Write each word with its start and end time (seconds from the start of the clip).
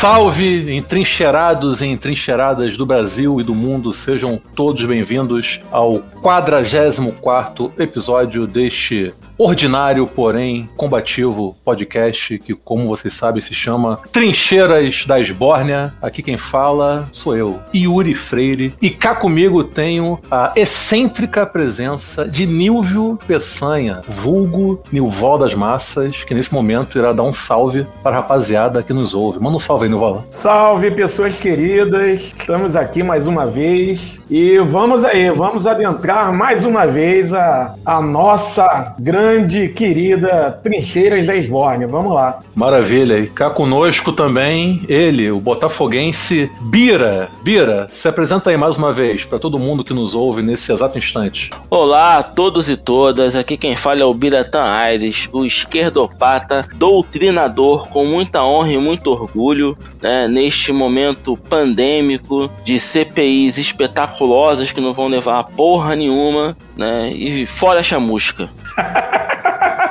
salve, 0.00 0.74
entrincheirados 0.74 1.82
e 1.82 1.86
entrincheiradas 1.86 2.74
do 2.74 2.86
Brasil 2.86 3.38
e 3.38 3.44
do 3.44 3.54
mundo, 3.54 3.92
sejam 3.92 4.40
todos 4.56 4.82
bem-vindos 4.86 5.60
ao 5.70 5.98
44 6.22 7.70
episódio 7.78 8.46
deste 8.46 9.12
ordinário, 9.42 10.06
porém 10.06 10.68
combativo 10.76 11.56
podcast 11.64 12.38
que, 12.38 12.54
como 12.54 12.86
vocês 12.86 13.14
sabem, 13.14 13.40
se 13.40 13.54
chama 13.54 13.98
Trincheiras 14.12 15.06
da 15.06 15.18
Esbórnia. 15.18 15.94
Aqui 16.02 16.22
quem 16.22 16.36
fala 16.36 17.08
sou 17.10 17.34
eu, 17.34 17.58
Yuri 17.74 18.14
Freire, 18.14 18.74
e 18.82 18.90
cá 18.90 19.14
comigo 19.14 19.64
tenho 19.64 20.18
a 20.30 20.52
excêntrica 20.54 21.46
presença 21.46 22.28
de 22.28 22.44
Nilvio 22.44 23.18
Peçanha, 23.26 24.02
vulgo 24.06 24.82
Nilval 24.92 25.38
das 25.38 25.54
Massas, 25.54 26.22
que 26.22 26.34
nesse 26.34 26.52
momento 26.52 26.98
irá 26.98 27.12
dar 27.14 27.22
um 27.22 27.32
salve 27.32 27.86
para 28.02 28.16
a 28.16 28.20
rapaziada 28.20 28.82
que 28.82 28.92
nos 28.92 29.14
ouve. 29.14 29.40
Manda 29.40 29.56
um 29.56 29.60
salve 29.60 29.84
aí, 29.84 29.90
Nilval. 29.90 30.24
Salve, 30.30 30.90
pessoas 30.90 31.40
queridas! 31.40 32.34
Estamos 32.38 32.76
aqui 32.76 33.02
mais 33.02 33.26
uma 33.26 33.46
vez 33.46 34.18
e 34.28 34.58
vamos 34.58 35.04
aí, 35.04 35.30
vamos 35.30 35.66
adentrar 35.66 36.32
mais 36.32 36.64
uma 36.64 36.86
vez 36.86 37.32
a, 37.32 37.74
a 37.86 38.00
nossa 38.02 38.94
grande 38.98 39.29
grande, 39.30 39.68
querida 39.68 40.58
Trincheiras 40.62 41.26
da 41.26 41.36
Esbórnia. 41.36 41.86
Vamos 41.86 42.12
lá. 42.12 42.40
Maravilha. 42.54 43.18
E 43.18 43.28
cá 43.28 43.48
conosco 43.48 44.12
também 44.12 44.82
ele, 44.88 45.30
o 45.30 45.38
botafoguense 45.38 46.50
Bira. 46.62 47.28
Bira, 47.42 47.86
se 47.90 48.08
apresenta 48.08 48.50
aí 48.50 48.56
mais 48.56 48.76
uma 48.76 48.92
vez 48.92 49.24
para 49.24 49.38
todo 49.38 49.58
mundo 49.58 49.84
que 49.84 49.94
nos 49.94 50.16
ouve 50.16 50.42
nesse 50.42 50.72
exato 50.72 50.98
instante. 50.98 51.50
Olá 51.70 52.18
a 52.18 52.22
todos 52.24 52.68
e 52.68 52.76
todas. 52.76 53.36
Aqui 53.36 53.56
quem 53.56 53.76
fala 53.76 54.00
é 54.00 54.04
o 54.04 54.12
Biratan 54.12 54.64
Aires, 54.64 55.28
o 55.32 55.44
esquerdopata, 55.44 56.66
doutrinador 56.74 57.88
com 57.88 58.04
muita 58.04 58.42
honra 58.42 58.72
e 58.72 58.78
muito 58.78 59.10
orgulho, 59.10 59.78
né, 60.02 60.26
neste 60.26 60.72
momento 60.72 61.36
pandêmico 61.36 62.50
de 62.64 62.80
CPIs 62.80 63.58
espetaculosas 63.58 64.72
que 64.72 64.80
não 64.80 64.92
vão 64.92 65.06
levar 65.06 65.38
a 65.38 65.44
porra 65.44 65.94
nenhuma, 65.94 66.56
né? 66.76 67.12
E 67.12 67.46
fora 67.46 67.80
a 67.80 67.82
chamusca. 67.82 68.48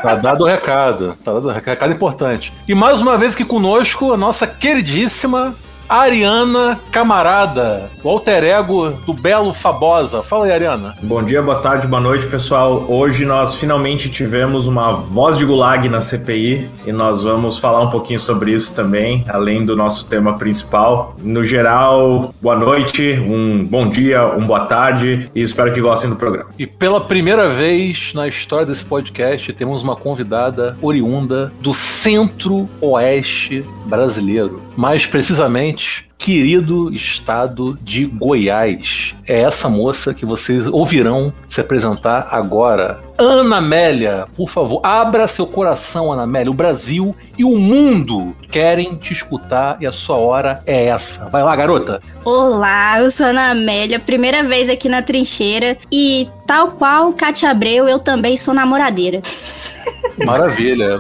Tá 0.02 0.16
dado 0.16 0.44
o 0.44 0.48
recado. 0.48 1.16
Tá 1.24 1.34
dado 1.34 1.48
o 1.50 1.52
recado 1.52 1.94
importante. 1.94 2.54
E 2.68 2.74
mais 2.74 3.02
uma 3.02 3.18
vez 3.18 3.34
aqui 3.34 3.44
conosco, 3.46 4.14
a 4.14 4.18
nossa 4.18 4.48
queridíssima 4.48 5.56
Ariana 5.90 6.80
Camarada, 6.92 7.90
o 8.04 8.10
alter 8.10 8.44
ego 8.44 8.92
do 9.08 9.12
Belo 9.12 9.52
Fabosa. 9.52 10.22
Fala 10.22 10.46
aí, 10.46 10.52
Ariana. 10.52 10.94
Bom 11.02 11.24
dia, 11.24 11.42
boa 11.42 11.60
tarde, 11.60 11.88
boa 11.88 12.00
noite, 12.00 12.28
pessoal. 12.28 12.86
Hoje 12.88 13.26
nós 13.26 13.56
finalmente 13.56 14.08
tivemos 14.08 14.68
uma 14.68 14.92
voz 14.92 15.36
de 15.36 15.46
gulag 15.46 15.90
na 15.90 16.00
CPI 16.00 16.70
e 16.86 16.92
nós 16.92 17.24
vamos 17.24 17.58
falar 17.58 17.82
um 17.82 17.90
pouquinho 17.90 18.20
sobre 18.20 18.52
isso 18.52 18.76
também, 18.76 19.26
além 19.28 19.66
do 19.66 19.76
nosso 19.76 20.08
tema 20.08 20.38
principal. 20.38 21.16
No 21.24 21.44
geral, 21.44 22.36
boa 22.40 22.56
noite, 22.56 23.20
um 23.26 23.66
bom 23.66 23.90
dia, 23.90 24.28
um 24.28 24.46
boa 24.46 24.66
tarde 24.66 25.28
e 25.34 25.42
espero 25.42 25.74
que 25.74 25.82
gostem 25.82 26.08
do 26.08 26.16
programa. 26.16 26.52
E 26.60 26.68
pela 26.68 27.02
primeira 27.02 27.50
vez 27.50 28.14
na 28.14 28.28
história 28.28 28.68
desse 28.68 28.86
podcast, 28.86 29.52
temos 29.54 29.82
uma 29.82 29.96
convidada 29.96 30.78
oriunda 30.84 31.52
do 31.60 31.74
centro-oeste 31.74 33.66
brasileiro. 33.88 34.69
Mais 34.80 35.06
precisamente, 35.06 36.10
querido 36.18 36.90
estado 36.94 37.78
de 37.82 38.06
Goiás. 38.06 39.14
É 39.28 39.42
essa 39.42 39.68
moça 39.68 40.14
que 40.14 40.26
vocês 40.26 40.68
ouvirão 40.68 41.34
se 41.50 41.60
apresentar 41.60 42.30
agora. 42.32 43.02
Ana 43.18 43.58
Amélia, 43.58 44.26
por 44.38 44.50
favor, 44.50 44.80
abra 44.82 45.28
seu 45.28 45.46
coração, 45.46 46.14
Ana 46.14 46.24
Amélia. 46.24 46.50
O 46.50 46.54
Brasil 46.54 47.14
e 47.38 47.44
o 47.44 47.58
mundo 47.58 48.34
querem 48.50 48.96
te 48.96 49.12
escutar 49.12 49.76
e 49.82 49.86
a 49.86 49.92
sua 49.92 50.16
hora 50.16 50.64
é 50.66 50.86
essa. 50.86 51.28
Vai 51.28 51.44
lá, 51.44 51.54
garota. 51.58 52.02
Olá, 52.24 53.02
eu 53.02 53.12
sou 53.12 53.26
Ana 53.28 53.52
Amélia, 53.52 54.00
primeira 54.00 54.44
vez 54.44 54.70
aqui 54.70 54.88
na 54.88 55.02
trincheira 55.02 55.78
e 55.92 56.26
tal 56.50 56.72
qual 56.72 57.14
Cátia 57.14 57.52
Abreu, 57.52 57.88
eu 57.88 58.00
também 58.00 58.36
sou 58.36 58.56
namoradeira. 58.56 59.22
Maravilha. 60.26 61.00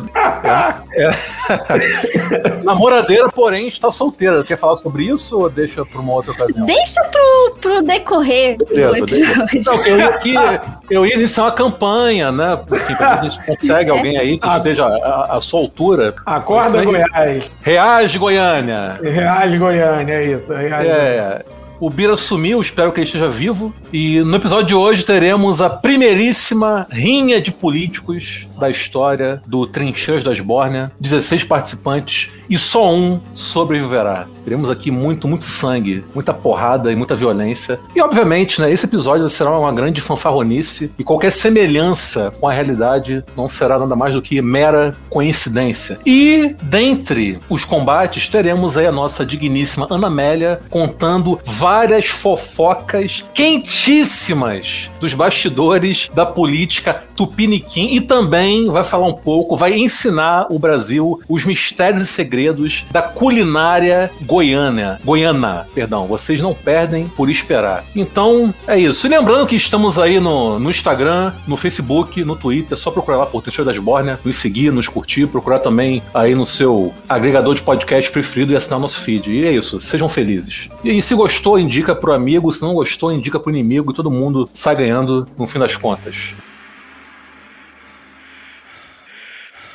É, 0.93 1.05
é. 1.05 2.63
Namoradeira, 2.63 3.29
porém, 3.29 3.67
está 3.67 3.91
solteira. 3.91 4.43
Quer 4.43 4.57
falar 4.57 4.75
sobre 4.75 5.05
isso 5.05 5.39
ou 5.39 5.49
deixa 5.49 5.83
para 5.83 5.99
uma 5.99 6.13
outra 6.13 6.33
ocasião? 6.33 6.67
Deixa 6.67 7.03
pro, 7.05 7.55
pro 7.59 7.81
decorrer 7.81 8.57
Beleza, 8.57 8.91
do 8.91 9.43
episódio. 9.43 9.65
Não, 9.65 9.83
eu, 9.83 10.27
ia, 10.27 10.61
eu 10.91 11.05
ia 11.05 11.15
iniciar 11.15 11.45
uma 11.45 11.51
campanha, 11.51 12.31
né? 12.31 12.59
Enfim, 12.71 12.95
pra 12.95 13.15
a 13.15 13.17
gente 13.17 13.43
consegue 13.43 13.89
alguém 13.89 14.19
aí 14.19 14.37
que 14.37 14.47
esteja 14.47 14.85
à, 14.85 15.37
à 15.37 15.41
sua 15.41 15.61
altura. 15.61 16.13
Acorda, 16.27 16.83
Goiás. 16.83 17.51
Reage, 17.61 18.19
Goiânia. 18.19 18.99
Reage, 19.01 19.57
Goiânia, 19.57 20.13
é 20.13 20.31
isso. 20.31 20.53
Reage, 20.53 20.87
é. 20.87 21.43
O 21.79 21.89
Bira 21.89 22.17
sumiu, 22.17 22.59
espero 22.59 22.91
que 22.91 22.99
ele 22.99 23.05
esteja 23.05 23.29
vivo. 23.29 23.73
E 23.93 24.19
no 24.19 24.35
episódio 24.35 24.65
de 24.65 24.75
hoje 24.75 25.05
teremos 25.05 25.61
a 25.61 25.69
primeiríssima 25.69 26.85
rinha 26.91 27.39
de 27.39 27.53
políticos 27.53 28.47
da 28.59 28.69
história 28.69 29.41
do 29.47 29.65
Trincheiras 29.65 30.23
das 30.23 30.41
Bórnia. 30.41 30.91
16 30.99 31.45
participantes 31.45 32.29
e 32.49 32.57
só 32.57 32.91
um 32.93 33.19
sobreviverá. 33.33 34.27
Teremos 34.43 34.69
aqui 34.69 34.89
muito, 34.89 35.27
muito 35.27 35.43
sangue, 35.43 36.03
muita 36.13 36.33
porrada 36.33 36.91
e 36.91 36.95
muita 36.95 37.15
violência. 37.15 37.79
E 37.95 38.01
obviamente, 38.01 38.59
né, 38.59 38.71
esse 38.71 38.85
episódio 38.85 39.29
será 39.29 39.57
uma 39.57 39.71
grande 39.71 40.01
fanfarronice 40.01 40.91
e 40.97 41.03
qualquer 41.03 41.31
semelhança 41.31 42.33
com 42.39 42.47
a 42.47 42.53
realidade 42.53 43.23
não 43.37 43.47
será 43.47 43.77
nada 43.77 43.95
mais 43.95 44.15
do 44.15 44.21
que 44.21 44.41
mera 44.41 44.95
coincidência. 45.09 45.99
E 46.05 46.55
dentre 46.63 47.37
os 47.47 47.63
combates 47.63 48.27
teremos 48.27 48.77
aí 48.77 48.87
a 48.87 48.91
nossa 48.91 49.23
digníssima 49.23 49.87
Ana 49.89 50.07
Amélia 50.07 50.59
contando 50.69 51.39
várias 51.45 51.68
fofocas 52.07 53.23
quentíssimas 53.33 54.89
dos 54.99 55.13
bastidores 55.13 56.09
da 56.13 56.25
política 56.25 57.03
tupiniquim 57.15 57.89
e 57.91 58.01
também 58.01 58.69
vai 58.69 58.83
falar 58.83 59.07
um 59.07 59.13
pouco, 59.13 59.55
vai 59.55 59.73
ensinar 59.73 60.47
o 60.49 60.57
Brasil 60.57 61.19
os 61.29 61.45
mistérios 61.45 62.01
e 62.01 62.05
segredos 62.05 62.85
da 62.91 63.01
culinária 63.01 64.11
goiana. 64.21 64.99
Goiana, 65.03 65.67
perdão. 65.73 66.07
Vocês 66.07 66.41
não 66.41 66.53
perdem 66.53 67.07
por 67.07 67.29
esperar. 67.29 67.83
Então, 67.95 68.53
é 68.67 68.77
isso. 68.77 69.05
E 69.05 69.09
lembrando 69.09 69.45
que 69.45 69.55
estamos 69.55 69.99
aí 69.99 70.19
no, 70.19 70.57
no 70.57 70.69
Instagram, 70.69 71.33
no 71.47 71.55
Facebook, 71.55 72.23
no 72.23 72.35
Twitter. 72.35 72.73
É 72.73 72.75
só 72.75 72.89
procurar 72.89 73.17
lá 73.17 73.25
por 73.25 73.43
Teixeira 73.43 73.71
das 73.71 73.79
Bórnia, 73.79 74.19
nos 74.23 74.35
seguir, 74.35 74.71
nos 74.71 74.87
curtir, 74.87 75.27
procurar 75.27 75.59
também 75.59 76.01
aí 76.13 76.33
no 76.33 76.45
seu 76.45 76.93
agregador 77.07 77.53
de 77.53 77.61
podcast 77.61 78.09
preferido 78.11 78.53
e 78.53 78.55
assinar 78.55 78.79
nosso 78.79 78.99
feed. 78.99 79.31
E 79.31 79.45
é 79.45 79.51
isso. 79.51 79.79
Sejam 79.79 80.09
felizes. 80.09 80.69
E 80.83 81.01
se 81.01 81.13
gostou, 81.13 81.58
indica 81.59 81.95
pro 81.95 82.13
amigo. 82.13 82.51
Se 82.51 82.61
não 82.61 82.73
gostou, 82.73 83.11
indica 83.11 83.39
pro 83.39 83.51
inimigo. 83.51 83.91
E 83.91 83.93
todo 83.95 84.09
mundo 84.09 84.49
sai 84.53 84.75
ganhando 84.75 85.27
no 85.37 85.47
fim 85.47 85.59
das 85.59 85.75
contas. 85.75 86.33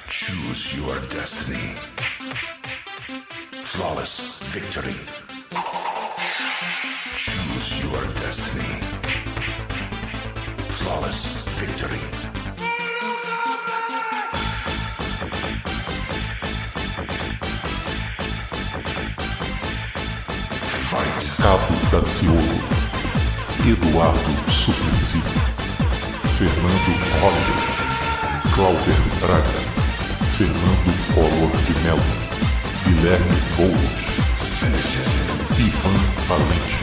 Choose 0.09 0.77
your 0.77 0.99
destiny. 1.15 1.75
Flawless 3.65 4.39
victory. 4.53 4.95
Choose 7.17 7.83
your 7.83 8.03
destiny. 8.21 8.81
Flawless 10.71 11.34
Cabo 21.95 22.01
da 22.01 22.03
Ciolo, 22.03 22.39
Eduardo 23.71 24.51
Suplicy, 24.51 25.23
Fernando 26.37 26.93
Holliday, 27.21 27.63
Clauber 28.53 29.01
Braga, 29.21 29.61
Fernando 30.37 30.93
Collor 31.15 31.53
de 31.63 31.75
Mello, 31.83 32.03
Guilherme 32.85 33.39
Boulos, 33.57 33.95
Ivan 35.57 36.01
Valente, 36.27 36.83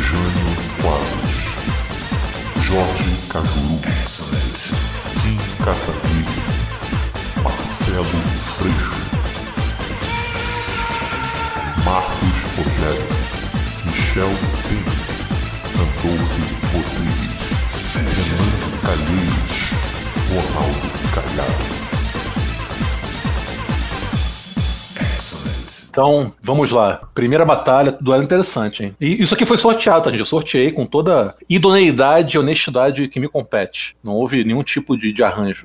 Jânio 0.00 0.52
Quadros, 0.80 1.38
Jorge 2.68 3.12
Cajuru, 3.30 3.80
Kim 5.22 5.38
Catarilho, 5.64 6.42
Marcelo 7.42 8.22
Freixo, 8.58 8.94
Marcos 11.84 12.34
Rogério, 12.56 13.23
Michel 14.14 14.28
Pena, 14.68 14.94
Antônio 15.82 16.22
Rodrigues, 16.70 17.34
Renan 17.94 18.46
Calheiros, 18.80 19.58
Ronaldo 20.30 20.86
Calhado. 21.12 21.64
Então, 25.90 26.32
vamos 26.40 26.70
lá. 26.70 27.08
Primeira 27.12 27.44
batalha, 27.44 27.98
duelo 28.00 28.22
interessante, 28.22 28.84
hein? 28.84 28.96
E 29.00 29.20
isso 29.20 29.34
aqui 29.34 29.44
foi 29.44 29.56
sorteado, 29.56 30.04
tá, 30.04 30.10
gente? 30.10 30.20
Eu 30.20 30.26
sorteei 30.26 30.70
com 30.70 30.86
toda 30.86 31.34
idoneidade 31.48 32.36
e 32.36 32.38
honestidade 32.38 33.08
que 33.08 33.18
me 33.18 33.26
compete. 33.26 33.96
Não 34.02 34.12
houve 34.12 34.44
nenhum 34.44 34.62
tipo 34.62 34.96
de, 34.96 35.12
de 35.12 35.24
arranjo. 35.24 35.64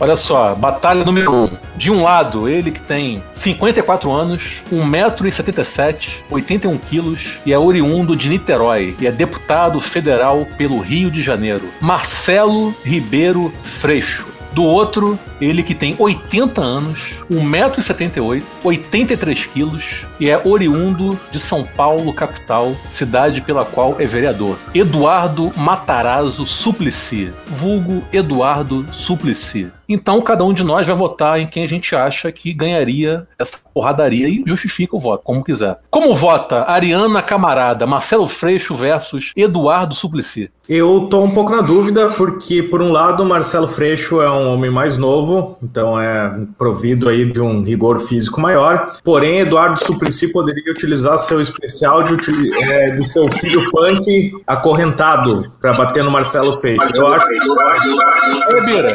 Olha 0.00 0.16
só, 0.16 0.54
batalha 0.54 1.04
número 1.04 1.32
1. 1.32 1.44
Um. 1.44 1.50
De 1.76 1.90
um 1.90 2.02
lado, 2.02 2.48
ele 2.48 2.70
que 2.70 2.80
tem 2.80 3.22
54 3.32 4.10
anos, 4.10 4.62
1,77m, 4.72 6.22
81 6.30 6.78
quilos 6.78 7.38
e 7.46 7.52
é 7.52 7.58
oriundo 7.58 8.16
de 8.16 8.28
Niterói 8.28 8.96
e 9.00 9.06
é 9.06 9.12
deputado 9.12 9.80
federal 9.80 10.46
pelo 10.56 10.80
Rio 10.80 11.10
de 11.10 11.22
Janeiro. 11.22 11.68
Marcelo 11.80 12.74
Ribeiro 12.84 13.52
Freixo. 13.62 14.27
Do 14.52 14.62
outro, 14.62 15.18
ele 15.40 15.62
que 15.62 15.74
tem 15.74 15.94
80 15.98 16.60
anos, 16.60 17.14
1,78m, 17.30 18.42
83 18.64 19.46
quilos 19.46 19.84
e 20.18 20.28
é 20.28 20.40
oriundo 20.44 21.18
de 21.30 21.38
São 21.38 21.64
Paulo, 21.64 22.12
capital, 22.12 22.76
cidade 22.88 23.40
pela 23.40 23.64
qual 23.64 23.96
é 23.98 24.06
vereador. 24.06 24.58
Eduardo 24.74 25.52
Matarazzo 25.56 26.46
Suplicy, 26.46 27.32
vulgo 27.48 28.02
Eduardo 28.12 28.86
Suplicy. 28.92 29.70
Então, 29.88 30.20
cada 30.20 30.44
um 30.44 30.52
de 30.52 30.62
nós 30.62 30.86
vai 30.86 30.94
votar 30.94 31.40
em 31.40 31.46
quem 31.46 31.64
a 31.64 31.68
gente 31.68 31.96
acha 31.96 32.30
que 32.30 32.52
ganharia 32.52 33.26
essa 33.38 33.58
porradaria 33.72 34.28
e 34.28 34.42
justifica 34.46 34.94
o 34.94 34.98
voto, 34.98 35.22
como 35.24 35.42
quiser. 35.42 35.78
Como 35.90 36.14
vota 36.14 36.64
Ariana 36.68 37.22
Camarada, 37.22 37.86
Marcelo 37.86 38.28
Freixo 38.28 38.74
versus 38.74 39.32
Eduardo 39.36 39.94
Suplicy? 39.94 40.50
Eu 40.68 41.06
tô 41.08 41.22
um 41.22 41.30
pouco 41.30 41.50
na 41.50 41.62
dúvida, 41.62 42.10
porque, 42.10 42.62
por 42.62 42.82
um 42.82 42.92
lado, 42.92 43.24
Marcelo 43.24 43.68
Freixo 43.68 44.20
é 44.20 44.30
um 44.30 44.52
homem 44.52 44.70
mais 44.70 44.98
novo, 44.98 45.56
então 45.62 45.98
é 45.98 46.30
provido 46.58 47.08
aí 47.08 47.24
de 47.24 47.40
um 47.40 47.62
rigor 47.62 47.98
físico 48.00 48.38
maior. 48.38 48.92
Porém, 49.02 49.40
Eduardo 49.40 49.82
Suplicy 49.82 50.28
poderia 50.28 50.70
utilizar 50.70 51.16
seu 51.18 51.40
especial 51.40 52.02
de, 52.02 52.16
é, 52.64 52.86
de 52.86 53.08
seu 53.08 53.30
filho 53.30 53.64
punk 53.70 54.32
acorrentado 54.46 55.50
para 55.58 55.72
bater 55.72 56.04
no 56.04 56.10
Marcelo 56.10 56.58
Freixo. 56.58 56.96
Eu 56.96 57.06
acho. 57.06 57.26
Ô, 57.26 58.64
Bira. 58.66 58.94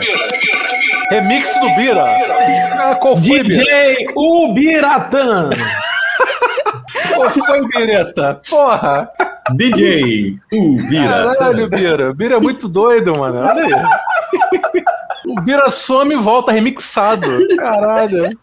Remix 1.10 1.60
do 1.60 1.76
Bira. 1.76 2.06
Ah, 2.74 2.96
qual 2.96 3.16
foi, 3.16 3.44
DJ 3.44 3.64
Bira? 3.64 4.12
Ubiratan. 4.16 5.50
qual 7.16 7.30
foi, 7.30 7.68
Bireta? 7.68 8.40
Porra. 8.50 9.10
DJ 9.56 10.38
Ubiratan. 10.52 11.36
Caralho, 11.36 11.70
Bira. 11.70 12.14
Bira 12.14 12.36
é 12.36 12.40
muito 12.40 12.68
doido, 12.68 13.14
mano. 13.18 13.40
Olha 13.40 13.66
aí. 13.66 14.83
O 15.36 15.42
Bira 15.42 15.72
some 15.72 16.14
e 16.14 16.18
volta 16.18 16.52
remixado. 16.52 17.28
Caralho. 17.58 18.38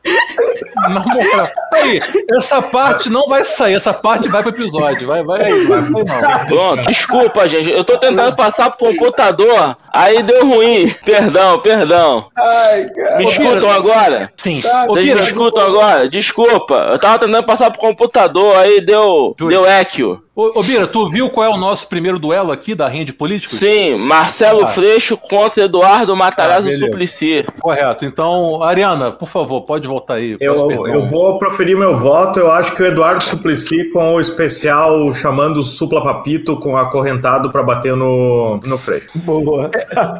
Na 0.75 0.89
moral. 0.89 1.49
Aí, 1.73 2.01
essa 2.33 2.61
parte 2.61 3.09
não 3.09 3.29
vai 3.29 3.45
sair, 3.45 3.75
essa 3.75 3.95
parte 3.95 4.29
vai 4.29 4.43
pro 4.43 4.51
episódio. 4.51 5.07
Vai, 5.07 5.23
vai, 5.23 5.45
aí, 5.45 5.67
vai 5.67 5.81
não. 5.81 6.47
Pronto, 6.47 6.83
desculpa, 6.89 7.47
gente. 7.49 7.71
Eu 7.71 7.85
tô 7.85 7.97
tentando 7.97 8.35
passar 8.35 8.71
pro 8.71 8.89
computador, 8.89 9.77
aí 9.93 10.21
deu 10.25 10.45
ruim. 10.45 10.93
Perdão, 11.05 11.61
perdão. 11.61 12.29
Ai, 12.37 12.91
cara. 12.91 13.19
Me 13.19 13.25
escutam 13.25 13.71
agora? 13.71 14.33
Sim. 14.37 14.61
Vocês 14.89 15.05
Bira, 15.05 15.21
me 15.21 15.27
escutam 15.27 15.63
agora? 15.63 16.09
Desculpa. 16.09 16.75
Eu 16.91 16.99
tava 16.99 17.21
tentando 17.21 17.47
passar 17.47 17.71
pro 17.71 17.81
computador, 17.81 18.57
aí 18.57 18.81
deu, 18.81 19.37
deu 19.39 19.65
equio. 19.65 20.21
Ô, 20.35 20.63
Bira, 20.63 20.87
tu 20.87 21.09
viu 21.11 21.29
qual 21.29 21.45
é 21.45 21.49
o 21.51 21.57
nosso 21.57 21.89
primeiro 21.89 22.19
duelo 22.19 22.53
aqui 22.53 22.75
da 22.75 22.89
rinha 22.89 23.05
de 23.05 23.13
políticos? 23.13 23.59
Sim, 23.59 23.97
Marcelo 23.97 24.63
ah. 24.63 24.69
Freixo 24.69 25.17
contra 25.17 25.65
Eduardo 25.65 26.15
Matarazzo 26.15 26.71
ah, 26.71 26.77
Suplicy. 26.77 27.45
Correto. 27.61 28.05
Então, 28.05 28.63
Ariana, 28.63 29.11
por 29.11 29.29
favor, 29.29 29.63
pode 29.63 29.89
voltar 29.89 30.15
aí. 30.15 30.37
Eu, 30.41 30.71
eu 30.87 31.05
vou 31.07 31.39
proferir 31.39 31.77
meu 31.77 31.99
voto. 31.99 32.39
Eu 32.39 32.51
acho 32.51 32.75
que 32.75 32.83
o 32.83 32.87
Eduardo 32.87 33.23
Suplicy 33.25 33.91
com 33.91 34.15
o 34.15 34.21
especial 34.21 35.13
chamando 35.13 35.59
o 35.59 35.65
Supla 35.65 36.03
Papito 36.03 36.57
com 36.57 36.77
acorrentado 36.77 37.51
para 37.51 37.63
bater 37.63 37.97
no, 37.97 38.59
no 38.65 38.79
Freixo. 38.79 39.11
Boa. 39.17 39.71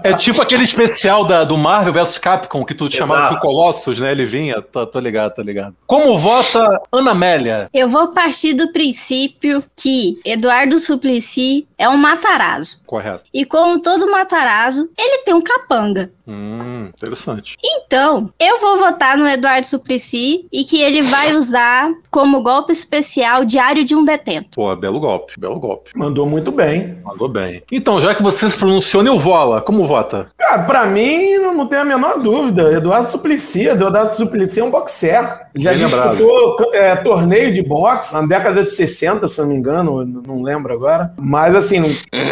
É, 0.03 0.11
é, 0.11 0.13
tipo 0.15 0.43
aquele 0.43 0.65
especial 0.65 1.25
da, 1.25 1.45
do 1.45 1.57
Marvel 1.57 1.93
vs 1.93 2.19
Capcom 2.19 2.65
que 2.65 2.75
tu 2.75 2.89
te 2.89 2.97
chamava 2.97 3.35
de 3.35 3.41
Colossus, 3.41 4.01
né? 4.01 4.11
Ele 4.11 4.25
vinha. 4.25 4.61
Tô, 4.61 4.85
tô 4.87 4.99
ligado, 4.99 5.35
tô 5.35 5.43
ligado. 5.43 5.75
Como 5.87 6.19
vota 6.19 6.81
Ana 6.91 7.13
Amélia? 7.13 7.71
Eu 7.73 7.89
vou 7.89 8.09
partir 8.09 8.55
do 8.55 8.73
princípio 8.73 9.63
que 9.77 10.00
Eduardo 10.25 10.79
Suplicy 10.79 11.67
é 11.81 11.89
um 11.89 11.97
Matarazzo. 11.97 12.79
Correto. 12.87 13.25
E 13.33 13.47
como 13.47 13.81
todo 13.81 14.11
Matarazzo, 14.11 14.91
ele 14.99 15.23
tem 15.25 15.33
um 15.33 15.41
capanga. 15.41 16.13
Hum, 16.29 16.91
interessante. 16.95 17.57
Então, 17.65 18.29
eu 18.39 18.61
vou 18.61 18.77
votar 18.77 19.17
no 19.17 19.27
Eduardo 19.27 19.67
Suplicy 19.67 20.47
e 20.53 20.63
que 20.63 20.81
ele 20.81 21.03
vai 21.03 21.35
usar 21.35 21.91
como 22.11 22.43
golpe 22.43 22.71
especial 22.71 23.45
diário 23.45 23.83
de 23.83 23.97
um 23.97 24.05
detento. 24.05 24.51
Pô, 24.55 24.77
belo 24.77 25.01
golpe, 25.01 25.33
belo 25.39 25.59
golpe. 25.59 25.91
Mandou 25.97 26.27
muito 26.27 26.53
bem. 26.53 26.99
Mandou 27.03 27.29
bem. 27.29 27.63
Então, 27.73 27.99
já 27.99 28.15
que 28.15 28.23
você 28.23 28.49
se 28.49 28.57
pronunciou, 28.57 29.03
Nilvola, 29.03 29.63
como 29.63 29.87
vota? 29.87 30.31
Cara, 30.39 30.63
pra 30.65 30.87
mim, 30.87 31.39
não 31.39 31.67
tem 31.67 31.79
a 31.79 31.85
menor 31.85 32.21
dúvida. 32.21 32.73
Eduardo 32.73 33.09
Suplicy, 33.09 33.69
Eduardo 33.69 34.15
Suplicy 34.15 34.61
é 34.61 34.65
um 34.65 34.71
boxer. 34.71 35.41
Já 35.57 35.73
bem 35.73 35.87
disputou 35.87 36.57
é, 36.73 36.95
torneio 36.97 37.53
de 37.53 37.63
boxe 37.63 38.13
na 38.13 38.23
década 38.23 38.61
de 38.63 38.69
60, 38.69 39.27
se 39.27 39.41
não 39.41 39.49
me 39.49 39.57
engano, 39.57 40.05
não 40.05 40.43
lembro 40.43 40.73
agora. 40.73 41.13
Mas, 41.17 41.57
assim, 41.57 41.70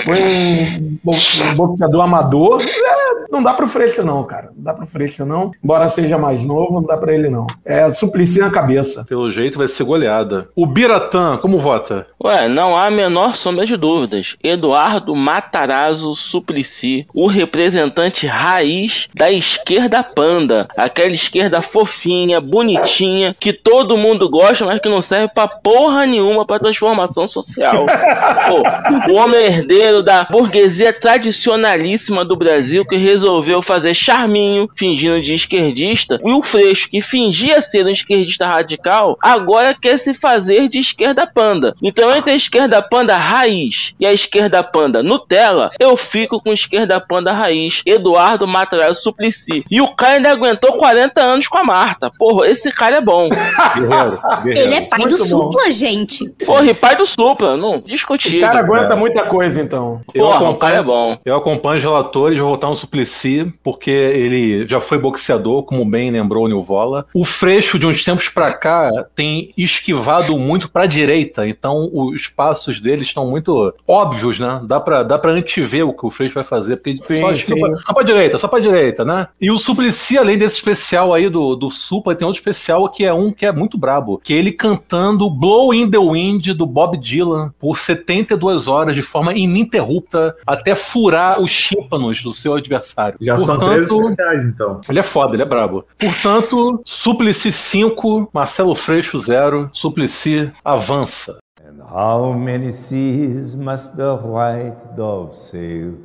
foi 0.05 0.23
um, 0.23 0.99
um 1.05 1.55
boxeador 1.55 2.03
amador. 2.03 2.63
É, 2.63 3.09
não 3.31 3.43
dá 3.43 3.53
pro 3.53 3.69
Freixo, 3.69 4.03
não, 4.03 4.25
cara. 4.25 4.51
Não 4.57 4.65
dá 4.65 4.73
pro 4.73 4.87
Freixo, 4.87 5.25
não. 5.25 5.51
Embora 5.63 5.89
seja 5.89 6.17
mais 6.17 6.43
novo, 6.43 6.75
não 6.75 6.83
dá 6.83 6.97
pra 6.97 7.13
ele, 7.13 7.29
não. 7.29 7.47
É 7.65 7.91
Suplicy 7.93 8.41
na 8.41 8.51
cabeça. 8.51 9.05
Pelo 9.05 9.31
jeito 9.31 9.59
vai 9.59 9.69
ser 9.69 9.85
goleada. 9.85 10.49
O 10.57 10.67
Biratã, 10.67 11.37
como 11.37 11.59
vota? 11.59 12.07
Ué, 12.23 12.49
não 12.49 12.77
há 12.77 12.87
a 12.87 12.91
menor 12.91 13.37
sombra 13.37 13.67
de 13.67 13.77
dúvidas. 13.77 14.37
Eduardo 14.43 15.15
Matarazzo 15.15 16.15
Suplicy, 16.15 17.07
o 17.15 17.27
representante 17.27 18.27
raiz 18.27 19.09
da 19.15 19.31
esquerda 19.31 20.03
panda. 20.03 20.67
Aquela 20.77 21.13
esquerda 21.13 21.61
fofinha, 21.61 22.41
bonitinha, 22.41 23.37
que 23.39 23.53
todo 23.53 23.97
mundo 23.97 24.29
gosta, 24.31 24.65
mas 24.65 24.81
que 24.81 24.89
não 24.89 25.01
serve 25.01 25.29
pra 25.29 25.47
porra 25.47 26.07
nenhuma 26.07 26.47
pra 26.47 26.59
transformação 26.59 27.29
social. 27.29 27.87
Pô, 28.49 29.13
o 29.13 29.17
homem 29.17 29.28
herdeiro 29.37 30.03
da 30.03 30.25
burguesia 30.25 30.93
tradicionalíssima 30.93 32.25
do 32.25 32.37
Brasil 32.37 32.85
que 32.85 32.97
resolveu 32.97 33.61
fazer 33.63 33.95
charminho, 33.95 34.69
fingindo 34.77 35.21
de 35.21 35.35
esquerdista, 35.35 36.19
e 36.25 36.33
o 36.33 36.43
Freixo, 36.43 36.89
que 36.89 37.01
fingia 37.01 37.61
ser 37.61 37.85
um 37.85 37.91
esquerdista 37.91 38.47
radical, 38.47 39.19
agora 39.21 39.75
quer 39.75 39.99
se 39.99 40.15
fazer 40.15 40.69
de 40.69 40.79
esquerda 40.79 41.27
panda. 41.27 41.75
Então, 41.83 42.15
entre 42.15 42.33
a 42.33 42.35
esquerda 42.35 42.81
panda 42.83 43.17
raiz 43.17 43.95
e 43.99 44.07
a 44.07 44.13
esquerda 44.13 44.63
panda 44.63 45.03
Nutella, 45.03 45.71
eu 45.79 45.97
fico 45.97 46.41
com 46.41 46.51
a 46.51 46.55
esquerda 46.55 47.01
panda 47.01 47.33
raiz, 47.33 47.83
Eduardo 47.85 48.47
Matarazzo 48.47 49.03
Suplicy. 49.03 49.65
E 49.71 49.81
o 49.81 49.89
cara 49.89 50.17
ainda 50.17 50.31
aguentou 50.31 50.73
40 50.75 51.21
anos 51.21 51.49
com 51.49 51.59
a 51.59 51.65
Marta. 51.65 52.11
Porra, 52.19 52.47
esse 52.47 52.71
cara 52.73 52.97
é 52.97 53.01
bom. 53.01 53.29
Guerreiro, 53.79 54.21
guerreiro. 54.43 54.61
Ele 54.61 54.75
é 54.75 54.81
pai 54.83 54.99
Muito 55.01 55.17
do 55.17 55.23
bom. 55.23 55.29
Supla, 55.29 55.71
gente. 55.71 56.29
Porra, 56.45 56.67
e 56.67 56.75
pai 56.75 56.97
do 56.97 57.07
Supla, 57.07 57.57
não 57.57 57.79
discutir. 57.79 58.39
O 58.39 58.41
cara 58.41 58.61
aguenta 58.61 58.97
muita 59.19 59.25
coisa, 59.27 59.61
então. 59.61 60.01
Porra, 60.15 60.49
o 60.51 60.57
cara 60.57 60.77
é 60.77 60.83
bom. 60.83 61.19
Eu 61.25 61.37
acompanho 61.37 61.79
os 61.79 61.83
relatores, 61.83 62.39
vou 62.39 62.51
votar 62.51 62.71
no 62.71 62.77
Suplicy, 62.77 63.53
porque 63.63 63.91
ele 63.91 64.67
já 64.67 64.81
foi 64.81 64.99
boxeador, 64.99 65.63
como 65.65 65.85
bem 65.85 66.11
lembrou 66.11 66.45
o 66.45 66.49
Nilvola. 66.49 67.07
O 67.15 67.25
Freixo, 67.25 67.79
de 67.79 67.87
uns 67.87 68.05
tempos 68.05 68.29
pra 68.29 68.53
cá, 68.53 68.91
tem 69.15 69.53
esquivado 69.57 70.37
muito 70.39 70.71
pra 70.71 70.87
direita, 70.87 71.47
então 71.47 71.91
os 71.93 72.29
passos 72.29 72.81
dele 72.81 73.03
estão 73.03 73.27
muito 73.27 73.75
óbvios, 73.87 74.39
né? 74.39 74.61
Dá 74.65 74.81
pra, 74.81 75.03
dá 75.03 75.19
pra 75.19 75.33
antever 75.33 75.87
o 75.87 75.93
que 75.93 76.07
o 76.07 76.11
Freixo 76.11 76.35
vai 76.35 76.45
fazer, 76.45 76.77
porque 76.77 76.97
sim, 77.03 77.21
só, 77.21 77.33
esquiva, 77.33 77.75
só 77.77 77.93
pra 77.93 78.03
direita, 78.03 78.39
só 78.39 78.49
pra 78.49 78.61
direita, 78.61 79.05
né? 79.05 79.29
E 79.41 79.51
o 79.51 79.59
Suplicy, 79.59 80.19
além 80.19 80.39
desse 80.39 80.57
especial 80.57 81.13
aí 81.13 81.29
do, 81.29 81.57
do 81.57 81.71
Supla, 81.71 82.15
tem 82.15 82.27
outro 82.27 82.41
especial 82.41 82.89
que 82.89 83.05
é 83.05 83.13
um 83.13 83.33
que 83.33 83.47
é 83.47 83.53
muito 83.53 83.79
brabo, 83.79 84.21
que 84.23 84.35
é 84.35 84.37
ele 84.37 84.53
cantando 84.53 85.31
Blow 85.31 85.73
in 85.75 85.91
the 85.91 85.99
Wind 85.99 86.49
do 86.49 86.67
Bob 86.67 86.97
Dylan 86.97 87.53
por 87.59 87.77
72 87.79 88.69
horas 88.69 88.95
de 88.95 89.03
forma 89.09 89.35
ininterrupta 89.35 90.35
até 90.47 90.75
furar 90.75 91.41
os 91.41 91.51
tímpanos 91.51 92.23
do 92.23 92.33
seu 92.33 92.55
adversário. 92.55 93.19
Já 93.21 93.37
Portanto, 93.37 93.61
são 93.61 93.69
três 93.71 93.91
especiais, 93.91 94.45
então. 94.45 94.81
Ele 94.89 94.99
é 94.99 95.03
foda, 95.03 95.35
ele 95.35 95.43
é 95.43 95.47
brabo. 95.47 95.85
Portanto, 95.99 96.81
Suplicy 96.85 97.51
5, 97.51 98.31
Marcelo 98.33 98.75
Freixo 98.75 99.19
0, 99.19 99.71
Suplicy 99.73 100.53
avança. 100.65 101.39
And 101.67 101.83
how 101.83 102.33
many 102.33 102.73
seas 102.73 103.55
must 103.55 103.97
the 103.97 104.15
white 104.15 104.97
dove 104.97 105.37
sail 105.37 105.99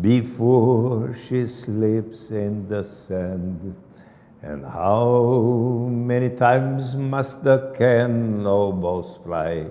before 0.00 1.12
she 1.14 1.46
slips 1.46 2.30
in 2.30 2.66
the 2.68 2.82
sand? 2.82 3.74
And 4.42 4.64
how 4.64 5.88
many 5.90 6.30
times 6.30 6.96
must 6.96 7.44
the 7.44 7.72
cannonballs 7.78 9.20
fly 9.22 9.70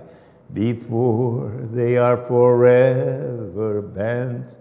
before 0.53 1.51
they 1.71 1.97
are 1.97 2.17
forever 2.17 3.81
bent? 3.81 4.57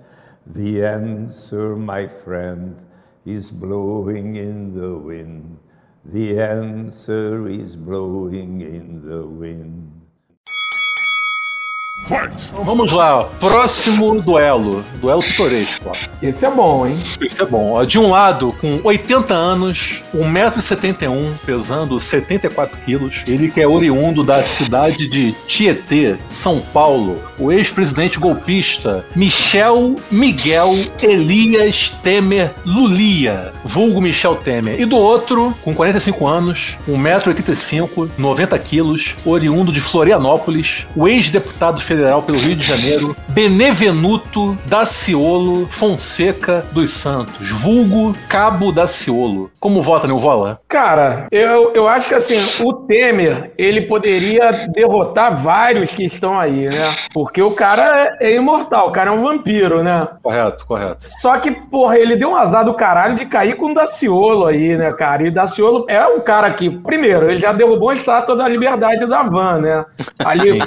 The 0.46 0.84
answer, 0.84 1.76
my 1.76 2.08
friend, 2.08 2.76
is 3.24 3.50
blowing 3.50 4.36
in 4.36 4.74
the 4.74 4.96
wind. 4.96 5.58
The 6.04 6.40
answer 6.40 7.46
is 7.48 7.76
blowing 7.76 8.60
in 8.62 9.02
the 9.06 9.26
wind. 9.26 10.00
Então 12.52 12.64
vamos 12.64 12.90
lá, 12.90 13.24
próximo 13.38 14.20
duelo. 14.20 14.82
Duelo 15.00 15.22
pitoresco. 15.22 15.92
Esse 16.20 16.46
é 16.46 16.50
bom, 16.50 16.86
hein? 16.86 16.98
Isso 17.20 17.40
é 17.42 17.46
bom. 17.46 17.84
De 17.84 17.98
um 17.98 18.10
lado, 18.10 18.49
com 18.60 18.80
80 18.84 19.34
anos, 19.34 20.02
1,71m, 20.14 21.38
pesando 21.44 21.98
74 21.98 22.78
quilos. 22.80 23.22
Ele 23.26 23.50
que 23.50 23.60
é 23.60 23.66
oriundo 23.66 24.22
da 24.22 24.42
cidade 24.42 25.08
de 25.08 25.34
Tietê, 25.46 26.16
São 26.28 26.60
Paulo. 26.60 27.22
O 27.38 27.50
ex-presidente 27.50 28.18
golpista 28.18 29.04
Michel 29.16 29.96
Miguel 30.10 30.74
Elias 31.02 31.90
Temer 32.02 32.52
Lulia, 32.64 33.52
vulgo 33.64 34.00
Michel 34.00 34.36
Temer. 34.36 34.80
E 34.80 34.84
do 34.84 34.96
outro, 34.96 35.54
com 35.64 35.74
45 35.74 36.26
anos, 36.26 36.78
1,85m, 36.88 38.10
90 38.18 38.58
quilos, 38.58 39.16
oriundo 39.24 39.72
de 39.72 39.80
Florianópolis, 39.80 40.86
o 40.94 41.08
ex-deputado 41.08 41.80
federal 41.80 42.22
pelo 42.22 42.38
Rio 42.38 42.56
de 42.56 42.66
Janeiro, 42.66 43.16
Benevenuto 43.28 44.58
Daciolo 44.66 45.66
Fonseca 45.70 46.66
dos 46.72 46.90
Santos, 46.90 47.48
vulgo 47.48 48.16
Cabo 48.28 48.49
Daciolo. 48.72 49.50
Como 49.58 49.82
vota, 49.82 50.06
Neuvola? 50.06 50.58
Cara, 50.68 51.26
eu, 51.30 51.72
eu 51.74 51.88
acho 51.88 52.08
que 52.08 52.14
assim, 52.14 52.64
o 52.64 52.72
Temer, 52.72 53.52
ele 53.56 53.82
poderia 53.82 54.68
derrotar 54.68 55.36
vários 55.36 55.90
que 55.90 56.04
estão 56.04 56.38
aí, 56.38 56.68
né? 56.68 56.94
Porque 57.12 57.42
o 57.42 57.54
cara 57.54 58.16
é 58.20 58.34
imortal, 58.34 58.88
o 58.88 58.92
cara 58.92 59.10
é 59.10 59.12
um 59.12 59.22
vampiro, 59.22 59.82
né? 59.82 60.08
Correto, 60.22 60.66
correto. 60.66 60.98
Só 61.20 61.38
que, 61.38 61.50
porra, 61.50 61.98
ele 61.98 62.16
deu 62.16 62.30
um 62.30 62.36
azar 62.36 62.64
do 62.64 62.74
caralho 62.74 63.16
de 63.16 63.26
cair 63.26 63.56
com 63.56 63.70
o 63.70 63.74
Daciolo 63.74 64.46
aí, 64.46 64.76
né, 64.76 64.92
cara? 64.92 65.26
E 65.26 65.30
Daciolo 65.30 65.84
é 65.88 66.04
um 66.06 66.20
cara 66.20 66.50
que, 66.52 66.70
primeiro, 66.70 67.30
ele 67.30 67.38
já 67.38 67.52
derrubou 67.52 67.90
a 67.90 67.94
estátua 67.94 68.36
da 68.36 68.48
liberdade 68.48 69.06
da 69.06 69.22
van, 69.22 69.58
né? 69.60 69.84
Ali 70.18 70.60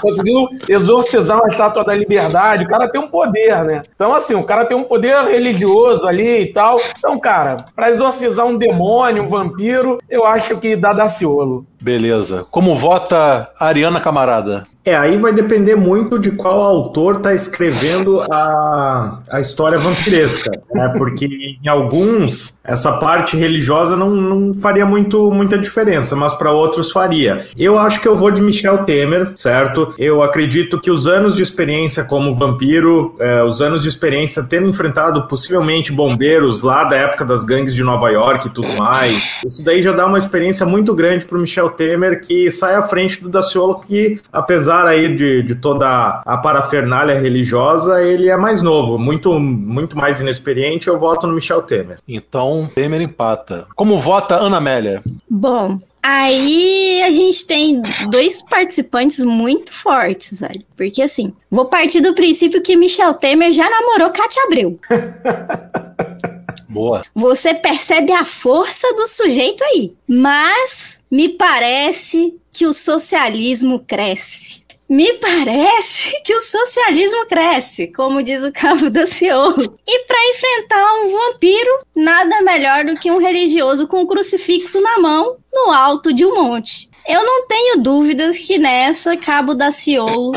conseguiu 0.00 0.48
exorcizar 0.68 1.38
uma 1.38 1.48
estátua 1.48 1.84
da 1.84 1.94
liberdade. 1.94 2.64
O 2.64 2.68
cara 2.68 2.88
tem 2.88 3.00
um 3.00 3.08
poder, 3.08 3.64
né? 3.64 3.82
Então, 3.94 4.14
assim, 4.14 4.34
o 4.34 4.44
cara 4.44 4.64
tem 4.64 4.76
um 4.76 4.84
poder 4.84 5.16
religioso 5.24 6.06
ali 6.06 6.42
e 6.42 6.52
tal. 6.52 6.78
Então, 6.98 7.18
cara, 7.28 7.66
pra 7.76 7.90
exorcizar 7.90 8.46
um 8.46 8.56
demônio, 8.56 9.24
um 9.24 9.28
vampiro, 9.28 9.98
eu 10.08 10.24
acho 10.24 10.56
que 10.56 10.74
dá 10.74 10.94
Daciolo. 10.94 11.66
Beleza. 11.80 12.44
Como 12.50 12.74
vota 12.74 13.48
Ariana 13.58 14.00
Camarada? 14.00 14.66
É, 14.84 14.96
aí 14.96 15.18
vai 15.18 15.32
depender 15.32 15.76
muito 15.76 16.18
de 16.18 16.30
qual 16.30 16.62
autor 16.62 17.20
tá 17.20 17.34
escrevendo 17.34 18.20
a, 18.22 19.20
a 19.30 19.40
história 19.40 19.78
vampiresca, 19.78 20.50
né? 20.72 20.94
Porque 20.96 21.26
em 21.62 21.68
alguns 21.68 22.58
essa 22.64 22.92
parte 22.92 23.36
religiosa 23.36 23.96
não, 23.96 24.10
não 24.10 24.54
faria 24.54 24.86
muito, 24.86 25.30
muita 25.30 25.58
diferença, 25.58 26.16
mas 26.16 26.34
para 26.34 26.50
outros 26.52 26.90
faria. 26.90 27.44
Eu 27.56 27.78
acho 27.78 28.00
que 28.00 28.08
eu 28.08 28.16
vou 28.16 28.30
de 28.30 28.40
Michel 28.40 28.84
Temer, 28.84 29.32
certo? 29.34 29.94
Eu 29.98 30.22
acredito 30.22 30.80
que 30.80 30.90
os 30.90 31.06
anos 31.06 31.36
de 31.36 31.42
experiência 31.42 32.02
como 32.04 32.34
vampiro, 32.34 33.14
é, 33.20 33.42
os 33.42 33.60
anos 33.60 33.82
de 33.82 33.88
experiência 33.88 34.42
tendo 34.42 34.68
enfrentado 34.68 35.28
possivelmente 35.28 35.92
bombeiros 35.92 36.62
lá 36.62 36.84
da 36.84 36.96
época 36.96 37.24
das 37.24 37.44
gangues 37.44 37.74
de 37.74 37.82
Nova 37.82 38.08
York 38.10 38.46
e 38.46 38.50
tudo 38.50 38.68
mais, 38.68 39.22
isso 39.44 39.62
daí 39.62 39.82
já 39.82 39.92
dá 39.92 40.06
uma 40.06 40.18
experiência 40.18 40.64
muito 40.64 40.94
grande 40.94 41.26
pro 41.26 41.38
Michel 41.38 41.67
Temer 41.70 42.20
que 42.20 42.50
sai 42.50 42.74
à 42.74 42.82
frente 42.82 43.22
do 43.22 43.28
Daciolo 43.28 43.80
que, 43.80 44.20
apesar 44.32 44.86
aí 44.86 45.14
de, 45.14 45.42
de 45.42 45.54
toda 45.54 46.22
a 46.24 46.36
parafernália 46.38 47.18
religiosa, 47.18 48.02
ele 48.02 48.28
é 48.28 48.36
mais 48.36 48.62
novo, 48.62 48.98
muito, 48.98 49.38
muito 49.38 49.96
mais 49.96 50.20
inexperiente, 50.20 50.88
eu 50.88 50.98
voto 50.98 51.26
no 51.26 51.34
Michel 51.34 51.62
Temer. 51.62 51.98
Então, 52.06 52.70
Temer 52.74 53.00
empata. 53.00 53.66
Como 53.74 53.98
vota 53.98 54.36
Ana 54.36 54.58
Amélia? 54.58 55.02
Bom, 55.28 55.78
aí 56.02 57.02
a 57.02 57.10
gente 57.12 57.46
tem 57.46 57.82
dois 58.10 58.42
participantes 58.42 59.24
muito 59.24 59.72
fortes, 59.72 60.40
velho. 60.40 60.62
Porque 60.76 61.02
assim, 61.02 61.32
vou 61.50 61.66
partir 61.66 62.00
do 62.00 62.14
princípio 62.14 62.62
que 62.62 62.76
Michel 62.76 63.14
Temer 63.14 63.52
já 63.52 63.68
namorou 63.68 64.10
Cátia 64.10 64.42
Abreu. 64.44 64.78
Boa. 66.68 67.04
Você 67.14 67.54
percebe 67.54 68.12
a 68.12 68.24
força 68.24 68.92
do 68.94 69.06
sujeito 69.06 69.62
aí. 69.64 69.94
Mas 70.06 71.00
me 71.10 71.28
parece 71.28 72.34
que 72.52 72.66
o 72.66 72.72
socialismo 72.72 73.80
cresce. 73.80 74.62
Me 74.88 75.12
parece 75.14 76.20
que 76.24 76.34
o 76.34 76.40
socialismo 76.40 77.26
cresce, 77.26 77.88
como 77.88 78.22
diz 78.22 78.42
o 78.42 78.52
Cabo 78.52 78.88
da 78.88 79.06
Ciolo. 79.06 79.74
E 79.86 80.04
para 80.04 80.30
enfrentar 80.30 80.92
um 81.02 81.12
vampiro, 81.12 81.78
nada 81.94 82.40
melhor 82.42 82.84
do 82.84 82.96
que 82.96 83.10
um 83.10 83.18
religioso 83.18 83.86
com 83.86 84.00
um 84.00 84.06
crucifixo 84.06 84.80
na 84.80 84.98
mão 84.98 85.36
no 85.52 85.70
alto 85.70 86.12
de 86.12 86.24
um 86.24 86.34
monte. 86.34 86.88
Eu 87.06 87.24
não 87.24 87.46
tenho 87.46 87.78
dúvidas 87.78 88.38
que 88.38 88.58
nessa 88.58 89.16
Cabo 89.16 89.54
da 89.54 89.70
Ciolo 89.70 90.32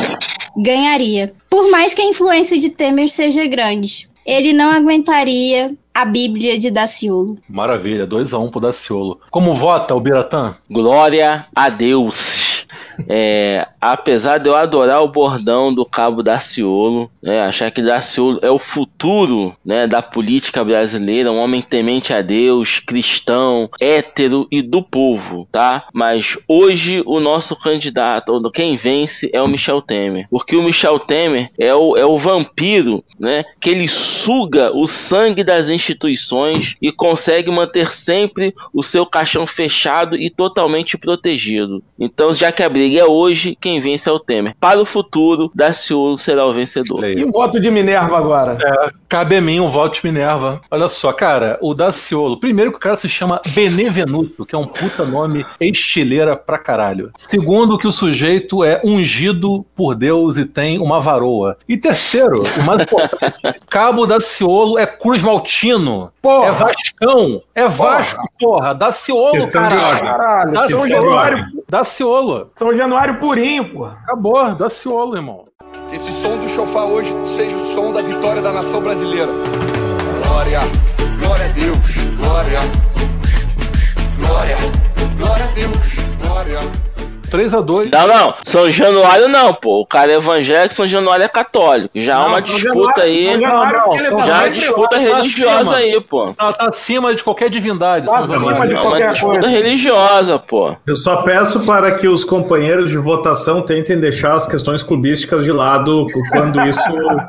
ganharia. 0.57 1.33
Por 1.49 1.69
mais 1.69 1.93
que 1.93 2.01
a 2.01 2.05
influência 2.05 2.57
de 2.57 2.69
Temer 2.69 3.09
seja 3.09 3.45
grande, 3.45 4.09
ele 4.25 4.53
não 4.53 4.71
aguentaria 4.71 5.75
a 5.93 6.05
Bíblia 6.05 6.57
de 6.57 6.71
Daciolo. 6.71 7.35
Maravilha, 7.47 8.07
2x1 8.07 8.45
um 8.45 8.49
pro 8.49 8.59
Daciolo. 8.59 9.19
Como 9.29 9.53
vota 9.53 9.93
o 9.93 9.99
Biratã? 9.99 10.55
Glória 10.69 11.45
a 11.55 11.69
Deus. 11.69 12.65
É, 13.07 13.67
apesar 13.79 14.37
de 14.37 14.49
eu 14.49 14.55
adorar 14.55 15.01
o 15.01 15.07
bordão 15.07 15.73
do 15.73 15.85
Cabo 15.85 16.21
Daciolo, 16.21 17.09
né, 17.21 17.41
achar 17.41 17.71
que 17.71 17.81
Daciolo 17.81 18.39
é 18.41 18.49
o 18.49 18.59
futuro 18.59 19.55
né, 19.65 19.87
da 19.87 20.01
política 20.01 20.63
brasileira, 20.63 21.31
um 21.31 21.39
homem 21.39 21.61
temente 21.61 22.13
a 22.13 22.21
Deus, 22.21 22.79
cristão, 22.79 23.69
hétero 23.79 24.47
e 24.51 24.61
do 24.61 24.81
povo, 24.81 25.47
tá? 25.51 25.87
Mas 25.93 26.37
hoje 26.47 27.03
o 27.05 27.19
nosso 27.19 27.55
candidato, 27.55 28.51
quem 28.51 28.75
vence 28.75 29.29
é 29.33 29.41
o 29.41 29.47
Michel 29.47 29.81
Temer, 29.81 30.27
porque 30.29 30.55
o 30.55 30.63
Michel 30.63 30.99
Temer 30.99 31.49
é 31.57 31.73
o, 31.73 31.97
é 31.97 32.05
o 32.05 32.17
vampiro, 32.17 33.03
né, 33.21 33.45
que 33.59 33.69
ele 33.69 33.87
suga 33.87 34.75
o 34.75 34.87
sangue 34.87 35.43
das 35.43 35.69
instituições 35.69 36.75
e 36.81 36.91
consegue 36.91 37.51
manter 37.51 37.91
sempre 37.91 38.53
o 38.73 38.81
seu 38.81 39.05
caixão 39.05 39.45
fechado 39.45 40.15
e 40.15 40.29
totalmente 40.29 40.97
protegido. 40.97 41.83
Então, 41.99 42.33
já 42.33 42.51
que 42.51 42.63
a 42.63 42.69
briga 42.69 42.99
é 42.99 43.05
hoje, 43.05 43.55
quem 43.61 43.79
vence 43.79 44.09
é 44.09 44.11
o 44.11 44.19
Temer. 44.19 44.55
Para 44.59 44.81
o 44.81 44.85
futuro, 44.85 45.51
Daciolo 45.53 46.17
será 46.17 46.45
o 46.47 46.53
vencedor. 46.53 47.03
E 47.03 47.23
o 47.23 47.31
voto 47.31 47.59
de 47.59 47.69
Minerva 47.69 48.17
agora? 48.17 48.57
É, 48.59 48.89
cabe 49.07 49.35
a 49.35 49.41
mim 49.41 49.59
o 49.59 49.69
voto 49.69 50.01
de 50.01 50.07
Minerva. 50.07 50.61
Olha 50.71 50.87
só, 50.87 51.13
cara, 51.13 51.59
o 51.61 51.75
Daciolo. 51.75 52.39
Primeiro 52.39 52.71
que 52.71 52.77
o 52.77 52.81
cara 52.81 52.97
se 52.97 53.07
chama 53.07 53.39
Benevenuto, 53.53 54.45
que 54.45 54.55
é 54.55 54.57
um 54.57 54.65
puta 54.65 55.05
nome 55.05 55.45
estileira 55.59 56.35
pra 56.35 56.57
caralho. 56.57 57.11
Segundo 57.15 57.77
que 57.77 57.87
o 57.87 57.91
sujeito 57.91 58.63
é 58.63 58.81
ungido 58.83 59.65
por 59.75 59.93
Deus 59.93 60.37
e 60.37 60.45
tem 60.45 60.79
uma 60.79 60.99
varoa. 60.99 61.57
E 61.67 61.77
terceiro, 61.77 62.43
o 62.57 62.63
mais 62.63 62.81
importante, 62.81 63.10
Cabo 63.69 64.05
Daciolo 64.05 64.77
é 64.77 64.85
Cruz 64.85 65.23
Maltino. 65.23 66.11
Porra. 66.21 66.47
É 66.47 66.51
Vascão. 66.51 67.41
É 67.55 67.67
Vasco, 67.67 68.27
porra. 68.39 68.73
Daciolo, 68.73 69.31
Questão 69.31 69.63
de 69.63 69.69
caralho. 69.69 69.99
Caralho, 70.01 70.51
Daciolo. 70.51 70.79
São 70.79 70.87
Januário, 70.87 71.45
Daciolo. 71.69 72.51
São 72.55 72.73
Januário 72.75 73.19
purinho, 73.19 73.73
porra. 73.73 73.97
Acabou, 74.03 74.55
Daciolo, 74.55 75.15
irmão. 75.15 75.45
Que 75.89 75.95
esse 75.95 76.11
som 76.11 76.37
do 76.37 76.49
chofar 76.49 76.85
hoje 76.85 77.13
seja 77.25 77.55
o 77.55 77.65
som 77.73 77.93
da 77.93 78.01
vitória 78.01 78.41
da 78.41 78.51
nação 78.51 78.81
brasileira. 78.81 79.31
Glória, 80.25 80.59
glória 81.19 81.45
a 81.45 81.49
Deus, 81.49 81.77
glória, 82.17 82.59
glória, 84.17 84.57
glória 85.17 85.45
a 85.45 85.51
Deus, 85.51 85.77
glória. 86.21 86.90
3x2. 87.31 87.89
Não, 87.91 88.07
não, 88.07 88.33
São 88.43 88.69
Januário 88.69 89.27
não, 89.27 89.53
pô. 89.53 89.81
O 89.81 89.85
cara 89.85 90.11
é 90.11 90.15
evangélico, 90.15 90.73
São 90.75 90.85
Januário 90.85 91.23
é 91.25 91.27
católico. 91.27 91.89
Já 91.95 92.17
há 92.17 92.19
Não, 92.21 92.27
uma 92.29 92.41
São 92.41 92.55
disputa 92.55 93.01
Januário- 93.01 93.03
aí. 93.03 93.37
Não, 93.39 93.65
não, 93.65 93.97
São 93.97 94.17
tá 94.17 94.23
Já 94.25 94.35
a 94.35 94.43
sempre 94.43 94.59
disputa 94.59 94.95
lá. 94.97 95.01
religiosa 95.01 95.59
acima. 95.61 95.75
aí, 95.77 96.01
pô. 96.01 96.33
Tá, 96.33 96.53
tá 96.53 96.69
acima 96.69 97.15
de 97.15 97.23
qualquer 97.23 97.49
divindade. 97.49 98.05
Tá 98.05 98.21
São 98.21 98.37
acima 98.37 98.55
Januário. 98.55 98.67
de 98.69 98.73
É 98.75 98.77
uma 98.79 98.85
qualquer 98.89 99.09
disputa 99.11 99.31
coisa. 99.39 99.47
religiosa, 99.47 100.39
pô. 100.39 100.75
Eu 100.85 100.95
só 100.95 101.17
peço 101.17 101.59
para 101.61 101.91
que 101.91 102.07
os 102.07 102.23
companheiros 102.23 102.89
de 102.89 102.97
votação 102.97 103.61
tentem 103.61 103.99
deixar 103.99 104.33
as 104.33 104.45
questões 104.47 104.83
clubísticas 104.83 105.43
de 105.43 105.51
lado 105.51 106.05
quando 106.31 106.59
isso 106.67 106.79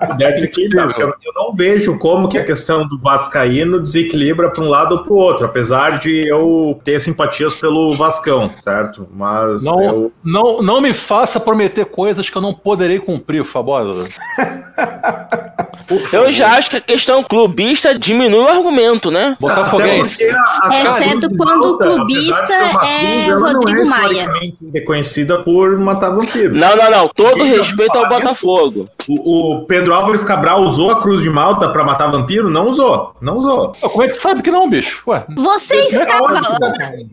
puder 0.08 0.34
desequilibrar. 0.34 0.90
Eu 0.98 1.12
não 1.34 1.54
vejo 1.54 1.98
como 1.98 2.28
que 2.28 2.38
a 2.38 2.44
questão 2.44 2.86
do 2.86 2.98
Vascaíno 2.98 3.80
desequilibra 3.80 4.50
para 4.50 4.62
um 4.64 4.68
lado 4.68 4.96
ou 4.96 5.02
para 5.04 5.12
o 5.12 5.16
outro, 5.16 5.46
apesar 5.46 5.98
de 5.98 6.26
eu 6.28 6.78
ter 6.84 7.00
simpatias 7.00 7.54
pelo 7.54 7.92
Vascão, 7.92 8.50
certo? 8.60 9.06
Mas 9.14 9.62
Não, 9.64 9.91
eu, 9.92 10.12
não, 10.24 10.62
não 10.62 10.80
me 10.80 10.92
faça 10.92 11.38
prometer 11.38 11.84
coisas 11.86 12.28
que 12.28 12.36
eu 12.36 12.42
não 12.42 12.52
poderei 12.52 12.98
cumprir, 12.98 13.44
Fabosa. 13.44 14.08
Eu 16.12 16.30
já 16.30 16.52
acho 16.56 16.70
que 16.70 16.76
a 16.76 16.80
questão 16.80 17.22
clubista 17.22 17.98
diminui 17.98 18.44
o 18.44 18.48
argumento, 18.48 19.10
né? 19.10 19.36
Botafoguense. 19.40 20.24
A 20.24 20.82
Exceto 20.84 21.28
quando 21.36 21.64
o 21.72 21.78
clubista 21.78 22.52
é 22.52 22.68
cruz, 22.70 23.28
não 23.28 23.40
Rodrigo 23.40 23.88
Maia. 23.88 24.02
historicamente 24.12 24.56
reconhecida 24.72 25.38
por 25.42 25.78
matar 25.78 26.10
vampiros. 26.10 26.58
Não, 26.58 26.76
não, 26.76 26.90
não. 26.90 27.08
Todo 27.08 27.44
respeito 27.44 27.96
ao. 27.98 28.12
Botafogo. 28.12 28.88
O, 29.08 29.54
o 29.54 29.66
Pedro 29.66 29.94
Álvares 29.94 30.22
Cabral 30.22 30.60
usou 30.60 30.90
a 30.90 31.00
cruz 31.00 31.22
de 31.22 31.30
Malta 31.30 31.68
pra 31.68 31.82
matar 31.82 32.10
vampiro? 32.10 32.50
Não 32.50 32.68
usou. 32.68 33.14
Não 33.20 33.38
usou. 33.38 33.74
Como 33.80 34.02
é 34.02 34.08
que 34.08 34.14
sabe 34.14 34.42
que 34.42 34.50
não, 34.50 34.68
bicho? 34.68 35.02
Ué, 35.06 35.24
Você 35.34 35.76
estava 35.76 36.30
lá. 36.30 36.40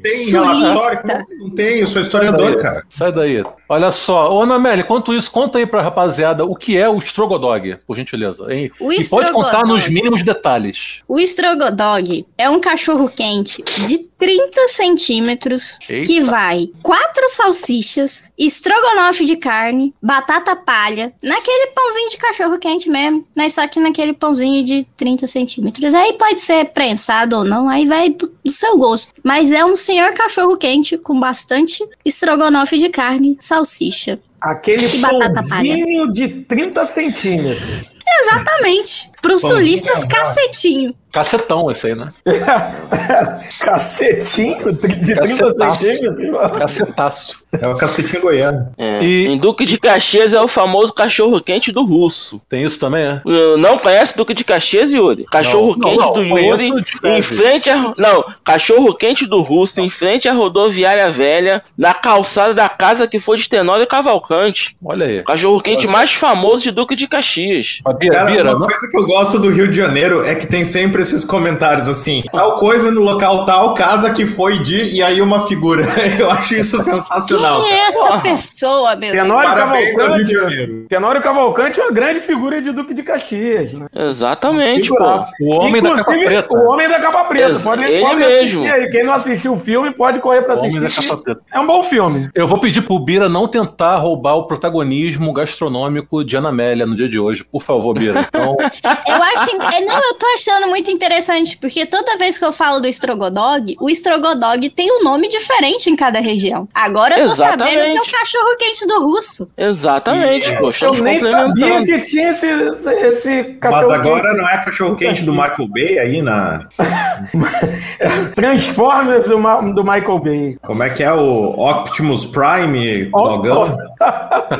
Tem 0.02 0.14
Sulista. 0.14 0.42
relatório? 0.42 1.26
Não 1.40 1.50
tem, 1.52 1.80
eu 1.80 1.88
sou 1.88 2.02
historiador, 2.02 2.58
cara. 2.58 2.69
Sai 2.90 3.12
daí. 3.12 3.44
Olha 3.68 3.92
só. 3.92 4.32
Ô, 4.34 4.42
Anamélia, 4.44 4.82
enquanto 4.84 5.14
isso, 5.14 5.32
conta 5.32 5.58
aí 5.60 5.66
pra 5.66 5.82
rapaziada 5.82 6.44
o 6.46 6.56
que 6.56 6.78
é 6.78 6.90
o 6.90 7.00
Strogodog, 7.00 7.78
por 7.86 7.96
gentileza. 7.96 8.54
hein? 8.54 8.72
O 8.80 8.92
E 8.92 9.08
pode 9.08 9.32
contar 9.32 9.64
nos 9.66 9.88
mínimos 9.88 10.24
detalhes. 10.24 11.00
O 11.08 11.20
Strogodog 11.20 12.26
é 12.38 12.50
um 12.50 12.60
cachorro 12.60 13.08
quente 13.10 13.64
de 13.86 14.09
30 14.20 14.68
centímetros 14.68 15.80
Eita. 15.88 16.06
que 16.06 16.22
vai 16.22 16.70
quatro 16.84 17.28
salsichas, 17.30 18.32
estrogonofe 18.38 19.24
de 19.26 19.38
carne, 19.38 19.94
batata 20.02 20.56
palha, 20.56 21.14
naquele 21.24 21.68
pãozinho 21.68 22.10
de 22.10 22.18
cachorro 22.18 22.60
quente 22.60 22.90
mesmo, 22.90 23.26
mas 23.36 23.54
só 23.54 23.66
que 23.66 23.80
naquele 23.80 24.14
pãozinho 24.14 24.64
de 24.64 24.84
30 24.98 25.26
centímetros. 25.26 25.94
Aí 25.94 26.14
pode 26.14 26.42
ser 26.42 26.66
prensado 26.66 27.38
ou 27.38 27.46
não, 27.46 27.70
aí 27.70 27.88
vai 27.88 28.10
do, 28.10 28.28
do 28.44 28.52
seu 28.52 28.78
gosto. 28.78 29.14
Mas 29.24 29.52
é 29.52 29.64
um 29.64 29.76
senhor 29.76 30.14
cachorro 30.14 30.58
quente 30.58 30.98
com 30.98 31.18
bastante 31.18 31.84
estrogonofe 32.04 32.78
de 32.78 32.90
carne, 32.90 33.38
salsicha. 33.40 34.20
Aquele 34.42 34.86
E 34.86 34.98
batata 35.00 35.42
pãozinho 35.50 36.12
de 36.12 36.28
30 36.44 36.86
centímetros. 36.86 37.90
Exatamente. 38.22 39.12
Para 39.22 39.36
os 39.36 39.42
sulistas, 39.42 40.04
grandão. 40.04 40.26
cacetinho. 40.26 40.96
Cacetão 41.12 41.70
esse 41.72 41.88
aí, 41.88 41.96
né? 41.96 42.14
Cacetinho 43.60 44.72
de 44.74 45.14
30 45.16 45.16
Cacetaço. 45.22 45.86
centímetros. 45.86 46.52
Cacetaço. 46.58 47.40
É 47.52 47.68
o 47.68 47.76
cacetinho 47.76 48.22
goiano. 48.22 48.70
É. 48.78 49.04
E- 49.04 49.28
Em 49.28 49.38
Duque 49.38 49.66
de 49.66 49.80
Caxias 49.80 50.34
é 50.36 50.42
o 50.42 50.48
famoso 50.48 50.94
cachorro 50.94 51.42
quente 51.42 51.72
do 51.72 51.84
russo. 51.84 52.40
Tem 52.48 52.64
isso 52.64 52.80
também, 52.80 53.04
é? 53.04 53.22
Não 53.58 53.78
conhece 53.80 54.16
Duque 54.16 54.36
de 54.36 54.44
Caxias, 54.44 54.94
Yuri? 54.94 55.26
Cachorro 55.26 55.76
Não, 55.76 55.80
quente 55.90 55.98
não, 56.00 56.14
do 56.14 56.22
Yuri 56.24 56.72
em 57.06 57.22
frente 57.24 57.70
a. 57.72 57.94
Não, 57.98 58.24
cachorro 58.46 58.94
quente 58.94 59.26
do 59.26 59.42
Russo 59.42 59.82
em 59.82 59.90
frente 59.90 60.30
à 60.30 60.34
rodoviária 60.34 61.10
velha, 61.10 61.64
na 61.78 61.94
calçada 61.94 62.54
da 62.54 62.70
casa 62.70 63.08
que 63.08 63.18
foi 63.20 63.38
de 63.38 63.50
Tenório 63.50 63.88
Cavalcante. 63.88 64.76
Olha 64.84 65.06
aí. 65.08 65.24
Cachorro 65.24 65.60
quente 65.62 65.88
mais 65.88 66.14
famoso 66.14 66.62
de 66.64 66.72
Duque 66.72 66.96
de 66.96 67.08
Caxias. 67.08 67.80
Bira, 67.98 68.14
Cara, 68.16 68.30
Bira, 68.32 68.44
uma 68.52 68.60
não- 68.60 68.68
coisa 68.68 68.88
que 68.92 68.98
eu 68.98 69.06
gosto 69.08 69.40
do 69.40 69.50
Rio 69.50 69.68
de 69.72 69.78
Janeiro 69.78 70.24
é 70.24 70.36
que 70.36 70.46
tem 70.46 70.64
sempre 70.64 70.99
esses 71.00 71.24
comentários 71.26 71.88
assim, 71.88 72.24
tal 72.32 72.56
coisa 72.58 72.92
no 72.92 73.02
local 73.02 73.46
tal, 73.46 73.74
casa 73.74 74.12
que 74.12 74.26
foi 74.26 74.60
de, 74.60 74.96
e 74.96 75.02
aí 75.02 75.22
uma 75.22 75.48
figura. 75.48 75.84
Eu 76.20 76.30
acho 76.30 76.56
isso 76.56 76.78
sensacional. 76.82 77.64
Quem 77.64 77.74
é 77.74 77.88
essa 77.88 78.18
pessoa, 78.20 78.90
meu 78.96 79.12
Deus? 79.12 79.24
Tenório 79.28 79.50
Parabéns 79.50 80.00
ao 80.00 80.14
Rio 80.16 80.26
de 80.26 80.34
Cavalcante. 80.34 80.86
Tenório 80.90 81.22
Cavalcante 81.22 81.80
é 81.80 81.84
uma 81.84 81.92
grande 81.92 82.20
figura 82.22 82.62
de 82.62 82.72
Duque 82.72 82.94
de 82.94 83.04
Caxias, 83.04 83.74
né? 83.74 83.88
Exatamente, 83.96 84.90
pô. 84.90 84.96
O 85.42 85.56
Homem 85.56 85.82
da 85.82 85.90
Inclusive, 85.90 86.04
Capa 86.04 86.26
Preta. 86.26 86.54
O 86.54 86.70
Homem 86.70 86.90
da 86.90 87.00
Capa 87.00 87.24
Preta. 87.26 87.50
Ex- 87.52 87.64
Pode, 87.64 87.84
ele 87.84 88.02
pode 88.02 88.16
mesmo. 88.20 88.36
assistir 88.36 88.72
aí. 88.72 88.90
Quem 88.90 89.04
não 89.04 89.14
assistiu 89.14 89.54
o 89.54 89.58
filme 89.58 89.92
pode 89.94 90.20
correr 90.20 90.42
pra 90.42 90.56
O 90.56 90.60
Homem 90.60 90.78
assistir. 90.78 91.02
da 91.02 91.08
Capa 91.08 91.24
Preta. 91.24 91.42
É 91.54 91.60
um 91.60 91.68
bom 91.68 91.84
filme. 91.84 92.30
Eu 92.36 92.48
vou 92.48 92.60
pedir 92.60 92.82
pro 92.82 93.00
Bira 93.00 93.30
não 93.30 93.48
tentar 93.48 93.96
roubar 93.98 94.36
o 94.36 94.46
protagonismo 94.48 95.32
gastronômico 95.34 96.24
de 96.24 96.36
Ana 96.36 96.50
Amélia 96.50 96.86
no 96.86 96.96
dia 96.96 97.08
de 97.10 97.20
hoje. 97.20 97.44
Por 97.44 97.62
favor, 97.62 97.94
Bira. 97.94 98.20
Então, 98.30 98.56
Eu 98.60 99.24
acho. 99.24 99.58
Não, 99.58 99.98
eu 99.98 100.14
tô 100.16 100.26
achando 100.36 100.68
muito 100.68 100.89
interessante, 100.92 101.58
porque 101.58 101.86
toda 101.86 102.18
vez 102.18 102.38
que 102.38 102.46
eu 102.46 102.52
falo 102.52 102.80
do 102.80 102.88
Strogodog, 102.88 103.76
o 103.80 103.90
Strogodog 103.90 104.70
tem 104.70 104.92
um 104.92 105.04
nome 105.04 105.28
diferente 105.28 105.90
em 105.90 105.96
cada 105.96 106.20
região. 106.20 106.68
Agora 106.74 107.20
eu 107.20 107.28
tô 107.30 107.36
sabendo 107.36 107.64
que 107.66 107.76
é 107.76 107.78
o 107.78 107.86
Exatamente. 107.86 108.12
cachorro 108.12 108.58
quente 108.58 108.88
do 108.88 109.04
russo. 109.06 109.48
Exatamente, 109.58 110.56
poxa. 110.58 110.86
Eu 110.88 110.94
nem 111.04 111.20
sabia 111.20 111.84
que 111.84 112.00
tinha 112.02 112.30
esse, 112.30 112.46
esse, 112.48 112.92
esse 112.94 113.44
Mas 113.44 113.58
cachorro 113.60 113.92
agora 113.92 114.24
quente. 114.30 114.38
não 114.38 114.50
é 114.50 114.58
cachorro 114.64 114.96
quente 114.96 115.24
do 115.24 115.32
Michael 115.32 115.68
Bay 115.70 116.00
aí 116.00 116.22
na. 116.22 116.68
Transformers 118.36 119.28
do, 119.28 119.40
Ma- 119.40 119.62
do 119.62 119.84
Michael 119.84 120.20
Bay. 120.20 120.58
Como 120.64 120.84
é 120.84 120.90
que 120.90 121.04
é 121.04 121.12
o 121.14 121.52
Optimus 121.60 122.26
Prime 122.26 123.10
Ó, 123.14 123.38
dogão? 123.38 123.78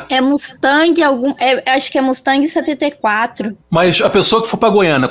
É 0.08 0.20
Mustang, 0.20 1.02
algum. 1.02 1.34
é, 1.38 1.62
acho 1.72 1.90
que 1.90 1.98
é 1.98 2.00
Mustang 2.00 2.46
74. 2.46 3.56
mas 3.70 4.00
a 4.00 4.10
pessoa 4.10 4.42
que 4.42 4.48
for 4.48 4.56
pra 4.56 4.68
Goiânia, 4.68 5.10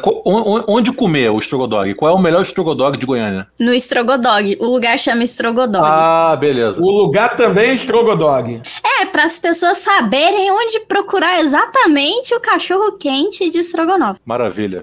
onde 0.67 0.91
comer 0.93 1.08
o 1.31 1.39
Strogodog? 1.39 1.93
Qual 1.95 2.13
é 2.13 2.15
o 2.15 2.21
melhor 2.21 2.41
Strogodog 2.41 2.97
de 2.97 3.05
Goiânia? 3.05 3.47
No 3.59 3.73
Strogodog. 3.73 4.57
O 4.59 4.65
lugar 4.65 4.97
chama 4.99 5.23
Strogodog. 5.23 5.83
Ah, 5.85 6.35
beleza. 6.39 6.81
O 6.81 6.89
lugar 6.89 7.35
também 7.35 7.71
é 7.71 7.73
Strogodog. 7.73 8.61
É, 9.01 9.05
para 9.05 9.23
as 9.23 9.39
pessoas 9.39 9.79
saberem 9.79 10.51
onde 10.51 10.79
procurar 10.81 11.39
exatamente 11.39 12.33
o 12.35 12.39
cachorro 12.39 12.97
quente 12.97 13.49
de 13.49 13.59
Strogonoff. 13.59 14.19
Maravilha. 14.25 14.79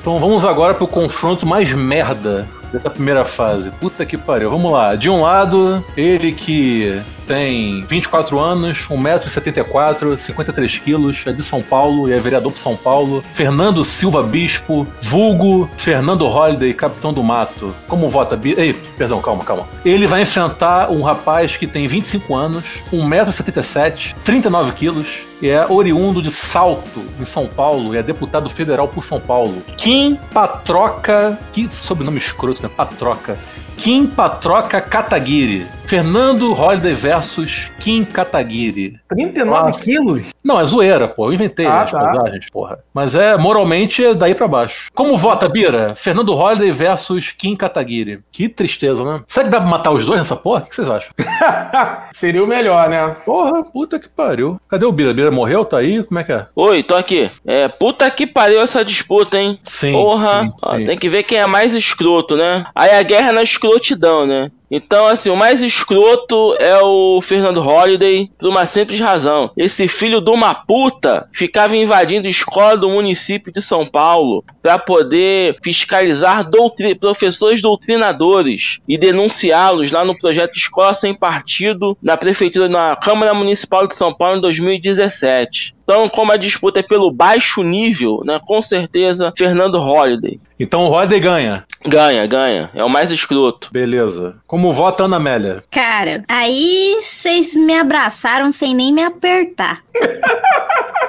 Então 0.00 0.18
vamos 0.18 0.44
agora 0.44 0.74
pro 0.74 0.86
confronto 0.86 1.46
mais 1.46 1.72
merda 1.72 2.46
dessa 2.72 2.90
primeira 2.90 3.24
fase. 3.24 3.70
Puta 3.72 4.04
que 4.06 4.16
pariu. 4.16 4.50
Vamos 4.50 4.70
lá. 4.72 4.94
De 4.94 5.08
um 5.10 5.20
lado, 5.22 5.84
ele 5.96 6.32
que 6.32 7.00
tem 7.26 7.84
24 7.86 8.38
anos, 8.40 8.86
1,74m, 8.90 10.18
53 10.18 10.78
quilos, 10.78 11.22
é 11.26 11.32
de 11.32 11.42
São 11.42 11.62
Paulo 11.62 12.08
e 12.08 12.12
é 12.12 12.18
vereador 12.18 12.50
por 12.52 12.58
São 12.58 12.76
Paulo. 12.76 13.22
Fernando 13.30 13.84
Silva 13.84 14.22
Bispo, 14.22 14.86
vulgo 15.00 15.70
Fernando 15.76 16.26
Holliday, 16.26 16.74
capitão 16.74 17.12
do 17.12 17.22
mato. 17.22 17.74
Como 17.86 18.08
vota? 18.08 18.36
Bi- 18.36 18.54
Ei, 18.58 18.72
perdão, 18.98 19.20
calma, 19.20 19.44
calma. 19.44 19.68
Ele 19.84 20.06
vai 20.08 20.22
enfrentar 20.22 20.90
um 20.90 21.02
rapaz 21.02 21.56
que 21.56 21.66
tem 21.68 21.86
25 21.86 22.34
anos, 22.34 22.64
1,77m, 22.92 24.14
39 24.24 24.72
quilos, 24.72 25.06
e 25.40 25.48
é 25.48 25.66
oriundo 25.66 26.20
de 26.20 26.30
Salto, 26.30 27.02
em 27.18 27.24
São 27.24 27.46
Paulo, 27.46 27.94
e 27.94 27.98
é 27.98 28.02
deputado 28.02 28.48
federal 28.50 28.88
por 28.88 29.02
São 29.02 29.18
Paulo. 29.18 29.62
Kim 29.76 30.16
Patroca, 30.32 31.38
que 31.52 31.72
sobrenome 31.72 32.18
escroto, 32.18 32.62
né? 32.62 32.68
Patroca. 32.68 33.38
Kim 33.80 34.06
Patroca 34.06 34.78
Kataguiri. 34.78 35.66
Fernando 35.86 36.52
Holliday 36.52 36.94
versus 36.94 37.68
Kim 37.80 38.04
Kataguiri. 38.04 39.00
39 39.08 39.66
Nossa. 39.66 39.82
quilos? 39.82 40.26
Não, 40.44 40.60
é 40.60 40.64
zoeira, 40.64 41.08
pô. 41.08 41.26
Eu 41.26 41.32
inventei 41.32 41.66
Ah, 41.66 41.82
as 41.82 41.90
tá. 41.90 41.98
posagens, 41.98 42.46
porra. 42.50 42.78
Mas 42.94 43.14
é, 43.16 43.36
moralmente, 43.36 44.04
é 44.04 44.14
daí 44.14 44.32
pra 44.34 44.46
baixo. 44.46 44.88
Como 44.94 45.16
vota, 45.16 45.48
Bira? 45.48 45.94
Fernando 45.96 46.32
Holliday 46.34 46.70
versus 46.70 47.32
Kim 47.36 47.56
Kataguiri. 47.56 48.20
Que 48.30 48.48
tristeza, 48.48 49.02
né? 49.02 49.22
Será 49.26 49.44
que 49.46 49.50
dá 49.50 49.60
pra 49.60 49.68
matar 49.68 49.90
os 49.90 50.04
dois 50.06 50.18
nessa 50.20 50.36
porra? 50.36 50.60
O 50.60 50.66
que 50.66 50.74
vocês 50.76 50.88
acham? 50.88 51.10
Seria 52.12 52.44
o 52.44 52.46
melhor, 52.46 52.88
né? 52.88 53.16
Porra, 53.24 53.64
puta 53.64 53.98
que 53.98 54.08
pariu. 54.08 54.60
Cadê 54.68 54.84
o 54.86 54.92
Bira? 54.92 55.12
Bira 55.12 55.30
morreu? 55.32 55.64
Tá 55.64 55.78
aí? 55.78 56.04
Como 56.04 56.20
é 56.20 56.24
que 56.24 56.32
é? 56.32 56.46
Oi, 56.54 56.82
tô 56.84 56.94
aqui. 56.94 57.28
É, 57.44 57.66
puta 57.66 58.08
que 58.12 58.26
pariu 58.28 58.60
essa 58.60 58.84
disputa, 58.84 59.38
hein? 59.38 59.58
Sim. 59.62 59.92
Porra, 59.92 60.42
sim, 60.44 60.52
ó, 60.62 60.76
sim. 60.76 60.84
tem 60.84 60.96
que 60.98 61.08
ver 61.08 61.24
quem 61.24 61.38
é 61.38 61.46
mais 61.46 61.74
escroto, 61.74 62.36
né? 62.36 62.64
Aí 62.76 62.90
a 62.92 63.02
guerra 63.02 63.30
é 63.30 63.32
na 63.32 63.42
escrotidão, 63.70 64.26
né? 64.26 64.50
Então, 64.72 65.08
assim, 65.08 65.30
o 65.30 65.36
mais 65.36 65.60
escroto 65.62 66.54
é 66.60 66.80
o 66.80 67.20
Fernando 67.20 67.60
Holliday, 67.60 68.30
por 68.38 68.48
uma 68.48 68.64
simples 68.66 69.00
razão. 69.00 69.50
Esse 69.56 69.88
filho 69.88 70.20
de 70.20 70.30
uma 70.30 70.54
puta 70.54 71.28
ficava 71.32 71.76
invadindo 71.76 72.28
escola 72.28 72.76
do 72.76 72.88
município 72.88 73.52
de 73.52 73.60
São 73.60 73.84
Paulo 73.84 74.44
para 74.62 74.78
poder 74.78 75.56
fiscalizar 75.60 76.48
doutri- 76.48 76.94
professores 76.94 77.60
doutrinadores 77.60 78.78
e 78.86 78.96
denunciá-los 78.96 79.90
lá 79.90 80.04
no 80.04 80.16
projeto 80.16 80.56
Escola 80.56 80.94
Sem 80.94 81.14
Partido 81.14 81.98
na 82.00 82.16
prefeitura, 82.16 82.68
na 82.68 82.94
Câmara 82.94 83.34
Municipal 83.34 83.88
de 83.88 83.96
São 83.96 84.14
Paulo 84.14 84.38
em 84.38 84.40
2017. 84.40 85.74
Então, 85.90 86.08
como 86.08 86.30
a 86.30 86.36
disputa 86.36 86.78
é 86.78 86.84
pelo 86.84 87.10
baixo 87.10 87.64
nível, 87.64 88.22
né, 88.24 88.40
com 88.46 88.62
certeza, 88.62 89.32
Fernando 89.36 89.76
Holliday. 89.80 90.38
Então 90.56 90.84
o 90.84 90.88
Holliday 90.88 91.18
ganha. 91.18 91.64
Ganha, 91.84 92.24
ganha. 92.28 92.70
É 92.72 92.84
o 92.84 92.88
mais 92.88 93.10
escroto. 93.10 93.70
Beleza. 93.72 94.36
Como 94.46 94.72
vota 94.72 95.02
a 95.02 95.06
Ana 95.06 95.16
Amélia? 95.16 95.64
Cara, 95.68 96.22
aí 96.28 96.96
vocês 97.00 97.56
me 97.56 97.76
abraçaram 97.76 98.52
sem 98.52 98.72
nem 98.72 98.92
me 98.92 99.02
apertar. 99.02 99.82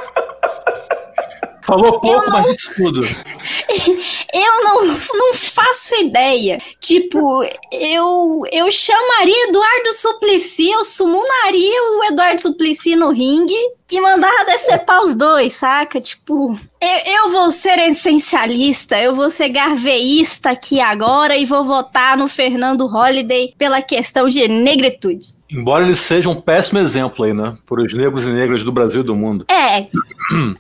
Falou 1.62 2.00
pouco, 2.00 2.30
não- 2.30 2.42
mas 2.42 2.56
disse 2.56 2.76
tudo. 2.76 3.02
Eu 4.34 4.64
não, 4.64 4.86
não 4.86 5.34
faço 5.34 5.94
ideia. 5.96 6.60
Tipo, 6.80 7.44
eu, 7.72 8.44
eu 8.52 8.72
chamaria 8.72 9.48
Eduardo 9.50 9.94
Suplicy, 9.94 10.70
eu 10.70 10.84
sumunaria 10.84 11.84
o 11.98 12.04
Eduardo 12.06 12.42
Suplicy 12.42 12.96
no 12.96 13.10
ringue 13.12 13.54
e 13.92 14.00
mandava 14.02 14.46
decepar 14.46 15.02
os 15.02 15.14
dois, 15.16 15.54
saca? 15.54 16.00
Tipo, 16.00 16.58
eu, 16.82 17.14
eu 17.14 17.30
vou 17.30 17.52
ser 17.52 17.78
essencialista, 17.80 19.00
eu 19.02 19.14
vou 19.14 19.30
ser 19.30 19.50
garveísta 19.50 20.52
aqui 20.52 20.80
agora 20.80 21.36
e 21.36 21.46
vou 21.46 21.64
votar 21.64 22.18
no 22.18 22.28
Fernando 22.28 22.88
Holliday 22.88 23.54
pela 23.58 23.82
questão 23.82 24.28
de 24.30 24.48
negritude. 24.48 25.34
Embora 25.52 25.84
ele 25.84 25.96
seja 25.96 26.30
um 26.30 26.40
péssimo 26.40 26.80
exemplo 26.80 27.26
aí, 27.26 27.34
né? 27.34 27.58
Para 27.68 27.84
os 27.84 27.94
negros 27.94 28.26
e 28.26 28.30
negras 28.30 28.64
do 28.64 28.72
Brasil 28.72 29.02
e 29.02 29.04
do 29.04 29.16
mundo. 29.16 29.46
É. 29.50 29.86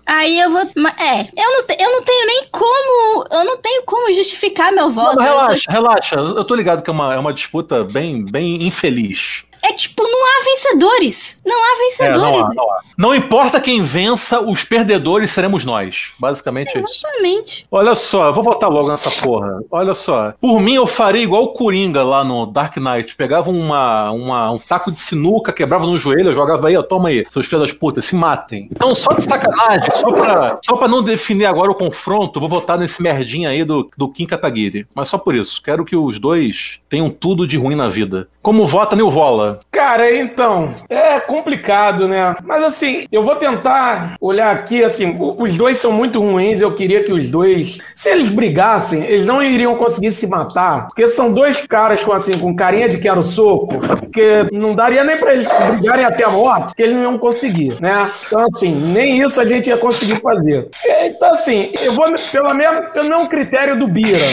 Aí 0.05 0.37
eu 0.39 0.49
vou. 0.49 0.59
É, 0.61 1.21
eu 1.21 1.49
não, 1.51 1.63
eu 1.79 1.91
não 1.91 2.03
tenho 2.03 2.27
nem 2.27 2.43
como. 2.51 3.25
Eu 3.31 3.45
não 3.45 3.61
tenho 3.61 3.83
como 3.83 4.11
justificar 4.13 4.71
meu 4.73 4.89
voto. 4.89 5.15
Não, 5.15 5.23
eu 5.25 5.31
tô- 5.31 5.39
relaxa, 5.45 5.71
relaxa. 5.71 6.15
Eu 6.15 6.43
tô 6.43 6.55
ligado 6.55 6.83
que 6.83 6.89
é 6.89 6.93
uma, 6.93 7.13
é 7.13 7.17
uma 7.17 7.33
disputa 7.33 7.83
bem, 7.85 8.25
bem 8.25 8.63
infeliz. 8.67 9.45
É 9.63 9.73
tipo, 9.73 10.03
não 10.03 10.25
há 10.25 10.43
vencedores. 10.45 11.41
Não 11.45 11.55
há 11.55 11.67
É, 11.67 11.71
não, 11.71 11.79
vencedores. 11.79 12.39
há, 12.45 12.53
não, 12.55 12.71
há. 12.71 12.79
Não 12.97 13.15
importa 13.15 13.59
quem 13.61 13.81
vença, 13.83 14.39
os 14.41 14.63
perdedores 14.63 15.31
seremos 15.31 15.65
nós. 15.65 16.11
Basicamente 16.19 16.75
é 16.75 16.79
isso. 16.79 16.87
Exatamente. 17.05 17.65
Olha 17.71 17.95
só, 17.95 18.27
eu 18.27 18.33
vou 18.33 18.43
votar 18.43 18.69
logo 18.69 18.87
nessa 18.89 19.09
porra. 19.11 19.59
Olha 19.71 19.93
só. 19.93 20.33
Por 20.39 20.59
mim, 20.59 20.73
eu 20.75 20.87
faria 20.87 21.21
igual 21.23 21.43
o 21.43 21.53
Coringa 21.53 22.03
lá 22.03 22.23
no 22.23 22.45
Dark 22.45 22.77
Knight. 22.77 23.15
Pegava 23.15 23.49
uma, 23.51 24.11
uma- 24.11 24.51
um 24.51 24.59
taco 24.59 24.91
de 24.91 24.99
sinuca, 24.99 25.53
quebrava 25.53 25.85
no 25.85 25.97
joelho, 25.97 26.33
jogava 26.33 26.67
aí, 26.67 26.77
ó, 26.77 26.83
toma 26.83 27.09
aí, 27.09 27.25
seus 27.29 27.45
filhos 27.47 27.61
das 27.69 27.73
putas, 27.77 28.05
se 28.05 28.15
matem. 28.15 28.67
Então, 28.71 28.93
só 28.95 29.13
de 29.13 29.21
sacanagem, 29.23 29.89
só 29.93 30.11
pra, 30.11 30.59
só 30.63 30.75
pra 30.75 30.87
não 30.87 31.03
definir 31.03 31.45
agora 31.45 31.71
o 31.71 31.75
confronto, 31.75 32.39
vou 32.39 32.49
votar 32.49 32.77
nesse 32.77 33.01
merdinha 33.01 33.49
aí 33.49 33.63
do, 33.63 33.89
do 33.97 34.09
Kim 34.09 34.25
Kataguiri. 34.25 34.87
Mas 34.93 35.07
só 35.09 35.17
por 35.17 35.35
isso. 35.35 35.61
Quero 35.61 35.85
que 35.85 35.95
os 35.95 36.19
dois 36.19 36.79
tenham 36.89 37.09
tudo 37.09 37.47
de 37.47 37.57
ruim 37.57 37.75
na 37.75 37.87
vida. 37.87 38.27
Como 38.41 38.65
vota 38.65 38.95
Nilvola? 38.95 39.59
Cara, 39.71 40.15
então, 40.15 40.73
é 40.89 41.19
complicado, 41.19 42.07
né? 42.07 42.35
Mas 42.43 42.63
assim, 42.63 43.05
eu 43.11 43.23
vou 43.23 43.35
tentar 43.35 44.15
olhar 44.19 44.51
aqui, 44.51 44.83
assim, 44.83 45.15
os 45.37 45.55
dois 45.55 45.77
são 45.77 45.91
muito 45.91 46.19
ruins, 46.19 46.59
eu 46.59 46.73
queria 46.73 47.03
que 47.03 47.13
os 47.13 47.29
dois, 47.29 47.77
se 47.95 48.09
eles 48.09 48.29
brigassem, 48.29 49.03
eles 49.03 49.27
não 49.27 49.43
iriam 49.43 49.75
conseguir 49.75 50.11
se 50.11 50.25
matar, 50.25 50.87
porque 50.87 51.07
são 51.07 51.31
dois 51.31 51.61
caras 51.67 52.03
com 52.03 52.11
assim, 52.11 52.37
com 52.39 52.55
carinha 52.55 52.89
de 52.89 52.97
quero 52.97 53.21
soco, 53.21 53.79
que 54.11 54.47
não 54.51 54.73
daria 54.73 55.03
nem 55.03 55.17
pra 55.17 55.33
eles 55.33 55.47
brigarem 55.69 56.05
até 56.05 56.23
a 56.23 56.29
morte, 56.29 56.73
que 56.73 56.81
eles 56.81 56.95
não 56.95 57.03
iam 57.03 57.17
conseguir, 57.19 57.79
né? 57.79 58.11
Então 58.25 58.41
assim, 58.41 58.73
nem 58.73 59.21
isso 59.21 59.39
a 59.39 59.45
gente 59.45 59.67
ia 59.67 59.77
conseguir 59.77 60.19
fazer. 60.19 60.67
Então 61.03 61.33
assim, 61.33 61.71
eu 61.79 61.93
vou 61.93 62.11
pelo 62.31 62.53
mesmo, 62.55 62.81
pelo 62.91 63.07
mesmo 63.07 63.29
critério 63.29 63.77
do 63.77 63.87
Bira. 63.87 64.29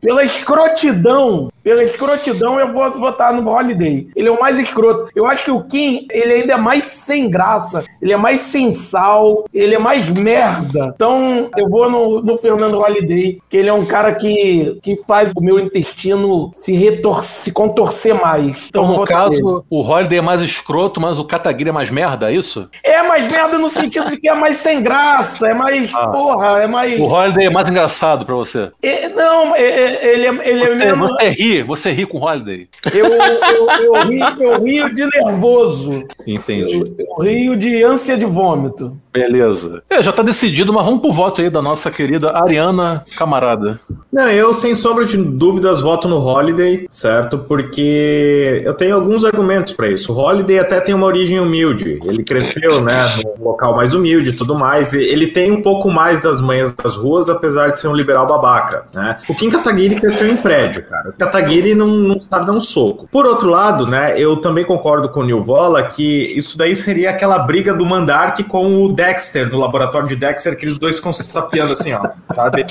Pela 0.00 0.22
escrotidão, 0.22 1.50
pela 1.68 1.82
escrotidão, 1.82 2.58
eu 2.58 2.72
vou 2.72 2.90
votar 2.92 3.30
no 3.34 3.46
Holiday. 3.46 4.08
Ele 4.16 4.26
é 4.26 4.30
o 4.30 4.40
mais 4.40 4.58
escroto. 4.58 5.10
Eu 5.14 5.26
acho 5.26 5.44
que 5.44 5.50
o 5.50 5.62
Kim, 5.64 6.06
ele 6.10 6.32
ainda 6.32 6.54
é 6.54 6.56
mais 6.56 6.86
sem 6.86 7.28
graça, 7.28 7.84
ele 8.00 8.10
é 8.10 8.16
mais 8.16 8.40
sem 8.40 8.70
sal, 8.72 9.44
ele 9.52 9.74
é 9.74 9.78
mais 9.78 10.08
merda. 10.08 10.92
Então, 10.94 11.50
eu 11.58 11.68
vou 11.68 11.90
no, 11.90 12.22
no 12.22 12.38
Fernando 12.38 12.78
Holiday, 12.80 13.38
que 13.50 13.56
ele 13.58 13.68
é 13.68 13.72
um 13.74 13.84
cara 13.84 14.14
que, 14.14 14.78
que 14.82 14.96
faz 15.06 15.30
o 15.36 15.42
meu 15.42 15.60
intestino 15.60 16.50
se 16.54 16.72
retorcer, 16.72 17.24
se 17.28 17.52
contorcer 17.52 18.14
mais. 18.14 18.64
Então, 18.70 18.88
no 18.88 19.04
caso, 19.04 19.62
o 19.68 19.82
Holiday 19.82 20.20
é 20.20 20.22
mais 20.22 20.40
escroto, 20.40 20.98
mas 20.98 21.18
o 21.18 21.24
Kataguiri 21.26 21.68
é 21.68 21.72
mais 21.72 21.90
merda, 21.90 22.32
é 22.32 22.34
isso? 22.34 22.66
É 22.82 23.02
mais 23.02 23.30
merda 23.30 23.58
no 23.58 23.68
sentido 23.68 24.08
de 24.08 24.16
que 24.16 24.26
é 24.26 24.34
mais 24.34 24.56
sem 24.56 24.82
graça, 24.82 25.46
é 25.50 25.52
mais, 25.52 25.94
Ah. 25.94 26.06
porra, 26.08 26.62
é 26.62 26.66
mais... 26.66 26.98
O 26.98 27.04
Holiday 27.04 27.44
é 27.48 27.50
mais 27.50 27.68
engraçado 27.68 28.24
pra 28.24 28.34
você. 28.34 28.70
É- 28.82 29.10
não, 29.10 29.54
é- 29.54 29.60
é- 29.60 30.14
ele 30.14 30.26
é, 30.26 30.48
ele 30.48 30.64
é 30.64 30.68
Você, 30.68 30.84
mesmo... 30.86 31.06
você 31.08 31.28
ri, 31.28 31.57
você 31.62 31.90
ri 31.92 32.06
com 32.06 32.18
o 32.18 32.24
Holiday. 32.24 32.68
Eu, 32.92 33.06
eu, 33.06 33.68
eu, 33.80 34.08
rio, 34.08 34.42
eu 34.42 34.62
rio 34.62 34.94
de 34.94 35.06
nervoso. 35.06 36.04
Entendi. 36.26 36.82
Eu, 36.98 37.06
eu 37.18 37.24
rio 37.24 37.56
de 37.56 37.82
ânsia 37.82 38.16
de 38.16 38.24
vômito. 38.24 38.96
Beleza. 39.12 39.82
É, 39.90 40.02
já 40.02 40.12
tá 40.12 40.22
decidido, 40.22 40.72
mas 40.72 40.84
vamos 40.84 41.00
pro 41.00 41.10
voto 41.10 41.40
aí 41.40 41.50
da 41.50 41.60
nossa 41.60 41.90
querida 41.90 42.30
Ariana 42.30 43.04
Camarada. 43.16 43.80
Não, 44.12 44.30
eu 44.30 44.54
sem 44.54 44.74
sombra 44.74 45.04
de 45.04 45.16
dúvidas 45.16 45.80
voto 45.80 46.06
no 46.06 46.18
Holiday, 46.18 46.86
certo? 46.90 47.38
Porque 47.38 48.62
eu 48.64 48.74
tenho 48.74 48.94
alguns 48.94 49.24
argumentos 49.24 49.72
pra 49.72 49.88
isso. 49.88 50.12
O 50.12 50.16
Holiday 50.16 50.60
até 50.60 50.80
tem 50.80 50.94
uma 50.94 51.06
origem 51.06 51.40
humilde. 51.40 51.98
Ele 52.04 52.22
cresceu, 52.22 52.80
né, 52.80 53.16
num 53.16 53.44
local 53.44 53.74
mais 53.74 53.92
humilde 53.92 54.30
e 54.30 54.32
tudo 54.32 54.54
mais. 54.54 54.92
Ele 54.92 55.26
tem 55.26 55.50
um 55.50 55.62
pouco 55.62 55.90
mais 55.90 56.20
das 56.20 56.40
manhas 56.40 56.72
das 56.72 56.96
ruas, 56.96 57.28
apesar 57.28 57.68
de 57.68 57.80
ser 57.80 57.88
um 57.88 57.94
liberal 57.94 58.26
babaca, 58.26 58.84
né? 58.94 59.18
O 59.28 59.34
Kim 59.34 59.50
Kataguiri 59.50 59.96
cresceu 59.96 60.28
em 60.28 60.36
prédio, 60.36 60.84
cara. 60.84 61.10
O 61.10 61.12
Kataguiri 61.12 61.47
não, 61.74 61.86
não 61.86 62.20
sabe 62.20 62.46
dar 62.46 62.52
um 62.52 62.60
soco. 62.60 63.08
Por 63.10 63.26
outro 63.26 63.48
lado, 63.48 63.86
né, 63.86 64.14
eu 64.18 64.36
também 64.36 64.64
concordo 64.64 65.08
com 65.08 65.20
o 65.20 65.24
Nilvola 65.24 65.82
que 65.84 66.32
isso 66.36 66.56
daí 66.56 66.74
seria 66.74 67.10
aquela 67.10 67.38
briga 67.38 67.74
do 67.74 67.84
Mandark 67.84 68.42
com 68.44 68.84
o 68.84 68.92
Dexter, 68.92 69.50
no 69.50 69.58
laboratório 69.58 70.08
de 70.08 70.16
Dexter, 70.16 70.56
que 70.56 70.66
os 70.66 70.78
dois 70.78 70.96
ficam 70.96 71.12
se 71.12 71.24
sapeando 71.24 71.72
assim, 71.72 71.92
ó. 71.92 72.08
Sabe? 72.34 72.66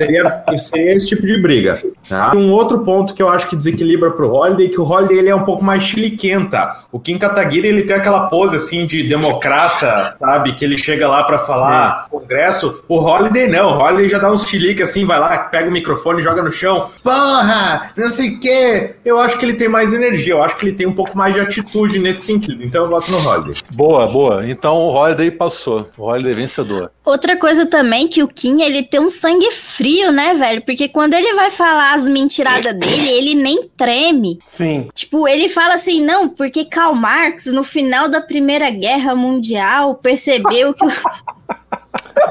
Seria, 0.00 0.44
seria 0.58 0.94
esse 0.94 1.06
tipo 1.06 1.26
de 1.26 1.40
briga. 1.40 1.80
Tá? 2.08 2.34
Um 2.34 2.52
outro 2.52 2.80
ponto 2.80 3.14
que 3.14 3.22
eu 3.22 3.28
acho 3.28 3.48
que 3.48 3.56
desequilibra 3.56 4.10
pro 4.10 4.32
Holiday, 4.32 4.68
que 4.68 4.80
o 4.80 4.84
Holiday 4.84 5.18
ele 5.18 5.28
é 5.28 5.34
um 5.34 5.44
pouco 5.44 5.64
mais 5.64 5.82
chiliquenta. 5.82 6.76
O 6.90 6.98
Kim 6.98 7.18
Kataguiri 7.18 7.68
ele 7.68 7.82
tem 7.82 7.96
aquela 7.96 8.26
pose 8.28 8.56
assim 8.56 8.86
de 8.86 9.08
democrata, 9.08 10.14
sabe? 10.16 10.54
Que 10.54 10.64
ele 10.64 10.76
chega 10.76 11.08
lá 11.08 11.24
pra 11.24 11.38
falar 11.38 12.06
congresso. 12.10 12.82
O 12.88 12.98
Holiday 12.98 13.48
não, 13.48 13.76
o 13.76 13.80
Holiday 13.80 14.08
já 14.08 14.18
dá 14.18 14.30
uns 14.30 14.46
chilique 14.46 14.82
assim, 14.82 15.04
vai 15.04 15.18
lá, 15.18 15.38
pega 15.38 15.68
o 15.68 15.72
microfone 15.72 16.20
e 16.20 16.22
joga 16.22 16.42
no 16.42 16.50
chão. 16.50 16.90
Porra, 17.02 17.90
não 17.96 18.10
sei 18.12 18.30
o 18.36 18.40
quê. 18.40 18.94
Eu 19.04 19.18
acho 19.18 19.36
que 19.38 19.44
ele 19.44 19.54
tem 19.54 19.68
mais 19.68 19.92
energia, 19.92 20.34
eu 20.34 20.42
acho 20.42 20.56
que 20.56 20.66
ele 20.66 20.76
tem 20.76 20.86
um 20.86 20.92
pouco 20.92 21.18
mais 21.18 21.34
de 21.34 21.40
atitude 21.40 21.98
nesse 21.98 22.20
sentido. 22.20 22.62
Então 22.62 22.84
eu 22.84 22.90
voto 22.90 23.10
no 23.10 23.18
Holiday. 23.18 23.56
Boa, 23.74 24.06
boa. 24.06 24.48
Então 24.48 24.76
o 24.76 24.92
Holiday 24.94 25.30
passou. 25.32 25.88
O 25.98 26.04
Holiday 26.04 26.34
vencedor. 26.34 26.92
Outra 27.04 27.36
coisa 27.36 27.66
também 27.66 28.06
que 28.06 28.22
o 28.22 28.28
Kim, 28.28 28.62
ele 28.62 28.84
tem 28.84 29.00
um 29.00 29.08
sangue 29.08 29.50
frio, 29.50 30.12
né, 30.12 30.34
velho? 30.34 30.62
Porque 30.62 30.86
quando 30.88 31.14
ele 31.14 31.34
vai 31.34 31.50
falar 31.50 31.94
as 31.94 32.04
mentiradas 32.04 32.78
dele, 32.78 33.08
ele 33.08 33.34
nem 33.34 33.68
treme. 33.76 34.38
Sim. 34.46 34.88
Tipo, 34.94 35.26
ele 35.26 35.48
fala 35.48 35.74
assim, 35.74 36.00
não, 36.04 36.28
porque 36.28 36.64
Karl 36.64 36.94
Marx, 36.94 37.46
no 37.46 37.64
final 37.64 38.08
da 38.08 38.20
Primeira 38.20 38.70
Guerra 38.70 39.16
Mundial, 39.16 39.96
percebeu 39.96 40.72
que 40.74 40.84
o- 40.84 40.92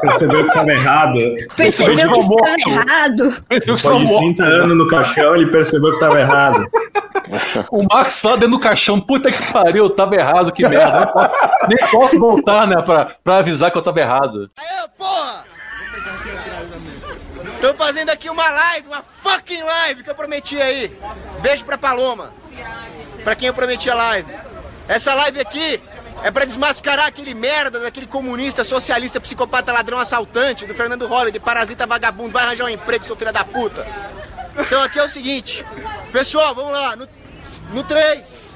Percebeu 0.02 0.46
que 0.46 0.54
tava 0.54 0.72
errado. 0.72 1.18
percebeu 1.56 1.96
que 1.96 2.04
Percebeu 2.04 2.12
que 2.12 2.20
estava 2.20 2.58
tava 2.58 2.82
errado. 2.82 3.46
Depois 3.50 3.82
de 3.82 3.90
morto. 3.90 4.20
30 4.20 4.44
anos 4.44 4.78
no 4.78 4.88
caixão, 4.88 5.36
ele 5.36 5.52
percebeu 5.52 5.92
que 5.94 6.00
tava 6.00 6.20
errado. 6.20 6.68
O 7.72 7.84
Max 7.84 8.24
lá 8.24 8.34
dentro 8.34 8.50
do 8.50 8.60
caixão, 8.60 9.00
puta 9.00 9.32
que 9.32 9.54
pariu, 9.54 9.86
eu 9.86 9.90
tava 9.90 10.16
errado, 10.16 10.52
que 10.52 10.68
merda. 10.68 11.00
Nem 11.00 11.14
posso, 11.14 11.34
nem 11.70 11.90
posso 11.92 12.20
voltar, 12.20 12.68
né, 12.68 12.82
pra, 12.82 13.06
pra 13.24 13.38
avisar 13.38 13.72
que 13.72 13.78
eu 13.78 13.82
tava 13.82 14.00
errado. 14.00 14.52
Aê, 14.58 14.88
porra! 14.98 15.46
Tô 17.62 17.74
fazendo 17.76 18.10
aqui 18.10 18.30
uma 18.30 18.50
live, 18.50 18.88
uma 18.88 19.04
fucking 19.04 19.62
live 19.62 20.04
que 20.04 20.10
eu 20.10 20.16
prometi 20.16 20.60
aí. 20.60 20.92
Beijo 21.42 21.64
pra 21.64 21.78
Paloma. 21.78 22.34
Pra 23.24 23.36
quem 23.36 23.48
eu 23.48 23.54
prometi 23.54 23.90
a 23.90 23.94
live. 23.94 24.34
Essa 24.88 25.14
live 25.14 25.40
aqui 25.40 25.80
é 26.24 26.32
pra 26.32 26.46
desmascarar 26.46 27.08
aquele 27.08 27.34
merda 27.34 27.80
daquele 27.80 28.08
comunista, 28.08 28.64
socialista, 28.64 29.20
psicopata, 29.20 29.72
ladrão, 29.72 30.00
assaltante 30.00 30.66
do 30.66 30.74
Fernando 30.74 31.08
Holliday, 31.08 31.40
parasita, 31.40 31.88
vagabundo, 31.88 32.32
vai 32.32 32.44
arranjar 32.44 32.66
um 32.66 32.70
emprego, 32.70 33.06
seu 33.06 33.16
filho 33.16 33.34
da 33.34 33.44
puta. 33.44 33.86
Então 34.58 34.84
aqui 34.84 35.00
é 35.00 35.04
o 35.04 35.10
seguinte. 35.10 35.66
Pessoal, 36.12 36.54
vamos 36.54 36.72
lá. 36.72 36.96
No, 36.96 37.08
no 37.74 37.84
3. 37.84 38.52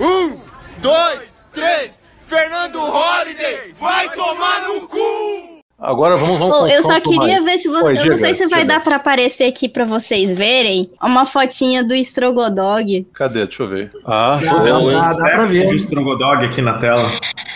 Um, 0.00 0.40
dois, 0.78 1.32
três. 1.52 1.98
Fernando 2.26 2.80
Holliday 2.80 3.74
vai 3.78 4.08
tomar 4.10 4.62
no 4.62 4.88
cu! 4.88 5.51
Agora 5.82 6.16
vamos 6.16 6.40
a 6.40 6.44
um 6.44 6.66
eu 6.68 6.80
só 6.80 6.94
confronto 7.00 7.10
queria 7.10 7.40
mais. 7.40 7.44
ver 7.44 7.58
se 7.58 7.68
você. 7.68 7.84
Oi, 7.84 7.92
eu 7.92 7.96
não 7.96 8.02
diga, 8.04 8.16
sei 8.16 8.34
se 8.34 8.46
vai 8.46 8.64
dar 8.64 8.80
pra 8.84 8.96
aparecer 8.96 9.44
aqui 9.44 9.68
pra 9.68 9.84
vocês 9.84 10.32
verem 10.32 10.88
uma 11.02 11.26
fotinha 11.26 11.82
do 11.82 11.92
Strogodog. 11.96 13.04
Cadê? 13.12 13.46
Deixa 13.46 13.64
eu 13.64 13.68
ver. 13.68 13.90
Ah, 14.06 14.38
Dá, 14.42 14.54
vendo, 14.58 14.90
hein? 14.92 14.96
dá, 14.96 15.12
dá 15.12 15.30
pra 15.30 15.44
O 15.44 15.48
ver. 15.48 15.74
Strogodog 15.80 16.44
aqui 16.44 16.62
na 16.62 16.74
tela. 16.74 17.10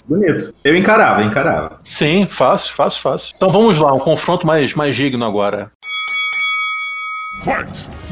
Bonito. 0.04 0.52
Eu 0.64 0.76
encarava, 0.76 1.22
encarava. 1.22 1.80
Sim, 1.84 2.26
fácil, 2.28 2.74
fácil, 2.74 3.00
fácil. 3.00 3.32
Então 3.36 3.48
vamos 3.50 3.78
lá, 3.78 3.92
um 3.92 3.98
confronto 4.00 4.44
mais, 4.44 4.74
mais 4.74 4.96
digno 4.96 5.24
agora. 5.24 5.70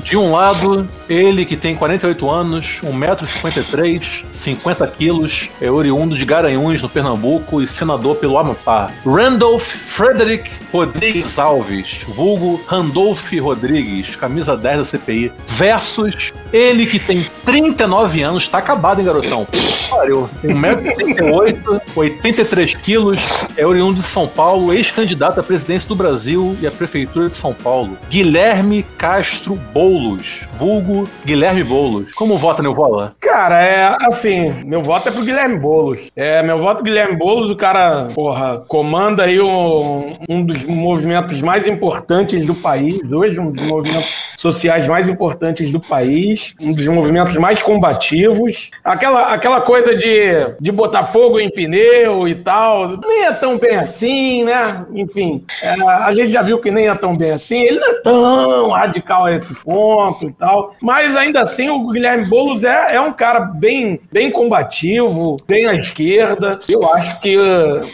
De 0.04 0.18
um 0.18 0.32
lado, 0.32 0.86
ele 1.08 1.46
que 1.46 1.56
tem 1.56 1.74
48 1.74 2.30
anos, 2.30 2.80
1,53m, 2.84 4.24
50 4.30 4.86
quilos, 4.88 5.48
é 5.62 5.70
oriundo 5.70 6.14
de 6.14 6.26
Garanhuns, 6.26 6.82
no 6.82 6.90
Pernambuco, 6.90 7.62
e 7.62 7.66
senador 7.66 8.16
pelo 8.16 8.36
Amapá. 8.36 8.90
Randolph 9.06 9.64
Frederick 9.64 10.50
Rodrigues 10.70 11.38
Alves, 11.38 12.04
vulgo 12.06 12.60
Randolph 12.66 13.32
Rodrigues, 13.40 14.14
camisa 14.14 14.54
10 14.54 14.78
da 14.78 14.84
CPI, 14.84 15.32
versus 15.46 16.34
ele 16.52 16.84
que 16.84 16.98
tem 16.98 17.30
39 17.42 18.22
anos, 18.22 18.46
tá 18.46 18.58
acabado, 18.58 18.98
hein, 18.98 19.06
garotão? 19.06 19.46
Pariu. 19.88 20.28
1,78m, 20.44 21.80
83 21.96 22.74
quilos, 22.74 23.20
é 23.56 23.66
oriundo 23.66 24.02
de 24.02 24.06
São 24.06 24.28
Paulo, 24.28 24.70
ex-candidato 24.74 25.40
à 25.40 25.42
presidência 25.42 25.88
do 25.88 25.96
Brasil 25.96 26.58
e 26.60 26.66
à 26.66 26.70
prefeitura 26.70 27.28
de 27.28 27.34
São 27.34 27.54
Paulo. 27.54 27.96
Guilherme 28.10 28.84
Castro 29.14 29.54
Boulos, 29.72 30.40
vulgo 30.58 31.08
Guilherme 31.24 31.62
Boulos. 31.62 32.12
Como 32.14 32.36
vota, 32.36 32.60
Neuvola? 32.60 33.14
Cara, 33.20 33.62
é 33.62 33.96
assim, 34.08 34.52
meu 34.64 34.82
voto 34.82 35.08
é 35.08 35.12
pro 35.12 35.22
Guilherme 35.22 35.56
Boulos. 35.56 36.10
É, 36.16 36.42
meu 36.42 36.58
voto 36.58 36.80
é 36.80 36.84
Guilherme 36.84 37.16
Boulos, 37.16 37.48
o 37.48 37.54
cara, 37.54 38.08
porra, 38.12 38.64
comanda 38.66 39.22
aí 39.22 39.40
um, 39.40 40.16
um 40.28 40.44
dos 40.44 40.64
movimentos 40.64 41.40
mais 41.40 41.68
importantes 41.68 42.44
do 42.44 42.56
país, 42.56 43.12
hoje, 43.12 43.38
um 43.38 43.52
dos 43.52 43.62
movimentos 43.62 44.12
sociais 44.36 44.88
mais 44.88 45.08
importantes 45.08 45.70
do 45.70 45.78
país, 45.78 46.52
um 46.60 46.72
dos 46.72 46.88
movimentos 46.88 47.36
mais 47.36 47.62
combativos. 47.62 48.72
Aquela, 48.82 49.32
aquela 49.32 49.60
coisa 49.60 49.96
de, 49.96 50.56
de 50.60 50.72
botar 50.72 51.04
fogo 51.04 51.38
em 51.38 51.48
pneu 51.48 52.26
e 52.26 52.34
tal, 52.34 52.98
nem 53.06 53.26
é 53.26 53.32
tão 53.32 53.58
bem 53.58 53.76
assim, 53.76 54.42
né? 54.42 54.84
Enfim, 54.92 55.44
é, 55.62 55.80
a 55.80 56.12
gente 56.12 56.32
já 56.32 56.42
viu 56.42 56.58
que 56.58 56.72
nem 56.72 56.88
é 56.88 56.94
tão 56.96 57.16
bem 57.16 57.30
assim. 57.30 57.62
Ele 57.62 57.78
não 57.78 57.88
é 57.88 58.02
tão 58.02 58.70
radical 58.70 59.03
a 59.12 59.32
esse 59.32 59.54
ponto 59.54 60.26
e 60.28 60.32
tal. 60.32 60.74
Mas 60.80 61.14
ainda 61.16 61.40
assim, 61.40 61.68
o 61.68 61.88
Guilherme 61.88 62.28
Boulos 62.28 62.64
é, 62.64 62.96
é 62.96 63.00
um 63.00 63.12
cara 63.12 63.40
bem, 63.40 64.00
bem 64.12 64.30
combativo, 64.30 65.36
bem 65.46 65.66
à 65.66 65.74
esquerda. 65.74 66.58
Eu 66.68 66.88
acho 66.92 67.20
que, 67.20 67.36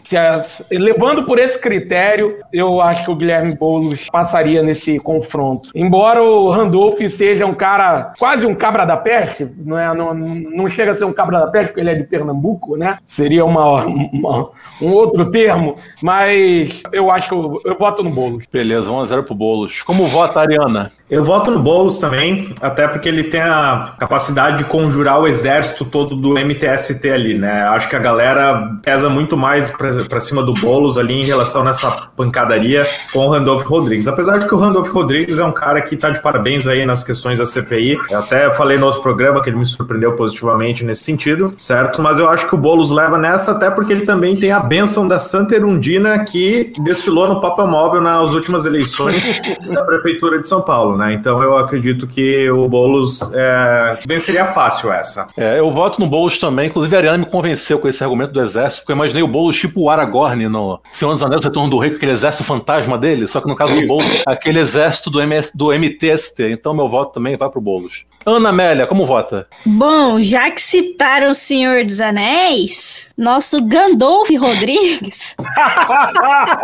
se 0.05 0.16
as, 0.16 0.64
levando 0.70 1.25
por 1.25 1.38
esse 1.38 1.61
critério, 1.61 2.38
eu 2.53 2.81
acho 2.81 3.05
que 3.05 3.11
o 3.11 3.16
Guilherme 3.16 3.57
Boulos 3.57 4.07
passaria 4.11 4.62
nesse 4.62 4.99
confronto. 4.99 5.70
Embora 5.75 6.23
o 6.23 6.51
Randolph 6.51 7.01
seja 7.09 7.46
um 7.46 7.55
cara, 7.55 8.12
quase 8.18 8.46
um 8.46 8.55
cabra 8.55 8.85
da 8.85 8.96
peste, 8.96 9.49
não, 9.59 9.79
é, 9.79 9.94
não, 9.94 10.14
não 10.14 10.68
chega 10.68 10.90
a 10.92 10.94
ser 10.94 11.05
um 11.05 11.12
cabra 11.12 11.40
da 11.40 11.46
peste 11.49 11.70
porque 11.70 11.81
ele 11.81 11.90
é 11.90 11.94
de 11.94 12.05
Pernambuco, 12.05 12.77
né? 12.77 12.99
Seria 13.05 13.44
uma, 13.44 13.85
uma 13.85 14.51
um 14.81 14.92
outro 14.92 15.31
termo, 15.31 15.77
mas 16.03 16.83
eu 16.92 17.11
acho 17.11 17.29
que 17.29 17.35
eu, 17.35 17.61
eu 17.64 17.77
voto 17.79 18.03
no 18.03 18.11
Boulos. 18.11 18.46
Beleza, 18.51 18.90
1x0 18.90 19.25
pro 19.25 19.35
Boulos. 19.35 19.83
Como 19.83 20.09
vota, 20.09 20.40
Ariana? 20.40 20.90
Eu 21.11 21.25
voto 21.25 21.51
no 21.51 21.59
Boulos 21.59 21.99
também, 21.99 22.55
até 22.61 22.87
porque 22.87 23.09
ele 23.09 23.25
tem 23.25 23.40
a 23.40 23.94
capacidade 23.99 24.59
de 24.59 24.64
conjurar 24.64 25.20
o 25.20 25.27
exército 25.27 25.85
todo 25.85 26.14
do 26.14 26.35
MTST 26.35 27.11
ali, 27.11 27.37
né? 27.37 27.62
Acho 27.64 27.88
que 27.88 27.96
a 27.96 27.99
galera 27.99 28.77
pesa 28.83 29.09
muito 29.09 29.37
mais 29.37 29.70
para 29.70 30.20
cima 30.20 30.42
do 30.42 30.53
Boulos 30.53 30.96
ali 30.96 31.14
em 31.14 31.25
relação 31.25 31.64
nessa 31.64 31.90
pancadaria 32.16 32.87
com 33.12 33.27
o 33.27 33.29
Randolph 33.29 33.64
Rodrigues. 33.64 34.07
Apesar 34.07 34.38
de 34.38 34.46
que 34.46 34.55
o 34.55 34.59
Randolph 34.59 34.88
Rodrigues 34.90 35.38
é 35.38 35.44
um 35.44 35.51
cara 35.53 35.81
que 35.83 35.96
tá 35.96 36.11
de 36.11 36.23
parabéns 36.23 36.66
aí 36.66 36.87
nas 36.87 37.03
questões 37.03 37.38
da 37.38 37.44
CPI. 37.44 37.99
Eu 38.09 38.20
até 38.20 38.51
falei 38.55 38.79
no 38.79 38.87
outro 38.87 39.03
programa 39.03 39.42
que 39.42 39.51
ele 39.51 39.59
me 39.59 39.66
surpreendeu 39.66 40.12
positivamente 40.12 40.85
nesse 40.85 41.03
sentido, 41.03 41.53
certo? 41.59 42.01
Mas 42.01 42.18
eu 42.18 42.29
acho 42.29 42.46
que 42.46 42.55
o 42.55 42.59
Boulos 42.59 42.90
leva 42.92 43.18
nessa 43.18 43.51
até 43.51 43.68
porque 43.68 43.92
ele 43.92 44.07
também 44.07 44.37
tem 44.37 44.53
a 44.53 44.61
bênção 44.61 45.09
da 45.09 45.18
Santa 45.18 45.57
Erundina 45.57 46.25
que 46.25 46.73
desfilou 46.85 47.27
no 47.27 47.40
papel 47.40 47.66
móvel 47.66 48.01
nas 48.01 48.33
últimas 48.33 48.64
eleições 48.64 49.40
da 49.73 49.83
Prefeitura 49.85 50.38
de 50.38 50.46
São 50.46 50.61
Paulo, 50.61 50.99
né? 51.00 51.14
Então 51.14 51.42
eu 51.42 51.56
acredito 51.56 52.06
que 52.06 52.48
o 52.50 52.68
Boulos 52.68 53.20
é, 53.32 53.98
venceria 54.06 54.44
fácil 54.44 54.92
essa. 54.92 55.28
É, 55.36 55.58
eu 55.58 55.70
voto 55.70 56.00
no 56.00 56.06
Boulos 56.06 56.38
também. 56.38 56.68
Inclusive, 56.68 56.94
a 56.94 56.98
Ariana 56.98 57.18
me 57.18 57.26
convenceu 57.26 57.78
com 57.78 57.88
esse 57.88 58.04
argumento 58.04 58.32
do 58.32 58.40
exército, 58.40 58.82
porque 58.82 58.92
eu 58.92 58.96
imaginei 58.96 59.22
o 59.22 59.28
Boulos 59.28 59.58
tipo 59.58 59.80
o 59.80 59.90
Aragorn 59.90 60.48
no 60.48 60.80
Senhor 60.92 61.12
dos 61.12 61.22
Anéis, 61.22 61.42
o 61.42 61.48
Retorno 61.48 61.70
do 61.70 61.78
Rei, 61.78 61.90
com 61.90 61.96
aquele 61.96 62.12
exército 62.12 62.44
fantasma 62.44 62.98
dele, 62.98 63.26
só 63.26 63.40
que 63.40 63.48
no 63.48 63.56
caso 63.56 63.74
do 63.74 63.84
Boulos, 63.86 64.22
aquele 64.26 64.60
exército 64.60 65.10
do, 65.10 65.20
MS, 65.20 65.50
do 65.54 65.72
MTST. 65.72 66.52
Então 66.52 66.74
meu 66.74 66.88
voto 66.88 67.14
também 67.14 67.36
vai 67.36 67.48
pro 67.48 67.60
Boulos. 67.60 68.04
Ana 68.26 68.50
Amélia, 68.50 68.87
como 68.87 69.06
vota? 69.06 69.48
Bom, 69.64 70.20
já 70.20 70.50
que 70.50 70.61
citaram 70.61 71.30
o 71.30 71.35
Senhor 71.35 71.85
dos 71.85 72.02
Anéis, 72.02 73.11
nosso 73.16 73.62
Gandolf 73.62 74.28
Rodrigues. 74.37 75.35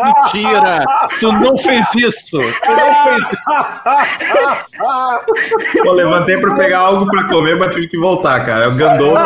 Mentira! 0.05 0.85
Tu 1.19 1.33
não 1.33 1.57
fez 1.57 1.87
isso! 1.97 2.37
Tu 2.38 2.71
não 2.71 3.05
fez 3.05 3.23
isso! 5.73 5.83
Eu 5.83 5.95
levantei 5.95 6.37
pra 6.37 6.55
pegar 6.57 6.81
algo 6.81 7.07
pra 7.07 7.27
comer, 7.29 7.57
mas 7.57 7.73
tive 7.75 7.88
que 7.88 7.97
voltar, 7.99 8.45
cara. 8.45 8.69
O 8.69 8.75
Gandolf. 8.75 9.16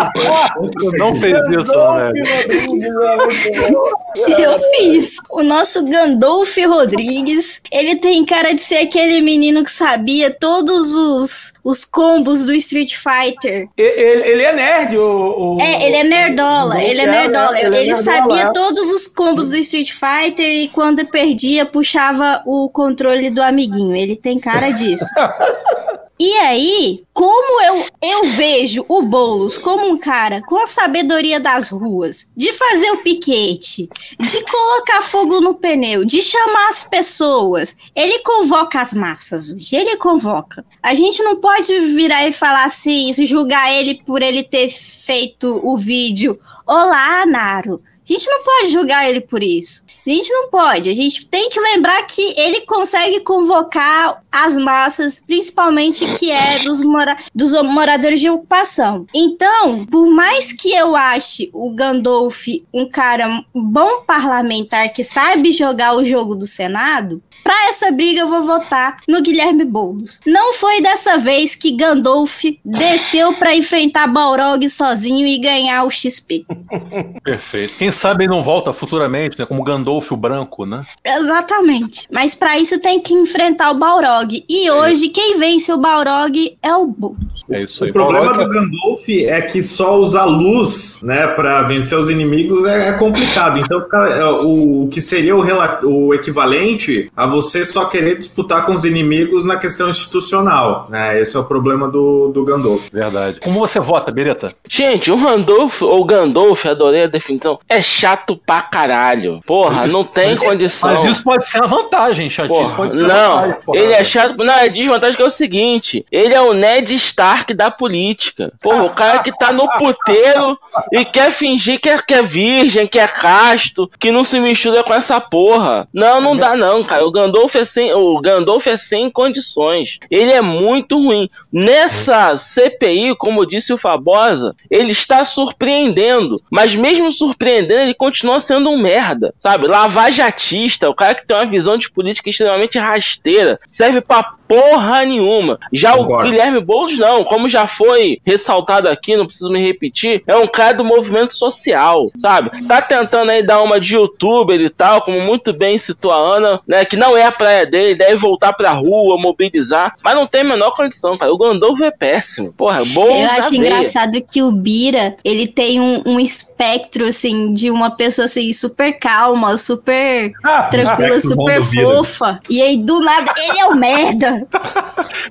Tu 0.78 0.92
não 0.98 1.16
fez 1.16 1.36
isso, 1.58 1.74
Ana 1.74 2.12
Eu 4.38 4.56
fiz. 4.76 5.16
O 5.28 5.42
nosso 5.42 5.84
Gandolf 5.84 6.56
Rodrigues, 6.64 7.60
ele 7.72 7.96
tem 7.96 8.24
cara 8.24 8.54
de 8.54 8.62
ser 8.62 8.76
aquele 8.78 9.20
menino 9.20 9.64
que 9.64 9.72
sabia 9.72 10.30
todos 10.30 10.94
os, 10.94 11.52
os 11.64 11.84
combos 11.84 12.19
do 12.22 12.54
Street 12.54 12.94
Fighter. 12.94 13.68
Ele, 13.76 14.22
ele 14.28 14.42
é 14.42 14.52
nerd, 14.52 14.96
o, 14.96 15.56
o, 15.56 15.60
É, 15.60 15.86
ele 15.86 15.96
é 15.96 16.04
nerdola. 16.04 16.82
Ele 16.82 17.00
é 17.00 17.06
nerdola. 17.06 17.60
Ele, 17.60 17.76
ele 17.76 17.96
sabia 17.96 18.42
é. 18.42 18.52
todos 18.52 18.90
os 18.92 19.06
combos 19.06 19.50
do 19.50 19.56
Street 19.56 19.92
Fighter 19.92 20.46
e 20.46 20.68
quando 20.68 21.06
perdia, 21.06 21.64
puxava 21.64 22.42
o 22.46 22.68
controle 22.68 23.30
do 23.30 23.42
amiguinho. 23.42 23.94
Ele 23.94 24.16
tem 24.16 24.38
cara 24.38 24.70
disso. 24.70 25.04
E 26.22 26.36
aí, 26.36 27.02
como 27.14 27.62
eu, 27.62 27.86
eu 28.02 28.30
vejo 28.32 28.84
o 28.90 29.00
Boulos 29.00 29.56
como 29.56 29.88
um 29.88 29.96
cara 29.96 30.42
com 30.42 30.58
a 30.58 30.66
sabedoria 30.66 31.40
das 31.40 31.70
ruas, 31.70 32.28
de 32.36 32.52
fazer 32.52 32.90
o 32.90 32.98
piquete, 32.98 33.88
de 34.18 34.44
colocar 34.44 35.00
fogo 35.00 35.40
no 35.40 35.54
pneu, 35.54 36.04
de 36.04 36.20
chamar 36.20 36.68
as 36.68 36.84
pessoas, 36.84 37.74
ele 37.96 38.18
convoca 38.18 38.82
as 38.82 38.92
massas 38.92 39.50
hoje, 39.50 39.74
ele 39.74 39.96
convoca. 39.96 40.62
A 40.82 40.94
gente 40.94 41.22
não 41.22 41.36
pode 41.36 41.80
virar 41.94 42.28
e 42.28 42.32
falar 42.32 42.64
assim, 42.64 43.14
julgar 43.24 43.72
ele 43.72 44.02
por 44.04 44.20
ele 44.20 44.42
ter 44.42 44.68
feito 44.68 45.58
o 45.64 45.74
vídeo. 45.74 46.38
Olá, 46.66 47.24
Naro. 47.24 47.82
A 48.10 48.12
gente 48.12 48.28
não 48.28 48.42
pode 48.42 48.72
julgar 48.72 49.08
ele 49.08 49.20
por 49.20 49.40
isso. 49.40 49.84
A 50.04 50.10
gente 50.10 50.32
não 50.32 50.50
pode. 50.50 50.90
A 50.90 50.94
gente 50.94 51.26
tem 51.26 51.48
que 51.48 51.60
lembrar 51.60 52.02
que 52.02 52.34
ele 52.36 52.62
consegue 52.62 53.20
convocar 53.20 54.20
as 54.32 54.56
massas, 54.56 55.22
principalmente 55.24 56.10
que 56.12 56.30
é 56.30 56.58
dos, 56.58 56.82
mora 56.82 57.16
dos 57.32 57.52
moradores 57.62 58.20
de 58.20 58.28
ocupação. 58.28 59.06
Então, 59.14 59.86
por 59.86 60.06
mais 60.08 60.52
que 60.52 60.72
eu 60.72 60.96
ache 60.96 61.50
o 61.52 61.70
Gandolf 61.70 62.48
um 62.74 62.88
cara 62.88 63.44
bom 63.54 64.02
parlamentar 64.02 64.92
que 64.92 65.04
sabe 65.04 65.52
jogar 65.52 65.94
o 65.94 66.04
jogo 66.04 66.34
do 66.34 66.46
Senado, 66.46 67.22
para 67.42 67.68
essa 67.68 67.90
briga 67.90 68.20
eu 68.20 68.26
vou 68.26 68.42
votar 68.42 68.98
no 69.08 69.22
Guilherme 69.22 69.64
Boulos. 69.64 70.20
Não 70.26 70.52
foi 70.54 70.80
dessa 70.80 71.18
vez 71.18 71.54
que 71.54 71.72
Gandolf 71.72 72.44
desceu 72.64 73.34
para 73.34 73.54
enfrentar 73.54 74.06
Balrog 74.06 74.68
sozinho 74.68 75.26
e 75.26 75.38
ganhar 75.38 75.84
o 75.84 75.90
XP. 75.90 76.44
Perfeito. 77.22 77.74
Quem 77.76 77.90
sabe 77.90 78.24
ele 78.24 78.32
não 78.32 78.42
volta 78.42 78.72
futuramente, 78.72 79.38
né, 79.38 79.46
como 79.46 79.62
Gandolf 79.62 80.10
o 80.12 80.16
branco, 80.16 80.66
né? 80.66 80.84
Exatamente. 81.04 82.06
Mas 82.10 82.34
para 82.34 82.58
isso 82.58 82.78
tem 82.78 83.00
que 83.00 83.14
enfrentar 83.14 83.70
o 83.70 83.78
Balrog. 83.78 84.44
E 84.48 84.66
é. 84.66 84.72
hoje 84.72 85.08
quem 85.08 85.38
vence 85.38 85.72
o 85.72 85.78
Balrog 85.78 86.56
é 86.62 86.74
o 86.74 86.86
Boulos. 86.86 87.44
É 87.50 87.62
isso 87.62 87.84
aí. 87.84 87.90
O 87.90 87.92
problema 87.92 88.26
Balrog... 88.26 88.44
do 88.44 88.54
Gandolf 88.54 89.08
é 89.08 89.40
que 89.42 89.62
só 89.62 89.96
usar 89.96 90.24
luz, 90.24 91.00
né, 91.02 91.26
para 91.28 91.62
vencer 91.62 91.98
os 91.98 92.10
inimigos 92.10 92.64
é, 92.64 92.88
é 92.88 92.92
complicado. 92.92 93.58
Então 93.58 93.80
fica 93.80 93.98
é, 94.08 94.24
o, 94.24 94.84
o 94.84 94.88
que 94.88 95.00
seria 95.00 95.36
o, 95.36 95.42
o 95.84 96.14
equivalente 96.14 97.10
a 97.16 97.26
você 97.30 97.64
só 97.64 97.84
querer 97.84 98.18
disputar 98.18 98.66
com 98.66 98.72
os 98.72 98.84
inimigos 98.84 99.44
na 99.44 99.56
questão 99.56 99.88
institucional, 99.88 100.86
né? 100.90 101.20
Esse 101.20 101.36
é 101.36 101.40
o 101.40 101.44
problema 101.44 101.88
do, 101.88 102.28
do 102.28 102.44
Gandalf. 102.44 102.88
Verdade. 102.92 103.40
Como 103.40 103.60
você 103.60 103.80
vota, 103.80 104.12
Beretta? 104.12 104.54
Gente, 104.68 105.10
o 105.10 105.16
Randolph, 105.16 105.82
ou 105.82 106.04
Gandalf, 106.04 106.66
adorei 106.66 107.04
a 107.04 107.06
definição, 107.06 107.58
é 107.68 107.80
chato 107.80 108.36
pra 108.36 108.62
caralho. 108.62 109.40
Porra, 109.46 109.86
isso, 109.86 109.96
não 109.96 110.04
tem 110.04 110.30
mas, 110.30 110.40
condição. 110.40 110.94
Mas 110.94 111.10
isso 111.12 111.24
pode 111.24 111.46
ser 111.46 111.58
uma 111.58 111.66
vantagem, 111.66 112.28
chatice. 112.28 112.74
Porra, 112.74 112.92
não, 112.92 113.40
vantagem, 113.40 113.56
ele 113.74 113.92
é 113.92 114.04
chato. 114.04 114.36
Não, 114.36 114.54
é 114.54 114.68
desvantagem 114.68 115.16
que 115.16 115.22
é 115.22 115.26
o 115.26 115.30
seguinte: 115.30 116.04
ele 116.10 116.34
é 116.34 116.40
o 116.40 116.52
Ned 116.52 116.94
Stark 116.94 117.54
da 117.54 117.70
política. 117.70 118.52
Porra, 118.60 118.84
o 118.84 118.90
cara 118.90 119.20
que 119.20 119.36
tá 119.36 119.52
no 119.52 119.68
puteiro 119.78 120.58
e 120.92 121.04
quer 121.04 121.30
fingir 121.32 121.80
que 121.80 121.88
é, 121.88 122.00
que 122.00 122.14
é 122.14 122.22
virgem, 122.22 122.86
que 122.86 122.98
é 122.98 123.06
casto, 123.06 123.90
que 123.98 124.10
não 124.10 124.24
se 124.24 124.38
mistura 124.40 124.82
com 124.82 124.94
essa 124.94 125.20
porra. 125.20 125.88
Não, 125.92 126.20
não 126.20 126.36
dá 126.36 126.56
não, 126.56 126.82
cara. 126.82 127.06
O 127.06 127.10
Gandalf 127.20 127.54
é 127.54 127.64
sem, 127.64 127.92
o 127.92 128.18
Gandalf 128.20 128.66
é 128.66 128.76
sem 128.76 129.10
condições. 129.10 129.98
Ele 130.10 130.32
é 130.32 130.40
muito 130.40 130.96
ruim. 130.98 131.28
Nessa 131.52 132.36
CPI, 132.36 133.14
como 133.16 133.46
disse 133.46 133.72
o 133.72 133.78
Fabosa, 133.78 134.54
ele 134.70 134.92
está 134.92 135.24
surpreendendo. 135.24 136.42
Mas 136.50 136.74
mesmo 136.74 137.10
surpreendendo, 137.12 137.82
ele 137.82 137.94
continua 137.94 138.40
sendo 138.40 138.70
um 138.70 138.80
merda. 138.80 139.34
Sabe? 139.38 139.66
Lavajatista, 139.66 140.88
o 140.88 140.94
cara 140.94 141.14
que 141.14 141.26
tem 141.26 141.36
uma 141.36 141.46
visão 141.46 141.76
de 141.76 141.90
política 141.90 142.30
extremamente 142.30 142.78
rasteira. 142.78 143.58
Serve 143.66 144.00
pra 144.00 144.34
porra 144.50 145.04
nenhuma. 145.04 145.60
Já 145.72 145.96
Concordo. 145.96 146.26
o 146.26 146.30
Guilherme 146.30 146.58
Boulos, 146.58 146.98
não. 146.98 147.22
Como 147.22 147.48
já 147.48 147.68
foi 147.68 148.20
ressaltado 148.26 148.88
aqui, 148.88 149.16
não 149.16 149.24
preciso 149.24 149.48
me 149.48 149.64
repetir, 149.64 150.24
é 150.26 150.34
um 150.34 150.46
cara 150.48 150.74
do 150.74 150.84
movimento 150.84 151.36
social, 151.36 152.10
sabe? 152.18 152.66
Tá 152.66 152.82
tentando 152.82 153.30
aí 153.30 153.44
dar 153.44 153.62
uma 153.62 153.78
de 153.78 153.94
youtuber 153.94 154.60
e 154.60 154.68
tal, 154.68 155.02
como 155.02 155.20
muito 155.20 155.52
bem 155.52 155.78
citou 155.78 156.10
a 156.10 156.16
Ana, 156.16 156.60
né? 156.66 156.84
Que 156.84 156.96
não 156.96 157.16
é 157.16 157.22
a 157.22 157.30
praia 157.30 157.64
dele, 157.64 157.94
deve 157.94 158.16
voltar 158.16 158.52
pra 158.52 158.72
rua, 158.72 159.16
mobilizar, 159.16 159.94
mas 160.02 160.16
não 160.16 160.26
tem 160.26 160.40
a 160.40 160.44
menor 160.44 160.74
condição, 160.74 161.16
cara. 161.16 161.32
O 161.32 161.38
Gandolfo 161.38 161.84
é 161.84 161.92
péssimo. 161.92 162.52
Porra, 162.52 162.84
bom. 162.86 163.06
Eu 163.06 163.30
acho 163.30 163.50
veia. 163.50 163.60
engraçado 163.60 164.20
que 164.20 164.42
o 164.42 164.50
Bira, 164.50 165.14
ele 165.24 165.46
tem 165.46 165.80
um, 165.80 166.02
um, 166.04 166.18
espectro, 166.18 167.06
assim, 167.06 167.52
de 167.52 167.70
uma 167.70 167.92
pessoa, 167.92 168.24
assim, 168.24 168.52
super 168.52 168.98
calma, 168.98 169.56
super 169.56 170.32
ah, 170.42 170.64
tranquila, 170.64 171.20
super 171.20 171.62
fofa. 171.62 172.40
E 172.50 172.60
aí, 172.60 172.76
do 172.78 172.98
nada, 172.98 173.32
ele 173.38 173.60
é 173.60 173.66
o 173.66 173.76
merda. 173.76 174.39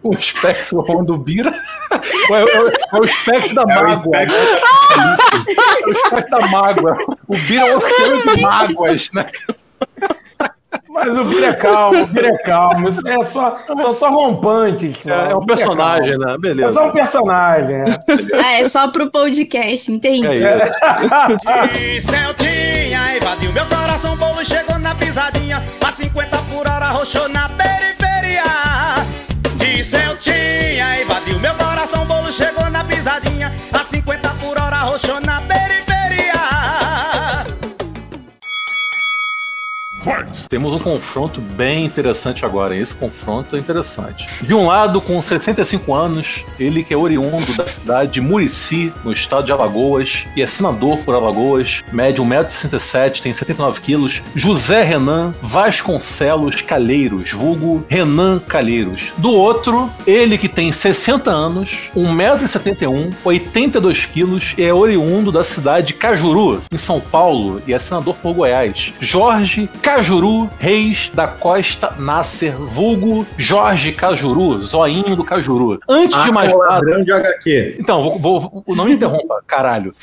O 0.03 0.13
espectro 0.13 0.81
do 1.03 1.17
Bira 1.17 1.53
é, 1.91 2.33
é, 2.33 2.41
é, 2.41 2.99
o 2.99 3.05
espectro 3.05 3.55
da 3.55 3.61
é 3.63 3.65
mágoa. 3.65 4.17
O 4.17 4.21
espectro... 4.21 4.35
é 4.97 5.87
o 5.87 5.91
espectro 5.91 6.39
da 6.39 6.47
mágoa. 6.47 6.97
O 7.27 7.37
Bira 7.37 7.67
é 7.67 7.73
o 7.73 7.77
oceano 7.77 8.35
de 8.35 8.41
mágoas, 8.41 9.11
né? 9.13 9.25
Mas 10.89 11.17
o 11.17 11.23
Bira 11.23 11.47
é 11.47 11.53
calmo, 11.53 12.03
o 12.03 12.07
Bira 12.07 12.29
é 12.29 12.37
calmo. 12.39 12.89
É 12.89 13.23
só, 13.23 13.59
são 13.77 13.93
só 13.93 14.09
rompantes. 14.09 15.05
É, 15.05 15.31
é 15.31 15.35
um 15.35 15.37
O 15.37 15.41
Bira 15.41 15.55
personagem, 15.55 16.17
né? 16.17 16.25
calmo. 16.25 16.35
É 16.35 16.37
Beleza. 16.39 16.73
só 16.73 16.87
um 16.87 16.91
personagem. 16.91 17.75
é. 17.75 17.85
Ah, 18.43 18.53
é 18.53 18.63
só 18.63 18.91
pro 18.91 19.09
podcast, 19.11 19.91
entendi. 19.91 20.27
É 20.27 20.31
isso. 20.35 22.05
Disse 22.05 22.15
eu 22.15 22.33
tinha, 22.33 23.17
invadiu 23.17 23.51
meu 23.53 23.65
coração, 23.65 24.13
o 24.13 24.17
bolo 24.17 24.43
chegou 24.43 24.77
na 24.79 24.95
pisadinha, 24.95 25.63
a 25.85 25.91
50 25.91 26.37
por 26.37 26.67
hora 26.67 26.89
roxou 26.89 27.29
na 27.29 27.49
periferia. 27.49 27.98
Disse 29.58 29.97
eu 29.97 30.17
tinha, 30.17 31.02
invadiu 31.02 31.39
meu 31.39 31.54
coração, 31.56 32.06
bolo 32.06 32.32
chegou 32.32 32.69
na 32.69 32.84
pisadinha, 32.84 33.54
a 33.73 33.84
50 33.84 34.30
por 34.41 34.58
hora 34.58 34.82
roxou 34.84 35.19
na 35.21 35.41
periferia. 35.41 35.98
Temos 40.47 40.73
um 40.73 40.79
confronto 40.79 41.41
bem 41.41 41.85
interessante 41.85 42.45
agora. 42.45 42.75
Esse 42.75 42.95
confronto 42.95 43.55
é 43.55 43.59
interessante. 43.59 44.27
De 44.41 44.53
um 44.53 44.67
lado, 44.67 45.01
com 45.01 45.21
65 45.21 45.93
anos, 45.93 46.45
ele 46.59 46.83
que 46.83 46.93
é 46.93 46.97
oriundo 46.97 47.55
da 47.55 47.67
cidade 47.67 48.13
de 48.13 48.21
Murici, 48.21 48.93
no 49.03 49.12
estado 49.12 49.45
de 49.45 49.51
Alagoas, 49.51 50.25
e 50.35 50.41
é 50.41 50.47
senador 50.47 50.99
por 50.99 51.15
Alagoas, 51.15 51.83
mede 51.91 52.21
1,67m, 52.21 53.21
tem 53.21 53.33
79 53.33 53.81
quilos, 53.81 54.21
José 54.33 54.83
Renan 54.83 55.33
Vasconcelos 55.41 56.62
Calheiros, 56.62 57.31
vulgo 57.31 57.85
Renan 57.89 58.39
Calheiros. 58.39 59.12
Do 59.17 59.31
outro, 59.31 59.89
ele 60.07 60.38
que 60.38 60.47
tem 60.47 60.71
60 60.71 61.29
anos, 61.29 61.89
1,71m, 61.95 63.13
82 63.23 64.05
quilos, 64.05 64.53
e 64.57 64.63
é 64.63 64.73
oriundo 64.73 65.31
da 65.31 65.43
cidade 65.43 65.88
de 65.88 65.93
Cajuru, 65.95 66.62
em 66.71 66.77
São 66.77 66.99
Paulo, 66.99 67.62
e 67.67 67.73
é 67.73 67.79
senador 67.79 68.15
por 68.15 68.33
Goiás, 68.33 68.93
Jorge 68.99 69.69
Cajuru 69.95 70.47
Reis 70.60 71.10
da 71.15 71.28
Costa 71.28 71.95
Nasser, 71.97 72.56
vulgo 72.56 73.25
Jorge 73.36 73.91
Cajuru, 73.91 74.63
zoinho 74.63 75.15
do 75.15 75.23
Cajuru. 75.23 75.80
Antes 75.89 76.23
de 76.23 76.32
mais 76.32 76.54
nada. 76.56 77.04
de 77.04 77.12
HQ. 77.12 77.78
Então, 77.80 78.19
vou, 78.19 78.39
vou- 78.39 78.63
não 78.75 78.86
me 78.86 78.93
interrompa, 78.93 79.41
caralho. 79.47 79.95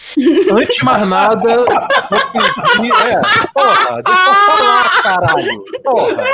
Antes 0.51 0.75
de 0.77 0.85
mais 0.85 1.07
nada, 1.07 1.41
pedir. 1.41 2.93
É, 2.93 3.21
porra, 3.55 4.03
deixa 4.03 4.29
eu 4.29 4.35
falar, 4.35 5.03
caralho. 5.05 5.65
Porra. 5.85 6.25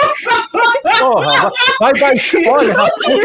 Porra, 0.99 1.53
vai, 1.79 1.93
vai 1.93 2.01
dar 2.01 2.15
spoiler, 2.17 2.77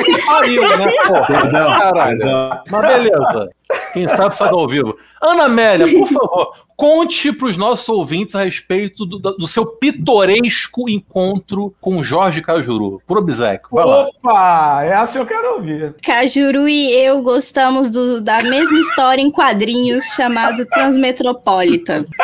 que 0.03 0.25
pariu, 0.25 0.61
né, 0.77 0.91
porra? 1.07 1.25
Perdão, 1.27 1.77
Caralho. 1.79 2.17
perdão. 2.19 2.59
Mas 2.69 2.81
beleza. 2.81 3.49
Quem 3.93 4.07
sabe 4.09 4.35
faz 4.35 4.51
ao 4.51 4.67
vivo. 4.67 4.97
Ana 5.21 5.45
Amélia, 5.45 5.87
por 5.87 6.07
favor, 6.07 6.53
conte 6.77 7.33
para 7.33 7.47
os 7.47 7.57
nossos 7.57 7.89
ouvintes 7.89 8.35
a 8.35 8.43
respeito 8.43 9.03
do, 9.03 9.17
do 9.17 9.47
seu 9.47 9.65
pitoresco 9.65 10.87
encontro 10.87 11.73
com 11.81 12.03
Jorge 12.03 12.39
Cajuru. 12.41 13.01
Por 13.07 13.17
obséquio. 13.17 13.67
Vai 13.71 13.83
lá. 13.85 14.03
Opa, 14.07 14.83
essa 14.85 15.17
eu 15.17 15.25
quero 15.25 15.55
ouvir. 15.55 15.95
Cajuru 16.03 16.69
e 16.69 16.91
eu 16.93 17.21
gostamos 17.23 17.89
do- 17.89 18.21
da 18.21 18.43
mesma 18.43 18.79
história 18.79 19.21
em 19.21 19.31
quadrinhos 19.31 20.05
chamado 20.15 20.63
Transmetropolitan. 20.67 22.05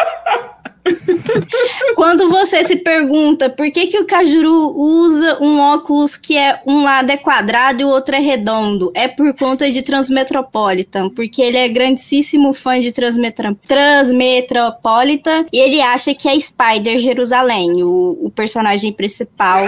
Quando 1.95 2.29
você 2.29 2.63
se 2.63 2.77
pergunta 2.77 3.49
por 3.49 3.69
que, 3.71 3.87
que 3.87 3.99
o 3.99 4.05
Cajuru 4.05 4.75
usa 4.75 5.37
um 5.41 5.59
óculos 5.59 6.17
que 6.17 6.37
é 6.37 6.61
um 6.65 6.83
lado 6.83 7.09
é 7.09 7.17
quadrado 7.17 7.81
e 7.81 7.85
o 7.85 7.89
outro 7.89 8.15
é 8.15 8.19
redondo, 8.19 8.91
é 8.93 9.07
por 9.07 9.33
conta 9.33 9.69
de 9.69 9.81
Transmetropolitan, 9.81 11.09
porque 11.09 11.41
ele 11.41 11.57
é 11.57 11.67
grandíssimo 11.69 12.53
fã 12.53 12.79
de 12.79 12.91
Transmetra 12.91 13.55
Transmetropolitan 13.67 15.45
e 15.51 15.59
ele 15.59 15.81
acha 15.81 16.13
que 16.13 16.27
é 16.27 16.39
Spider 16.39 16.99
Jerusalém, 16.99 17.83
o, 17.83 18.17
o 18.21 18.29
personagem 18.29 18.91
principal 18.91 19.67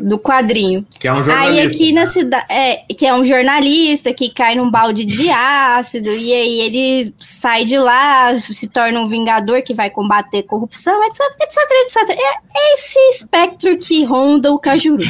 do 0.00 0.18
quadrinho. 0.18 0.84
Que 0.98 1.08
é 1.08 1.12
um 1.12 1.18
Aí 1.18 1.24
jornalista. 1.24 1.66
aqui 1.66 1.92
na 1.92 2.06
cidade, 2.06 2.46
é, 2.48 2.76
que 2.94 3.06
é 3.06 3.14
um 3.14 3.24
jornalista 3.24 4.12
que 4.12 4.30
cai 4.30 4.54
num 4.54 4.70
balde 4.70 5.04
de 5.04 5.30
ácido, 5.30 6.10
e 6.10 6.32
aí 6.32 6.60
ele 6.60 7.14
sai 7.18 7.64
de 7.64 7.78
lá, 7.78 8.38
se 8.40 8.68
torna 8.68 9.00
um 9.00 9.06
vingador 9.06 9.62
que 9.62 9.74
vai 9.74 9.90
combater 9.90 10.39
corrupção, 10.42 11.02
etc, 11.04 11.20
etc, 11.40 11.58
etc. 11.82 12.16
É 12.18 12.74
esse 12.74 12.98
espectro 13.10 13.76
que 13.78 14.04
ronda 14.04 14.52
o 14.52 14.58
Cajuru. 14.58 15.04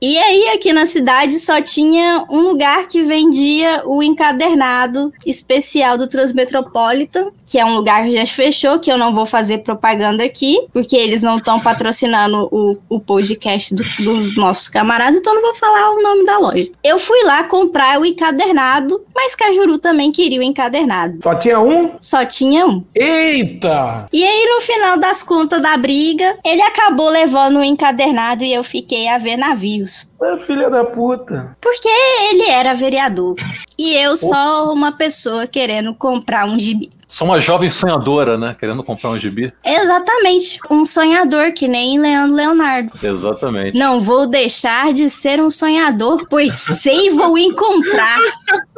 E 0.00 0.18
aí, 0.18 0.48
aqui 0.50 0.72
na 0.74 0.84
cidade, 0.84 1.38
só 1.40 1.60
tinha 1.62 2.24
um 2.28 2.40
lugar 2.40 2.86
que 2.86 3.02
vendia 3.02 3.82
o 3.86 4.02
encadernado 4.02 5.10
especial 5.24 5.96
do 5.96 6.06
Transmetropolitan, 6.06 7.28
que 7.46 7.58
é 7.58 7.64
um 7.64 7.76
lugar 7.76 8.04
que 8.04 8.10
já 8.10 8.26
fechou, 8.26 8.78
que 8.78 8.92
eu 8.92 8.98
não 8.98 9.14
vou 9.14 9.24
fazer 9.24 9.58
propaganda 9.58 10.22
aqui, 10.22 10.58
porque 10.72 10.96
eles 10.96 11.22
não 11.22 11.38
estão 11.38 11.58
patrocinando 11.60 12.46
o, 12.52 12.76
o 12.90 13.00
podcast 13.00 13.74
do- 13.74 13.84
dos 14.04 14.36
nossos 14.36 14.68
camaradas, 14.68 15.16
então 15.18 15.34
não 15.34 15.40
vou 15.42 15.54
falar 15.54 15.90
o 15.92 16.02
nome 16.02 16.26
da 16.26 16.38
loja. 16.38 16.68
Eu 16.84 16.98
fui 16.98 17.22
lá 17.24 17.44
comprar 17.44 17.98
o 18.00 18.04
encadernado, 18.04 19.02
mas 19.14 19.34
Cajuru 19.34 19.78
também 19.78 20.12
queria 20.12 20.40
o 20.40 20.42
encadernado. 20.42 21.18
Só 21.22 21.34
tinha 21.34 21.58
um? 21.60 21.92
Só 22.00 22.24
tinha 22.26 22.66
um. 22.66 22.84
Eita! 22.94 24.08
E 24.12 24.24
aí, 24.24 24.46
no 24.54 24.60
final 24.60 24.98
das 24.98 25.22
contas 25.22 25.60
da 25.62 25.76
briga, 25.76 26.36
ele 26.44 26.62
acabou 26.62 27.08
levando 27.08 27.56
o 27.58 27.64
encadernado 27.64 28.44
e 28.44 28.52
eu 28.52 28.62
fiquei 28.62 29.08
a 29.08 29.18
ver 29.18 29.36
navios. 29.36 29.85
É, 30.22 30.36
filha 30.38 30.68
da 30.70 30.84
puta. 30.84 31.56
Porque 31.60 31.88
ele 31.88 32.48
era 32.48 32.74
vereador. 32.74 33.34
E 33.78 33.94
eu 33.94 34.16
só 34.16 34.72
uma 34.72 34.92
pessoa 34.92 35.46
querendo 35.46 35.94
comprar 35.94 36.46
um 36.46 36.58
gibi. 36.58 36.90
Sou 37.08 37.28
uma 37.28 37.38
jovem 37.38 37.70
sonhadora, 37.70 38.36
né? 38.36 38.56
Querendo 38.58 38.82
comprar 38.82 39.10
um 39.10 39.18
gibi. 39.18 39.52
Exatamente. 39.64 40.58
Um 40.68 40.84
sonhador, 40.84 41.52
que 41.52 41.68
nem 41.68 42.00
Leandro 42.00 42.34
Leonardo. 42.34 42.92
Exatamente. 43.00 43.78
Não 43.78 44.00
vou 44.00 44.26
deixar 44.26 44.92
de 44.92 45.08
ser 45.08 45.40
um 45.40 45.48
sonhador, 45.48 46.26
pois 46.28 46.52
sei 46.82 47.10
vou 47.10 47.38
encontrar. 47.38 48.18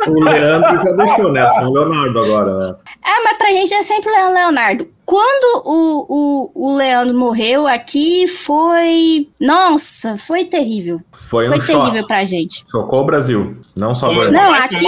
O 0.06 0.20
Leandro 0.22 0.76
já 0.84 0.92
deixou, 0.92 1.32
né? 1.32 1.50
São 1.52 1.72
Leonardo 1.72 2.18
agora, 2.18 2.58
né? 2.58 2.76
É, 3.06 3.24
mas 3.24 3.38
pra 3.38 3.48
gente 3.48 3.72
é 3.72 3.82
sempre 3.82 4.10
Leandro 4.10 4.34
Leonardo. 4.34 4.97
Quando 5.10 5.62
o, 5.64 6.06
o, 6.54 6.68
o 6.68 6.76
Leandro 6.76 7.16
morreu, 7.16 7.66
aqui 7.66 8.28
foi. 8.28 9.26
Nossa, 9.40 10.18
foi 10.18 10.44
terrível. 10.44 11.00
Foi 11.12 11.46
um 11.46 11.52
Foi 11.52 11.60
choque. 11.60 11.78
terrível 11.80 12.06
pra 12.06 12.26
gente. 12.26 12.62
Chocou 12.70 13.00
o 13.00 13.04
Brasil. 13.06 13.56
Não 13.74 13.94
só 13.94 14.08
Foi 14.12 14.26
agora. 14.26 14.30
Não, 14.32 14.52
aqui- 14.52 14.86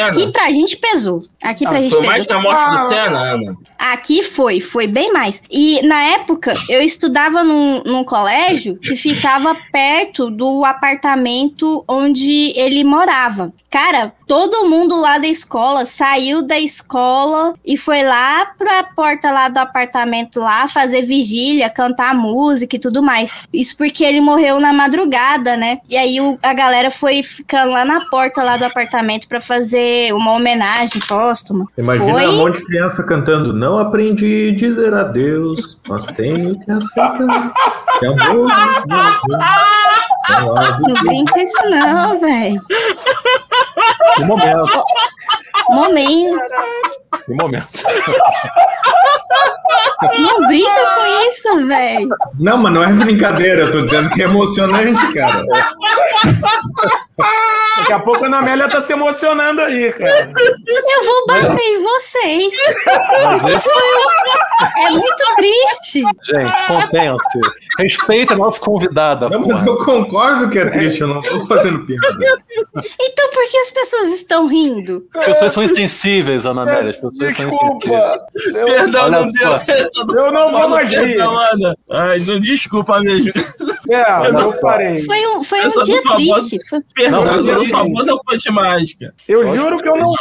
a? 0.00 0.06
Aqui 0.08 0.32
pra 0.32 0.50
gente 0.50 0.76
pesou. 0.76 1.22
Aqui 1.40 1.64
pra 1.64 1.78
Ah, 1.78 1.80
gente 1.82 1.90
foi 1.90 2.00
pesou. 2.00 2.12
mais 2.12 2.26
que 2.26 2.32
a 2.32 2.40
morte 2.40 2.68
do 2.68 2.88
Senna, 2.88 3.20
Ana. 3.34 3.56
Aqui 3.78 4.24
foi, 4.24 4.58
foi 4.60 4.88
bem 4.88 5.12
mais. 5.12 5.40
E 5.48 5.80
na 5.86 6.02
época 6.02 6.52
eu 6.68 6.82
estudava 6.82 7.44
num, 7.44 7.80
num 7.84 8.02
colégio 8.02 8.76
que 8.76 8.96
ficava 8.96 9.56
perto 9.70 10.30
do 10.30 10.64
apartamento 10.64 11.84
onde 11.88 12.52
ele 12.58 12.82
morava. 12.82 13.52
Cara, 13.70 14.12
todo 14.30 14.68
mundo 14.70 14.94
lá 15.00 15.18
da 15.18 15.26
escola 15.26 15.84
saiu 15.84 16.40
da 16.40 16.56
escola 16.56 17.52
e 17.66 17.76
foi 17.76 18.04
lá 18.04 18.46
pra 18.56 18.84
porta 18.84 19.28
lá 19.28 19.48
do 19.48 19.58
apartamento 19.58 20.38
lá 20.38 20.68
fazer 20.68 21.02
vigília, 21.02 21.68
cantar 21.68 22.14
música 22.14 22.76
e 22.76 22.78
tudo 22.78 23.02
mais. 23.02 23.36
Isso 23.52 23.76
porque 23.76 24.04
ele 24.04 24.20
morreu 24.20 24.60
na 24.60 24.72
madrugada, 24.72 25.56
né? 25.56 25.78
E 25.88 25.96
aí 25.96 26.20
o- 26.20 26.38
a 26.44 26.52
galera 26.54 26.92
foi 26.92 27.24
ficando 27.24 27.72
lá 27.72 27.84
na 27.84 28.08
porta 28.08 28.44
lá 28.44 28.56
do 28.56 28.64
apartamento 28.64 29.26
pra 29.26 29.40
fazer 29.40 30.14
uma 30.14 30.30
homenagem 30.34 31.02
póstuma. 31.08 31.66
Imagina 31.76 32.12
foi 32.12 32.28
um 32.28 32.36
monte 32.36 32.60
de 32.60 32.66
criança 32.66 33.02
cantando 33.02 33.52
Não 33.52 33.78
aprendi 33.78 34.50
a 34.54 34.56
dizer 34.56 34.94
adeus, 34.94 35.76
mas 35.88 36.06
tenho 36.06 36.56
que 36.60 36.70
aceitar 36.70 37.18
que 37.98 38.06
amor 38.06 38.46
não 38.86 39.00
é 39.00 40.09
Não 40.80 40.94
brinca 41.06 41.42
isso 41.42 41.58
não, 41.68 42.18
velho. 42.18 42.60
Que 44.16 44.24
momento. 44.24 44.84
Momento. 45.68 46.42
Que 47.26 47.34
momento. 47.34 47.68
Não 50.18 50.46
brinca 50.46 50.94
com 50.96 51.26
isso, 51.28 51.66
velho. 51.68 52.08
Não, 52.38 52.56
mas 52.58 52.72
não 52.72 52.82
é 52.82 52.92
brincadeira, 52.92 53.62
eu 53.62 53.70
tô 53.70 53.82
dizendo 53.82 54.10
que 54.10 54.22
é 54.22 54.24
emocionante, 54.26 55.12
cara. 55.12 55.44
Daqui 57.76 57.92
a 57.92 57.98
pouco 58.00 58.24
a 58.24 58.26
Ana 58.26 58.38
Amélia 58.38 58.68
tá 58.68 58.80
se 58.80 58.92
emocionando 58.92 59.60
aí, 59.60 59.92
cara. 59.92 60.32
Eu 60.36 61.04
vou 61.04 61.26
bater 61.26 61.62
em 61.62 61.82
vocês. 61.82 62.54
Esse- 63.54 63.70
É 64.78 64.90
muito 64.90 65.34
triste. 65.36 66.02
gente, 66.24 66.66
contenha-se. 66.66 67.40
Respeita 67.78 68.34
a 68.34 68.36
nossa 68.36 68.60
convidada. 68.60 69.28
Não, 69.28 69.46
mas 69.46 69.64
eu 69.66 69.76
concordo 69.78 70.48
que 70.50 70.58
é 70.58 70.66
triste, 70.66 71.00
eu 71.02 71.08
não 71.08 71.22
tô 71.22 71.40
fazendo 71.46 71.84
piada. 71.86 72.06
Então 73.00 73.30
por 73.30 73.50
que 73.50 73.56
as 73.58 73.70
pessoas 73.70 74.08
estão 74.12 74.46
rindo? 74.46 75.06
As 75.16 75.38
pessoas 75.40 75.52
são 75.54 75.62
insensíveis, 75.62 76.46
Ana 76.46 76.62
Amélia. 76.62 76.90
As 76.90 76.96
pessoas. 76.96 77.14
Desculpa. 77.16 78.26
Eu, 78.54 78.66
Perdão, 78.66 79.04
Olha 79.04 79.20
não 79.20 79.26
deu. 79.26 80.24
eu 80.24 80.32
não 80.32 80.50
vou 80.52 80.68
mais 80.68 80.88
rir. 80.90 81.20
Ana. 81.20 81.76
Ai, 81.90 82.18
não, 82.20 82.40
desculpa 82.40 83.00
mesmo. 83.00 83.32
É, 83.90 84.28
eu 84.28 84.52
só. 84.52 84.60
parei. 84.60 84.96
Foi 85.04 85.26
um, 85.26 85.42
foi 85.42 85.66
um 85.66 85.80
dia 85.82 86.02
famoso- 86.02 86.48
triste. 86.48 86.68
Foi- 86.68 86.80
Perdão, 86.94 87.24
Não, 87.24 87.42
sou 87.44 87.54
eu- 87.54 87.62
o 87.62 87.66
famoso 87.66 88.10
elefante 88.10 88.50
mágica. 88.52 89.14
Eu 89.26 89.56
juro 89.56 89.82
que 89.82 89.88
eu 89.88 89.96
não. 89.96 90.12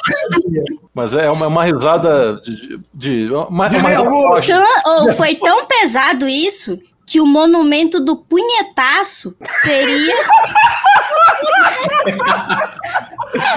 Mas 0.94 1.14
é 1.14 1.30
uma, 1.30 1.48
uma 1.48 1.64
risada 1.66 2.40
de. 2.42 2.80
de 2.94 3.30
uma, 3.32 3.48
uma 3.48 3.70
De 3.70 3.76
risada 3.76 3.94
nervoso. 4.02 4.28
forte. 4.28 4.48
tão, 4.52 5.04
ou 5.04 5.14
foi 5.14 5.36
tão 5.36 5.66
pesado 5.68 6.28
isso 6.28 6.80
que 7.10 7.20
o 7.20 7.26
monumento 7.26 8.00
do 8.00 8.16
punhetaço 8.16 9.36
seria. 9.48 10.16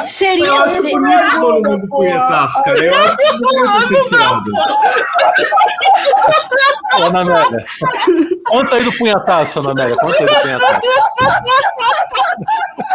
seria. 0.07 0.47
Eu 0.47 0.63
acho 0.63 0.83
bonito 0.83 1.41
todo 1.41 1.71
mundo 1.71 1.89
punhetaço, 1.89 2.63
cara. 2.65 2.79
Eu 2.85 2.95
acho 2.95 3.17
que 3.89 4.09
tirado. 4.09 4.51
Ô, 6.99 7.03
Ana 7.05 7.21
Amélia. 7.23 7.65
Conta 8.47 8.77
aí 8.77 8.85
do 8.85 8.93
punhetaço, 8.99 9.61
Ana 9.61 9.71
Amélia. 9.73 9.97
Conta 9.97 10.17
aí 10.19 10.27
do 10.27 10.41
punhetaço. 10.41 10.81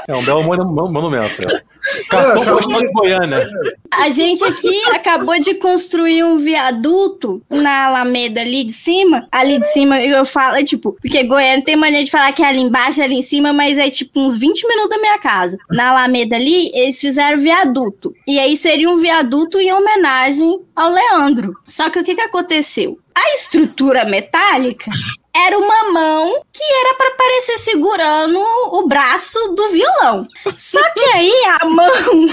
É 0.08 0.16
um 0.16 0.24
belo 0.24 0.44
monu- 0.44 0.66
mon- 0.74 0.92
monumento. 0.92 1.42
é. 1.44 1.62
Cartão 2.10 2.36
postal 2.56 2.80
de 2.82 2.92
Goiânia. 2.94 3.48
A 3.94 4.10
gente 4.10 4.44
aqui 4.44 4.84
acabou 4.90 5.40
de 5.40 5.56
construir 5.56 6.24
um 6.24 6.36
viaduto 6.38 7.42
na 7.50 7.86
Alameda 7.88 8.42
ali 8.42 8.64
de 8.64 8.72
cima. 8.74 9.28
Ali 9.32 9.60
de 9.60 9.68
cima 9.68 10.00
eu 10.02 10.26
falo, 10.26 10.47
é 10.56 10.64
tipo, 10.64 10.94
porque 10.94 11.24
Goiânia 11.24 11.64
tem 11.64 11.76
maneira 11.76 12.06
de 12.06 12.12
falar 12.12 12.32
que 12.32 12.44
é 12.44 12.48
ali 12.48 12.62
embaixo, 12.62 13.02
ali 13.02 13.16
em 13.16 13.22
cima, 13.22 13.52
mas 13.52 13.78
é 13.78 13.90
tipo 13.90 14.20
uns 14.20 14.38
20 14.38 14.68
minutos 14.68 14.90
da 14.90 14.98
minha 14.98 15.20
casa. 15.20 15.58
Na 15.72 15.90
Alameda 15.90 16.36
ali, 16.36 16.72
eles 16.74 17.00
fizeram 17.00 17.38
viaduto. 17.38 18.14
E 18.28 18.40
aí 18.40 18.56
seria 18.56 18.90
um 18.90 18.98
viaduto 18.98 19.60
em 19.60 19.74
homenagem 19.74 20.62
ao 20.76 20.92
Leandro. 20.92 21.56
Só 21.66 21.90
que 21.90 22.00
o 22.00 22.04
que, 22.04 22.16
que 22.16 22.22
aconteceu? 22.22 22.98
A 23.16 23.34
estrutura 23.34 24.06
metálica 24.06 24.92
era 25.36 25.58
uma 25.58 25.92
mão 25.92 26.42
que 26.52 26.64
era 26.64 26.96
para 26.96 27.16
parecer 27.16 27.58
segurando 27.60 28.40
o 28.40 28.88
braço 28.88 29.40
do 29.54 29.70
violão. 29.70 30.28
Só 30.56 30.82
que 30.94 31.06
aí 31.16 31.32
a 31.62 31.66
mão 31.66 31.92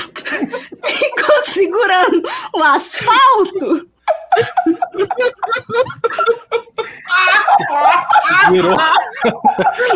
ficou 0.85 1.43
segurando 1.43 2.23
o 2.55 2.63
asfalto. 2.63 3.89
Virou, 8.51 8.77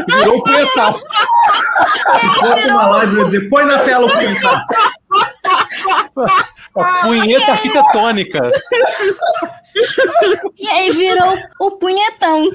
virou 0.09 0.37
um 0.37 0.43
punhetaço. 0.43 1.05
Se 2.21 2.27
fosse 2.41 2.69
uma 2.69 2.87
live, 2.89 3.13
eu 3.13 3.19
ia 3.19 3.25
dizer, 3.25 3.49
põe 3.49 3.65
na 3.65 3.79
tela 3.79 4.07
o 4.07 4.11
punhetaço. 4.11 4.67
A 6.81 7.03
punheta 7.03 7.53
arquitetônica. 7.53 8.51
E 10.59 10.69
aí 10.69 10.91
virou 10.91 11.35
o 11.61 11.71
punhetão. 11.73 12.51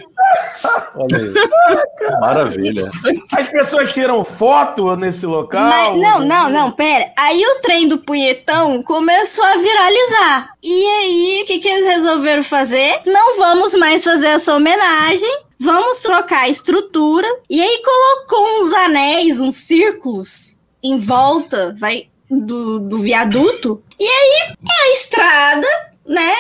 Olha 0.96 1.18
aí. 1.18 2.20
Maravilha. 2.20 2.90
As 3.32 3.48
pessoas 3.48 3.94
tiram 3.94 4.24
foto 4.24 4.96
nesse 4.96 5.26
local. 5.26 5.64
Mas, 5.64 5.98
não, 5.98 6.20
não, 6.20 6.50
não, 6.50 6.72
pera. 6.72 7.12
Aí 7.18 7.42
o 7.46 7.62
trem 7.62 7.88
do 7.88 7.98
punhetão 8.00 8.84
começou 8.84 9.46
a 9.46 9.56
viralizar. 9.56 10.50
E 10.62 10.86
aí, 10.88 11.42
o 11.44 11.46
que, 11.46 11.60
que 11.60 11.68
eles 11.70 11.86
resolveram 11.86 12.44
fazer? 12.44 13.02
Não 13.06 13.38
vamos 13.38 13.74
mais 13.76 14.04
fazer 14.04 14.28
essa 14.28 14.56
homenagem. 14.56 15.38
Vamos 15.60 16.00
trocar 16.00 16.42
a 16.42 16.50
estrutura. 16.50 17.28
E 17.50 17.62
aí 17.62 17.82
colocou 17.84 18.62
uns 18.62 18.74
anéis, 18.74 19.40
uns 19.40 19.56
círculos 19.56 20.60
em 20.84 20.98
volta, 20.98 21.74
vai, 21.80 22.08
do, 22.40 22.80
do 22.80 23.00
viaduto. 23.00 23.84
E 24.00 24.06
aí 24.06 24.56
é 24.66 24.84
a 24.84 24.94
estrada, 24.94 25.68
né? 26.06 26.34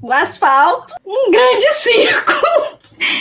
O 0.00 0.12
asfalto, 0.12 0.94
um 1.04 1.30
grande 1.30 1.72
círculo. 1.74 2.78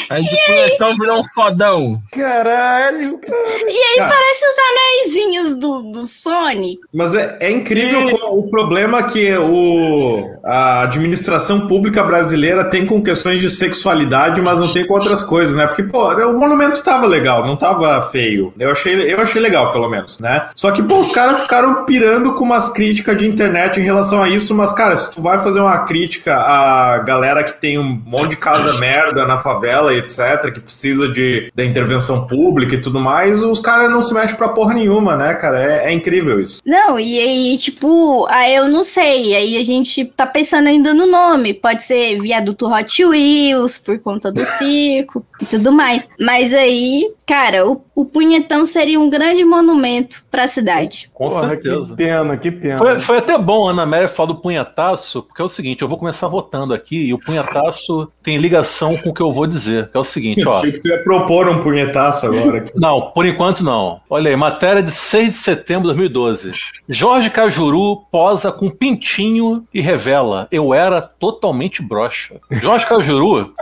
Aí 0.10 0.22
de 0.22 0.36
punhetão 0.46 0.96
virou 0.98 1.20
um 1.20 1.24
fodão. 1.24 1.98
Caralho, 2.12 3.18
cara. 3.20 3.38
E 3.68 3.78
aí 3.78 3.98
Cara. 3.98 4.10
parece 4.10 4.46
os 4.46 4.56
anéisinhos 4.70 5.54
do, 5.56 5.82
do 5.92 6.04
Sonic. 6.04 6.80
Mas 6.94 7.16
é, 7.16 7.38
é 7.40 7.52
incrível 7.52 8.10
como 8.18 8.40
o 8.40 8.50
problema 8.50 9.04
que 9.04 9.36
o, 9.38 10.38
a 10.44 10.84
administração 10.84 11.68
pública 11.68 12.04
brasileira 12.04 12.66
tem 12.66 12.86
com 12.86 13.02
questões 13.02 13.42
de 13.42 13.50
sexualidade, 13.50 14.42
mas 14.42 14.60
não 14.60 14.74
tem 14.74 14.86
com 14.86 14.94
outras 14.94 15.24
coisas, 15.24 15.56
né? 15.56 15.66
Porque, 15.68 15.84
pô, 15.84 16.10
o 16.12 16.38
monumento 16.38 16.84
tava 16.84 17.06
legal, 17.06 17.46
não 17.46 17.56
tava 17.56 18.02
feio. 18.04 18.54
Eu 18.60 18.72
achei, 18.72 19.14
eu 19.14 19.22
achei 19.22 19.42
legal, 19.42 19.72
pelo 19.72 19.90
menos, 19.90 20.20
né? 20.20 20.50
Só 20.56 20.72
que, 20.72 20.84
pô, 20.84 21.00
os 21.00 21.10
caras 21.10 21.42
ficaram 21.42 21.86
pirando 21.86 22.34
com 22.34 22.44
umas 22.44 22.70
críticas 22.70 23.18
de 23.18 23.28
internet 23.28 23.80
em 23.80 23.84
relação 23.84 24.22
a 24.22 24.30
isso, 24.30 24.54
mas, 24.54 24.74
cara, 24.74 24.96
se 24.96 25.12
tu 25.12 25.22
vai 25.22 25.40
fazer 25.40 25.60
uma 25.60 25.80
crítica 25.80 26.36
à 26.36 27.00
galera 27.00 27.44
que 27.44 27.54
tem 27.54 27.78
um 27.80 28.02
monte 28.06 28.32
de 28.32 28.38
casa 28.38 28.74
merda 28.74 29.26
na 29.26 29.38
favela 29.38 29.71
e 29.94 29.98
etc., 29.98 30.52
que 30.54 30.60
precisa 30.60 31.08
de, 31.08 31.52
da 31.56 31.64
intervenção 31.64 32.28
pública 32.28 32.76
e 32.76 32.82
tudo 32.82 33.00
mais, 33.00 33.42
os 33.44 33.60
caras 33.60 33.90
não 33.90 34.02
se 34.02 34.14
mexem 34.14 34.36
pra 34.36 34.50
porra 34.50 34.74
nenhuma, 34.74 35.16
né, 35.16 35.34
cara? 35.36 35.64
É, 35.64 35.88
é 35.88 35.92
incrível 35.92 36.40
isso. 36.40 36.62
Não, 36.66 37.00
e 37.00 37.20
aí, 37.20 37.58
tipo, 37.58 38.26
aí 38.28 38.56
eu 38.56 38.68
não 38.68 38.84
sei. 38.84 39.36
Aí 39.36 39.58
a 39.58 39.64
gente 39.64 40.06
tá 40.06 40.26
pensando 40.26 40.68
ainda 40.68 40.94
no 40.94 41.06
nome. 41.06 41.54
Pode 41.54 41.84
ser 41.84 42.20
viaduto 42.20 42.68
Hot 42.68 43.06
Wheels, 43.06 43.78
por 43.78 44.00
conta 44.00 44.32
do 44.32 44.44
circo 44.44 45.26
e 45.42 45.46
tudo 45.46 45.72
mais. 45.72 46.08
Mas 46.20 46.54
aí, 46.54 47.12
cara, 47.32 47.66
o, 47.66 47.82
o 47.96 48.04
punhetão 48.04 48.66
seria 48.66 49.00
um 49.00 49.10
grande 49.10 49.46
monumento 49.46 50.26
pra 50.30 50.50
cidade. 50.50 51.10
Com 51.14 51.30
Porra, 51.30 51.48
certeza. 51.48 51.92
que 51.92 51.96
pena, 51.96 52.36
que 52.36 52.52
pena. 52.52 52.78
Foi, 52.78 53.00
foi 53.00 53.18
até 53.20 53.38
bom 53.38 53.70
a 53.70 53.72
Ana 53.72 53.84
Amélia 53.84 54.10
falar 54.10 54.28
do 54.28 54.36
punhetaço, 54.36 55.24
porque 55.24 55.42
é 55.42 55.46
o 55.46 55.48
seguinte, 55.48 55.82
eu 55.82 55.88
vou 55.88 55.98
começar 55.98 56.28
votando 56.28 56.74
aqui 56.74 57.06
e 57.06 57.14
o 57.14 57.18
punhetaço 57.18 58.12
tem 58.22 58.36
ligação 58.36 58.98
com 58.98 59.12
o 59.12 59.14
que 59.14 59.22
eu 59.22 59.32
vou 59.32 59.48
dizer, 59.48 59.90
que 59.90 59.96
é 59.96 60.00
o 60.02 60.04
seguinte, 60.04 60.46
ó. 60.46 60.58
Achei 60.60 60.74
que 60.74 60.80
tu 60.80 60.90
ia 60.90 61.02
propor 61.06 61.48
um 61.48 61.62
punhetaço 61.62 62.26
agora. 62.26 62.58
aqui. 62.58 62.74
Não, 62.76 63.00
por 63.00 63.26
enquanto 63.26 63.64
não. 63.64 64.02
Olha 64.10 64.30
aí, 64.30 64.36
matéria 64.36 64.84
de 64.84 64.92
6 64.92 65.30
de 65.30 65.36
setembro 65.36 65.84
de 65.84 65.96
2012. 65.96 66.52
Jorge 66.90 67.30
Cajuru 67.30 68.02
posa 68.12 68.52
com 68.52 68.70
pintinho 68.70 69.66
e 69.74 69.80
revela: 69.80 70.50
Eu 70.52 70.74
era 70.74 71.02
totalmente 71.02 71.82
broxa. 71.82 72.36
Jorge 72.52 72.86
Cajuru 72.86 73.54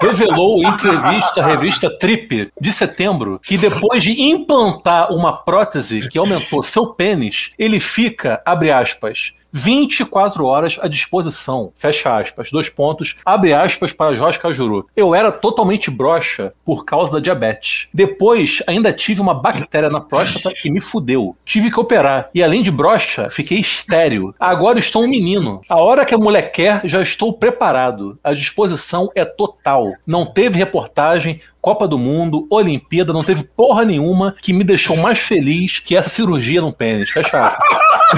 revelou 0.00 0.58
em 0.58 0.66
entrevista 0.66 1.42
à 1.42 1.46
revista 1.46 1.90
Trip 1.98 2.50
de 2.60 2.72
setembro 2.72 3.40
que 3.42 3.58
depois 3.58 4.02
de 4.02 4.20
implantar 4.20 5.12
uma 5.12 5.32
prótese 5.32 6.08
que 6.08 6.18
aumentou 6.18 6.62
seu 6.62 6.86
pênis, 6.86 7.50
ele 7.58 7.80
fica, 7.80 8.40
abre 8.44 8.70
aspas, 8.70 9.32
24 9.52 10.44
horas 10.44 10.78
à 10.80 10.88
disposição. 10.88 11.72
Fecha 11.76 12.16
aspas. 12.16 12.50
Dois 12.50 12.68
pontos. 12.68 13.16
Abre 13.24 13.52
aspas 13.52 13.92
para 13.92 14.14
Jorge 14.14 14.38
Cajuru. 14.38 14.86
Eu 14.96 15.14
era 15.14 15.32
totalmente 15.32 15.90
broxa 15.90 16.52
por 16.64 16.84
causa 16.84 17.12
da 17.12 17.20
diabetes. 17.20 17.88
Depois, 17.92 18.62
ainda 18.66 18.92
tive 18.92 19.20
uma 19.20 19.34
bactéria 19.34 19.90
na 19.90 20.00
próstata 20.00 20.52
que 20.52 20.70
me 20.70 20.80
fudeu. 20.80 21.36
Tive 21.44 21.70
que 21.70 21.80
operar. 21.80 22.30
E 22.34 22.42
além 22.42 22.62
de 22.62 22.70
broxa, 22.70 23.30
fiquei 23.30 23.58
estéreo. 23.58 24.34
Agora 24.38 24.78
estou 24.78 25.04
um 25.04 25.08
menino. 25.08 25.60
A 25.68 25.80
hora 25.80 26.04
que 26.04 26.14
a 26.14 26.18
mulher 26.18 26.50
quer, 26.52 26.80
já 26.84 27.00
estou 27.02 27.32
preparado. 27.32 28.18
A 28.22 28.32
disposição 28.32 29.10
é 29.14 29.24
total. 29.24 29.92
Não 30.06 30.26
teve 30.26 30.58
reportagem, 30.58 31.40
Copa 31.68 31.86
do 31.86 31.98
Mundo, 31.98 32.46
Olimpíada, 32.48 33.12
não 33.12 33.22
teve 33.22 33.44
porra 33.44 33.84
nenhuma 33.84 34.34
que 34.40 34.54
me 34.54 34.64
deixou 34.64 34.96
mais 34.96 35.18
feliz 35.18 35.78
que 35.78 35.94
essa 35.94 36.08
cirurgia 36.08 36.62
no 36.62 36.72
pênis. 36.72 37.10
Fecha. 37.10 37.58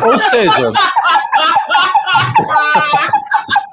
Ou 0.05 0.17
seja, 0.17 0.73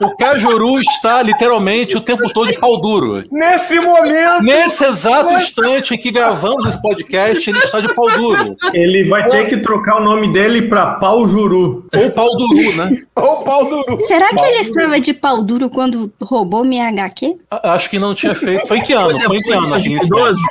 o 0.02 0.16
Cajuru 0.16 0.80
está 0.80 1.22
literalmente 1.22 1.98
o 1.98 2.02
tempo 2.02 2.32
todo 2.32 2.52
de 2.52 2.60
pau 2.60 2.80
duro. 2.80 3.24
Nesse 3.32 3.80
momento. 3.80 4.44
Nesse 4.44 4.86
exato 4.86 5.34
instante 5.34 5.94
em 5.96 5.98
que 5.98 6.12
gravamos 6.12 6.66
esse 6.66 6.82
podcast, 6.82 7.50
ele 7.50 7.60
está 7.60 7.80
de 7.80 7.94
pau 7.94 8.10
duro. 8.12 8.56
Ele 8.74 9.04
vai 9.06 9.28
ter 9.30 9.46
que 9.46 9.58
trocar 9.58 9.98
o 9.98 10.04
nome 10.04 10.32
dele 10.32 10.64
pra 10.64 10.86
Pau 10.96 11.28
Juru. 11.28 11.88
Ou 11.96 12.12
pau 12.12 12.38
duru, 12.38 12.76
né? 12.76 13.02
Ô, 13.16 13.38
pau 13.38 13.66
duro. 13.66 13.98
Será 14.02 14.30
que 14.30 14.44
ele 14.44 14.62
estava 14.62 15.00
de 15.00 15.14
pau 15.14 15.44
duro 15.44 15.70
quando 15.70 16.12
roubou 16.22 16.64
minha 16.64 16.88
HQ? 16.90 17.38
Acho 17.50 17.90
que 17.90 18.00
não 18.00 18.14
tinha 18.14 18.36
feito. 18.36 18.68
Foi 18.68 18.78
em 18.78 18.84
que 18.84 18.94
ano? 18.94 19.20
Foi 19.22 19.38
em 19.38 19.42
que 19.42 19.52
ano? 19.52 19.74
aqui 19.74 19.90
em 19.90 19.98
2012? 19.98 20.42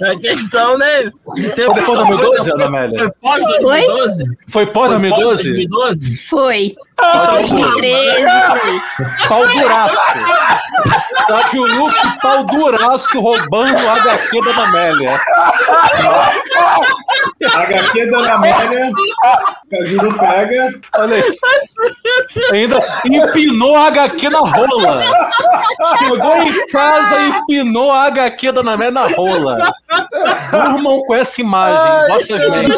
É 0.00 0.16
questão, 0.16 0.78
né? 0.78 1.04
De 1.04 1.10
Foi 1.50 1.74
depois 1.74 1.86
de 1.86 2.16
2012, 2.16 2.50
Ana 2.52 2.66
Amélia? 2.66 2.98
Foi 2.98 3.10
pós 3.20 3.44
2012? 3.62 4.24
Foi 4.46 4.66
pós 4.66 4.90
2012? 4.90 5.42
2012? 5.42 6.16
Foi. 6.28 6.76
Pau 6.98 7.26
2013, 7.32 8.26
foi. 8.48 9.28
Pau 9.28 9.46
duraço. 9.46 9.96
Cajuru 11.28 11.90
que 11.90 12.20
pau 12.20 12.44
duraço 12.44 13.20
roubando 13.20 13.74
o 13.74 13.90
HQ 13.90 14.40
da 14.40 14.64
Amélia. 14.64 15.20
HQ 17.40 18.06
da 18.10 18.34
Amélia. 18.34 18.90
Cajuru 19.70 20.18
pega. 20.18 20.80
Olha 20.96 21.16
aí. 21.16 21.38
Ainda 22.52 22.78
empinou 23.04 23.76
a 23.76 23.86
HQ 23.86 24.30
na 24.30 24.38
rola. 24.40 25.04
Chegou 25.98 26.36
em 26.42 26.66
casa 26.66 27.18
e 27.20 27.28
empinou 27.28 27.92
a 27.92 28.04
HQ 28.06 28.52
da 28.52 28.60
Amélia 28.60 28.90
na 28.90 29.06
rola. 29.06 29.72
Durmam 30.50 31.00
com 31.06 31.14
essa 31.14 31.40
imagem, 31.40 31.78
em 31.78 32.08
vossas 32.08 32.50
mentes. 32.50 32.76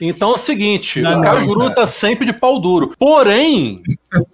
Então 0.00 0.30
é 0.30 0.34
o 0.34 0.38
seguinte, 0.38 1.00
Não, 1.02 1.18
o 1.18 1.22
Cajuru 1.22 1.74
tá 1.74 1.86
sempre 1.86 2.26
de 2.26 2.32
pau 2.32 2.55
duro. 2.58 2.92
Porém, 2.98 3.82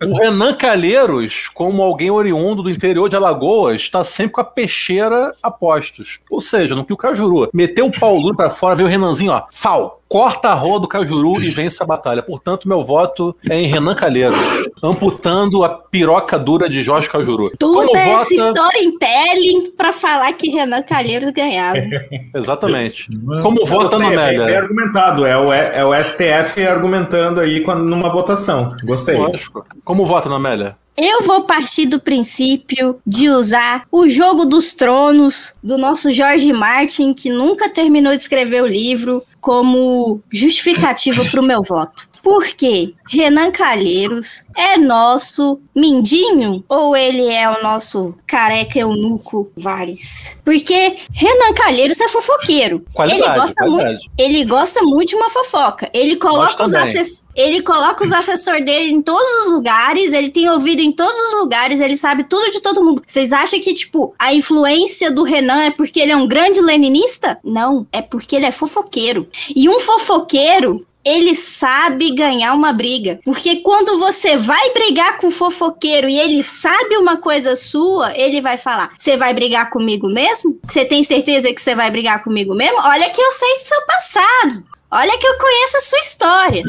o 0.05 0.15
Renan 0.15 0.55
Calheiros, 0.55 1.49
como 1.49 1.83
alguém 1.83 2.11
oriundo 2.11 2.63
do 2.63 2.71
interior 2.71 3.09
de 3.09 3.17
Alagoas, 3.17 3.83
está 3.83 4.05
sempre 4.05 4.33
com 4.33 4.41
a 4.41 4.45
peixeira 4.45 5.33
a 5.43 5.51
postos. 5.51 6.21
Ou 6.31 6.41
seja, 6.41 6.75
no 6.75 6.85
que 6.85 6.93
o 6.93 6.97
Cajuru 6.97 7.49
meteu 7.53 7.87
o 7.87 8.01
pau 8.01 8.21
duro 8.21 8.37
pra 8.37 8.51
fora, 8.51 8.75
veio 8.75 8.89
o 8.89 8.91
Renanzinho, 8.91 9.33
ó, 9.33 9.45
fal, 9.51 10.02
corta 10.13 10.51
a 10.51 10.55
rola 10.55 10.81
do 10.81 10.87
Cajuru 10.89 11.41
e 11.43 11.51
vence 11.51 11.83
a 11.83 11.87
batalha. 11.87 12.23
Portanto, 12.23 12.69
meu 12.69 12.85
voto 12.85 13.35
é 13.49 13.59
em 13.59 13.67
Renan 13.67 13.95
Calheiros, 13.95 14.39
amputando 14.83 15.65
a 15.65 15.71
piroca 15.71 16.39
dura 16.39 16.69
de 16.69 16.83
Jorge 16.83 17.09
Cajuru. 17.09 17.51
Tudo 17.59 17.87
Como 17.87 17.97
é 17.97 18.15
esse 18.17 18.37
vota- 18.37 18.51
storytelling 18.51 19.71
pra 19.77 19.93
falar 19.93 20.33
que 20.35 20.51
Renan 20.51 20.83
Calheiros 20.83 21.31
ganhava. 21.31 21.79
Exatamente. 22.35 23.09
Como 23.43 23.65
vota, 23.65 23.97
Gostei, 23.97 23.99
é 23.99 24.01
bem, 24.01 24.09
bem 24.09 24.39
Namélia? 24.39 24.59
argumentado. 24.59 25.25
É 25.27 25.39
o, 25.39 25.53
é 25.53 25.85
o 25.85 25.95
STF 26.05 26.67
argumentando 26.67 27.41
aí 27.41 27.61
quando- 27.61 27.85
numa 27.85 28.11
votação. 28.11 28.69
Gostei. 28.85 29.17
Lógico. 29.17 29.65
Como 29.85 30.05
vota, 30.05 30.29
Namélia? 30.29 30.77
Eu 30.97 31.23
vou 31.23 31.45
partir 31.45 31.87
do 31.87 32.01
princípio 32.01 33.01
de 33.07 33.31
usar 33.31 33.87
o 33.91 34.09
jogo 34.09 34.45
dos 34.45 34.75
tronos 34.75 35.55
do 35.63 35.79
nosso 35.79 36.13
Jorge 36.13 36.53
Martin, 36.53 37.15
que 37.15 37.31
nunca 37.31 37.71
terminou 37.71 38.13
de 38.13 38.23
escrever 38.23 38.63
o 38.63 38.67
livro, 38.67 39.23
como 39.41 40.21
justificativa 40.31 41.25
para 41.31 41.41
o 41.41 41.45
meu 41.45 41.63
voto. 41.63 42.09
Por 42.23 42.47
quê? 42.47 42.95
Renan 43.09 43.51
Calheiros 43.51 44.45
é 44.57 44.77
nosso 44.79 45.59
mindinho 45.75 46.65
ou 46.69 46.97
ele 46.97 47.29
é 47.29 47.49
o 47.49 47.63
nosso 47.63 48.15
careca 48.27 48.79
eunuco 48.79 49.51
Vares? 49.57 50.39
Porque 50.45 50.97
Renan 51.13 51.53
Calheiros 51.55 52.01
é 52.01 52.09
fofoqueiro. 52.09 52.85
Qualidade, 52.95 53.23
ele 53.23 53.39
gosta 53.39 53.65
qualidade. 53.65 53.95
muito, 53.95 54.11
ele 54.17 54.45
gosta 54.45 54.83
muito 54.83 55.09
de 55.11 55.17
uma 55.17 55.29
fofoca. 55.29 55.91
Ele 55.93 56.17
coloca 56.17 56.65
os 56.65 56.75
assessores 56.75 57.25
ele 57.35 57.63
coloca 57.63 58.05
os 58.05 58.13
assessores 58.13 58.65
dele 58.65 58.93
em 58.93 59.01
todos 59.01 59.31
os 59.43 59.53
lugares, 59.53 60.13
ele 60.13 60.29
tem 60.29 60.49
ouvido 60.49 60.81
em 60.81 60.93
todos 60.93 61.19
os 61.19 61.35
lugares, 61.35 61.81
ele 61.81 61.97
sabe 61.97 62.25
tudo 62.25 62.51
de 62.51 62.61
todo 62.61 62.85
mundo. 62.85 63.03
Vocês 63.07 63.33
acham 63.33 63.61
que, 63.61 63.73
tipo, 63.73 64.15
a 64.19 64.35
influência 64.35 65.11
do 65.11 65.23
Renan 65.23 65.63
é 65.63 65.71
porque 65.71 66.01
ele 66.01 66.13
é 66.13 66.17
um 66.17 66.29
grande 66.29 66.61
leninista? 66.61 67.39
Não, 67.43 67.87
é 67.91 68.03
porque 68.03 68.37
ele 68.37 68.47
é 68.47 68.53
fofoqueiro. 68.53 69.27
E 69.55 69.69
um 69.69 69.81
fofoqueiro. 69.81 70.87
Ele 71.05 71.35
sabe 71.35 72.15
ganhar 72.15 72.55
uma 72.55 72.73
briga. 72.73 73.19
Porque 73.25 73.57
quando 73.57 73.99
você 73.99 74.37
vai 74.37 74.73
brigar 74.73 75.19
com 75.19 75.29
o 75.29 75.33
fofoqueiro 75.33 76.09
e 76.09 76.19
ele 76.19 76.43
sabe 76.43 76.97
uma 76.97 77.17
coisa 77.17 77.57
sua, 77.57 78.17
ele 78.17 78.41
vai 78.41 78.57
falar: 78.57 78.93
Você 78.97 79.17
vai 79.17 79.35
brigar 79.35 79.71
comigo 79.71 80.09
mesmo? 80.09 80.59
Você 80.67 80.85
tem 80.85 81.03
certeza 81.03 81.53
que 81.53 81.61
você 81.61 81.75
vai 81.75 81.91
brigar 81.91 82.23
comigo 82.23 82.55
mesmo? 82.55 82.79
Olha 82.81 83.11
que 83.11 83.21
eu 83.21 83.33
sei 83.33 83.55
do 83.55 83.61
seu 83.61 83.87
passado. 83.87 84.73
Olha 84.95 85.17
que 85.17 85.27
eu 85.27 85.39
conheço 85.39 85.77
a 85.79 85.81
sua 85.81 85.99
história. 86.01 86.63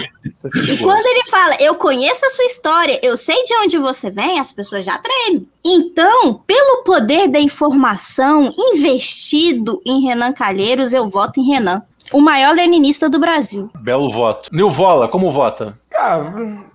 E 0.66 0.78
quando 0.78 1.06
ele 1.06 1.26
fala, 1.26 1.58
eu 1.60 1.76
conheço 1.76 2.26
a 2.26 2.30
sua 2.30 2.46
história, 2.46 2.98
eu 3.04 3.18
sei 3.18 3.44
de 3.44 3.54
onde 3.56 3.78
você 3.78 4.10
vem, 4.10 4.40
as 4.40 4.54
pessoas 4.54 4.86
já 4.86 4.98
tremem. 4.98 5.46
Então, 5.62 6.36
pelo 6.48 6.84
poder 6.84 7.30
da 7.30 7.40
informação 7.40 8.54
investido 8.58 9.82
em 9.86 10.06
Renan 10.06 10.32
Calheiros, 10.32 10.94
eu 10.94 11.10
voto 11.10 11.42
em 11.42 11.44
Renan. 11.50 11.82
O 12.14 12.22
maior 12.22 12.56
leninista 12.56 13.10
do 13.10 13.20
Brasil. 13.20 13.70
Belo 13.82 14.10
voto. 14.12 14.50
Nilvola, 14.54 15.08
como 15.08 15.32
vota? 15.32 15.78
Cara, 15.90 16.34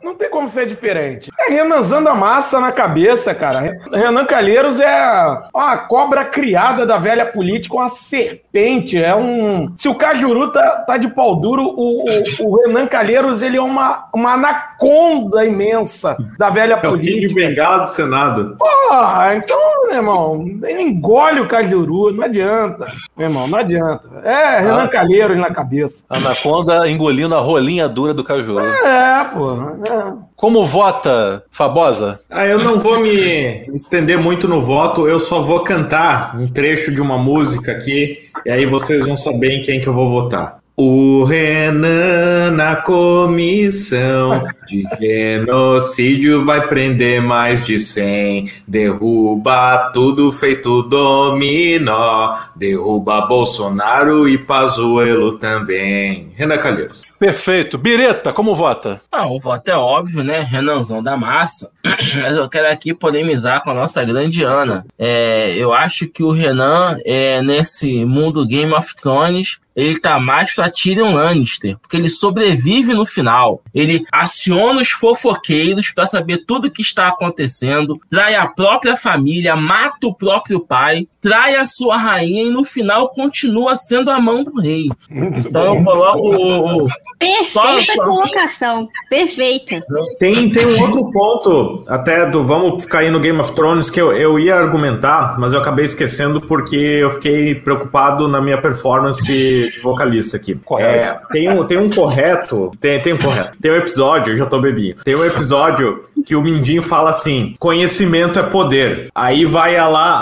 não 0.09 0.15
tem 0.17 0.31
como 0.31 0.49
ser 0.49 0.67
diferente. 0.67 1.31
É 1.39 1.51
Renanzando 1.51 2.09
a 2.09 2.15
massa 2.15 2.61
na 2.61 2.71
cabeça, 2.73 3.35
cara. 3.35 3.79
Renan 3.93 4.25
Calheiros 4.25 4.81
é 4.81 5.41
uma 5.55 5.77
cobra 5.79 6.25
criada 6.25 6.85
da 6.87 6.99
velha 6.99 7.27
política, 7.27 7.75
uma 7.75 7.89
serpente. 7.89 9.03
É 9.03 9.15
um. 9.15 9.73
Se 9.77 9.89
o 9.89 9.95
Cajuru 9.95 10.51
tá, 10.53 10.85
tá 10.87 10.97
de 10.97 11.09
pau 11.09 11.37
duro, 11.37 11.63
o, 11.65 12.05
o, 12.05 12.25
o 12.41 12.57
Renan 12.67 12.87
Calheiros 12.87 13.43
ele 13.43 13.57
é 13.57 13.63
uma, 13.63 14.07
uma 14.15 14.33
anaconda 14.35 15.45
imensa 15.45 16.17
da 16.39 16.51
velha 16.51 16.75
É 16.75 16.77
o 16.89 16.91
política. 16.93 17.35
Bengala 17.35 17.85
do 17.85 17.91
Senado. 17.91 18.57
Porra, 18.59 19.35
então, 19.37 19.59
meu 19.87 19.95
irmão, 19.97 20.45
ele 20.63 20.83
engole 20.83 21.41
o 21.41 21.49
Cajuru, 21.49 22.13
não 22.13 22.25
adianta. 22.25 22.93
Meu 23.17 23.29
irmão, 23.29 23.47
não 23.49 23.59
adianta. 23.59 24.09
É 24.25 24.61
Renan 24.61 24.85
Ah. 24.85 24.89
Calheiros 24.89 25.37
na 25.39 25.53
cabeça. 25.53 26.05
Anaconda 26.09 26.89
engolindo 26.89 27.35
a 27.35 27.41
rolinha 27.41 27.89
dura 27.89 28.15
do 28.15 28.25
Cajuru. 28.25 28.61
É, 28.61 29.25
porra. 29.33 29.77
É. 29.85 29.98
Como 30.37 30.65
vota, 30.65 31.45
Fabosa? 31.51 32.21
Ah, 32.31 32.47
eu 32.47 32.59
não 32.59 32.79
vou 32.79 33.01
me 33.01 33.67
estender 33.75 34.19
muito 34.19 34.47
no 34.47 34.61
voto, 34.61 35.09
eu 35.09 35.19
só 35.19 35.43
vou 35.43 35.61
cantar 35.61 36.37
um 36.39 36.47
trecho 36.47 36.93
de 36.93 37.01
uma 37.01 37.19
música 37.19 37.73
aqui, 37.73 38.29
e 38.45 38.51
aí 38.51 38.67
vocês 38.67 39.07
vão 39.07 39.17
saber 39.17 39.53
em 39.53 39.63
quem 39.63 39.81
que 39.81 39.89
eu 39.89 39.95
vou 39.95 40.11
votar. 40.11 40.59
O 40.81 41.25
Renan 41.25 42.53
na 42.53 42.77
comissão 42.77 44.45
de 44.69 44.85
genocídio 45.01 46.45
vai 46.45 46.69
prender 46.69 47.21
mais 47.21 47.67
de 47.67 47.81
100, 47.81 48.49
derruba 48.65 49.91
tudo 49.93 50.31
feito 50.31 50.83
dominó, 50.83 52.33
derruba 52.55 53.23
Bolsonaro 53.23 54.29
e 54.29 54.39
Pazuello 54.39 55.33
também. 55.33 56.29
Renan 56.37 56.59
Calheiros. 56.59 57.08
Perfeito. 57.19 57.77
Bireta, 57.77 58.33
como 58.33 58.55
vota? 58.55 59.01
Ah, 59.11 59.27
o 59.27 59.41
voto 59.41 59.69
é 59.69 59.77
óbvio, 59.77 60.23
né? 60.23 60.41
Renanzão 60.41 61.03
da 61.03 61.17
massa. 61.17 61.71
Mas 62.23 62.37
eu 62.37 62.49
quero 62.49 62.69
aqui 62.69 62.95
polemizar 62.95 63.63
com 63.63 63.71
a 63.71 63.75
nossa 63.75 64.05
grande 64.05 64.43
Ana. 64.43 64.87
É, 64.99 65.55
eu 65.57 65.73
acho 65.73 66.07
que 66.07 66.23
o 66.23 66.31
Renan, 66.31 66.97
é, 67.05 67.43
nesse 67.43 68.05
mundo 68.05 68.47
Game 68.47 68.73
of 68.73 68.95
Thrones, 68.95 69.59
ele 69.79 70.01
tá 70.01 70.19
mais 70.19 70.53
pra 70.53 70.69
Tyrion 70.69 71.15
Lannister, 71.15 71.79
porque 71.79 71.97
ele 71.97 72.09
sobrevive 72.09 72.95
no 72.95 73.07
final. 73.07 73.63
Ele 73.73 74.05
aciona 74.13 74.81
os 74.81 74.91
fofoqueiros 74.91 75.93
pra 75.93 76.05
saber 76.05 76.45
tudo 76.45 76.71
que 76.71 76.83
está 76.83 77.07
acontecendo, 77.07 77.97
trai 78.11 78.35
a 78.35 78.49
própria 78.49 78.97
família, 78.97 79.55
mata 79.55 80.09
o 80.09 80.15
próprio 80.15 80.59
pai, 80.59 81.07
trai 81.21 81.55
a 81.55 81.65
sua 81.65 81.97
rainha 81.97 82.43
e 82.43 82.51
no 82.51 82.65
final 82.65 83.11
continua 83.11 83.77
sendo 83.77 84.11
a 84.11 84.21
mão 84.21 84.43
do 84.43 84.61
rei. 84.61 84.89
Então 85.09 85.77
eu 85.77 85.85
coloco 85.85 86.27
o, 86.27 86.87
o, 86.87 86.89
Perfeita 87.19 87.93
Só- 87.95 88.05
colocação. 88.05 88.89
Perfeita. 89.11 89.83
Tem, 90.19 90.51
tem 90.51 90.67
um 90.67 90.81
outro 90.83 91.11
ponto, 91.11 91.81
até 91.89 92.27
do 92.27 92.45
vamos 92.45 92.83
ficar 92.83 93.01
aí 93.01 93.11
no 93.11 93.19
Game 93.21 93.39
of 93.41 93.53
Thrones, 93.53 93.91
que 93.91 94.01
eu, 94.01 94.13
eu 94.13 94.39
ia 94.39 94.55
argumentar, 94.57 95.39
mas 95.39 95.53
eu 95.53 95.61
acabei 95.61 95.85
esquecendo 95.85 96.41
porque 96.41 96.77
eu 96.77 97.11
fiquei 97.15 97.55
preocupado 97.55 98.29
na 98.29 98.41
minha 98.41 98.61
performance 98.61 99.25
de 99.25 99.69
vocalista 99.83 100.37
aqui. 100.37 100.55
Correto. 100.55 100.89
É, 101.29 101.33
tem, 101.33 101.49
um, 101.51 101.65
tem 101.67 101.79
um 101.79 101.89
correto, 101.91 102.71
tem, 102.81 103.01
tem 103.01 103.13
um 103.15 103.19
correto. 103.19 103.57
Tem 103.61 103.71
um 103.71 103.77
episódio, 103.77 104.33
eu 104.33 104.37
já 104.37 104.47
tô 104.47 104.59
bebinho. 104.61 104.97
Tem 105.05 105.17
um 105.17 105.25
episódio 105.25 106.05
que 106.27 106.37
o 106.37 106.41
Mindinho 106.43 106.83
fala 106.83 107.11
assim: 107.11 107.55
conhecimento 107.59 108.39
é 108.39 108.43
poder. 108.43 109.09
Aí 109.15 109.45
vai 109.45 109.77
a 109.77 109.89
lá, 109.89 110.21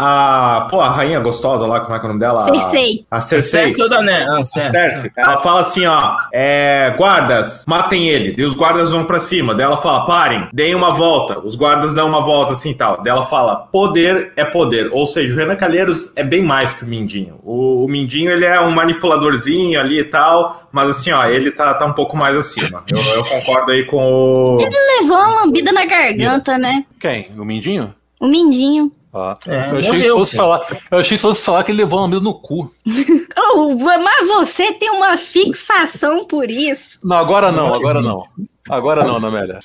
a. 0.58 0.60
Pô, 0.70 0.80
a 0.80 0.88
rainha 0.88 1.20
gostosa 1.20 1.66
lá, 1.66 1.80
como 1.80 1.94
é 1.94 1.98
que 1.98 2.04
é 2.04 2.08
o 2.08 2.08
nome 2.08 2.20
dela? 2.20 2.38
A- 2.38 2.42
Cersei. 2.42 3.04
A 3.10 3.20
Cersei. 3.20 3.62
Cersei 3.72 3.84
ou 3.84 3.90
Daenerys? 3.90 4.50
Ah. 4.56 4.70
Cersei. 4.70 5.10
Ela 5.16 5.36
fala 5.38 5.60
assim, 5.60 5.86
ó, 5.86 6.16
é, 6.32 6.75
guardas, 6.90 7.64
matem 7.66 8.08
ele. 8.08 8.34
E 8.36 8.44
os 8.44 8.54
guardas 8.54 8.90
vão 8.90 9.04
pra 9.04 9.20
cima. 9.20 9.54
Daí 9.54 9.64
ela 9.64 9.76
fala, 9.76 10.06
parem, 10.06 10.48
deem 10.52 10.74
uma 10.74 10.92
volta. 10.92 11.38
Os 11.40 11.54
guardas 11.54 11.94
dão 11.94 12.08
uma 12.08 12.20
volta 12.20 12.52
assim 12.52 12.70
e 12.70 12.74
tal. 12.74 13.02
Daí 13.02 13.12
ela 13.12 13.26
fala, 13.26 13.56
poder 13.56 14.32
é 14.36 14.44
poder. 14.44 14.90
Ou 14.92 15.06
seja, 15.06 15.32
o 15.32 15.36
Renan 15.36 15.56
Calheiros 15.56 16.12
é 16.16 16.24
bem 16.24 16.42
mais 16.42 16.72
que 16.72 16.84
o 16.84 16.86
Mindinho. 16.86 17.38
O, 17.42 17.84
o 17.84 17.88
Mindinho, 17.88 18.30
ele 18.30 18.44
é 18.44 18.60
um 18.60 18.70
manipuladorzinho 18.70 19.78
ali 19.80 19.98
e 20.00 20.04
tal, 20.04 20.68
mas 20.72 20.90
assim, 20.90 21.10
ó, 21.10 21.24
ele 21.26 21.50
tá, 21.50 21.74
tá 21.74 21.86
um 21.86 21.92
pouco 21.92 22.16
mais 22.16 22.36
acima. 22.36 22.84
Eu, 22.88 22.98
eu 22.98 23.24
concordo 23.24 23.72
aí 23.72 23.84
com 23.84 23.98
o... 23.98 24.58
Levou 25.00 25.16
uma 25.16 25.44
lambida 25.44 25.72
na 25.72 25.84
garganta, 25.84 26.58
né? 26.58 26.84
Quem? 26.98 27.24
O 27.36 27.44
Mindinho? 27.44 27.94
O 28.20 28.26
Mindinho. 28.26 28.90
Ah. 29.18 29.38
É, 29.46 29.70
eu, 29.70 29.78
achei 29.78 29.80
que 29.80 29.96
morreu, 29.96 30.16
fosse 30.16 30.32
pô. 30.32 30.36
falar, 30.36 30.82
eu 30.90 30.98
achei 30.98 31.16
que 31.16 31.22
fosse 31.22 31.42
falar 31.42 31.64
que 31.64 31.72
ele 31.72 31.78
levou 31.82 32.00
uma 32.00 32.04
amigo 32.04 32.22
no 32.22 32.34
cu. 32.34 32.70
Oh, 33.58 33.74
mas 33.74 34.28
você 34.28 34.72
tem 34.74 34.90
uma 34.90 35.16
fixação 35.16 36.26
por 36.26 36.50
isso. 36.50 36.98
Não, 37.04 37.16
agora 37.16 37.50
não, 37.50 37.72
agora 37.72 38.02
não. 38.02 38.24
Agora 38.68 39.04
não, 39.04 39.18
Namélia. 39.20 39.60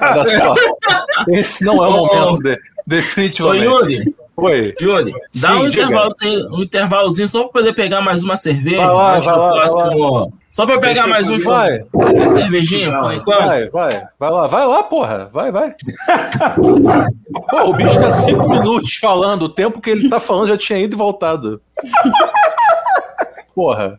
Olha 0.00 0.24
só. 0.24 0.54
Esse 1.28 1.64
não 1.64 1.82
é 1.82 1.88
o 1.88 1.92
momento, 1.92 2.42
de, 2.42 2.52
Ô, 2.52 2.56
definitivamente. 2.86 3.64
Yuri, 3.64 4.14
Oi. 4.36 4.74
Yuri, 4.80 5.12
dá 5.34 5.48
Sim, 5.48 5.54
um, 5.54 5.70
diga. 5.70 5.82
intervalozinho, 5.84 6.48
um 6.54 6.62
intervalozinho 6.62 7.28
só 7.28 7.42
pra 7.44 7.52
poder 7.52 7.72
pegar 7.74 8.00
mais 8.02 8.22
uma 8.22 8.36
cerveja. 8.36 8.84
Vai 8.84 8.94
lá, 8.94 9.14
antes 9.16 9.26
vai 9.26 9.36
lá, 9.38 9.48
vai 9.48 9.68
próximo- 9.68 10.32
Só 10.50 10.66
pra 10.66 10.78
pegar 10.78 11.06
mais 11.06 11.28
um 11.28 11.38
Vai, 11.38 11.80
uma 11.92 12.28
cervejinha, 12.28 12.98
por 13.00 13.12
enquanto. 13.12 13.46
vai, 13.46 13.68
vai, 13.70 14.02
vai 14.18 14.30
lá, 14.30 14.46
vai 14.46 14.66
lá, 14.66 14.82
porra, 14.82 15.30
vai, 15.32 15.50
vai. 15.52 15.74
Pô, 17.50 17.60
o 17.70 17.72
bicho 17.74 17.98
tá 18.00 18.10
cinco 18.10 18.48
minutos 18.48 18.96
falando, 18.96 19.42
o 19.44 19.48
tempo 19.48 19.80
que 19.80 19.90
ele 19.90 20.08
tá 20.08 20.18
falando 20.20 20.48
já 20.48 20.56
tinha 20.56 20.78
ido 20.78 20.94
e 20.94 20.98
voltado. 20.98 21.60
Porra, 23.56 23.96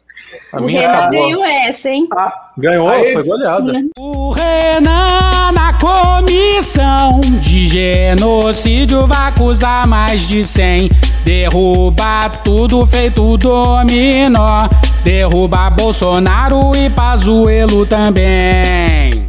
a 0.54 0.58
o 0.60 0.62
minha 0.62 0.82
Renan 0.82 0.94
acabou. 0.94 1.10
ganhou 1.20 1.44
essa, 1.44 1.90
hein? 1.90 2.08
Ganhou, 2.56 2.90
Aí. 2.90 3.12
foi 3.12 3.24
goleada. 3.24 3.74
O 3.98 4.32
Renan 4.32 5.52
na 5.52 5.74
comissão 5.74 7.20
de 7.42 7.66
genocídio 7.66 9.08
vai 9.08 9.30
acusar 9.30 9.88
mais 9.88 10.22
de 10.28 10.46
100. 10.46 10.92
Derruba 11.26 12.30
tudo 12.44 12.86
feito 12.86 13.36
dominó. 13.36 14.70
Derruba 15.04 15.72
Bolsonaro 15.72 16.76
e 16.76 16.88
Pazuello 16.92 17.84
também. 17.88 19.27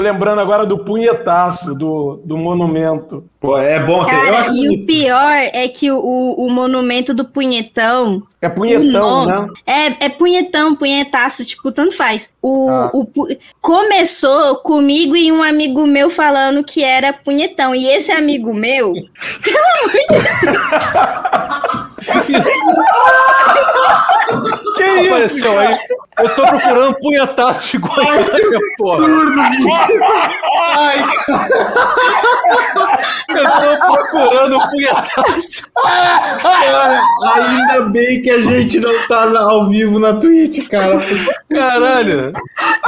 Tô 0.00 0.04
lembrando 0.04 0.40
agora 0.40 0.64
do 0.64 0.78
punhetaço 0.78 1.74
do, 1.74 2.22
do 2.24 2.34
monumento. 2.38 3.22
Pô, 3.38 3.58
é 3.58 3.78
bom. 3.80 4.02
Cara, 4.02 4.38
acho 4.40 4.54
e 4.56 4.60
o 4.60 4.70
bonito. 4.70 4.86
pior 4.86 5.32
é 5.52 5.68
que 5.68 5.90
o, 5.90 5.98
o, 5.98 6.46
o 6.46 6.50
monumento 6.50 7.12
do 7.12 7.22
punhetão. 7.22 8.22
É 8.40 8.48
punhetão, 8.48 9.24
o 9.24 9.26
né? 9.26 9.34
nome- 9.34 9.52
É, 9.66 10.06
é 10.06 10.08
punhetão, 10.08 10.74
punhetaço, 10.74 11.44
tipo, 11.44 11.70
tanto 11.70 11.94
faz. 11.94 12.30
O, 12.40 12.70
Ah. 12.70 12.90
o 12.94 13.06
começou 13.60 14.56
comigo 14.62 15.14
e 15.14 15.30
um 15.30 15.42
amigo 15.42 15.86
meu 15.86 16.08
falando 16.08 16.64
que 16.64 16.82
era 16.82 17.12
punhetão. 17.12 17.74
E 17.74 17.86
esse 17.86 18.10
amigo 18.10 18.54
meu, 18.54 18.94
Que 24.76 24.84
isso? 24.84 25.08
Apareceu 25.10 25.58
aí. 25.60 25.76
Eu 26.18 26.34
tô 26.36 26.46
procurando 26.46 26.98
punhetaço 27.00 27.70
de 27.70 27.78
Goiânia, 27.78 28.60
porra. 28.78 29.06
Ai, 30.68 31.04
Eu 33.28 33.44
tô 33.44 33.94
procurando 33.96 34.60
punhetaço. 34.70 35.62
cara, 35.74 37.02
ainda 37.34 37.80
bem 37.90 38.20
que 38.22 38.30
a 38.30 38.40
gente 38.40 38.80
não 38.80 38.90
tá 39.08 39.24
ao 39.40 39.68
vivo 39.68 39.98
na 39.98 40.14
Twitch, 40.14 40.68
cara. 40.68 40.98
Caralho. 41.52 42.32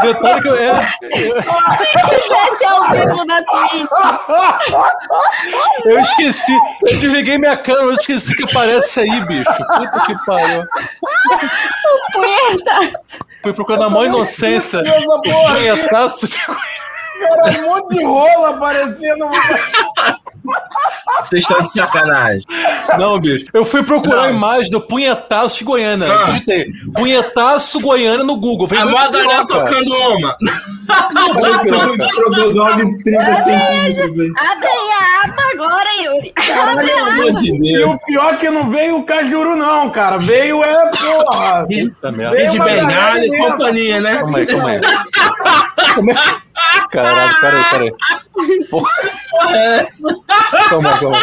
Detalhe 0.02 0.42
que 0.42 0.48
eu. 0.48 0.56
É, 0.56 0.80
se 0.80 2.00
tivesse 2.10 2.64
ao 2.66 2.88
vivo 2.90 3.24
na 3.24 3.42
Twitch, 3.42 3.88
eu 5.84 5.98
esqueci. 6.00 6.52
Eu 6.52 7.00
desliguei 7.00 7.38
minha 7.38 7.56
câmera, 7.56 7.84
eu 7.86 7.94
esqueci 7.94 8.34
que 8.34 8.44
aparece 8.44 9.00
aí, 9.02 9.24
bicho. 9.26 9.52
Puta 9.52 10.06
que 10.06 10.24
pariu. 10.24 10.62
punheta. 12.12 13.00
Fui 13.42 13.52
procurando 13.52 13.84
a 13.84 13.90
maior 13.90 14.06
inocência. 14.06 14.82
Punhetaço 15.22 16.28
de 16.28 16.36
Cara, 17.22 17.58
um 17.60 17.66
monte 17.66 17.96
de 17.96 18.04
rola 18.04 18.50
aparecendo. 18.50 19.28
Vocês 21.20 21.42
estão 21.44 21.62
de 21.62 21.70
sacanagem. 21.72 22.42
Não, 22.98 23.18
bicho. 23.20 23.46
Eu 23.54 23.64
fui 23.64 23.82
procurar 23.82 24.24
a 24.24 24.28
Não. 24.28 24.34
imagem 24.34 24.70
do 24.70 24.80
punhetaço 24.80 25.58
de 25.58 25.64
Goiânia. 25.64 26.06
Eu 26.06 26.18
Ah. 26.20 26.24
digitei 26.24 26.70
punhetaço 26.94 27.80
Goiânia 27.80 28.24
no 28.24 28.36
Google. 28.36 28.66
Veio 28.66 28.96
A 28.96 29.08
piroca. 29.08 29.46
tocando 29.46 29.94
uma. 29.94 30.36
Dog 32.52 32.98
30 33.04 33.36
centímetros. 33.36 34.32
Abre 34.38 34.68
aí 34.68 34.90
a 34.98 35.24
aba 35.24 35.42
agora, 35.54 35.88
Yuri. 36.02 36.32
Abre 36.70 36.90
a 36.92 37.04
aba. 37.04 37.40
E 37.44 37.84
o 37.84 37.98
pior 38.00 38.34
é 38.34 38.36
que 38.36 38.50
não 38.50 38.70
veio 38.70 38.96
o 38.98 39.04
Cajuru, 39.04 39.56
não, 39.56 39.90
cara. 39.90 40.18
Veio 40.18 40.62
é, 40.64 40.90
porra. 40.90 41.66
Uma 42.54 42.64
Bengala 42.64 43.24
e 43.24 43.38
companhia, 43.38 44.00
né? 44.00 44.16
Calma 44.18 44.38
aí, 44.38 44.46
calma 44.46 44.68
aí. 44.70 44.80
Como 45.94 46.10
é 46.10 46.14
que- 46.14 46.51
Caralho, 46.90 47.40
peraí, 47.40 47.64
peraí. 47.70 47.94
Porra. 48.70 48.90
Calma, 50.68 50.98
calma. 50.98 51.18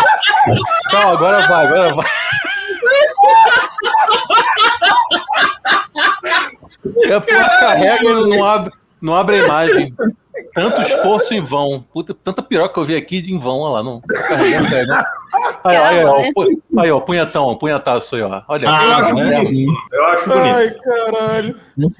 Calma, 0.89 1.13
agora 1.13 1.47
vai, 1.47 1.65
agora 1.65 1.95
vai. 1.95 2.07
É 7.03 7.13
a 7.13 7.21
porra 7.21 7.59
carrega 7.59 8.03
e 8.03 8.27
não 8.29 8.43
abre, 8.43 8.71
não 9.01 9.15
abre 9.15 9.39
a 9.39 9.45
imagem. 9.45 9.93
Tanto 10.53 10.81
esforço 10.81 11.33
em 11.33 11.41
vão. 11.41 11.83
Puta, 11.93 12.15
tanta 12.23 12.41
piroca 12.41 12.73
que 12.73 12.79
eu 12.79 12.85
vi 12.85 12.95
aqui 12.95 13.17
em 13.29 13.37
vão, 13.37 13.59
olha 13.59 13.73
lá. 13.73 13.83
Não. 13.83 14.01
Aí, 15.63 15.77
ó, 15.77 15.83
aí, 15.85 16.05
ó, 16.05 16.21
o 16.21 16.33
pu- 16.33 16.61
aí, 16.79 16.91
ó, 16.91 16.99
punhetão, 17.01 17.55
punhetaço 17.55 18.15
aí, 18.15 18.21
ó. 18.21 18.41
Olha, 18.47 18.65
Eu 18.65 18.69
acho 18.71 19.15
né? 19.15 19.43
bonito. 19.43 19.73
Eu 19.91 20.05
acho 20.07 20.33
Ai, 20.33 20.59
bonito. 20.69 20.81
caralho. 20.81 21.55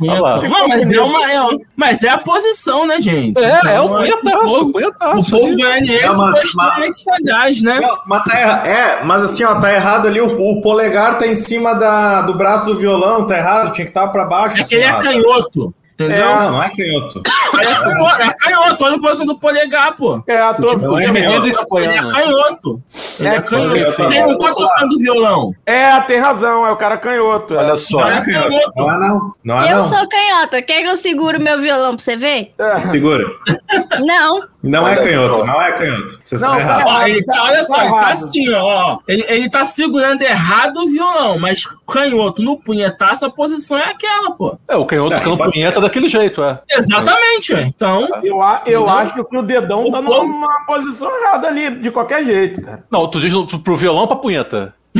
Olha 0.09 0.21
lá. 0.21 0.41
Não, 0.41 0.67
mas 0.67 0.91
é 0.91 1.01
uma. 1.01 1.31
É, 1.31 1.41
uma- 1.41 1.59
mas 1.75 2.03
é 2.03 2.09
a 2.09 2.17
posição, 2.17 2.87
né, 2.87 2.99
gente? 3.01 3.37
É, 3.39 3.43
é 3.51 3.59
Então, 3.59 3.93
punhetaço, 3.95 4.37
O 4.37 4.47
povo, 4.47 4.71
punhetaço. 4.71 5.35
o 5.35 5.39
povo 5.39 5.55
mas- 5.59 5.87
foi 5.89 6.41
extremamente 6.43 6.97
sagaz, 7.03 7.61
né? 7.61 7.79
Não, 7.81 7.97
mas 8.07 8.23
tá 8.23 8.39
errado. 8.41 8.65
É, 8.67 9.03
mas 9.03 9.23
assim, 9.25 9.43
ó, 9.43 9.55
tá 9.59 9.73
errado 9.73 10.07
ali. 10.07 10.21
O, 10.21 10.27
o 10.51 10.61
polegar 10.61 11.17
tá 11.17 11.27
em 11.27 11.35
cima 11.35 11.73
da, 11.75 12.21
do 12.21 12.33
braço 12.35 12.65
do 12.65 12.77
violão, 12.77 13.27
tá 13.27 13.37
errado. 13.37 13.71
Tinha 13.73 13.85
que 13.85 13.91
estar 13.91 14.07
pra 14.07 14.23
baixo. 14.25 14.57
É 14.57 14.61
assim, 14.61 14.69
que 14.69 14.75
ele 14.75 14.85
é 14.85 14.93
ó. 14.95 14.99
canhoto. 14.99 15.73
Entendeu? 15.99 16.33
Não, 16.35 16.51
não 16.53 16.63
é 16.63 16.69
canhoto. 16.69 17.21
É 17.59 17.75
canhoto, 17.75 18.21
é 18.21 18.33
canhoto, 18.39 18.85
olha 18.85 18.95
a 18.95 18.99
posição 18.99 19.25
do 19.25 19.37
polegar, 19.37 19.95
pô. 19.95 20.23
É, 20.27 20.37
a 20.37 20.53
tua... 20.53 20.77
Não 20.77 20.97
é 20.97 21.03
canhoto. 21.03 21.17
Hendrix 21.35 21.57
Ele 21.57 21.65
é 21.65 21.69
goiano. 21.69 22.11
canhoto. 22.11 22.81
Ele 23.19 23.27
é, 23.27 23.35
É, 23.35 23.41
canhoto. 23.41 23.75
Ele 23.75 24.21
não 24.21 24.37
tá 24.37 24.53
tocando 24.53 24.97
violão. 24.97 25.53
é, 25.65 25.99
tem 26.01 26.17
razão, 26.19 26.65
é 26.65 26.71
o 26.71 26.77
cara 26.77 26.97
canhoto. 26.97 27.53
Olha 27.55 27.73
é. 27.73 27.75
só. 27.75 28.07
Ele 28.09 28.17
é 28.19 28.25
canhoto. 28.25 28.71
Não 28.77 28.91
é 28.91 28.97
não. 28.97 29.33
Não 29.43 29.61
é 29.61 29.71
Eu 29.71 29.75
não. 29.77 29.83
sou 29.83 30.07
canhota. 30.07 30.61
Quer 30.61 30.81
que 30.83 30.87
eu 30.87 30.95
seguro 30.95 31.41
meu 31.41 31.59
violão 31.59 31.95
pra 31.95 31.99
você 32.03 32.15
ver? 32.15 32.53
Segura. 32.89 33.25
Não. 33.99 34.41
Não 34.61 34.85
é 34.85 34.95
canhoto, 34.97 35.37
só. 35.37 35.45
não 35.45 35.61
é 35.61 35.71
canhoto. 35.71 36.19
Você 36.25 36.35
Não, 36.37 36.49
está 36.51 36.59
errado. 36.59 36.83
Ó, 36.87 37.01
ele 37.07 37.23
tá, 37.23 37.41
olha 37.43 37.63
só, 37.63 37.75
Tá 37.77 37.83
ele 37.85 37.91
tá 37.93 38.07
assim, 38.09 38.53
ó. 38.53 38.99
Ele, 39.07 39.25
ele 39.29 39.49
tá 39.49 39.63
segurando 39.65 40.21
errado 40.21 40.77
o 40.81 40.89
violão, 40.89 41.39
mas 41.39 41.65
canhoto 41.87 42.41
no 42.43 42.57
punhetaço, 42.59 43.23
a 43.25 43.29
posição 43.29 43.77
é 43.77 43.85
aquela, 43.85 44.31
pô. 44.31 44.57
É, 44.67 44.75
o 44.75 44.85
canhoto 44.85 45.13
É, 45.13 45.19
tocando 45.19 45.49
punheta 45.51 45.79
daquele 45.79 46.09
jeito, 46.09 46.43
é. 46.43 46.61
Exatamente, 46.69 47.53
ué. 47.53 47.61
Então, 47.67 48.05
Eu, 48.21 48.39
eu 48.65 48.89
acho 48.89 49.23
que 49.23 49.37
o 49.37 49.41
dedão 49.41 49.85
O 49.85 49.91
tá 49.91 50.01
povo- 50.01 50.23
numa 50.27 50.65
posição 50.65 51.09
errada 51.21 51.47
ali, 51.47 51.71
de 51.79 51.89
qualquer 51.89 52.25
jeito, 52.25 52.61
cara. 52.61 52.83
Não, 52.91 53.07
tu 53.07 53.21
diz 53.21 53.31
pro, 53.31 53.59
pro 53.59 53.75
violão 53.77 54.01
ou 54.01 54.07
pra 54.07 54.17
punheta? 54.17 54.75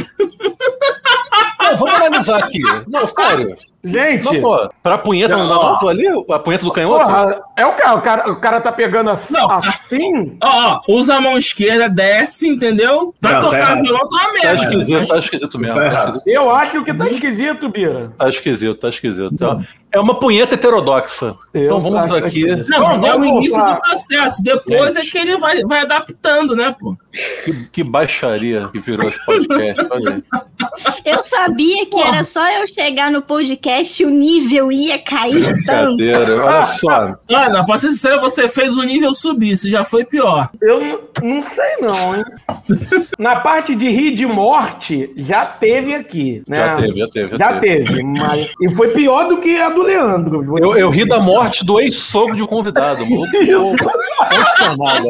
Não, 1.62 1.76
vamos 1.78 1.96
analisar 1.96 2.44
aqui. 2.44 2.62
Não, 2.88 3.06
sério. 3.08 3.56
Gente, 3.84 4.26
Não, 4.26 4.42
pô, 4.42 4.70
pra 4.84 4.98
punheta 4.98 5.38
não 5.38 5.48
dá 5.48 5.56
não, 5.56 5.80
tu 5.80 5.88
ali? 5.88 6.06
A 6.30 6.40
punheta 6.40 6.66
do 6.66 6.72
canhoto? 6.72 7.06
porra, 7.06 7.40
é 7.56 7.66
o 7.66 7.74
cara, 7.76 7.96
o 7.96 8.02
cara, 8.02 8.32
o 8.32 8.36
cara 8.42 8.60
tá 8.62 8.72
pegando 8.74 9.10
assim, 9.10 9.34
Não. 9.34 9.50
assim 9.52 10.38
ó, 10.44 10.74
ó, 10.74 10.82
usa 10.90 11.16
a 11.16 11.22
mão 11.22 11.38
esquerda, 11.38 11.88
desce, 11.88 12.46
entendeu? 12.48 13.14
Pra 13.22 13.34
Não, 13.34 13.40
tá 13.42 13.46
tocar 13.46 13.60
errado. 13.60 13.82
violão 13.82 14.10
tá 14.10 14.16
uma 14.30 14.40
Tá 14.42 14.54
esquisito, 14.54 15.08
tá 15.08 15.18
esquisito 15.20 15.60
mesmo. 15.60 15.76
Tá 15.76 15.90
Tá 15.90 16.10
esquisito, 16.10 16.28
eu 16.28 16.50
acho 16.54 16.84
que 16.84 16.94
tá 16.94 17.08
esquisito, 17.10 17.70
Bira. 17.70 18.12
tá 18.18 18.28
esquisito. 18.30 18.76
Tá 18.80 18.90
esquisito. 18.90 19.66
É 19.92 20.00
uma 20.00 20.14
punheta 20.20 20.56
heterodoxa. 20.56 21.36
Eu 21.54 21.64
Então 21.66 21.82
vamos 21.82 22.12
aqui. 22.12 22.44
que- 22.44 22.70
Não, 22.70 22.84
Vamos 22.84 23.06
é 23.06 23.16
o 23.16 23.26
início 23.26 23.58
voltar. 23.58 23.76
do 23.76 23.82
processo. 23.82 24.44
Depois 24.44 24.96
é 24.96 25.02
que 25.02 25.18
ele 25.18 25.38
vai, 25.38 25.62
vai 25.64 25.82
adaptando, 25.82 26.56
né, 26.56 26.76
pô? 26.80 26.96
Que, 27.46 27.54
que 27.72 27.84
baixaria 27.84 28.68
que 28.72 28.80
virou 28.80 29.08
esse 29.10 29.24
podcast. 29.26 29.88
Olha. 29.90 30.22
Eu 31.06 31.22
sabia 31.22 31.49
que 31.56 32.00
era 32.00 32.24
só 32.24 32.48
eu 32.50 32.68
chegar 32.68 33.12
no 33.12 33.22
podcast 33.22 34.02
e 34.02 34.06
o 34.06 34.10
nível 34.10 34.72
ia 34.72 34.98
cair 35.00 35.64
tanto. 35.66 36.02
Olha 36.02 36.66
só. 36.66 37.16
Ana, 37.30 37.66
pra 37.66 37.78
ser 37.78 37.90
sincero, 37.90 38.22
você 38.22 38.48
fez 38.48 38.78
o 38.78 38.84
nível 38.84 39.14
subir, 39.14 39.52
isso 39.52 39.70
já 39.70 39.84
foi 39.84 40.06
pior. 40.06 40.50
Eu 40.62 41.10
não 41.22 41.44
sei 41.44 41.78
não, 41.82 42.16
hein? 42.16 42.24
Na 43.18 43.38
parte 43.38 43.76
de 43.76 43.90
rir 43.90 44.12
de 44.12 44.26
morte, 44.26 45.12
já 45.16 45.46
teve 45.46 45.94
aqui, 45.94 46.44
né? 46.48 46.58
Já 46.58 46.76
teve, 46.76 47.00
já 47.00 47.08
teve. 47.10 47.38
Já 47.38 47.60
teve, 47.60 48.04
mas... 48.04 48.50
E 48.62 48.70
foi 48.76 48.90
pior 48.90 49.28
do 49.28 49.40
que 49.40 49.58
a 49.58 49.70
do 49.70 49.84
Leandro. 49.84 50.58
Eu, 50.58 50.76
eu 50.78 50.90
ri 50.90 51.08
da 51.08 51.20
morte 51.20 51.66
do 51.66 51.80
ex-sogro 51.80 52.36
de 52.36 52.44
um 52.44 52.48
convidado. 52.48 53.04
Isso. 53.42 53.90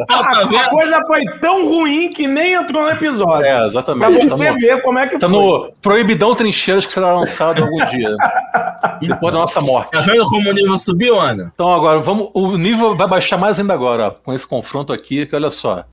Tá 0.06 0.18
A 0.40 0.44
vendo? 0.44 0.68
coisa 0.70 1.00
foi 1.06 1.24
tão 1.40 1.68
ruim 1.68 2.10
que 2.10 2.26
nem 2.26 2.52
entrou 2.54 2.82
no 2.84 2.90
episódio. 2.90 3.44
É, 3.44 3.56
pra 3.56 3.66
exatamente. 3.66 4.28
Tá 4.28 4.36
você 4.36 4.52
ver 4.54 4.82
como 4.82 4.98
é 4.98 5.06
que 5.08 5.18
tá 5.18 5.28
foi. 5.28 5.36
no 5.38 5.72
Proibidão 5.82 6.34
Trincheiras 6.34 6.86
que 6.86 6.92
será 6.92 7.12
lançado 7.12 7.62
algum 7.62 7.84
dia. 7.86 8.16
Depois 9.00 9.32
da 9.32 9.40
nossa 9.40 9.60
morte. 9.60 9.90
Tá 9.90 10.00
vendo 10.00 10.24
como 10.26 10.48
o 10.50 10.52
nível 10.52 10.78
subiu, 10.78 11.18
Ana? 11.20 11.50
Então 11.54 11.72
agora, 11.72 11.98
vamos, 12.00 12.30
o 12.34 12.56
nível 12.56 12.96
vai 12.96 13.08
baixar 13.08 13.36
mais 13.38 13.58
ainda 13.58 13.74
agora, 13.74 14.06
ó, 14.08 14.10
com 14.10 14.32
esse 14.32 14.46
confronto 14.46 14.92
aqui, 14.92 15.26
que 15.26 15.34
olha 15.34 15.50
só. 15.50 15.84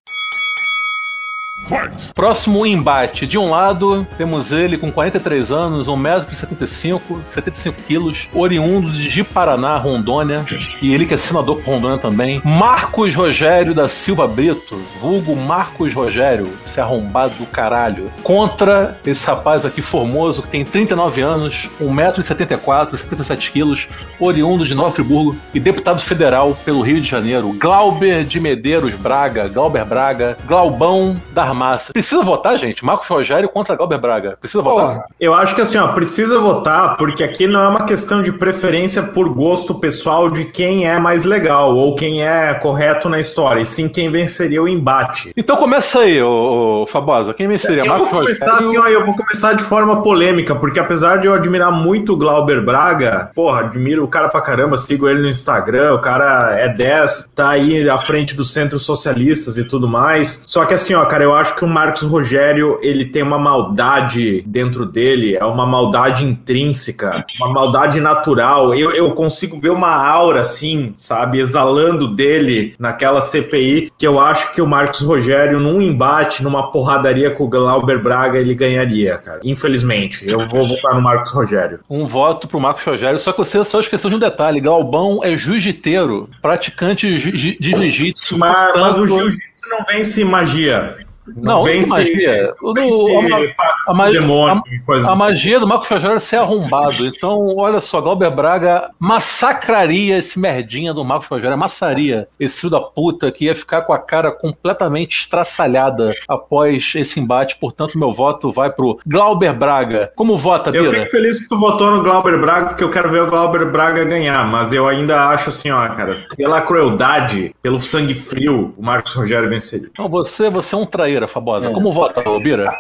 Próximo 2.14 2.66
embate. 2.66 3.28
De 3.28 3.38
um 3.38 3.50
lado, 3.50 4.08
temos 4.18 4.52
ele 4.52 4.78
com 4.78 4.92
43 4.92 5.52
anos, 5.52 5.88
1,75m, 5.88 7.02
75 7.24 7.82
quilos, 7.84 8.30
oriundo 8.34 8.92
de 8.92 9.10
Ji-Paraná, 9.10 9.78
Rondônia, 9.78 10.46
e 10.82 10.94
ele 10.94 11.06
que 11.06 11.14
é 11.14 11.18
senador 11.18 11.58
por 11.58 11.72
Rondônia 11.74 11.98
também. 11.98 12.42
Marcos 12.44 13.16
Rogério 13.16 13.74
da 13.74 13.88
Silva 13.88 14.28
Brito, 14.28 14.82
vulgo 15.02 15.36
Marcos 15.36 15.94
Rogério, 15.94 16.58
esse 16.64 16.80
arrombado 16.80 17.36
do 17.36 17.46
caralho, 17.46 18.12
contra 18.24 18.98
esse 19.06 19.26
rapaz 19.26 19.66
aqui 19.66 19.82
formoso 19.82 20.42
que 20.42 20.50
tem 20.50 20.64
39 20.64 21.22
anos, 21.22 21.70
1,74m, 21.82 22.96
77 22.96 23.52
quilos, 23.52 23.88
oriundo 24.20 24.66
de 24.66 24.76
Nova 24.76 24.92
Friburgo 24.92 25.36
e 25.54 25.60
deputado 25.60 26.02
federal 26.02 26.58
pelo 26.66 26.82
Rio 26.82 27.02
de 27.02 27.10
Janeiro, 27.10 27.54
Glauber 27.54 28.24
de 28.24 28.40
Medeiros 28.40 28.96
Braga, 28.96 29.48
Glauber 29.48 29.86
Braga, 29.86 30.38
Glaubão 30.48 31.22
da 31.34 31.44
massa. 31.58 31.92
Precisa 31.92 32.22
votar, 32.22 32.58
gente? 32.58 32.86
Marcos 32.86 33.08
Rogério 33.08 33.50
contra 33.50 33.76
Galber 33.76 34.00
Braga. 34.00 34.38
Precisa 34.40 34.62
votar? 34.62 35.06
Eu 35.20 35.34
acho 35.34 35.56
que 35.56 35.62
assim, 35.62 35.78
ó, 35.78 35.88
precisa 35.90 36.40
votar, 36.40 36.96
porque 36.98 37.24
aqui 37.24 37.48
não 37.48 37.62
é 37.62 37.68
uma 37.68 37.86
questão 37.86 38.22
de 38.22 38.32
preferência 38.32 39.04
por 39.04 39.30
gosto 39.30 39.76
pessoal 39.76 40.30
de 40.30 40.46
quem 40.46 40.88
é 40.88 41.00
mais 41.00 41.26
legal 41.26 41.76
ou 41.76 41.96
quem 41.96 42.24
é 42.24 42.54
correto 42.54 43.10
na 43.10 43.20
história, 43.20 43.62
e 43.62 43.66
sim 43.66 43.90
quem 43.90 44.10
venceria 44.10 44.62
o 44.62 44.68
embate. 44.68 45.32
Então 45.36 45.56
começa 45.58 46.00
aí, 46.00 46.22
ô, 46.22 46.84
ô, 46.84 46.88
Fabosa. 46.88 47.34
Quem 47.34 47.48
venceria? 47.48 47.82
Eu 47.82 47.86
vou 47.86 47.94
Marcos 47.94 48.10
começar 48.10 48.46
Rogério? 48.46 48.68
assim, 48.70 48.78
ó, 48.78 48.88
eu 48.88 49.06
vou 49.06 49.16
começar 49.16 49.54
de 49.54 49.64
forma 49.64 50.02
polêmica, 50.02 50.56
porque 50.56 50.80
apesar 50.80 51.18
de 51.18 51.28
eu 51.28 51.34
admirar 51.34 51.72
muito 51.72 52.14
o 52.14 52.18
Glauber 52.18 52.64
Braga, 52.64 53.32
porra, 53.34 53.62
admiro 53.62 54.04
o 54.04 54.08
cara 54.08 54.30
pra 54.30 54.42
caramba, 54.42 54.78
sigo 54.78 55.08
ele 55.08 55.22
no 55.22 55.28
Instagram, 55.28 55.94
o 55.94 56.00
cara 56.00 56.56
é 56.58 56.70
10, 56.70 57.30
tá 57.36 57.50
aí 57.50 57.90
à 57.90 57.98
frente 57.98 58.36
dos 58.36 58.54
centros 58.54 58.86
socialistas 58.86 59.58
e 59.58 59.64
tudo 59.64 59.88
mais. 59.88 60.44
Só 60.46 60.66
que 60.66 60.74
assim, 60.74 60.94
ó, 60.94 61.06
cara, 61.06 61.24
eu 61.24 61.36
acho 61.36 61.47
que 61.56 61.66
o 61.66 61.68
Marcos 61.68 62.02
Rogério, 62.04 62.78
ele 62.82 63.06
tem 63.06 63.24
uma 63.24 63.38
maldade 63.40 64.44
dentro 64.46 64.86
dele, 64.86 65.36
é 65.36 65.46
uma 65.46 65.66
maldade 65.66 66.24
intrínseca, 66.24 67.26
uma 67.40 67.52
maldade 67.52 68.00
natural. 68.02 68.74
Eu, 68.74 68.92
eu 68.92 69.12
consigo 69.12 69.60
ver 69.60 69.70
uma 69.70 69.94
aura, 69.96 70.42
assim, 70.42 70.94
sabe, 70.96 71.40
exalando 71.40 72.08
dele 72.08 72.76
naquela 72.80 73.22
CPI, 73.22 73.92
que 73.98 74.08
eu 74.08 74.20
acho 74.20 74.54
que 74.54 74.62
o 74.62 74.68
Marcos 74.68 75.02
Rogério, 75.02 75.60
num 75.60 75.82
embate, 75.82 76.44
numa 76.44 76.72
porradaria 76.72 77.32
com 77.32 77.44
o 77.46 77.48
Glauber 77.50 78.02
Braga, 78.02 78.38
ele 78.40 78.56
ganharia, 78.56 79.18
cara. 79.18 79.40
Infelizmente. 79.44 80.28
Eu 80.28 80.46
vou 80.46 80.66
votar 80.66 80.94
no 80.96 81.02
Marcos 81.02 81.32
Rogério. 81.32 81.80
Um 81.90 82.06
voto 82.06 82.48
pro 82.48 82.60
Marcos 82.60 82.84
Rogério, 82.84 83.18
só 83.18 83.32
que 83.32 83.38
você 83.40 83.64
só 83.64 83.80
esqueceu 83.80 84.10
de 84.10 84.16
um 84.16 84.20
detalhe. 84.20 84.60
Galbão 84.60 85.22
é 85.24 85.36
jiu-jiteiro, 85.38 86.30
praticante 86.42 87.08
de 87.08 87.20
jiu-jitsu. 87.20 88.38
Mas, 88.38 88.52
mas 88.54 88.72
portanto- 88.74 89.02
o 89.02 89.08
jiu-jitsu 89.08 89.70
não 89.70 89.84
vence 89.86 90.24
magia. 90.24 91.07
Não, 91.36 91.64
vence- 91.64 91.90
não 91.90 91.98
magia. 91.98 92.54
O 92.62 92.74
do- 92.74 93.08
vence 93.08 93.56
a, 93.60 93.92
a 93.92 93.94
magia- 93.94 94.22
demônio 94.22 94.62
coisa 94.86 95.10
a 95.12 95.16
magia 95.16 95.60
do 95.60 95.68
Marcos 95.68 95.88
Rogério 95.90 96.16
é 96.16 96.20
ser 96.20 96.38
arrombado. 96.38 97.06
Então, 97.06 97.56
olha 97.58 97.80
só, 97.80 98.00
Glauber 98.02 98.30
Braga 98.32 98.90
massacraria 99.00 100.18
esse 100.18 100.40
merdinha 100.40 100.94
do 100.94 101.04
Marcos 101.04 101.28
Rogério, 101.28 101.54
amassaria 101.54 102.28
esse 102.40 102.60
filho 102.62 102.72
da 102.72 102.82
puta 102.82 103.32
que 103.32 103.46
ia 103.46 103.56
ficar 103.56 103.82
com 103.82 103.94
a 103.94 104.00
cara 104.00 104.32
completamente 104.32 105.20
estraçalhada 105.20 106.14
após 106.28 106.94
esse 106.96 107.20
embate. 107.20 107.58
Portanto, 107.58 107.98
meu 107.98 108.12
voto 108.12 108.50
vai 108.52 108.70
pro 108.70 108.98
Glauber 109.06 109.54
Braga. 109.54 110.12
Como 110.16 110.38
vota, 110.38 110.70
Eu 110.72 110.84
Bira? 110.84 111.00
fico 111.00 111.12
feliz 111.12 111.42
que 111.42 111.50
tu 111.50 111.58
votou 111.60 111.92
no 111.92 112.04
Glauber 112.04 112.40
Braga, 112.40 112.68
porque 112.70 112.84
eu 112.84 112.90
quero 112.92 113.10
ver 113.10 113.22
o 113.24 113.28
Glauber 113.28 113.66
Braga 113.72 114.04
ganhar, 114.06 114.46
mas 114.48 114.72
eu 114.74 114.88
ainda 114.88 115.28
acho 115.30 115.50
assim, 115.50 115.70
ó, 115.72 115.88
cara, 115.90 116.26
pela 116.36 116.62
crueldade, 116.62 117.54
pelo 117.62 117.80
sangue 117.80 118.16
frio, 118.16 118.74
o 118.78 118.84
Marcos 118.84 119.14
Rogério 119.14 119.50
venceria. 119.50 119.88
Então, 119.92 120.08
você, 120.10 120.50
você 120.50 120.76
é 120.76 120.78
um 120.78 120.86
traíra, 121.18 121.28
Fabosa. 121.28 121.70
É. 121.70 121.74
Como 121.74 121.92
vota, 121.92 122.28
ô, 122.30 122.40
Bira? 122.40 122.72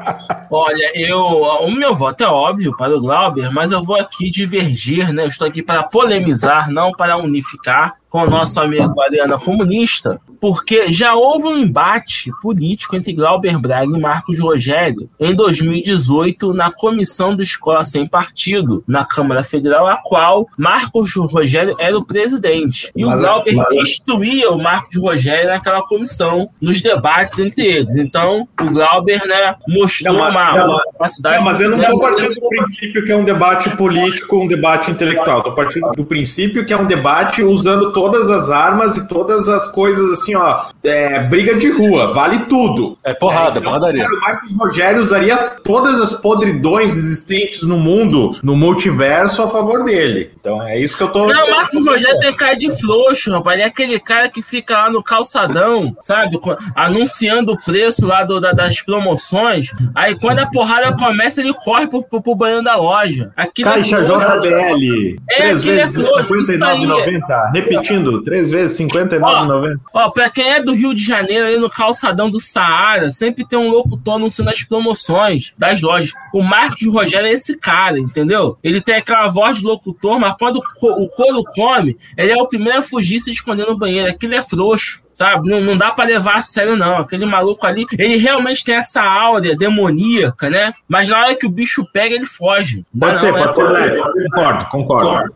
Olha, 0.50 0.92
eu, 0.94 1.20
o 1.20 1.70
meu 1.70 1.94
voto 1.94 2.22
é 2.22 2.28
óbvio 2.28 2.76
para 2.76 2.94
o 2.94 3.00
Glauber, 3.00 3.50
mas 3.52 3.72
eu 3.72 3.82
vou 3.82 3.96
aqui 3.96 4.30
divergir, 4.30 5.12
né? 5.12 5.24
Eu 5.24 5.28
estou 5.28 5.46
aqui 5.46 5.62
para 5.62 5.82
polemizar, 5.82 6.70
não 6.70 6.92
para 6.92 7.16
unificar 7.16 7.96
com 8.16 8.22
o 8.22 8.30
nosso 8.30 8.58
amigo 8.58 8.98
Ariana 9.02 9.38
Comunista, 9.38 10.18
porque 10.40 10.90
já 10.90 11.14
houve 11.14 11.46
um 11.48 11.58
embate 11.58 12.30
político 12.40 12.96
entre 12.96 13.12
Glauber 13.12 13.58
Braga 13.58 13.94
e 13.94 14.00
Marcos 14.00 14.38
Rogério 14.38 15.08
em 15.20 15.34
2018 15.34 16.54
na 16.54 16.70
comissão 16.70 17.36
do 17.36 17.42
Escola 17.42 17.84
Sem 17.84 18.06
Partido 18.08 18.82
na 18.88 19.04
Câmara 19.04 19.44
Federal, 19.44 19.86
a 19.86 19.96
qual 19.98 20.46
Marcos 20.56 21.14
Rogério 21.14 21.76
era 21.78 21.96
o 21.96 22.04
presidente. 22.04 22.90
E 22.96 23.04
o 23.04 23.08
Mas- 23.08 23.20
Glauber 23.20 23.54
mas- 23.54 23.68
destruía 23.76 24.50
o 24.50 24.58
Marcos 24.62 24.96
Rogério 24.96 25.50
naquela 25.50 25.82
comissão, 25.82 26.46
nos 26.60 26.80
debates 26.80 27.38
entre 27.38 27.66
eles. 27.66 27.96
Então, 27.96 28.48
o 28.60 28.70
Glauber, 28.70 29.26
né, 29.26 29.54
mostrou 29.68 30.14
Não, 30.14 30.20
mas- 30.22 30.32
uma, 30.32 30.52
não, 30.58 30.70
uma 30.70 30.82
capacidade. 30.92 31.36
Não, 31.36 31.44
mas 31.44 31.60
eu 31.60 31.70
não 31.70 31.78
né, 31.78 31.88
tô 31.90 31.98
partindo 31.98 32.34
do 32.34 32.48
princípio 32.48 33.04
que 33.04 33.12
é 33.12 33.16
um 33.16 33.24
debate 33.24 33.70
político, 33.76 34.36
um 34.38 34.46
debate 34.46 34.90
intelectual. 34.90 35.42
Tô 35.42 35.52
partindo 35.52 35.90
do 35.92 36.04
princípio 36.04 36.64
que 36.64 36.72
é 36.72 36.76
um 36.76 36.86
debate 36.86 37.42
usando 37.42 37.92
todas 38.06 38.30
as 38.30 38.50
armas 38.50 38.96
e 38.96 39.08
todas 39.08 39.48
as 39.48 39.66
coisas 39.66 40.10
assim, 40.12 40.34
ó. 40.34 40.66
É, 40.84 41.20
briga 41.24 41.54
de 41.56 41.70
rua, 41.70 42.12
vale 42.14 42.40
tudo. 42.40 42.96
É 43.02 43.12
porrada, 43.14 43.58
É, 43.58 43.62
porradaria. 43.62 44.06
O 44.06 44.20
Marcos 44.20 44.52
Rogério 44.56 45.00
usaria 45.00 45.36
todas 45.64 46.00
as 46.00 46.12
podridões 46.12 46.96
existentes 46.96 47.62
no 47.62 47.78
mundo, 47.78 48.36
no 48.42 48.54
multiverso, 48.56 49.42
a 49.42 49.48
favor 49.48 49.84
dele. 49.84 50.30
Então 50.38 50.62
é 50.62 50.78
isso 50.78 50.96
que 50.96 51.02
eu 51.02 51.08
tô. 51.08 51.26
Não, 51.26 51.46
o 51.46 51.50
Marcos 51.50 51.86
Rogério 51.86 52.18
tem 52.20 52.34
cara 52.34 52.54
de 52.54 52.70
frouxo, 52.80 53.32
rapaz. 53.32 53.54
Ele 53.56 53.62
é 53.62 53.66
aquele 53.66 53.98
cara 53.98 54.28
que 54.28 54.42
fica 54.42 54.76
lá 54.78 54.90
no 54.90 55.02
calçadão, 55.02 55.96
sabe? 56.00 56.38
Anunciando 56.74 57.52
o 57.52 57.56
preço 57.64 58.06
lá 58.06 58.22
do- 58.24 58.40
da- 58.40 58.52
das 58.52 58.80
promoções. 58.82 59.70
Aí 59.94 60.14
quando 60.18 60.38
a 60.40 60.46
porrada 60.46 60.92
começa, 60.96 61.40
ele 61.40 61.54
corre 61.54 61.86
pro, 61.86 62.02
pro, 62.02 62.20
pro 62.22 62.34
banheiro 62.34 62.62
da 62.62 62.76
loja. 62.76 63.30
Aquilo 63.36 63.70
é 63.70 63.74
Caixa. 63.74 64.02
JBL, 64.02 65.16
É, 65.30 65.36
três 65.36 65.60
aquele 65.62 65.80
é 65.80 65.86
vezes 65.86 65.94
frouxo, 65.94 66.32
aí. 66.32 66.58
59,90. 66.58 67.50
Repetindo, 67.52 67.95
três 68.24 68.50
vezes 68.50 68.78
59,90. 68.78 69.78
Ó, 69.92 70.10
pra 70.10 70.30
quem 70.30 70.48
é 70.52 70.62
do 70.62 70.72
Rio 70.72 70.94
de 70.94 71.02
Janeiro, 71.04 71.46
aí 71.46 71.58
no 71.58 71.68
calçadão 71.70 72.30
do 72.30 72.40
Saara, 72.40 73.10
sempre 73.10 73.46
tem 73.46 73.58
um 73.58 73.68
locutor 73.70 74.14
anunciando 74.14 74.50
as 74.50 74.62
promoções 74.62 75.52
das 75.58 75.80
lojas. 75.80 76.12
O 76.32 76.42
Marcos 76.42 76.86
Rogério 76.86 77.26
é 77.26 77.32
esse 77.32 77.56
cara, 77.56 77.98
entendeu? 77.98 78.56
Ele 78.62 78.80
tem 78.80 78.94
aquela 78.96 79.26
voz 79.28 79.58
de 79.58 79.64
locutor, 79.64 80.18
mas 80.18 80.34
quando 80.38 80.56
o 80.56 80.62
co- 80.80 81.02
o 81.02 81.08
couro 81.08 81.42
come, 81.54 81.96
ele 82.16 82.32
é 82.32 82.36
o 82.36 82.46
primeiro 82.46 82.78
a 82.78 82.82
fugir 82.82 83.20
se 83.20 83.30
esconder 83.30 83.66
no 83.66 83.76
banheiro. 83.76 84.08
Aquilo 84.10 84.34
é 84.34 84.42
frouxo. 84.42 85.02
Sabe? 85.16 85.48
Não, 85.48 85.60
não 85.62 85.78
dá 85.78 85.92
pra 85.92 86.04
levar 86.04 86.34
a 86.34 86.42
sério, 86.42 86.76
não. 86.76 86.98
Aquele 86.98 87.24
maluco 87.24 87.66
ali, 87.66 87.86
ele 87.98 88.16
realmente 88.16 88.62
tem 88.62 88.74
essa 88.74 89.02
áurea 89.02 89.56
demoníaca, 89.56 90.50
né? 90.50 90.74
Mas 90.86 91.08
na 91.08 91.18
hora 91.18 91.34
que 91.34 91.46
o 91.46 91.50
bicho 91.50 91.86
pega, 91.90 92.14
ele 92.14 92.26
foge. 92.26 92.84
Dá 92.92 93.06
Pode 93.06 93.20
ser, 93.20 93.32
não, 93.32 93.38
é 93.38 93.42
pode 93.44 93.56
ser. 93.56 93.62
frouxo. 93.62 93.80
leve. 93.80 94.02
Concordo, 94.30 94.66
concordo. 94.68 95.34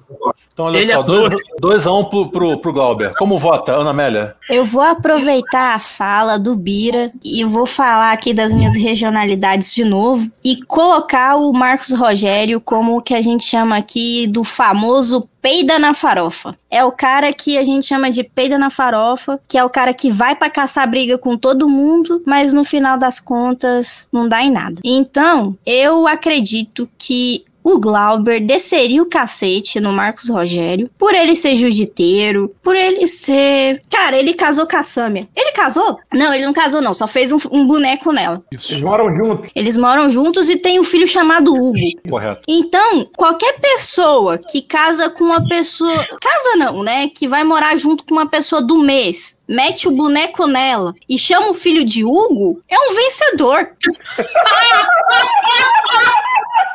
Então, 0.52 0.66
olha 0.66 0.76
Ele 0.76 0.92
só, 0.92 1.26
é 1.26 1.28
2 1.58 1.86
a 1.86 1.92
1 1.92 1.98
um 1.98 2.04
pro, 2.04 2.30
pro, 2.30 2.60
pro 2.60 2.72
Glauber. 2.74 3.14
Como 3.16 3.38
vota, 3.38 3.72
Ana 3.72 3.88
Amélia? 3.88 4.36
Eu 4.50 4.64
vou 4.64 4.82
aproveitar 4.82 5.76
a 5.76 5.78
fala 5.78 6.36
do 6.36 6.56
Bira 6.56 7.12
e 7.24 7.44
vou 7.44 7.66
falar 7.66 8.10
aqui 8.10 8.34
das 8.34 8.52
minhas 8.52 8.74
regionalidades 8.74 9.72
de 9.72 9.84
novo 9.84 10.28
e 10.44 10.60
colocar 10.64 11.36
o 11.36 11.52
Marcos 11.52 11.92
Rogério 11.92 12.60
como 12.60 12.96
o 12.96 13.00
que 13.00 13.14
a 13.14 13.22
gente 13.22 13.44
chama 13.44 13.76
aqui 13.76 14.26
do 14.26 14.42
famoso 14.42 15.28
peida 15.40 15.78
na 15.78 15.94
farofa. 15.94 16.58
É 16.68 16.84
o 16.84 16.90
cara 16.90 17.32
que 17.32 17.56
a 17.56 17.64
gente 17.64 17.86
chama 17.86 18.10
de 18.10 18.24
peida 18.24 18.58
na 18.58 18.70
farofa, 18.70 19.40
que 19.46 19.56
é 19.56 19.64
o 19.64 19.70
cara 19.70 19.94
que 19.94 20.10
vai 20.10 20.34
pra 20.34 20.50
caçar 20.50 20.90
briga 20.90 21.16
com 21.16 21.36
todo 21.36 21.68
mundo, 21.68 22.20
mas 22.26 22.52
no 22.52 22.64
final 22.64 22.98
das 22.98 23.20
contas 23.20 24.08
não 24.12 24.28
dá 24.28 24.42
em 24.42 24.50
nada. 24.50 24.80
Então, 24.84 25.56
eu 25.64 26.08
acredito 26.08 26.88
que 26.98 27.44
o 27.62 27.78
Glauber 27.78 28.40
desceria 28.40 29.02
o 29.02 29.06
cacete 29.06 29.80
no 29.80 29.92
Marcos 29.92 30.28
Rogério 30.28 30.88
por 30.98 31.14
ele 31.14 31.36
ser 31.36 31.56
jiu-jiteiro, 31.56 32.54
por 32.62 32.74
ele 32.74 33.06
ser. 33.06 33.82
Cara, 33.90 34.16
ele 34.16 34.34
casou 34.34 34.66
com 34.66 34.76
a 34.76 34.82
Samia. 34.82 35.28
Ele 35.36 35.52
casou? 35.52 35.98
Não, 36.12 36.32
ele 36.32 36.44
não 36.44 36.52
casou, 36.52 36.80
não. 36.80 36.94
Só 36.94 37.06
fez 37.06 37.32
um, 37.32 37.38
um 37.50 37.66
boneco 37.66 38.12
nela. 38.12 38.42
Eles 38.50 38.80
moram 38.80 39.12
juntos. 39.12 39.50
Eles 39.54 39.76
moram 39.76 40.10
juntos 40.10 40.48
e 40.48 40.56
tem 40.56 40.80
um 40.80 40.84
filho 40.84 41.06
chamado 41.06 41.54
Hugo. 41.54 41.78
Correto. 42.08 42.42
Então, 42.48 43.06
qualquer 43.16 43.60
pessoa 43.60 44.38
que 44.38 44.62
casa 44.62 45.10
com 45.10 45.24
uma 45.24 45.46
pessoa. 45.46 46.06
Casa 46.20 46.56
não, 46.56 46.82
né? 46.82 47.08
Que 47.08 47.28
vai 47.28 47.44
morar 47.44 47.76
junto 47.76 48.04
com 48.04 48.14
uma 48.14 48.28
pessoa 48.28 48.62
do 48.62 48.78
mês, 48.78 49.36
mete 49.48 49.88
o 49.88 49.92
boneco 49.92 50.46
nela 50.46 50.94
e 51.08 51.18
chama 51.18 51.50
o 51.50 51.54
filho 51.54 51.84
de 51.84 52.04
Hugo, 52.04 52.60
é 52.68 52.76
um 52.78 52.94
vencedor. 52.94 53.70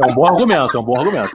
É 0.00 0.06
um 0.06 0.14
bom 0.14 0.26
argumento, 0.26 0.76
é 0.76 0.80
um 0.80 0.84
bom 0.84 0.98
argumento. 0.98 1.30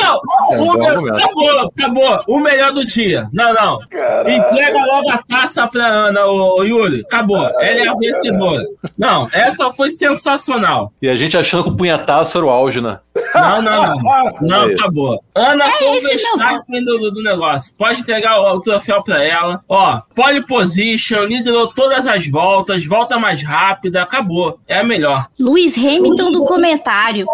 Não, 0.00 0.20
É 0.52 0.58
um 0.58 0.62
o 0.62 0.72
bom 0.72 0.78
me- 0.78 0.86
argumento. 0.86 1.16
acabou, 1.24 1.60
acabou. 1.76 2.24
O 2.28 2.40
melhor 2.40 2.72
do 2.72 2.84
dia. 2.84 3.28
Não, 3.32 3.52
não. 3.54 3.78
Entrega 3.82 4.84
logo 4.86 5.10
a 5.10 5.18
taça 5.28 5.66
pra 5.66 5.86
Ana, 5.86 6.26
ô, 6.26 6.58
ô, 6.58 6.62
Yuri. 6.62 7.02
Acabou. 7.06 7.38
Ela 7.60 7.62
é 7.84 7.88
a 7.88 7.94
vencedora. 7.94 8.62
Não, 8.98 9.28
essa 9.32 9.70
foi 9.70 9.90
sensacional. 9.90 10.92
E 11.00 11.08
a 11.08 11.16
gente 11.16 11.36
achando 11.36 11.64
que 11.64 11.70
o 11.70 11.76
punhetaço 11.76 12.36
era 12.36 12.46
o 12.46 12.50
auge, 12.50 12.80
né? 12.80 12.98
Não, 13.34 13.62
não, 13.62 13.96
não. 13.96 13.96
Não, 14.42 14.64
acabou. 14.74 15.22
Ana 15.34 15.66
foi 15.72 15.86
o 15.88 15.90
meu 15.92 16.00
destaque 16.00 16.84
do, 16.84 17.10
do 17.10 17.22
negócio. 17.22 17.72
Pode 17.78 18.00
entregar 18.00 18.38
o, 18.40 18.56
o 18.56 18.60
troféu 18.60 19.02
pra 19.02 19.22
ela. 19.24 19.62
Ó, 19.68 20.00
pole 20.14 20.46
position, 20.46 21.22
liderou 21.24 21.68
todas 21.68 22.06
as 22.06 22.26
voltas, 22.28 22.84
volta 22.84 23.18
mais 23.18 23.42
rápida, 23.42 23.95
acabou. 23.98 24.58
É 24.66 24.78
a 24.78 24.84
melhor. 24.84 25.28
Luiz 25.38 25.76
Hamilton 25.76 26.30
do 26.32 26.44
comentário. 26.44 27.26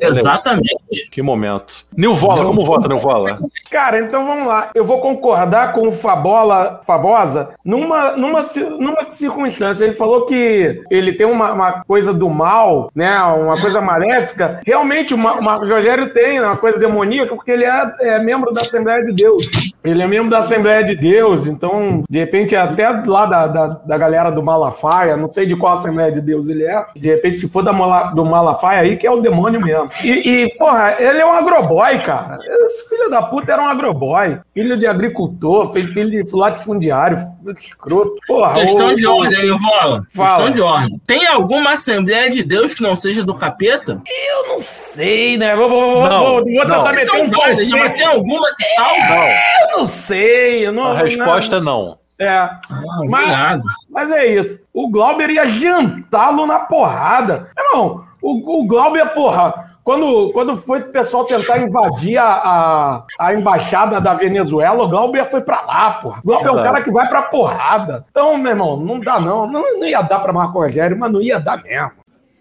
Exatamente. 0.00 1.08
Que 1.10 1.22
momento. 1.22 1.84
Nilvola, 1.96 2.44
como 2.44 2.64
vota, 2.64 2.88
Nilvola? 2.88 3.38
Cara, 3.70 4.00
então 4.00 4.26
vamos 4.26 4.46
lá. 4.46 4.70
Eu 4.74 4.84
vou 4.84 5.00
concordar 5.00 5.72
com 5.72 5.88
o 5.88 5.92
Fabola, 5.92 6.80
Fabosa 6.84 7.50
numa, 7.64 8.12
numa, 8.12 8.40
numa 8.78 9.10
circunstância. 9.10 9.84
Ele 9.84 9.94
falou 9.94 10.26
que 10.26 10.82
ele 10.90 11.12
tem 11.14 11.26
uma, 11.26 11.52
uma 11.52 11.84
coisa 11.84 12.12
do 12.12 12.28
mal, 12.28 12.90
né? 12.94 13.18
Uma 13.20 13.60
coisa 13.60 13.80
maléfica. 13.80 14.60
Realmente, 14.66 15.14
o 15.14 15.18
Marco 15.18 15.66
Rogério 15.66 16.12
tem 16.12 16.40
uma 16.40 16.56
coisa 16.56 16.78
demoníaca, 16.78 17.34
porque 17.34 17.50
ele 17.50 17.64
é, 17.64 17.94
é 18.00 18.18
membro 18.18 18.52
da 18.52 18.60
Assembleia 18.60 19.02
de 19.04 19.12
Deus. 19.12 19.73
Ele 19.84 20.02
é 20.02 20.06
membro 20.06 20.30
da 20.30 20.38
Assembleia 20.38 20.82
de 20.82 20.96
Deus, 20.96 21.46
então, 21.46 22.02
de 22.08 22.18
repente, 22.18 22.56
até 22.56 22.88
lá 23.06 23.26
da, 23.26 23.46
da, 23.46 23.66
da 23.66 23.98
galera 23.98 24.30
do 24.30 24.42
Malafaia, 24.42 25.16
não 25.16 25.28
sei 25.28 25.44
de 25.46 25.54
qual 25.56 25.74
Assembleia 25.74 26.10
de 26.10 26.20
Deus 26.22 26.48
ele 26.48 26.64
é. 26.64 26.84
De 26.96 27.08
repente, 27.08 27.36
se 27.36 27.48
for 27.48 27.62
da 27.62 27.72
do 28.12 28.24
Malafaia 28.24 28.80
aí, 28.80 28.96
que 28.96 29.06
é 29.06 29.10
o 29.10 29.20
demônio 29.20 29.60
mesmo. 29.60 29.90
E, 30.02 30.08
e, 30.44 30.54
porra, 30.56 30.96
ele 30.98 31.18
é 31.18 31.26
um 31.26 31.32
agroboy, 31.32 31.98
cara. 32.00 32.38
Esse 32.42 32.88
filho 32.88 33.10
da 33.10 33.22
puta 33.22 33.52
era 33.52 33.62
um 33.62 33.68
agroboy. 33.68 34.38
Filho 34.54 34.76
de 34.78 34.86
agricultor, 34.86 35.72
filho 35.72 36.10
de 36.10 36.24
latifundiário, 36.34 37.18
filho 37.42 37.54
de 37.54 37.60
escroto. 37.60 38.14
Porra, 38.26 38.54
Questão 38.54 38.88
o- 38.88 38.94
de 38.94 39.06
ordem? 39.06 39.58
Fala. 39.58 40.00
Questão 40.14 40.50
de 40.50 40.62
ordem. 40.62 41.00
Tem 41.06 41.26
alguma 41.26 41.72
Assembleia 41.74 42.30
de 42.30 42.42
Deus 42.44 42.72
que 42.72 42.82
não 42.82 42.94
seja 42.96 43.22
do 43.24 43.34
capeta? 43.34 44.00
Eu 44.06 44.48
não 44.48 44.60
sei, 44.60 45.36
né? 45.36 45.54
Vou, 45.56 45.68
vou, 45.68 45.92
vou, 45.94 46.08
Não, 46.08 46.18
vou, 46.24 46.32
vou 46.44 46.44
tentar 46.44 46.66
não. 46.84 46.92
meter 46.92 47.10
um 47.12 47.30
mas 47.78 47.98
tem 47.98 48.06
alguma 48.06 48.46
que 48.56 48.64
salva? 48.74 49.14
Não, 49.16 49.28
Eu 49.70 49.73
não 49.76 49.86
sei. 49.86 50.66
Eu 50.66 50.72
não, 50.72 50.92
a 50.92 50.98
resposta 50.98 51.56
é 51.56 51.60
não. 51.60 51.98
É. 52.18 52.28
Ah, 52.28 52.60
Mas- 53.08 53.22
obrigado. 53.24 53.62
Mas 53.90 54.10
é 54.10 54.26
isso. 54.26 54.64
O 54.72 54.88
Glauber 54.90 55.30
ia 55.30 55.46
jantá-lo 55.46 56.46
na 56.46 56.60
porrada. 56.60 57.50
Irmão, 57.58 58.04
o, 58.22 58.60
o 58.60 58.66
Glauber, 58.66 59.06
porra, 59.12 59.72
quando, 59.82 60.30
quando 60.32 60.56
foi 60.56 60.80
o 60.80 60.90
pessoal 60.92 61.24
tentar 61.24 61.58
invadir 61.58 62.16
a, 62.16 62.24
a, 62.26 63.04
a 63.18 63.34
embaixada 63.34 64.00
da 64.00 64.14
Venezuela, 64.14 64.84
o 64.84 64.88
Glauber 64.88 65.28
foi 65.28 65.40
pra 65.40 65.60
lá, 65.62 65.90
porra. 65.94 66.20
O 66.20 66.22
Glauber 66.26 66.46
é 66.46 66.50
o 66.50 66.54
Verdade. 66.54 66.72
cara 66.72 66.84
que 66.84 66.90
vai 66.92 67.08
pra 67.08 67.22
porrada. 67.22 68.06
Então, 68.10 68.38
meu 68.38 68.52
irmão, 68.52 68.76
não 68.76 69.00
dá 69.00 69.18
não. 69.18 69.46
Não, 69.46 69.60
não 69.78 69.84
ia 69.84 70.00
dar 70.00 70.20
pra 70.20 70.32
Marco 70.32 70.58
Rogério, 70.58 70.96
mas 70.98 71.12
não 71.12 71.20
ia 71.20 71.40
dar 71.40 71.62
mesmo. 71.62 71.92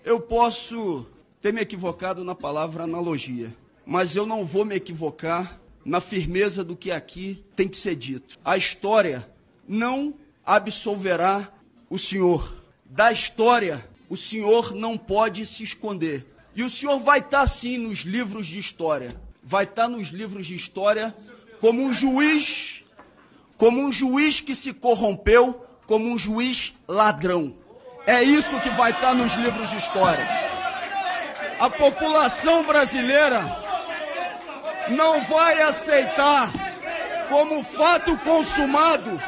Eu 0.05 0.19
posso 0.19 1.05
ter 1.41 1.51
me 1.51 1.61
equivocado 1.61 2.23
na 2.23 2.35
palavra 2.35 2.83
analogia, 2.83 3.47
mas 3.85 4.15
eu 4.15 4.25
não 4.25 4.45
vou 4.45 4.63
me 4.63 4.75
equivocar 4.75 5.51
na 5.85 5.99
firmeza 5.99 6.63
do 6.63 6.75
que 6.75 6.91
aqui 6.91 7.43
tem 7.55 7.67
que 7.67 7.77
ser 7.77 7.95
dito. 7.95 8.39
A 8.43 8.57
história 8.57 9.29
não 9.67 10.13
absolverá 10.45 11.51
o 11.89 11.99
senhor. 11.99 12.61
Da 12.85 13.11
história, 13.11 13.87
o 14.09 14.15
senhor 14.15 14.73
não 14.73 14.97
pode 14.97 15.45
se 15.45 15.63
esconder. 15.63 16.25
E 16.55 16.63
o 16.63 16.69
senhor 16.69 16.99
vai 16.99 17.19
estar 17.19 17.47
sim 17.47 17.77
nos 17.77 17.99
livros 17.99 18.47
de 18.47 18.59
história. 18.59 19.19
Vai 19.43 19.63
estar 19.63 19.87
nos 19.87 20.09
livros 20.09 20.47
de 20.47 20.55
história 20.55 21.15
como 21.59 21.81
um 21.81 21.93
juiz, 21.93 22.83
como 23.57 23.81
um 23.81 23.91
juiz 23.91 24.39
que 24.39 24.55
se 24.55 24.73
corrompeu, 24.73 25.65
como 25.85 26.07
um 26.09 26.17
juiz 26.17 26.73
ladrão. 26.87 27.55
É 28.05 28.21
isso 28.21 28.59
que 28.59 28.69
vai 28.71 28.91
estar 28.91 29.15
nos 29.15 29.33
livros 29.35 29.69
de 29.69 29.77
história. 29.77 30.27
A 31.59 31.69
população 31.69 32.65
brasileira 32.65 33.62
não 34.89 35.21
vai 35.23 35.61
aceitar 35.61 36.51
como 37.29 37.63
fato 37.63 38.17
consumado 38.19 39.19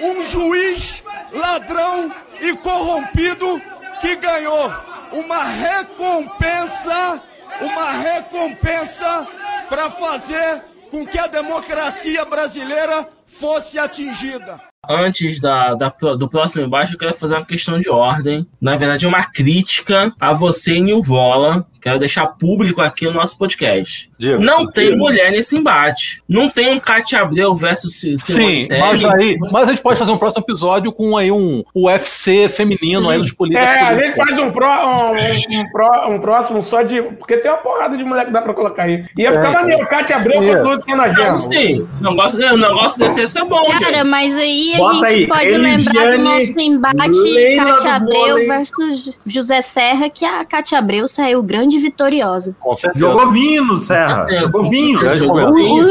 um 0.00 0.24
juiz 0.26 1.02
ladrão 1.32 2.12
e 2.40 2.56
corrompido 2.56 3.60
que 4.00 4.16
ganhou 4.16 4.72
uma 5.12 5.44
recompensa, 5.44 7.20
uma 7.60 7.90
recompensa 7.92 9.26
para 9.68 9.90
fazer 9.90 10.62
com 10.90 11.06
que 11.06 11.18
a 11.18 11.26
democracia 11.26 12.24
brasileira 12.24 13.08
fosse 13.26 13.78
atingida. 13.78 14.60
Antes 14.88 15.40
da, 15.40 15.74
da- 15.74 15.94
do 16.18 16.28
próximo 16.28 16.64
embaixo, 16.64 16.94
eu 16.94 16.98
quero 16.98 17.14
fazer 17.14 17.34
uma 17.34 17.46
questão 17.46 17.78
de 17.78 17.88
ordem. 17.88 18.46
Na 18.60 18.76
verdade, 18.76 19.06
é 19.06 19.08
uma 19.08 19.22
crítica 19.24 20.12
a 20.20 20.32
você, 20.32 20.80
Nilvola. 20.80 21.64
Quero 21.82 21.98
deixar 21.98 22.26
público 22.28 22.80
aqui 22.80 23.04
no 23.06 23.12
nosso 23.12 23.36
podcast. 23.36 24.08
Diga. 24.16 24.38
Não 24.38 24.70
tem 24.70 24.96
mulher 24.96 25.32
nesse 25.32 25.56
embate. 25.56 26.22
Não 26.28 26.48
tem 26.48 26.72
um 26.72 26.78
Cátia 26.78 27.20
Abreu 27.20 27.54
versus 27.54 27.98
Simone 28.00 28.18
Sim, 28.18 28.68
mas 28.78 29.04
aí, 29.04 29.36
mas 29.50 29.64
a 29.68 29.70
gente 29.72 29.82
pode 29.82 29.98
fazer 29.98 30.12
um 30.12 30.16
próximo 30.16 30.44
episódio 30.44 30.92
com 30.92 31.16
aí 31.16 31.30
um 31.32 31.62
UFC 31.74 32.48
feminino 32.48 33.10
aí 33.10 33.18
dos 33.18 33.32
políticos. 33.32 33.66
É, 33.66 33.80
a 33.80 33.94
gente 33.94 34.14
faz 34.16 34.38
um, 34.38 34.50
pró, 34.50 34.86
um, 34.86 35.60
um, 35.60 35.70
pró- 35.72 36.08
um 36.10 36.20
próximo 36.20 36.62
só 36.62 36.82
de. 36.82 37.02
Porque 37.02 37.36
tem 37.36 37.50
uma 37.50 37.58
porrada 37.58 37.96
de 37.96 38.04
mulher 38.04 38.26
que 38.26 38.30
dá 38.32 38.40
pra 38.42 38.54
colocar 38.54 38.84
aí. 38.84 39.04
Ia 39.18 39.32
ficar 39.32 39.48
É. 39.48 39.52
maneiro, 39.52 39.86
Cátia 39.88 40.16
Abreu 40.16 40.42
Ia. 40.42 40.58
com 40.62 40.68
Luciana 40.68 41.06
Não, 41.08 41.14
Genro. 41.14 41.38
sim. 41.38 41.88
O 42.00 42.02
negócio, 42.10 42.38
o 42.52 42.56
negócio 42.56 42.98
desse 43.00 43.26
ser 43.26 43.44
bom, 43.44 43.64
Cara, 43.64 43.84
gente. 43.98 44.04
mas 44.04 44.38
aí 44.38 44.74
a 44.74 44.78
Bota 44.78 44.94
gente 44.94 45.06
aí, 45.06 45.26
pode 45.26 45.46
Elisiane 45.46 45.76
lembrar 45.84 46.10
do 46.16 46.18
nosso 46.22 46.60
embate 46.60 47.56
Cátia 47.56 47.94
Abreu 47.96 48.20
vôlei. 48.28 48.46
versus 48.46 49.18
José 49.26 49.60
Serra, 49.60 50.08
que 50.08 50.24
a 50.24 50.44
Cátia 50.44 50.78
Abreu 50.78 51.08
saiu 51.08 51.42
grande 51.42 51.71
e 51.72 51.78
vitoriosa. 51.78 52.54
Jogou 52.94 53.30
vinho, 53.30 53.76
Serra. 53.76 54.26
É, 54.30 54.40
Jogou 54.40 54.68
vinho. 54.70 54.98
Grande 55.00 55.24
O, 55.26 55.32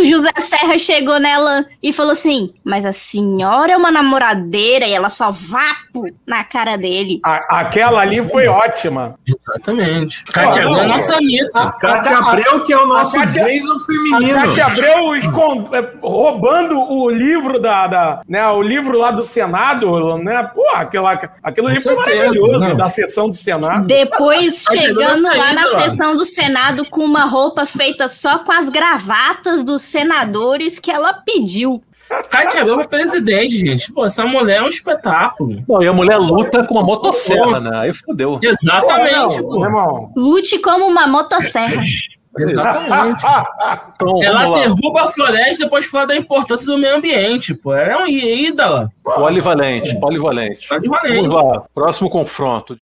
o 0.02 0.06
José 0.06 0.32
Serra 0.38 0.78
chegou 0.78 1.20
nela 1.20 1.66
e 1.82 1.92
falou 1.94 2.12
assim: 2.14 2.54
Mas 2.64 2.86
a 2.86 2.92
senhora 2.94 3.72
é 3.74 3.78
uma 3.78 3.92
namoradeira 3.92 4.86
e 4.86 4.94
ela 4.94 5.10
só 5.10 5.32
vapo 5.32 6.06
na 6.26 6.44
cara 6.44 6.78
dele. 6.78 7.20
A- 7.26 7.60
aquela 7.62 8.02
ali 8.02 8.22
foi 8.28 8.48
ótima. 8.48 9.16
Exatamente. 9.28 10.24
Cátia 10.26 10.64
Abreu 10.68 10.80
é 10.84 10.88
nossa 10.88 11.16
Anitta. 11.16 11.72
Cátia 11.80 12.18
Abreu, 12.18 12.64
que 12.64 12.74
é 12.74 12.78
o 12.78 12.86
nosso 12.86 13.16
Cátia- 13.18 13.44
Jason 13.46 13.72
A 13.74 13.80
feminino. 13.86 14.40
Cátia 14.40 14.66
Abreu 14.66 15.16
é, 15.16 15.90
roubando 16.02 16.80
o 16.80 17.10
livro 17.10 17.60
da, 17.60 17.88
da- 17.88 18.22
né, 18.28 18.48
o 18.48 18.62
livro 18.62 18.98
lá 18.98 19.12
do 19.12 19.24
Senado, 19.24 20.18
né? 20.18 20.44
Pô, 20.54 20.64
aquela, 20.74 21.12
aquilo 21.44 21.68
ali 21.68 21.78
Com 21.78 21.82
certeza, 21.90 22.18
maravilhoso, 22.18 22.60
não. 22.60 22.76
da 22.78 22.90
sessão 22.90 23.30
do 23.30 23.36
Senado. 23.36 23.86
Depois, 23.88 24.66
chegou 24.72 25.02
chegando 25.04 25.24
lá 25.24 25.54
na. 25.54 25.68
Sessão 25.72 26.16
do 26.16 26.26
Senado 26.26 26.86
com 26.90 27.04
uma 27.04 27.26
roupa 27.26 27.66
feita 27.66 28.08
só 28.08 28.40
com 28.40 28.52
as 28.52 28.70
gravatas 28.70 29.64
dos 29.64 29.82
senadores 29.82 30.80
que 30.80 30.92
ela 30.92 31.14
pediu. 31.14 31.82
Cátia 32.30 32.62
Abreu 32.62 32.76
foi 32.76 32.88
presidente, 32.88 33.58
gente. 33.58 33.92
Pô, 33.94 34.06
essa 34.06 34.26
mulher 34.26 34.58
é 34.58 34.62
um 34.62 34.68
espetáculo. 34.68 35.64
Não, 35.68 35.82
e 35.82 35.88
a 35.88 35.94
mulher 35.94 36.18
luta 36.18 36.64
com 36.66 36.76
uma 36.76 36.84
motosserra, 36.84 37.60
né? 37.60 37.70
Aí 37.74 37.94
fodeu. 37.94 38.40
Exatamente, 38.42 39.42
Pô, 39.42 39.64
irmão. 39.64 40.12
Lute 40.16 40.60
como 40.60 40.86
uma 40.88 41.08
motosserra. 41.08 41.82
Exatamente. 42.38 43.24
Então, 43.96 44.24
Ela 44.24 44.60
derruba 44.60 45.04
a 45.04 45.08
floresta 45.10 45.64
e 45.64 45.66
depois 45.66 45.86
fala 45.86 46.08
da 46.08 46.16
importância 46.16 46.66
do 46.66 46.78
meio 46.78 46.96
ambiente, 46.96 47.54
pô. 47.54 47.74
Ela 47.74 47.94
é 47.94 47.98
um 48.04 48.08
ídola. 48.08 48.90
Polivalente, 49.04 50.00
polivalente. 50.00 50.68
Tá 50.68 50.78
de 50.78 50.88
valente. 50.88 51.28
Vamos 51.28 51.36
lá, 51.36 51.64
próximo 51.74 52.10
confronto. 52.10 52.78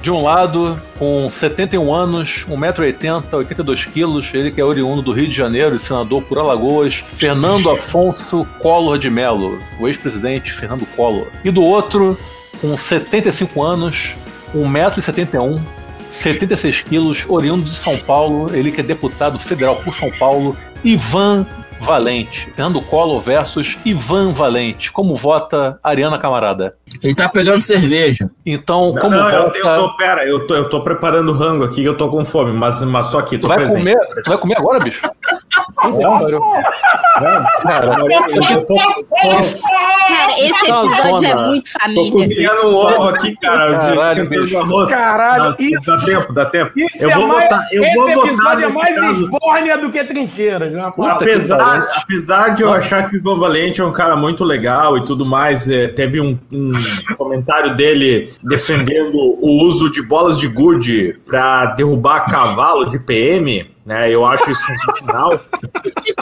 De 0.00 0.10
um 0.10 0.22
lado, 0.22 0.80
com 0.98 1.28
71 1.28 1.92
anos, 1.92 2.46
1,80m, 2.48 3.24
82 3.32 3.84
quilos, 3.86 4.32
ele 4.32 4.50
que 4.50 4.60
é 4.60 4.64
oriundo 4.64 5.02
do 5.02 5.12
Rio 5.12 5.28
de 5.28 5.34
Janeiro 5.34 5.74
e 5.74 5.78
senador 5.78 6.22
por 6.22 6.38
Alagoas, 6.38 7.04
Fernando 7.14 7.70
Afonso 7.70 8.46
Collor 8.58 8.98
de 8.98 9.10
Mello, 9.10 9.58
o 9.78 9.88
ex-presidente 9.88 10.52
Fernando 10.52 10.86
Collor. 10.96 11.26
E 11.44 11.50
do 11.50 11.62
outro, 11.62 12.18
com 12.60 12.76
75 12.76 13.62
anos, 13.62 14.16
1,71m, 14.54 15.60
76 16.08 16.82
quilos, 16.82 17.24
oriundo 17.28 17.64
de 17.64 17.74
São 17.74 17.98
Paulo, 17.98 18.54
ele 18.54 18.70
que 18.70 18.80
é 18.80 18.84
deputado 18.84 19.38
federal 19.38 19.76
por 19.76 19.94
São 19.94 20.10
Paulo, 20.18 20.56
Ivan 20.84 21.46
Valente. 21.82 22.48
Fernando 22.54 22.80
Collor 22.80 23.20
versus 23.20 23.76
Ivan 23.84 24.32
Valente. 24.32 24.90
Como 24.92 25.14
vota 25.16 25.78
Ariana 25.82 26.16
Camarada? 26.18 26.76
Ele 27.02 27.14
tá 27.14 27.28
pegando 27.28 27.60
cerveja. 27.60 28.30
Então, 28.46 28.92
Não, 28.92 29.00
como 29.00 29.16
não, 29.16 29.28
eu, 29.30 29.42
vota. 29.44 29.58
eu 29.58 29.76
tô, 29.78 29.96
pera, 29.96 30.24
eu 30.26 30.46
tô, 30.46 30.54
eu 30.54 30.68
tô 30.68 30.80
preparando 30.84 31.32
rango 31.32 31.64
aqui, 31.64 31.84
eu 31.84 31.96
tô 31.96 32.08
com 32.08 32.24
fome, 32.24 32.52
mas, 32.52 32.80
mas 32.82 33.10
tô 33.10 33.18
aqui, 33.18 33.36
Tu 33.38 33.48
vai, 33.48 33.58
presente. 33.58 33.78
comer, 33.78 33.98
tu 34.22 34.28
vai 34.30 34.38
comer 34.38 34.56
agora, 34.56 34.78
bicho? 34.80 35.02
Cara, 39.18 40.38
esse 40.38 40.66
Tá 40.66 40.82
episódio 40.84 41.28
é 41.28 41.34
muito 41.46 41.70
Tô 41.72 41.80
família. 41.80 42.12
cozinhando 42.12 42.68
um 42.70 42.74
ovo 42.74 43.08
aqui, 43.08 43.36
cara. 43.36 43.78
Caralho, 43.78 44.28
bicho. 44.28 44.58
arroz. 44.58 44.88
Caralho, 44.90 45.50
Dá- 45.50 45.56
isso- 45.58 45.90
Dá 45.90 45.98
tempo, 46.04 46.32
dá 46.32 46.44
tempo. 46.46 46.72
Isso 46.76 47.04
eu 47.04 47.10
é 47.10 47.14
vou 47.14 47.26
mais, 47.28 47.42
votar, 47.44 47.68
eu 47.72 47.84
esse 47.84 47.94
vou 47.94 48.06
votar 48.12 48.26
episódio 48.26 48.64
é 48.64 48.72
mais 48.72 48.96
caso. 48.98 49.24
esbórnia 49.24 49.78
do 49.78 49.90
que 49.90 50.04
trincheiras. 50.04 50.72
Né? 50.72 50.92
Apesar, 50.98 51.88
apesar 51.96 52.48
de 52.54 52.62
eu 52.62 52.72
achar 52.72 53.08
que 53.08 53.16
o 53.16 53.18
Ivan 53.18 53.38
Valente 53.38 53.80
é 53.80 53.84
um 53.84 53.92
cara 53.92 54.16
muito 54.16 54.44
legal 54.44 54.96
e 54.96 55.04
tudo 55.04 55.24
mais, 55.24 55.68
é, 55.68 55.88
teve 55.88 56.20
um, 56.20 56.38
um 56.52 56.72
comentário 57.16 57.74
dele 57.74 58.32
defendendo 58.42 59.14
o 59.16 59.64
uso 59.64 59.90
de 59.90 60.02
bolas 60.02 60.38
de 60.38 60.48
gude 60.48 61.18
para 61.26 61.66
derrubar 61.66 62.26
cavalo 62.30 62.86
de 62.88 62.98
PM, 62.98 63.70
né? 63.84 64.10
Eu 64.10 64.24
acho 64.24 64.50
isso 64.50 64.62
sensacional. 64.62 65.40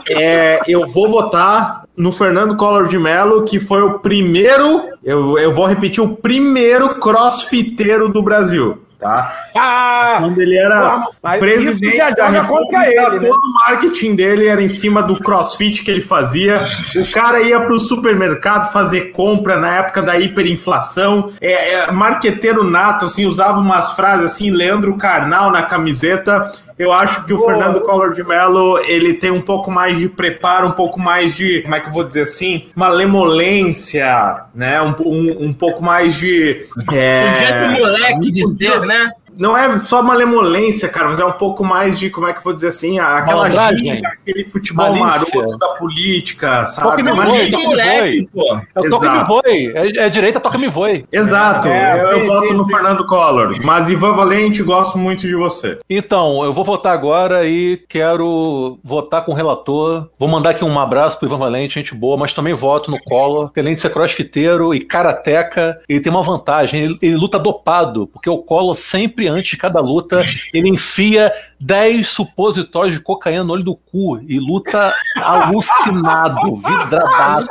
É, 0.09 0.61
eu 0.67 0.87
vou 0.87 1.09
votar 1.09 1.85
no 1.97 2.11
Fernando 2.11 2.57
Collor 2.57 2.89
de 2.89 2.99
Mello, 2.99 3.45
que 3.45 3.61
foi 3.61 3.83
o 3.83 3.99
primeiro, 3.99 4.89
eu, 5.05 5.39
eu 5.39 5.53
vou 5.53 5.67
repetir, 5.67 6.03
o 6.03 6.17
primeiro 6.17 6.99
crossfiteiro 6.99 8.09
do 8.09 8.23
Brasil. 8.23 8.83
tá? 8.99 9.31
Ah! 9.55 10.17
Quando 10.21 10.41
ele 10.41 10.57
era 10.57 10.99
isso 10.99 11.39
presidente 11.39 11.97
já 11.97 12.11
da 12.11 12.29
República, 12.29 12.87
ele, 12.87 13.21
né? 13.21 13.29
todo 13.29 13.41
o 13.41 13.53
marketing 13.69 14.15
dele 14.15 14.47
era 14.47 14.63
em 14.63 14.69
cima 14.69 15.03
do 15.03 15.21
crossfit 15.21 15.83
que 15.83 15.91
ele 15.91 16.01
fazia. 16.01 16.67
O 16.97 17.11
cara 17.11 17.41
ia 17.43 17.61
pro 17.61 17.79
supermercado 17.79 18.73
fazer 18.73 19.13
compra 19.13 19.59
na 19.59 19.77
época 19.77 20.03
da 20.03 20.19
hiperinflação. 20.19 21.31
É, 21.41 21.75
é, 21.75 21.91
marqueteiro 21.93 22.65
nato, 22.65 23.05
assim, 23.05 23.27
usava 23.27 23.59
umas 23.59 23.95
frases 23.95 24.33
assim, 24.33 24.51
Leandro 24.51 24.97
Carnal 24.97 25.51
na 25.51 25.63
camiseta. 25.63 26.51
Eu 26.81 26.93
acho 26.95 27.27
que 27.27 27.35
o 27.35 27.37
Boa. 27.37 27.53
Fernando 27.53 27.83
Collor 27.83 28.15
de 28.15 28.25
Mello, 28.25 28.79
ele 28.87 29.13
tem 29.13 29.31
um 29.31 29.43
pouco 29.43 29.71
mais 29.71 29.99
de 29.99 30.09
preparo, 30.09 30.67
um 30.67 30.73
pouco 30.73 30.99
mais 30.99 31.37
de, 31.37 31.61
como 31.61 31.75
é 31.75 31.81
que 31.81 31.89
eu 31.89 31.93
vou 31.93 32.05
dizer 32.05 32.23
assim, 32.23 32.69
uma 32.75 32.89
lemolência, 32.89 34.45
né? 34.55 34.81
Um, 34.81 34.95
um, 35.05 35.45
um 35.49 35.53
pouco 35.53 35.83
mais 35.83 36.15
de... 36.15 36.67
é, 36.91 37.29
Um 37.29 37.33
jeito 37.35 37.83
moleque 37.83 38.31
de 38.31 38.49
ser, 38.49 38.81
né? 38.87 39.11
Não 39.41 39.57
é 39.57 39.79
só 39.79 40.03
malemolência, 40.03 40.89
cara, 40.89 41.09
mas 41.09 41.19
é 41.19 41.25
um 41.25 41.33
pouco 41.33 41.65
mais 41.65 41.99
de, 41.99 42.11
como 42.11 42.27
é 42.29 42.33
que 42.33 42.39
eu 42.41 42.45
vou 42.45 42.53
dizer 42.53 42.69
assim, 42.69 42.99
aquela 42.99 43.43
Malandragem. 43.49 43.79
ginga, 43.97 44.09
aquele 44.09 44.45
futebol 44.45 44.95
Malícia. 44.95 45.07
maroto 45.41 45.59
da 45.59 45.69
política, 45.69 46.65
sabe? 46.67 47.03
me 47.03 47.13
Mas- 47.13 47.29
voe, 47.29 47.39
Jeito 47.39 47.51
toca 47.53 47.63
me 47.63 47.69
moleque, 47.69 48.29
voe. 48.35 48.47
pô. 48.75 48.81
O 48.81 48.91
toca 48.91 49.11
me 49.11 49.17
Exato. 49.17 49.27
voe. 49.27 49.73
É, 49.75 49.99
é 50.05 50.09
direita, 50.11 50.39
toca 50.41 50.59
me 50.59 50.69
voe. 50.69 51.07
Exato, 51.11 51.69
É, 51.69 51.95
eu, 51.95 52.07
eu 52.09 52.21
sim, 52.21 52.27
voto 52.27 52.49
sim, 52.49 52.55
no 52.55 52.65
sim. 52.65 52.71
Fernando 52.73 53.07
Collor, 53.07 53.57
mas 53.65 53.91
Ivan 53.91 54.13
Valente, 54.15 54.63
gosto 54.63 54.99
muito 54.99 55.23
de 55.27 55.35
você. 55.35 55.79
Então, 55.89 56.45
eu 56.45 56.53
vou 56.53 56.63
votar 56.65 56.93
agora 56.93 57.47
e 57.47 57.83
quero 57.89 58.79
votar 58.85 59.25
com 59.25 59.33
o 59.33 59.35
relator. 59.35 60.09
Vou 60.19 60.29
mandar 60.29 60.51
aqui 60.51 60.65
um 60.65 60.79
abraço 60.79 61.19
pro 61.19 61.27
Ivan 61.29 61.39
Valente, 61.39 61.75
gente 61.77 61.95
boa, 61.95 62.17
mas 62.17 62.35
também 62.35 62.53
voto 62.53 62.91
no 62.91 63.03
Collor. 63.03 63.51
Além 63.57 63.75
de 63.75 63.81
ser 63.81 63.91
crossfiteiro 63.91 64.75
e 64.75 64.81
karateca, 64.81 65.81
ele 65.89 66.01
tem 66.01 66.13
uma 66.13 66.23
vantagem. 66.23 66.81
Ele, 66.85 66.99
ele 67.01 67.17
luta 67.17 67.39
dopado, 67.39 68.07
porque 68.07 68.29
o 68.29 68.39
Collor 68.39 68.75
sempre, 68.75 69.30
antes 69.31 69.51
de 69.51 69.57
cada 69.57 69.81
luta, 69.81 70.25
ele 70.53 70.69
enfia 70.69 71.33
10 71.59 72.07
supositórios 72.09 72.95
de 72.95 73.01
cocaína 73.01 73.45
no 73.45 73.53
olho 73.53 73.65
do 73.65 73.75
cu 73.75 74.21
e 74.27 74.39
luta 74.39 74.93
alucinado, 75.17 76.57
vidradaço. 76.57 77.49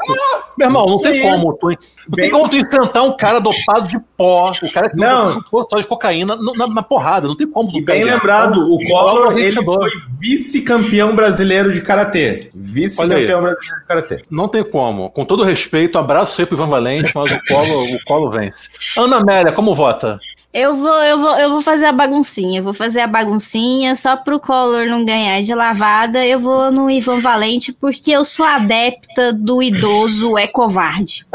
Meu 0.58 0.68
irmão, 0.68 0.86
não 0.86 1.02
tem 1.02 1.22
como. 1.22 1.54
Tu, 1.54 1.68
não 2.10 2.16
tem 2.16 2.32
como 2.32 2.50
tu 2.50 2.58
enfrentar 2.58 3.04
um 3.04 3.16
cara 3.16 3.40
dopado 3.40 3.88
de 3.88 4.00
pó, 4.18 4.52
o 4.62 4.72
cara 4.72 4.90
que 4.90 4.98
Não. 4.98 5.28
usa 5.28 5.34
supositório 5.36 5.84
de 5.84 5.88
cocaína 5.90 6.36
na, 6.36 6.68
na 6.68 6.84
porrada. 6.84 7.28
Não 7.28 7.36
tem 7.36 7.48
como 7.48 7.70
E 7.78 7.82
bem 7.82 8.04
lembrado, 8.04 8.62
o 8.62 8.78
Collor 8.86 9.20
Collor, 9.20 9.38
ele 9.38 9.64
foi 9.64 9.90
vice-campeão 10.20 11.16
brasileiro 11.16 11.72
de 11.72 11.82
karatê. 11.82 12.50
Vice-campeão 12.54 13.42
brasileiro 13.42 13.80
de 13.80 13.86
karatê. 13.86 14.26
Não 14.30 14.48
tem 14.48 14.64
como. 14.64 15.10
Com 15.10 15.26
todo 15.26 15.44
respeito, 15.44 15.98
abraço 15.98 16.42
aí 16.42 16.46
pro 16.46 16.56
Ivan 16.56 16.68
Valente, 16.68 17.12
mas 17.16 17.32
o 17.32 17.40
Colo, 17.48 17.96
o 17.96 18.04
Colo 18.06 18.30
vence. 18.30 18.70
Ana 18.98 19.18
Amélia, 19.18 19.52
como 19.52 19.74
vota? 19.74 20.20
Eu 20.52 20.74
vou, 20.74 21.04
eu 21.04 21.20
vou, 21.20 21.38
eu 21.38 21.50
vou 21.52 21.62
fazer 21.62 21.86
a 21.86 21.92
baguncinha. 21.92 22.62
Vou 22.62 22.74
fazer 22.74 23.02
a 23.02 23.08
baguncinha 23.08 23.96
só 23.96 24.18
pro 24.18 24.40
Collor 24.40 24.88
não 24.88 25.06
ganhar 25.06 25.42
de 25.42 25.54
lavada. 25.54 26.26
Eu 26.26 26.40
vou 26.40 26.72
no 26.72 26.90
Ivan 26.90 27.20
Valente 27.20 27.72
porque 27.72 28.12
eu 28.12 28.26
sou 28.26 28.46
adepta 28.46 29.32
do 29.32 29.62
idoso 29.62 30.38
é 30.38 30.48
covarde. 30.48 31.26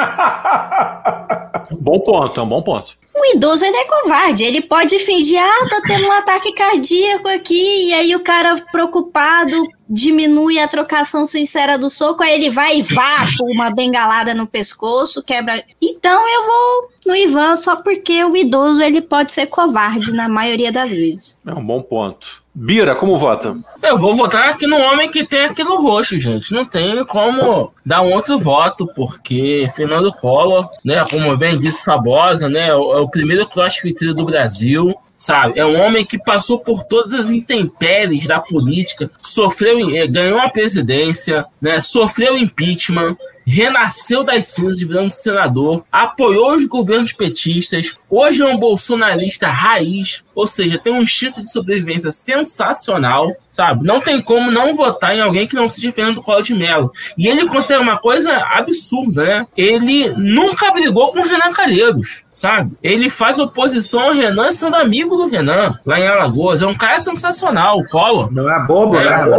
Bom 1.78 2.00
ponto, 2.00 2.40
é 2.40 2.42
um 2.42 2.48
bom 2.48 2.62
ponto. 2.62 2.96
O 3.14 3.36
idoso 3.36 3.64
ele 3.64 3.76
é 3.76 3.84
covarde. 3.84 4.42
Ele 4.42 4.60
pode 4.60 4.98
fingir, 4.98 5.40
ah, 5.40 5.68
tô 5.70 5.82
tendo 5.82 6.08
um 6.08 6.12
ataque 6.12 6.52
cardíaco 6.52 7.28
aqui, 7.28 7.88
e 7.88 7.94
aí 7.94 8.16
o 8.16 8.20
cara 8.20 8.56
preocupado 8.72 9.68
diminui 9.88 10.58
a 10.58 10.68
trocação 10.68 11.26
sincera 11.26 11.76
do 11.76 11.90
soco, 11.90 12.22
aí 12.22 12.34
ele 12.34 12.50
vai 12.50 12.78
e 12.78 12.82
vá 12.82 13.26
com 13.38 13.50
uma 13.52 13.70
bengalada 13.70 14.34
no 14.34 14.46
pescoço, 14.46 15.22
quebra. 15.22 15.62
Então 15.80 16.28
eu 16.28 16.46
vou 16.46 16.90
no 17.06 17.16
Ivan 17.16 17.56
só 17.56 17.76
porque 17.76 18.24
o 18.24 18.36
idoso 18.36 18.80
ele 18.82 19.00
pode 19.00 19.32
ser 19.32 19.46
covarde 19.46 20.12
na 20.12 20.28
maioria 20.28 20.72
das 20.72 20.90
vezes. 20.92 21.38
É 21.46 21.52
um 21.52 21.64
bom 21.64 21.82
ponto. 21.82 22.44
Bira, 22.56 22.94
como 22.94 23.18
vota? 23.18 23.56
Eu 23.82 23.98
vou 23.98 24.14
votar 24.14 24.50
aqui 24.50 24.64
no 24.64 24.78
homem 24.78 25.10
que 25.10 25.26
tem 25.26 25.46
aquilo 25.46 25.82
roxo, 25.82 26.20
gente. 26.20 26.52
Não 26.52 26.64
tem 26.64 27.04
como 27.04 27.72
dar 27.84 28.00
um 28.00 28.12
outro 28.12 28.38
voto, 28.38 28.86
porque 28.94 29.68
Fernando 29.74 30.12
Collor, 30.12 30.70
né, 30.84 31.04
como 31.10 31.36
bem 31.36 31.58
disse 31.58 31.84
Fabosa, 31.84 32.48
né, 32.48 32.68
é 32.68 32.74
o 32.74 32.96
é 32.96 33.00
o 33.00 33.08
primeiro 33.08 33.48
crossfiteiro 33.48 34.14
do 34.14 34.24
Brasil, 34.24 34.94
sabe? 35.16 35.58
É 35.58 35.64
um 35.64 35.80
homem 35.80 36.04
que 36.04 36.18
passou 36.18 36.58
por 36.58 36.84
todas 36.84 37.20
as 37.20 37.30
intempéries 37.30 38.26
da 38.26 38.40
política, 38.40 39.10
sofreu, 39.18 39.94
eh, 39.94 40.06
ganhou 40.06 40.38
a 40.38 40.48
presidência, 40.48 41.46
né, 41.60 41.80
sofreu 41.80 42.36
impeachment, 42.36 43.16
renasceu 43.46 44.24
das 44.24 44.46
cinzas 44.46 44.80
virando 44.80 45.12
senador, 45.12 45.84
apoiou 45.92 46.54
os 46.54 46.64
governos 46.64 47.12
petistas, 47.12 47.94
hoje 48.08 48.42
é 48.42 48.46
um 48.46 48.58
bolsonarista 48.58 49.48
raiz, 49.48 50.24
ou 50.34 50.46
seja, 50.46 50.78
tem 50.78 50.92
um 50.92 51.02
instinto 51.02 51.42
de 51.42 51.50
sobrevivência 51.50 52.10
sensacional, 52.10 53.34
sabe? 53.50 53.84
Não 53.84 54.00
tem 54.00 54.20
como 54.20 54.50
não 54.50 54.74
votar 54.74 55.14
em 55.14 55.20
alguém 55.20 55.46
que 55.46 55.54
não 55.54 55.68
seja 55.68 55.92
Fernando 55.92 56.22
Collor 56.22 56.42
de 56.42 56.54
Mello. 56.54 56.90
E 57.16 57.28
ele 57.28 57.46
consegue 57.46 57.82
uma 57.82 57.98
coisa 57.98 58.34
absurda, 58.36 59.24
né? 59.24 59.46
Ele 59.56 60.08
nunca 60.10 60.72
brigou 60.72 61.12
com 61.12 61.22
Renan 61.22 61.52
Calheiros, 61.52 62.23
sabe? 62.34 62.76
Ele 62.82 63.08
faz 63.08 63.38
oposição 63.38 64.00
ao 64.00 64.12
Renan 64.12 64.50
sendo 64.50 64.76
amigo 64.76 65.16
do 65.16 65.28
Renan, 65.28 65.78
lá 65.86 65.98
em 65.98 66.06
Alagoas. 66.06 66.60
É 66.60 66.66
um 66.66 66.74
cara 66.74 66.98
sensacional, 66.98 67.78
o 67.78 67.88
Collor. 67.88 68.30
Não 68.30 68.50
é 68.50 68.66
bobo, 68.66 68.96
É, 68.98 69.04
né? 69.04 69.38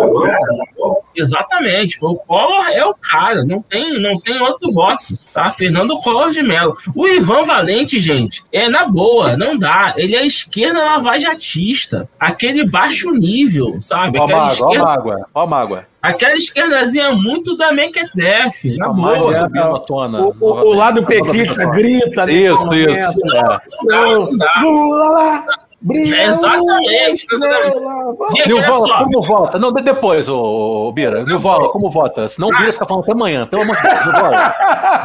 Exatamente. 1.16 1.98
O 2.02 2.16
Collor 2.16 2.68
é 2.70 2.84
o 2.86 2.93
cara, 2.93 3.43
não 3.46 3.62
tem, 3.62 4.00
não 4.02 4.20
tem 4.20 4.39
outro 4.41 4.72
voto, 4.72 5.04
tá? 5.34 5.52
Fernando 5.52 5.98
Collor 5.98 6.32
de 6.32 6.41
Mello. 6.41 6.76
O 6.96 7.08
Ivan 7.08 7.43
Valente, 7.43 8.00
gente, 8.00 8.43
é 8.52 8.70
na 8.70 8.86
boa, 8.86 9.38
não 9.38 9.58
dá. 9.58 9.93
Ele 9.98 10.16
é 10.16 10.26
esquerda 10.26 10.84
lavajatista, 10.84 12.10
aquele 12.20 12.70
baixo 12.70 13.12
nível, 13.12 13.78
sabe? 13.82 14.18
Ó 14.20 14.24
a 14.24 14.28
mágoa, 14.28 14.41
ó 14.41 14.48
a 14.48 14.52
esquerda, 14.52 14.84
mágoa, 14.86 15.28
ó 15.34 15.41
a 15.41 15.48
mágoa. 15.48 15.86
Aquela 16.10 16.34
esquerdazinha 16.36 17.12
muito 17.14 17.56
da 17.58 17.72
Mequetrefe, 17.72 18.78
na 18.78 18.89
boa. 18.89 19.76
à 19.76 19.80
tona. 19.80 20.22
O, 20.22 20.36
o- 20.39 20.70
o 20.70 20.74
lado 20.74 21.06
petista 21.06 21.66
grita. 21.66 22.26
nesse 22.26 22.45
Isso, 22.53 22.66
momento. 22.66 22.99
isso. 22.99 23.20
é. 23.36 23.60
Não, 23.84 24.26
não 24.26 24.38
dá. 24.38 24.47
Lula 24.62 25.10
lá, 25.10 25.45
brilha 25.82 26.16
É, 26.16 26.26
exatamente, 26.28 27.28
exatamente. 27.32 28.47
Nilvala, 28.47 28.97
como 29.03 29.22
vota? 29.22 29.60
Não, 29.60 29.72
de- 29.74 29.84
depois, 29.84 30.28
ô, 30.30 30.88
ô, 30.88 30.91
Bira. 30.91 31.24
Nilvala, 31.24 31.70
como 31.70 31.89
vota? 31.89 32.28
Senão 32.28 32.49
o 32.49 32.58
Bira 32.58 32.72
fica 32.74 32.86
falando 32.88 33.03
até 33.03 33.12
amanhã, 33.12 33.45
pelo 33.47 33.62
amor 33.64 33.76
de 33.76 33.82
Deus. 33.84 34.06
Nilvala. 34.06 34.56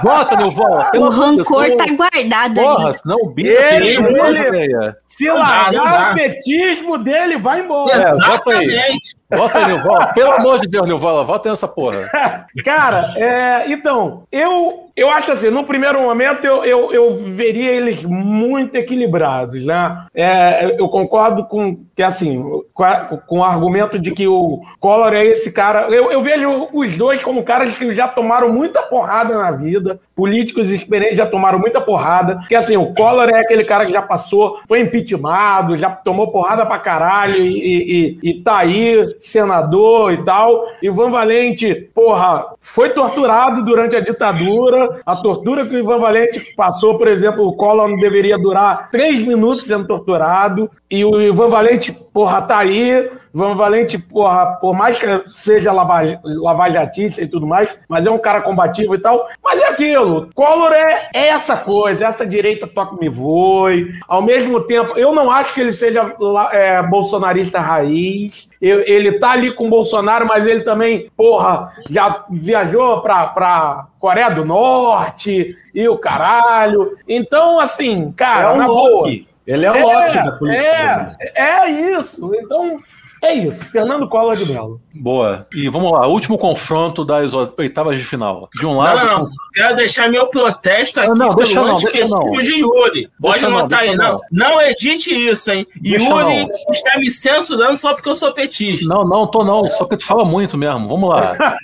Vota, 0.02 0.36
Nilvala. 0.42 0.84
Pelo 0.90 1.06
o 1.06 1.08
Deus, 1.10 1.18
rancor 1.18 1.64
senão- 1.64 1.76
tá 1.76 1.86
guardado 1.94 2.54
Porra, 2.60 2.88
ali. 2.88 2.98
senão 2.98 3.16
o 3.22 3.30
Bira 3.30 3.74
Ele- 3.76 3.88
ele-. 3.96 4.94
Se 5.04 5.28
largar 5.30 6.12
o 6.12 6.14
petismo 6.14 6.98
dele, 6.98 7.36
vai 7.38 7.60
embora. 7.60 7.92
É. 7.96 8.10
Exatamente. 8.10 9.19
Vota 9.30 9.58
aí, 9.58 9.66
Nilvala. 9.66 10.06
Pelo 10.08 10.32
amor 10.32 10.60
de 10.60 10.68
Deus, 10.68 10.86
Nilvala, 10.86 11.24
vota 11.24 11.50
nessa 11.50 11.68
porra. 11.68 12.10
Cara, 12.64 13.14
é, 13.16 13.70
então, 13.70 14.24
eu, 14.32 14.90
eu 14.96 15.08
acho 15.10 15.32
assim, 15.32 15.50
no 15.50 15.64
primeiro 15.64 16.00
momento 16.02 16.46
eu, 16.46 16.64
eu, 16.64 16.92
eu 16.92 17.16
veria 17.18 17.70
eles 17.72 18.02
muito 18.04 18.74
equilibrados, 18.76 19.64
né? 19.64 20.04
É, 20.14 20.74
eu 20.78 20.88
concordo 20.88 21.44
com 21.46 21.78
que, 21.94 22.02
assim, 22.02 22.42
com, 22.74 23.38
o 23.38 23.44
argumento 23.44 23.98
de 23.98 24.10
que 24.12 24.26
o 24.26 24.60
Collor 24.80 25.12
é 25.12 25.24
esse 25.24 25.52
cara. 25.52 25.82
Eu, 25.90 26.10
eu 26.10 26.22
vejo 26.22 26.68
os 26.72 26.96
dois 26.96 27.22
como 27.22 27.42
caras 27.44 27.76
que 27.76 27.94
já 27.94 28.08
tomaram 28.08 28.52
muita 28.52 28.82
porrada 28.82 29.36
na 29.36 29.50
vida, 29.52 30.00
políticos 30.16 30.70
experientes 30.70 31.16
já 31.16 31.26
tomaram 31.26 31.58
muita 31.58 31.80
porrada. 31.80 32.40
Que 32.48 32.54
assim, 32.56 32.76
o 32.76 32.92
Collor 32.94 33.28
é 33.28 33.38
aquele 33.40 33.64
cara 33.64 33.86
que 33.86 33.92
já 33.92 34.02
passou, 34.02 34.60
foi 34.66 34.80
impeachmentado, 34.80 35.76
já 35.76 35.90
tomou 35.90 36.30
porrada 36.32 36.64
pra 36.66 36.78
caralho 36.78 37.36
e, 37.36 38.18
e- 38.22 38.30
e 38.30 38.34
tá 38.42 38.58
aí, 38.58 39.14
senador 39.20 40.12
e 40.12 40.24
tal. 40.24 40.66
Ivan 40.82 41.10
Valente, 41.10 41.90
porra, 41.94 42.46
foi 42.60 42.90
torturado 42.90 43.64
durante 43.64 43.96
a 43.96 44.00
ditadura. 44.00 45.00
A 45.04 45.16
tortura 45.16 45.66
que 45.66 45.74
o 45.74 45.78
Ivan 45.78 45.98
Valente 45.98 46.54
passou, 46.56 46.96
por 46.96 47.08
exemplo, 47.08 47.46
o 47.46 47.54
Collor 47.54 47.88
não 47.88 47.98
deveria 47.98 48.38
durar 48.38 48.90
três 48.90 49.22
minutos 49.22 49.66
sendo 49.66 49.86
torturado. 49.86 50.70
E 50.90 51.04
o 51.04 51.20
Ivan 51.20 51.48
Valente, 51.48 51.96
porra, 52.12 52.42
tá 52.42 52.58
aí. 52.58 53.10
Ivan 53.32 53.54
Valente, 53.54 53.96
porra, 53.96 54.58
por 54.60 54.74
mais 54.76 54.98
que 54.98 55.06
seja 55.28 55.70
lava- 55.70 56.18
lavajatista 56.24 57.22
e 57.22 57.28
tudo 57.28 57.46
mais, 57.46 57.78
mas 57.88 58.04
é 58.04 58.10
um 58.10 58.18
cara 58.18 58.40
combativo 58.40 58.92
e 58.94 58.98
tal. 58.98 59.24
Mas 59.42 59.60
é 59.60 59.68
aquilo, 59.68 60.28
Collor 60.34 60.72
é, 60.72 61.08
é 61.14 61.28
essa 61.28 61.56
coisa, 61.56 62.06
essa 62.06 62.26
direita 62.26 62.66
toca-me 62.66 63.08
voe. 63.08 63.92
Ao 64.08 64.20
mesmo 64.20 64.60
tempo, 64.62 64.98
eu 64.98 65.12
não 65.14 65.30
acho 65.30 65.54
que 65.54 65.60
ele 65.60 65.72
seja 65.72 66.12
é, 66.50 66.82
bolsonarista 66.82 67.60
raiz. 67.60 68.48
Eu- 68.60 68.80
ele 68.80 69.12
tá 69.20 69.30
ali 69.30 69.52
com 69.52 69.66
o 69.66 69.70
Bolsonaro, 69.70 70.26
mas 70.26 70.44
ele 70.44 70.62
também, 70.62 71.08
porra, 71.16 71.72
já 71.88 72.24
viajou 72.28 73.00
pra, 73.00 73.26
pra 73.28 73.86
Coreia 74.00 74.30
do 74.30 74.44
Norte 74.44 75.54
e 75.72 75.88
o 75.88 75.96
caralho. 75.96 76.96
Então, 77.08 77.60
assim, 77.60 78.10
cara, 78.12 78.48
É 78.48 78.52
um 78.54 78.56
na 78.56 78.66
boa. 78.66 79.08
Ele 79.50 79.66
é 79.66 79.72
o 79.72 79.80
Loki 79.80 80.14
da 80.14 80.32
política. 80.32 81.16
É, 81.18 81.42
é 81.42 81.70
isso. 81.70 82.32
Então, 82.36 82.78
É 83.22 83.34
isso, 83.34 83.66
Fernando 83.66 84.08
Collor 84.08 84.34
de 84.34 84.46
Mello. 84.46 84.80
Boa. 84.94 85.46
E 85.54 85.68
vamos 85.68 85.92
lá, 85.92 86.06
último 86.06 86.38
confronto 86.38 87.04
das 87.04 87.34
oitavas 87.34 87.98
de 87.98 88.04
final. 88.04 88.48
De 88.54 88.66
um 88.66 88.78
lado. 88.78 89.06
Não, 89.06 89.18
não, 89.20 89.30
quero 89.52 89.76
deixar 89.76 90.08
meu 90.08 90.26
protesto 90.28 91.00
aqui. 91.00 91.10
Não, 91.10 91.28
não, 91.28 91.34
deixa 91.34 91.54
não, 91.54 91.76
deixa 91.76 92.08
não. 92.08 92.32
de 92.38 92.54
Yuri. 92.54 93.10
Pode 93.20 93.32
Deixa 93.34 93.48
não, 93.50 93.58
anotar 93.58 93.80
aí, 93.80 93.88
deixa 93.88 94.02
não. 94.02 94.20
Não 94.32 94.60
edite 94.60 95.14
isso, 95.14 95.50
hein? 95.50 95.66
Deixa 95.76 96.04
Yuri 96.04 96.46
não. 96.46 96.70
está 96.70 96.98
me 96.98 97.10
censurando 97.10 97.76
só 97.76 97.92
porque 97.92 98.08
eu 98.08 98.16
sou 98.16 98.32
petista. 98.32 98.86
Não, 98.86 99.04
não, 99.04 99.26
tô 99.26 99.44
não, 99.44 99.68
só 99.68 99.84
que 99.84 99.98
tu 99.98 100.04
fala 100.04 100.24
muito 100.24 100.56
mesmo. 100.56 100.88
Vamos 100.88 101.10
lá. 101.10 101.36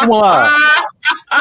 Vamos 0.00 0.20
lá. 0.20 0.50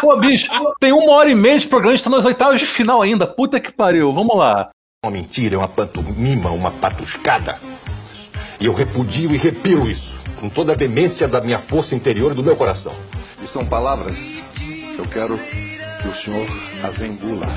Pô, 0.01 0.15
bicho, 0.17 0.51
tem 0.79 0.91
uma 0.91 1.11
hora 1.13 1.29
e 1.29 1.35
meia 1.35 1.59
de 1.59 1.67
programa, 1.67 1.93
a 1.93 1.95
gente 1.95 2.03
tá 2.03 2.09
nas 2.09 2.25
oitavas 2.25 2.59
de 2.59 2.65
final 2.65 3.01
ainda. 3.01 3.25
Puta 3.25 3.59
que 3.59 3.71
pariu. 3.71 4.11
Vamos 4.11 4.37
lá. 4.37 4.69
Uma 5.07 5.11
mentira, 5.13 5.55
é 5.55 5.57
uma 5.57 5.69
pantomima, 5.69 6.49
uma 6.49 6.69
patuscada. 6.69 7.61
E 8.59 8.65
eu 8.65 8.73
repudio 8.73 9.33
e 9.33 9.37
repiro 9.37 9.89
isso, 9.89 10.13
com 10.37 10.49
toda 10.49 10.73
a 10.73 10.75
demência 10.75 11.29
da 11.29 11.39
minha 11.39 11.59
força 11.59 11.95
interior 11.95 12.33
e 12.33 12.35
do 12.35 12.43
meu 12.43 12.57
coração. 12.57 12.91
E 13.41 13.47
são 13.47 13.65
palavras 13.65 14.19
que 14.53 14.99
eu 14.99 15.05
quero 15.05 15.39
que 16.01 16.09
o 16.09 16.13
senhor 16.13 16.45
as 16.83 16.99
engula. 16.99 17.47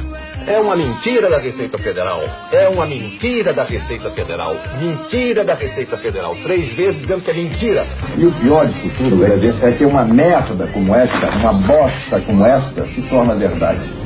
É 0.47 0.61
uma 0.61 0.77
mentira 0.77 1.29
da 1.29 1.39
Receita 1.39 1.77
Federal. 1.77 2.21
É 2.53 2.69
uma 2.69 2.87
mentira 2.87 3.53
da 3.53 3.65
Receita 3.65 4.11
Federal. 4.11 4.55
Mentira 4.81 5.43
da 5.43 5.55
Receita 5.55 5.97
Federal. 5.97 6.37
Três 6.45 6.73
vezes 6.73 7.01
dizendo 7.01 7.25
que 7.25 7.33
é 7.33 7.35
mentira. 7.35 7.85
E 8.17 8.27
o 8.27 8.31
pior 8.31 8.69
disso 8.69 8.89
tudo 8.97 9.25
é, 9.25 9.69
é 9.69 9.73
que 9.73 9.85
uma 9.85 10.05
merda 10.05 10.69
como 10.69 10.95
esta, 10.95 11.27
uma 11.41 11.53
bosta 11.53 12.21
como 12.21 12.47
essa, 12.47 12.85
se 12.87 13.03
torna 13.03 13.35
verdade. 13.35 14.00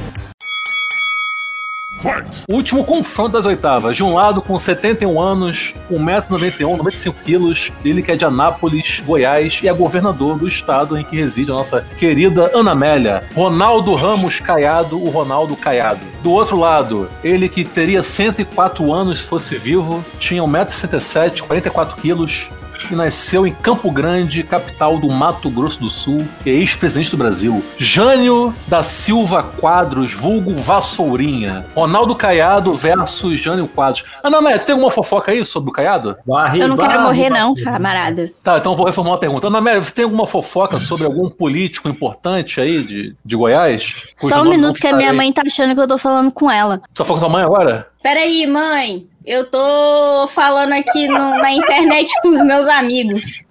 Último 2.50 2.84
confronto 2.84 3.32
das 3.32 3.46
oitavas. 3.46 3.96
De 3.96 4.02
um 4.02 4.14
lado, 4.14 4.42
com 4.42 4.58
71 4.58 5.20
anos, 5.20 5.74
1,91m, 5.90 6.76
95kg, 6.78 7.72
ele 7.84 8.02
que 8.02 8.10
é 8.10 8.16
de 8.16 8.24
Anápolis, 8.24 9.02
Goiás, 9.06 9.60
e 9.62 9.68
é 9.68 9.72
governador 9.72 10.38
do 10.38 10.46
estado 10.46 10.98
em 10.98 11.04
que 11.04 11.16
reside 11.16 11.50
a 11.50 11.54
nossa 11.54 11.80
querida 11.96 12.50
Ana 12.54 12.72
Amélia. 12.72 13.24
Ronaldo 13.34 13.94
Ramos 13.94 14.40
Caiado, 14.40 15.02
o 15.02 15.08
Ronaldo 15.08 15.56
Caiado. 15.56 16.00
Do 16.22 16.30
outro 16.30 16.58
lado, 16.58 17.08
ele 17.22 17.48
que 17.48 17.64
teria 17.64 18.02
104 18.02 18.92
anos 18.92 19.20
se 19.20 19.26
fosse 19.26 19.56
vivo, 19.56 20.04
tinha 20.18 20.42
1,67m, 20.42 21.42
44kg, 21.42 22.48
e 22.90 22.96
nasceu 22.96 23.46
em 23.46 23.52
Campo 23.52 23.90
Grande, 23.90 24.42
capital 24.42 24.98
do 24.98 25.08
Mato 25.08 25.48
Grosso 25.48 25.80
do 25.80 25.88
Sul, 25.88 26.26
e 26.44 26.50
é 26.50 26.54
ex-presidente 26.54 27.10
do 27.10 27.16
Brasil. 27.16 27.64
Jânio 27.76 28.54
da 28.66 28.82
Silva 28.82 29.42
Quadros, 29.42 30.12
vulgo 30.12 30.54
Vassourinha. 30.54 31.66
Ronaldo 31.74 32.14
Caiado 32.14 32.74
versus 32.74 33.40
Jânio 33.40 33.68
Quadros. 33.68 34.04
Ana 34.22 34.38
Amélia, 34.38 34.58
tu 34.58 34.66
tem 34.66 34.72
alguma 34.72 34.90
fofoca 34.90 35.32
aí 35.32 35.44
sobre 35.44 35.70
o 35.70 35.72
Caiado? 35.72 36.16
Eu 36.58 36.68
não 36.68 36.76
quero 36.76 37.02
morrer, 37.02 37.30
não, 37.30 37.54
camarada. 37.54 38.30
Tá, 38.42 38.58
então 38.58 38.72
eu 38.72 38.76
vou 38.76 38.86
reformular 38.86 39.16
a 39.16 39.20
pergunta. 39.20 39.46
Ana 39.46 39.58
Amélia, 39.58 39.82
você 39.82 39.92
tem 39.92 40.04
alguma 40.04 40.26
fofoca 40.26 40.78
sobre 40.78 41.06
algum 41.06 41.28
político 41.28 41.88
importante 41.88 42.60
aí 42.60 42.82
de, 42.82 43.14
de 43.24 43.36
Goiás? 43.36 43.94
Só 44.16 44.40
um 44.40 44.44
não 44.44 44.50
minuto 44.50 44.80
que 44.80 44.86
a 44.86 44.96
minha 44.96 45.12
mãe 45.12 45.32
tá 45.32 45.42
achando 45.46 45.74
que 45.74 45.80
eu 45.80 45.86
tô 45.86 45.98
falando 45.98 46.30
com 46.30 46.50
ela. 46.50 46.78
Tu 46.92 46.98
tá 46.98 47.04
falando 47.04 47.22
com 47.22 47.28
tua 47.28 47.38
mãe 47.38 47.44
agora? 47.44 47.88
Peraí, 48.02 48.46
mãe. 48.46 49.06
Eu 49.26 49.50
tô 49.50 50.26
falando 50.28 50.72
aqui 50.72 51.08
no- 51.08 51.30
na 51.38 51.50
internet 51.52 52.10
com 52.20 52.28
os 52.28 52.42
meus 52.42 52.66
amigos. 52.68 53.42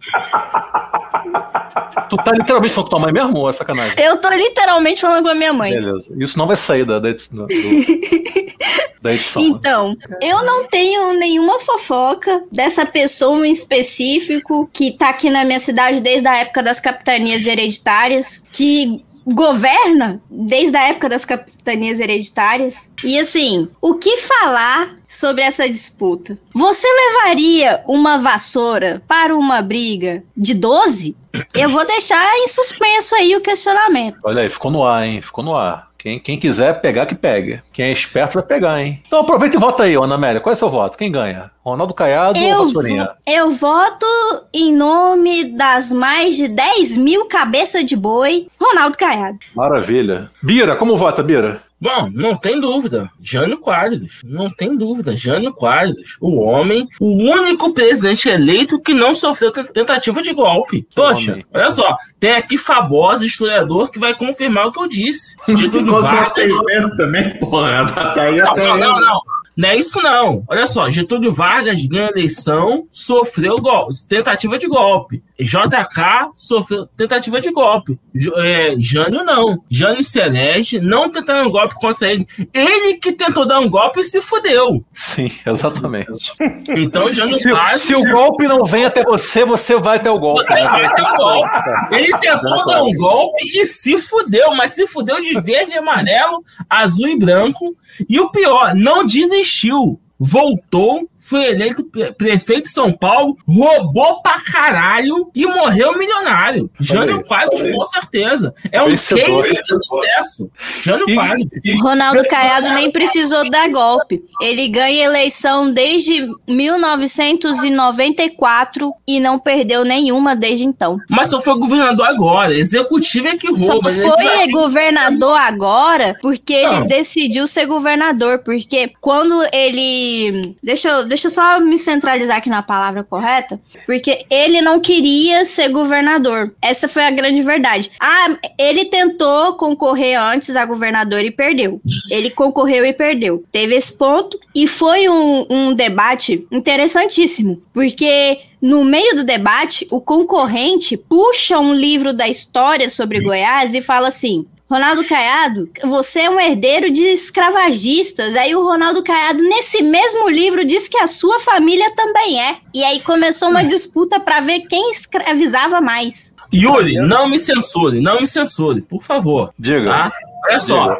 Tu 2.09 2.17
tá 2.17 2.31
literalmente 2.31 2.73
falando 2.73 2.89
com 2.89 2.89
tua 2.89 2.99
mãe 2.99 3.11
mesmo 3.13 3.37
ou 3.39 3.49
é 3.49 3.53
sacanagem? 3.53 3.95
Eu 3.97 4.17
tô 4.17 4.29
literalmente 4.29 5.01
falando 5.01 5.23
com 5.23 5.29
a 5.29 5.35
minha 5.35 5.51
mãe. 5.53 5.71
Beleza. 5.73 6.07
Isso 6.19 6.37
não 6.37 6.45
vai 6.45 6.57
sair 6.57 6.85
da, 6.85 6.99
da, 6.99 7.09
edição, 7.09 7.45
do- 7.45 7.47
da 9.01 9.13
edição. 9.13 9.41
Então, 9.41 9.97
eu 10.21 10.43
não 10.45 10.67
tenho 10.67 11.13
nenhuma 11.13 11.59
fofoca 11.59 12.43
dessa 12.51 12.85
pessoa 12.85 13.47
em 13.47 13.51
específico 13.51 14.69
que 14.71 14.91
tá 14.91 15.09
aqui 15.09 15.29
na 15.29 15.43
minha 15.43 15.59
cidade 15.59 16.01
desde 16.01 16.27
a 16.27 16.37
época 16.37 16.61
das 16.61 16.79
capitanias 16.79 17.47
hereditárias, 17.47 18.43
que 18.51 19.03
governa 19.25 20.21
desde 20.29 20.75
a 20.77 20.85
época 20.85 21.09
das 21.09 21.25
capitanias 21.25 21.99
hereditárias. 21.99 22.89
E 23.03 23.17
assim, 23.17 23.69
o 23.81 23.95
que 23.95 24.17
falar 24.17 24.95
sobre 25.07 25.43
essa 25.43 25.69
disputa? 25.69 26.37
Você 26.53 26.87
levaria 26.87 27.81
uma 27.87 28.17
vassoura 28.17 29.01
para 29.07 29.35
uma 29.35 29.61
briga 29.61 30.23
de 30.35 30.53
12? 30.53 31.15
Eu 31.53 31.69
vou 31.69 31.85
deixar 31.85 32.35
em 32.35 32.47
suspenso 32.47 33.15
aí 33.15 33.35
o 33.35 33.41
questionamento. 33.41 34.17
Olha 34.23 34.43
aí, 34.43 34.49
ficou 34.49 34.69
no 34.69 34.83
ar, 34.85 35.05
hein? 35.05 35.21
Ficou 35.21 35.43
no 35.43 35.55
ar. 35.55 35.92
Quem, 36.03 36.19
quem 36.19 36.37
quiser 36.37 36.81
pegar, 36.81 37.05
que 37.05 37.15
pegue. 37.15 37.61
Quem 37.71 37.85
é 37.85 37.91
esperto 37.93 38.33
vai 38.33 38.43
pegar, 38.43 38.81
hein? 38.83 39.01
Então 39.07 39.19
aproveita 39.21 39.55
e 39.55 39.59
vota 39.59 39.83
aí, 39.83 39.95
Ana 39.95 40.15
Amélia. 40.15 40.41
Qual 40.41 40.51
é 40.51 40.55
o 40.55 40.59
seu 40.59 40.69
voto? 40.69 40.97
Quem 40.97 41.09
ganha? 41.09 41.49
Ronaldo 41.63 41.93
Caiado 41.93 42.37
ou 42.37 42.45
Eu, 42.45 42.57
Vassourinha? 42.65 43.05
vo- 43.05 43.11
eu 43.25 43.51
voto 43.51 44.05
em 44.53 44.75
nome 44.75 45.45
das 45.55 45.93
mais 45.93 46.35
de 46.35 46.49
10 46.49 46.97
mil 46.97 47.25
cabeças 47.27 47.85
de 47.85 47.95
boi, 47.95 48.47
Ronaldo 48.61 48.97
Caiado. 48.97 49.39
Maravilha. 49.55 50.27
Bira, 50.41 50.75
como 50.75 50.97
vota, 50.97 51.23
Bira? 51.23 51.61
Bom, 51.83 52.09
não 52.13 52.33
tem 52.37 52.61
dúvida. 52.61 53.09
Jânio 53.21 53.57
Quadros. 53.57 54.21
Não 54.23 54.49
tem 54.49 54.77
dúvida. 54.77 55.17
Jânio 55.17 55.51
Quadros. 55.53 56.15
O 56.21 56.39
homem, 56.39 56.87
o 56.97 57.11
único 57.13 57.73
presidente 57.73 58.29
eleito 58.29 58.79
que 58.79 58.93
não 58.93 59.13
sofreu 59.13 59.51
tentativa 59.51 60.21
de 60.21 60.31
golpe. 60.31 60.87
Poxa, 60.95 61.33
homem. 61.33 61.45
olha 61.53 61.71
só. 61.71 61.97
Tem 62.21 62.31
aqui 62.31 62.57
Fabosa, 62.57 63.25
historiador, 63.25 63.91
que 63.91 63.99
vai 63.99 64.15
confirmar 64.15 64.67
o 64.67 64.71
que 64.71 64.79
eu 64.79 64.87
disse. 64.87 65.35
Getúlio 65.49 65.71
Ficou 65.93 66.03
só 66.03 66.23
seis 66.29 66.57
meses 66.63 66.95
também, 66.95 67.37
porra. 67.37 67.85
Tá 67.85 68.21
aí 68.21 68.37
não, 68.37 68.51
até 68.53 68.65
não, 68.67 68.77
não, 68.77 68.95
eu. 68.95 69.01
não. 69.01 69.21
Não 69.55 69.69
é 69.69 69.75
isso 69.77 70.01
não. 70.01 70.43
Olha 70.47 70.65
só, 70.65 70.89
Getúlio 70.89 71.31
Vargas 71.31 71.85
ganha 71.85 72.07
a 72.07 72.09
eleição, 72.11 72.87
sofreu 72.91 73.57
gol- 73.57 73.89
tentativa 74.09 74.57
de 74.57 74.67
golpe. 74.67 75.21
JK 75.39 76.29
sofreu 76.35 76.85
tentativa 76.95 77.41
de 77.41 77.51
golpe. 77.51 77.99
J- 78.13 78.31
é, 78.37 78.75
Jânio 78.77 79.23
não. 79.23 79.57
Jânio 79.69 80.03
se 80.03 80.19
elege, 80.19 80.79
não 80.79 81.09
tentaram 81.09 81.47
um 81.47 81.51
golpe 81.51 81.75
contra 81.75 82.11
ele. 82.11 82.25
Ele 82.53 82.95
que 82.95 83.11
tentou 83.11 83.45
dar 83.45 83.59
um 83.59 83.69
golpe 83.69 83.99
e 84.01 84.03
se 84.03 84.21
fudeu. 84.21 84.83
Sim, 84.91 85.31
exatamente. 85.45 86.33
Então, 86.69 87.11
Jânio 87.11 87.37
Se, 87.37 87.49
se 87.77 87.95
o 87.95 88.03
golpe 88.11 88.47
não 88.47 88.63
vem 88.63 88.85
até 88.85 89.03
você, 89.03 89.43
você 89.43 89.75
vai 89.77 89.97
até 89.97 90.09
o 90.11 90.19
golpe. 90.19 90.43
Você 90.43 90.53
vai 90.53 90.93
ter 90.93 91.01
um 91.01 91.15
golpe. 91.15 91.49
Ele 91.91 92.17
tentou 92.19 92.65
dar 92.65 92.83
um 92.83 92.91
golpe 92.91 93.43
e 93.45 93.65
se 93.65 93.97
fudeu, 93.97 94.55
mas 94.55 94.73
se 94.73 94.85
fudeu 94.87 95.19
de 95.21 95.39
verde, 95.41 95.73
amarelo, 95.73 96.43
azul 96.69 97.07
e 97.07 97.17
branco. 97.17 97.75
E 98.07 98.19
o 98.19 98.29
pior, 98.29 98.75
não 98.75 99.05
desistiu. 99.05 99.99
Voltou, 100.19 101.07
foi 101.23 101.45
eleito 101.45 101.83
pre- 101.85 102.11
prefeito 102.13 102.63
de 102.63 102.69
São 102.71 102.91
Paulo, 102.91 103.37
roubou 103.47 104.21
pra 104.21 104.41
caralho 104.41 105.29
e 105.35 105.45
morreu 105.45 105.97
milionário. 105.97 106.69
Jânio 106.79 107.23
Quadros, 107.23 107.61
com 107.63 107.85
certeza. 107.85 108.53
É 108.71 108.81
um 108.81 108.89
Vencedor. 108.89 109.43
case 109.43 109.53
de 109.53 109.87
sucesso. 109.87 110.49
Jânio 110.83 111.05
Quadros. 111.15 111.47
Ronaldo 111.81 112.23
Caiado 112.27 112.69
nem 112.69 112.91
precisou 112.91 113.47
dar 113.49 113.69
golpe. 113.69 114.21
Ele 114.41 114.67
ganha 114.69 115.05
eleição 115.05 115.71
desde 115.71 116.27
1994 116.47 118.91
e 119.07 119.19
não 119.19 119.39
perdeu 119.39 119.83
nenhuma 119.83 120.35
desde 120.35 120.63
então. 120.65 120.97
Mas 121.09 121.29
só 121.29 121.41
foi 121.41 121.55
governador 121.57 122.05
agora. 122.07 122.53
Executivo 122.53 123.27
é 123.27 123.37
que 123.37 123.57
Só 123.57 123.73
rouba. 123.73 123.91
foi 123.91 124.47
governador 124.51 125.35
agora 125.37 126.15
porque 126.21 126.53
ele 126.53 126.79
Não. 126.79 126.87
decidiu 126.87 127.47
ser 127.47 127.65
governador. 127.65 128.39
Porque 128.43 128.91
quando 129.01 129.43
ele. 129.53 130.55
Deixa 130.63 130.89
eu, 130.89 131.05
deixa 131.13 131.27
eu 131.27 131.31
só 131.31 131.59
me 131.59 131.77
centralizar 131.77 132.37
aqui 132.37 132.49
na 132.49 132.63
palavra 132.63 133.03
correta. 133.03 133.61
Porque 133.85 134.25
ele 134.31 134.61
não 134.61 134.79
queria 134.79 135.45
ser 135.45 135.69
governador. 135.69 136.53
Essa 136.59 136.87
foi 136.87 137.03
a 137.05 137.11
grande 137.11 137.43
verdade. 137.43 137.91
Ah, 137.99 138.35
ele 138.57 138.85
tentou 138.85 139.53
concorrer 139.53 140.19
antes 140.19 140.55
a 140.55 140.65
governador 140.65 141.23
e 141.23 141.29
perdeu. 141.29 141.79
Ele 142.09 142.31
concorreu 142.31 142.83
e 142.83 142.93
perdeu. 142.93 143.43
Teve 143.51 143.75
esse 143.75 143.93
ponto. 143.93 144.39
E 144.55 144.67
foi 144.67 145.07
um, 145.07 145.45
um 145.49 145.73
debate 145.73 146.47
interessantíssimo. 146.51 147.61
Porque. 147.71 148.39
No 148.63 148.81
meio 148.81 149.13
do 149.17 149.25
debate, 149.25 149.85
o 149.91 149.99
concorrente 149.99 150.95
puxa 150.95 151.59
um 151.59 151.73
livro 151.73 152.13
da 152.13 152.29
história 152.29 152.87
sobre 152.87 153.19
Goiás 153.19 153.75
e 153.75 153.81
fala 153.81 154.07
assim: 154.07 154.45
Ronaldo 154.69 155.05
Caiado, 155.05 155.69
você 155.83 156.21
é 156.21 156.29
um 156.29 156.39
herdeiro 156.39 156.89
de 156.91 157.03
escravagistas. 157.03 158.35
Aí 158.35 158.55
o 158.55 158.63
Ronaldo 158.63 159.03
Caiado, 159.03 159.43
nesse 159.43 159.83
mesmo 159.83 160.29
livro, 160.29 160.65
diz 160.65 160.87
que 160.87 160.97
a 160.97 161.07
sua 161.07 161.39
família 161.39 161.93
também 161.95 162.41
é. 162.41 162.57
E 162.73 162.83
aí 162.83 163.01
começou 163.01 163.49
uma 163.49 163.63
disputa 163.63 164.19
para 164.19 164.39
ver 164.39 164.61
quem 164.61 164.89
escravizava 164.91 165.79
mais. 165.79 166.33
Yuri, 166.51 166.95
não 166.95 167.27
me 167.27 167.39
censure, 167.39 167.99
não 167.99 168.19
me 168.19 168.27
censure, 168.27 168.81
por 168.81 169.03
favor. 169.03 169.53
Diga. 169.59 169.91
Tá? 169.91 170.11
Olha 170.45 170.59
só, 170.59 170.97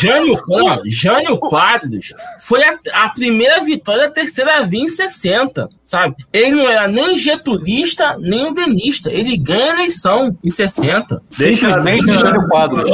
Jânio, 0.00 0.38
não, 0.48 0.80
Jânio 0.86 1.38
Quadros 1.38 2.12
foi 2.40 2.62
a, 2.64 2.78
a 2.92 3.08
primeira 3.10 3.60
vitória 3.62 4.02
da 4.04 4.10
terceira 4.10 4.64
via 4.64 4.80
em 4.80 4.88
60, 4.88 5.68
sabe? 5.82 6.16
Ele 6.32 6.50
não 6.52 6.68
era 6.68 6.86
nem 6.88 7.14
getulista, 7.16 8.16
nem 8.18 8.46
udenista. 8.48 9.10
Ele 9.12 9.36
ganha 9.36 9.72
a 9.72 9.74
eleição 9.74 10.36
em 10.42 10.50
60. 10.50 11.22
Simplesmente 11.30 12.16
Jânio 12.16 12.46
Quadros. 12.48 12.90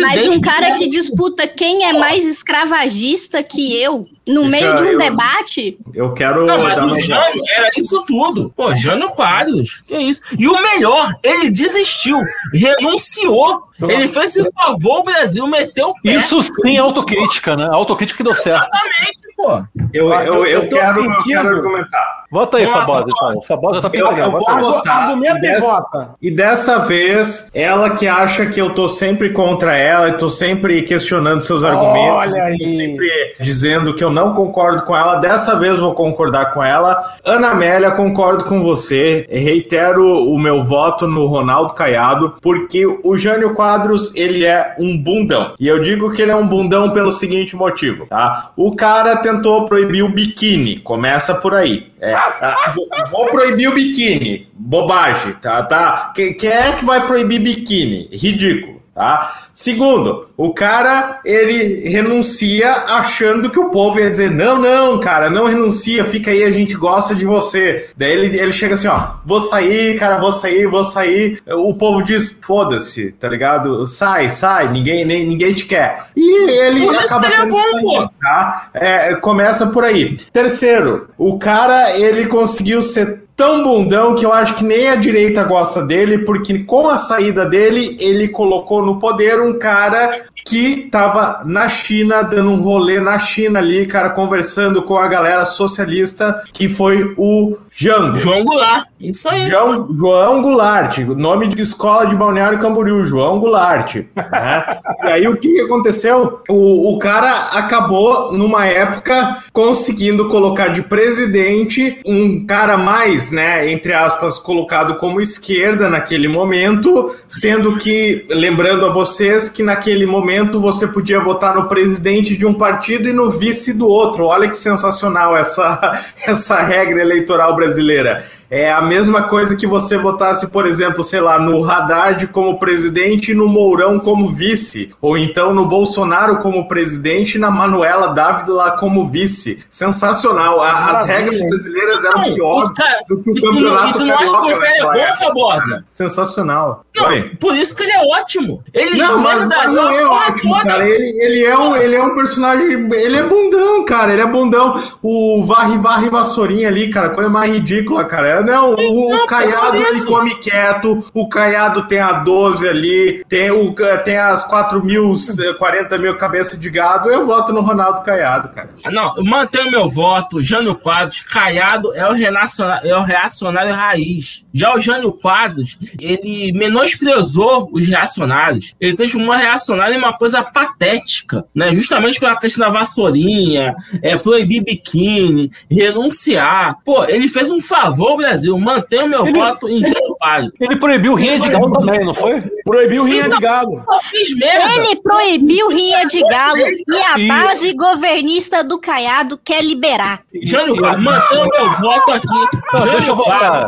Mas 0.00 0.26
um 0.26 0.40
cara 0.40 0.76
que 0.76 0.88
disputa 0.88 1.46
quem 1.46 1.84
é 1.84 1.92
mais 1.92 2.24
escravagista 2.26 3.42
que 3.42 3.80
eu 3.80 4.06
no 4.26 4.48
Deixa 4.48 4.50
meio 4.50 4.74
de 4.76 4.82
um 4.82 4.86
eu- 4.86 4.98
debate. 4.98 5.78
Eu 5.94 6.14
quero. 6.14 6.46
Não, 6.46 6.62
mas 6.62 6.76
dar 6.76 6.84
o 6.84 6.88
uma- 6.88 7.00
Jânio 7.00 7.42
era 7.56 7.70
isso 7.76 8.02
tudo. 8.06 8.50
Pô, 8.56 8.74
Jânio 8.74 9.10
Quadros, 9.10 9.82
que 9.86 9.94
isso. 9.96 10.22
E 10.38 10.48
o 10.48 10.62
melhor, 10.62 11.14
ele 11.22 11.50
desistiu, 11.50 12.18
renunciou. 12.52 13.64
Ele 13.88 14.06
fez 14.08 14.36
esse 14.36 14.50
favor 14.54 14.98
ao 14.98 15.04
Brasil, 15.04 15.23
meteu 15.48 15.88
o 15.88 15.94
pé. 16.00 16.12
Isso 16.16 16.42
sim 16.42 16.76
é 16.76 16.80
autocrítica, 16.80 17.56
né? 17.56 17.68
Autocrítica 17.70 18.16
que 18.16 18.22
deu 18.24 18.34
certo. 18.34 18.66
Exatamente, 18.66 19.18
pô. 19.36 19.64
Eu, 19.92 20.12
eu, 20.12 20.46
eu, 20.46 20.68
tô 20.68 20.76
quero, 20.76 20.98
eu 21.04 21.12
sentindo- 21.16 21.24
quero 21.42 21.48
argumentar. 21.56 22.23
Vota 22.34 22.56
aí, 22.56 22.66
Fabosa, 22.66 22.84
Fabosa. 22.86 23.06
então. 23.16 23.34
O 23.34 23.42
Fabosa 23.42 23.80
tá 23.80 23.90
Eu, 23.94 24.10
eu 24.10 24.30
vou 24.32 24.40
votar. 24.40 25.02
Argumenta 25.10 25.38
E 25.38 25.40
dessa, 25.40 25.66
vota. 25.70 26.10
e 26.20 26.30
dessa 26.32 26.78
vez, 26.80 27.48
ela 27.54 27.90
que 27.90 28.08
acha 28.08 28.46
que 28.46 28.60
eu 28.60 28.70
tô 28.70 28.88
sempre 28.88 29.30
contra 29.30 29.76
ela 29.76 30.08
e 30.08 30.12
tô 30.14 30.28
sempre 30.28 30.82
questionando 30.82 31.40
seus 31.42 31.62
argumentos. 31.62 32.32
Olha 32.32 32.42
aí. 32.42 32.58
Sempre 32.58 33.08
dizendo 33.38 33.94
que 33.94 34.02
eu 34.02 34.10
não 34.10 34.34
concordo 34.34 34.82
com 34.82 34.96
ela. 34.96 35.14
Dessa 35.20 35.54
vez 35.54 35.76
eu 35.76 35.84
vou 35.84 35.94
concordar 35.94 36.52
com 36.52 36.60
ela. 36.60 37.00
Ana 37.24 37.50
Amélia, 37.50 37.92
concordo 37.92 38.44
com 38.46 38.60
você. 38.60 39.26
Reitero 39.30 40.04
o 40.28 40.36
meu 40.36 40.64
voto 40.64 41.06
no 41.06 41.26
Ronaldo 41.26 41.74
Caiado, 41.74 42.34
porque 42.42 42.84
o 43.04 43.16
Jânio 43.16 43.54
Quadros, 43.54 44.12
ele 44.16 44.44
é 44.44 44.74
um 44.80 44.98
bundão. 45.00 45.54
E 45.60 45.68
eu 45.68 45.80
digo 45.80 46.10
que 46.10 46.20
ele 46.20 46.32
é 46.32 46.36
um 46.36 46.48
bundão 46.48 46.90
pelo 46.90 47.12
seguinte 47.12 47.54
motivo, 47.54 48.06
tá? 48.06 48.50
O 48.56 48.74
cara 48.74 49.14
tentou 49.18 49.66
proibir 49.68 50.02
o 50.02 50.08
biquíni. 50.08 50.78
Começa 50.80 51.32
por 51.34 51.54
aí. 51.54 51.94
É, 52.00 52.12
tá? 52.32 52.74
Vou- 53.10 53.26
proibir 53.26 53.68
o 53.68 53.74
biquíni. 53.74 54.48
Bobagem, 54.54 55.32
tá? 55.34 55.62
tá? 55.62 56.12
Quem 56.14 56.36
é 56.50 56.72
que 56.72 56.84
vai 56.84 57.06
proibir 57.06 57.40
biquíni? 57.40 58.08
Ridículo. 58.12 58.82
Tá? 58.94 59.48
Segundo, 59.52 60.28
o 60.36 60.54
cara 60.54 61.18
ele 61.24 61.88
renuncia 61.88 62.70
achando 62.70 63.50
que 63.50 63.58
o 63.58 63.68
povo 63.68 63.98
ia 63.98 64.08
dizer: 64.08 64.30
não, 64.30 64.56
não, 64.56 65.00
cara, 65.00 65.28
não 65.28 65.46
renuncia, 65.46 66.04
fica 66.04 66.30
aí, 66.30 66.44
a 66.44 66.52
gente 66.52 66.76
gosta 66.76 67.12
de 67.12 67.24
você. 67.24 67.90
Daí 67.96 68.12
ele, 68.12 68.38
ele 68.38 68.52
chega 68.52 68.74
assim: 68.74 68.86
ó, 68.86 69.14
vou 69.26 69.40
sair, 69.40 69.98
cara, 69.98 70.18
vou 70.18 70.30
sair, 70.30 70.68
vou 70.68 70.84
sair. 70.84 71.42
O 71.44 71.74
povo 71.74 72.02
diz: 72.02 72.38
foda-se, 72.40 73.10
tá 73.18 73.28
ligado? 73.28 73.84
Sai, 73.88 74.30
sai, 74.30 74.70
ninguém, 74.70 75.04
nem, 75.04 75.26
ninguém 75.26 75.54
te 75.54 75.66
quer. 75.66 76.06
E 76.14 76.50
ele 76.50 76.84
isso 76.84 77.00
acaba 77.00 77.28
tendo 77.28 77.52
que 77.52 77.70
sair, 77.70 78.08
tá? 78.20 78.68
É, 78.74 79.14
começa 79.16 79.66
por 79.66 79.82
aí. 79.82 80.16
Terceiro, 80.32 81.08
o 81.18 81.36
cara 81.36 81.98
ele 81.98 82.26
conseguiu 82.26 82.80
ser 82.80 83.23
tão 83.36 83.62
bundão 83.62 84.14
que 84.14 84.24
eu 84.24 84.32
acho 84.32 84.54
que 84.54 84.64
nem 84.64 84.88
a 84.88 84.96
direita 84.96 85.44
gosta 85.44 85.82
dele, 85.82 86.18
porque 86.18 86.60
com 86.60 86.88
a 86.88 86.96
saída 86.96 87.44
dele, 87.44 87.96
ele 88.00 88.28
colocou 88.28 88.84
no 88.84 88.98
poder 88.98 89.40
um 89.40 89.58
cara 89.58 90.24
que 90.44 90.88
tava 90.90 91.42
na 91.44 91.68
China, 91.68 92.22
dando 92.22 92.50
um 92.50 92.60
rolê 92.60 93.00
na 93.00 93.18
China 93.18 93.58
ali, 93.58 93.86
cara, 93.86 94.10
conversando 94.10 94.82
com 94.82 94.98
a 94.98 95.08
galera 95.08 95.44
socialista, 95.44 96.42
que 96.52 96.68
foi 96.68 97.14
o 97.16 97.56
Jango. 97.76 98.16
João 98.16 98.44
Goulart, 98.44 98.86
isso 99.00 99.28
aí. 99.28 99.46
João, 99.46 99.88
João 99.94 100.42
Goulart, 100.42 100.98
nome 100.98 101.48
de 101.48 101.62
escola 101.62 102.06
de 102.06 102.14
Balneário 102.14 102.58
Camboriú, 102.58 103.04
João 103.04 103.40
Goulart. 103.40 103.96
né? 104.14 104.78
e 105.04 105.06
aí 105.06 105.26
o 105.26 105.36
que 105.36 105.60
aconteceu? 105.60 106.40
O, 106.48 106.94
o 106.94 106.98
cara 106.98 107.48
acabou, 107.52 108.32
numa 108.32 108.66
época, 108.66 109.38
conseguindo 109.52 110.28
colocar 110.28 110.68
de 110.68 110.82
presidente 110.82 112.00
um 112.06 112.44
cara 112.46 112.76
mais, 112.76 113.30
né, 113.30 113.70
entre 113.72 113.92
aspas, 113.92 114.38
colocado 114.38 114.96
como 114.96 115.20
esquerda 115.20 115.88
naquele 115.88 116.28
momento, 116.28 117.14
sendo 117.26 117.76
que, 117.76 118.26
lembrando 118.28 118.86
a 118.86 118.90
vocês, 118.90 119.48
que 119.48 119.62
naquele 119.62 120.06
momento 120.06 120.33
você 120.60 120.86
podia 120.86 121.20
votar 121.20 121.54
no 121.54 121.68
presidente 121.68 122.36
de 122.36 122.46
um 122.46 122.54
partido 122.54 123.08
e 123.08 123.12
no 123.12 123.30
vice 123.30 123.72
do 123.72 123.86
outro. 123.86 124.24
Olha 124.24 124.48
que 124.48 124.56
sensacional 124.56 125.36
essa, 125.36 126.04
essa 126.26 126.56
regra 126.60 127.00
eleitoral 127.00 127.54
brasileira. 127.54 128.24
É 128.56 128.70
a 128.72 128.80
mesma 128.80 129.24
coisa 129.24 129.56
que 129.56 129.66
você 129.66 129.98
votasse, 129.98 130.46
por 130.46 130.64
exemplo, 130.64 131.02
sei 131.02 131.20
lá, 131.20 131.40
no 131.40 131.68
Haddad 131.68 132.28
como 132.28 132.56
presidente 132.58 133.32
e 133.32 133.34
no 133.34 133.48
Mourão 133.48 133.98
como 133.98 134.30
vice, 134.30 134.90
ou 135.00 135.18
então 135.18 135.52
no 135.52 135.66
Bolsonaro 135.66 136.36
como 136.36 136.68
presidente 136.68 137.34
e 137.34 137.38
na 137.40 137.50
Manuela 137.50 138.08
Dávila 138.14 138.70
como 138.72 139.08
vice. 139.08 139.58
Sensacional. 139.68 140.60
A- 140.60 141.00
as 141.00 141.06
regras 141.08 141.40
brasileiras 141.40 142.04
eram 142.04 142.20
Não, 142.22 142.34
piores 142.34 142.70
cara- 142.76 142.98
do 143.08 143.20
que 143.22 143.30
o 143.30 143.36
e 143.36 143.40
tu 143.40 143.46
não- 143.46 143.52
campeonato 143.54 143.88
e 143.88 143.92
tu 143.94 144.04
não 144.04 144.14
acha 144.14 144.24
que 144.26 144.30
o 144.36 144.40
carioca 144.40 144.60
cara 144.60 144.78
é 144.78 144.82
bom, 144.84 144.92
época. 145.00 145.16
Fabosa? 145.24 145.84
Sensacional. 145.92 146.84
Não, 146.96 147.06
Oi. 147.08 147.22
por 147.40 147.56
isso 147.56 147.74
que 147.74 147.82
ele 147.82 147.92
é 147.92 148.02
ótimo. 148.20 148.62
Ele 148.72 148.96
Não, 148.98 149.18
mas, 149.18 149.42
esmerda 149.42 149.56
mas 149.64 149.74
não 149.74 149.86
a 149.88 149.94
é 149.94 150.04
ótimo, 150.06 150.54
toda. 150.54 150.64
cara. 150.70 150.88
Ele, 150.88 151.24
ele, 151.24 151.44
é 151.44 151.58
um, 151.58 151.74
ele 151.76 151.96
é 151.96 152.02
um 152.02 152.14
personagem. 152.14 152.66
Ele 152.92 153.16
é 153.16 153.22
bundão, 153.24 153.84
cara. 153.84 154.12
Ele 154.12 154.22
é 154.22 154.26
bundão. 154.26 154.80
O 155.02 155.44
Varre 155.44 155.76
Varre 155.78 156.08
Vassourinha 156.08 156.68
ali, 156.68 156.88
cara, 156.88 157.10
coisa 157.10 157.28
mais 157.28 157.52
ridícula, 157.52 158.04
cara. 158.04 158.43
Não, 158.44 158.74
o, 158.74 159.06
o 159.06 159.10
Não, 159.10 159.26
Caiado 159.26 159.76
ele 159.76 159.98
isso. 159.98 160.06
come 160.06 160.34
quieto. 160.36 161.04
O 161.12 161.28
Caiado 161.28 161.86
tem 161.86 162.00
a 162.00 162.12
12 162.12 162.68
ali. 162.68 163.24
Tem, 163.28 163.50
o, 163.50 163.74
tem 164.04 164.16
as 164.16 164.44
4 164.44 164.84
mil, 164.84 165.14
eh, 165.38 165.52
40 165.54 165.98
mil 165.98 166.16
cabeças 166.16 166.58
de 166.58 166.70
gado. 166.70 167.10
Eu 167.10 167.26
voto 167.26 167.52
no 167.52 167.60
Ronaldo 167.60 168.02
Caiado, 168.02 168.48
cara. 168.50 168.70
Não, 168.90 169.16
eu 169.16 169.24
mantenho 169.24 169.70
meu 169.70 169.88
voto. 169.88 170.42
Jânio 170.42 170.74
Quadros, 170.74 171.20
Caiado 171.20 171.94
é 171.94 172.08
o, 172.08 172.12
reacionário, 172.12 172.88
é 172.88 172.96
o 172.96 173.02
reacionário 173.02 173.74
raiz. 173.74 174.44
Já 174.52 174.74
o 174.74 174.80
Jânio 174.80 175.12
Quadros, 175.12 175.78
ele 176.00 176.52
menosprezou 176.52 177.68
os 177.72 177.86
reacionários. 177.86 178.74
Ele 178.80 178.94
transformou 178.94 179.34
o 179.34 179.38
reacionário 179.38 179.94
em 179.94 179.98
uma 179.98 180.12
coisa 180.12 180.42
patética, 180.42 181.44
né? 181.54 181.72
Justamente 181.72 182.20
pela 182.20 182.36
questão 182.36 182.66
da 182.66 182.72
vassourinha, 182.78 183.74
é, 184.02 184.16
proibir 184.16 184.62
biquíni, 184.62 185.50
renunciar. 185.70 186.76
Pô, 186.84 187.04
ele 187.04 187.28
fez 187.28 187.50
um 187.50 187.60
favor 187.60 188.16
Brasil. 188.24 188.58
Mantenho 188.58 189.08
meu 189.08 189.26
Ele- 189.26 189.38
voto 189.38 189.68
em 189.68 189.80
Jânio 189.80 190.13
Quadros. 190.24 190.52
Ele 190.60 190.76
proibiu 190.76 191.14
rinha 191.14 191.38
de 191.38 191.48
galo 191.48 191.72
também, 191.72 192.04
não 192.04 192.14
foi? 192.14 192.40
Proibiu 192.64 193.04
rinha 193.04 193.28
de 193.28 193.38
galo. 193.40 193.84
Ele 194.12 194.96
proibiu 194.96 195.68
rinha 195.68 196.06
de 196.06 196.20
galo 196.22 196.58
e 196.58 197.02
a 197.02 197.34
base 197.34 197.72
governista 197.74 198.64
do 198.64 198.78
Caiado 198.80 199.38
quer 199.44 199.62
liberar. 199.62 200.22
Jânio 200.42 200.76
Quadros, 200.76 201.04
mantenho 201.04 201.48
meu 201.48 201.70
voto 201.72 202.12
aqui. 202.12 202.58
Não, 202.72 202.82
deixa 202.90 203.10
eu 203.10 203.16
votar. 203.16 203.66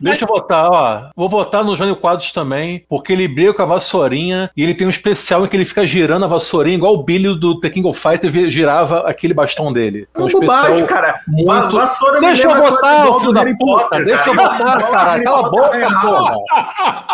Deixa 0.00 0.24
eu 0.24 0.28
votar, 0.28 0.68
ó. 0.70 1.10
Vou 1.16 1.28
votar 1.28 1.64
no 1.64 1.76
Jânio 1.76 1.96
Quadros 1.96 2.32
também, 2.32 2.84
porque 2.88 3.12
ele 3.12 3.28
briga 3.28 3.52
com 3.54 3.62
a 3.62 3.66
vassourinha 3.66 4.50
e 4.56 4.62
ele 4.62 4.74
tem 4.74 4.86
um 4.86 4.90
especial 4.90 5.44
em 5.44 5.48
que 5.48 5.56
ele 5.56 5.64
fica 5.64 5.86
girando 5.86 6.24
a 6.24 6.28
vassourinha, 6.28 6.76
igual 6.76 6.94
o 6.94 7.02
Billy 7.02 7.38
do 7.38 7.60
The 7.60 7.70
King 7.70 7.86
of 7.86 8.00
Fighter 8.00 8.30
girava 8.50 9.00
aquele 9.00 9.34
bastão 9.34 9.72
dele. 9.72 10.08
É 10.14 10.18
uma 10.18 10.28
bobagem, 10.28 10.86
cara. 10.86 11.12
Va- 11.12 11.20
muito... 11.60 11.76
vassoura 11.76 12.20
Deixa 12.20 12.48
eu 12.48 12.54
votar, 12.56 13.14
filho 13.20 13.32
da 13.32 13.44
puta. 13.44 13.56
Potter, 13.60 14.04
Deixa 14.04 14.30
eu 14.30 14.34
cara. 14.34 14.78
votar. 14.78 15.10
Harry 15.10 15.24
Cala 15.24 15.46
a 15.46 15.50
boca, 15.50 15.76
é 15.76 15.80
errado. 15.80 15.89
Porra. 16.00 16.34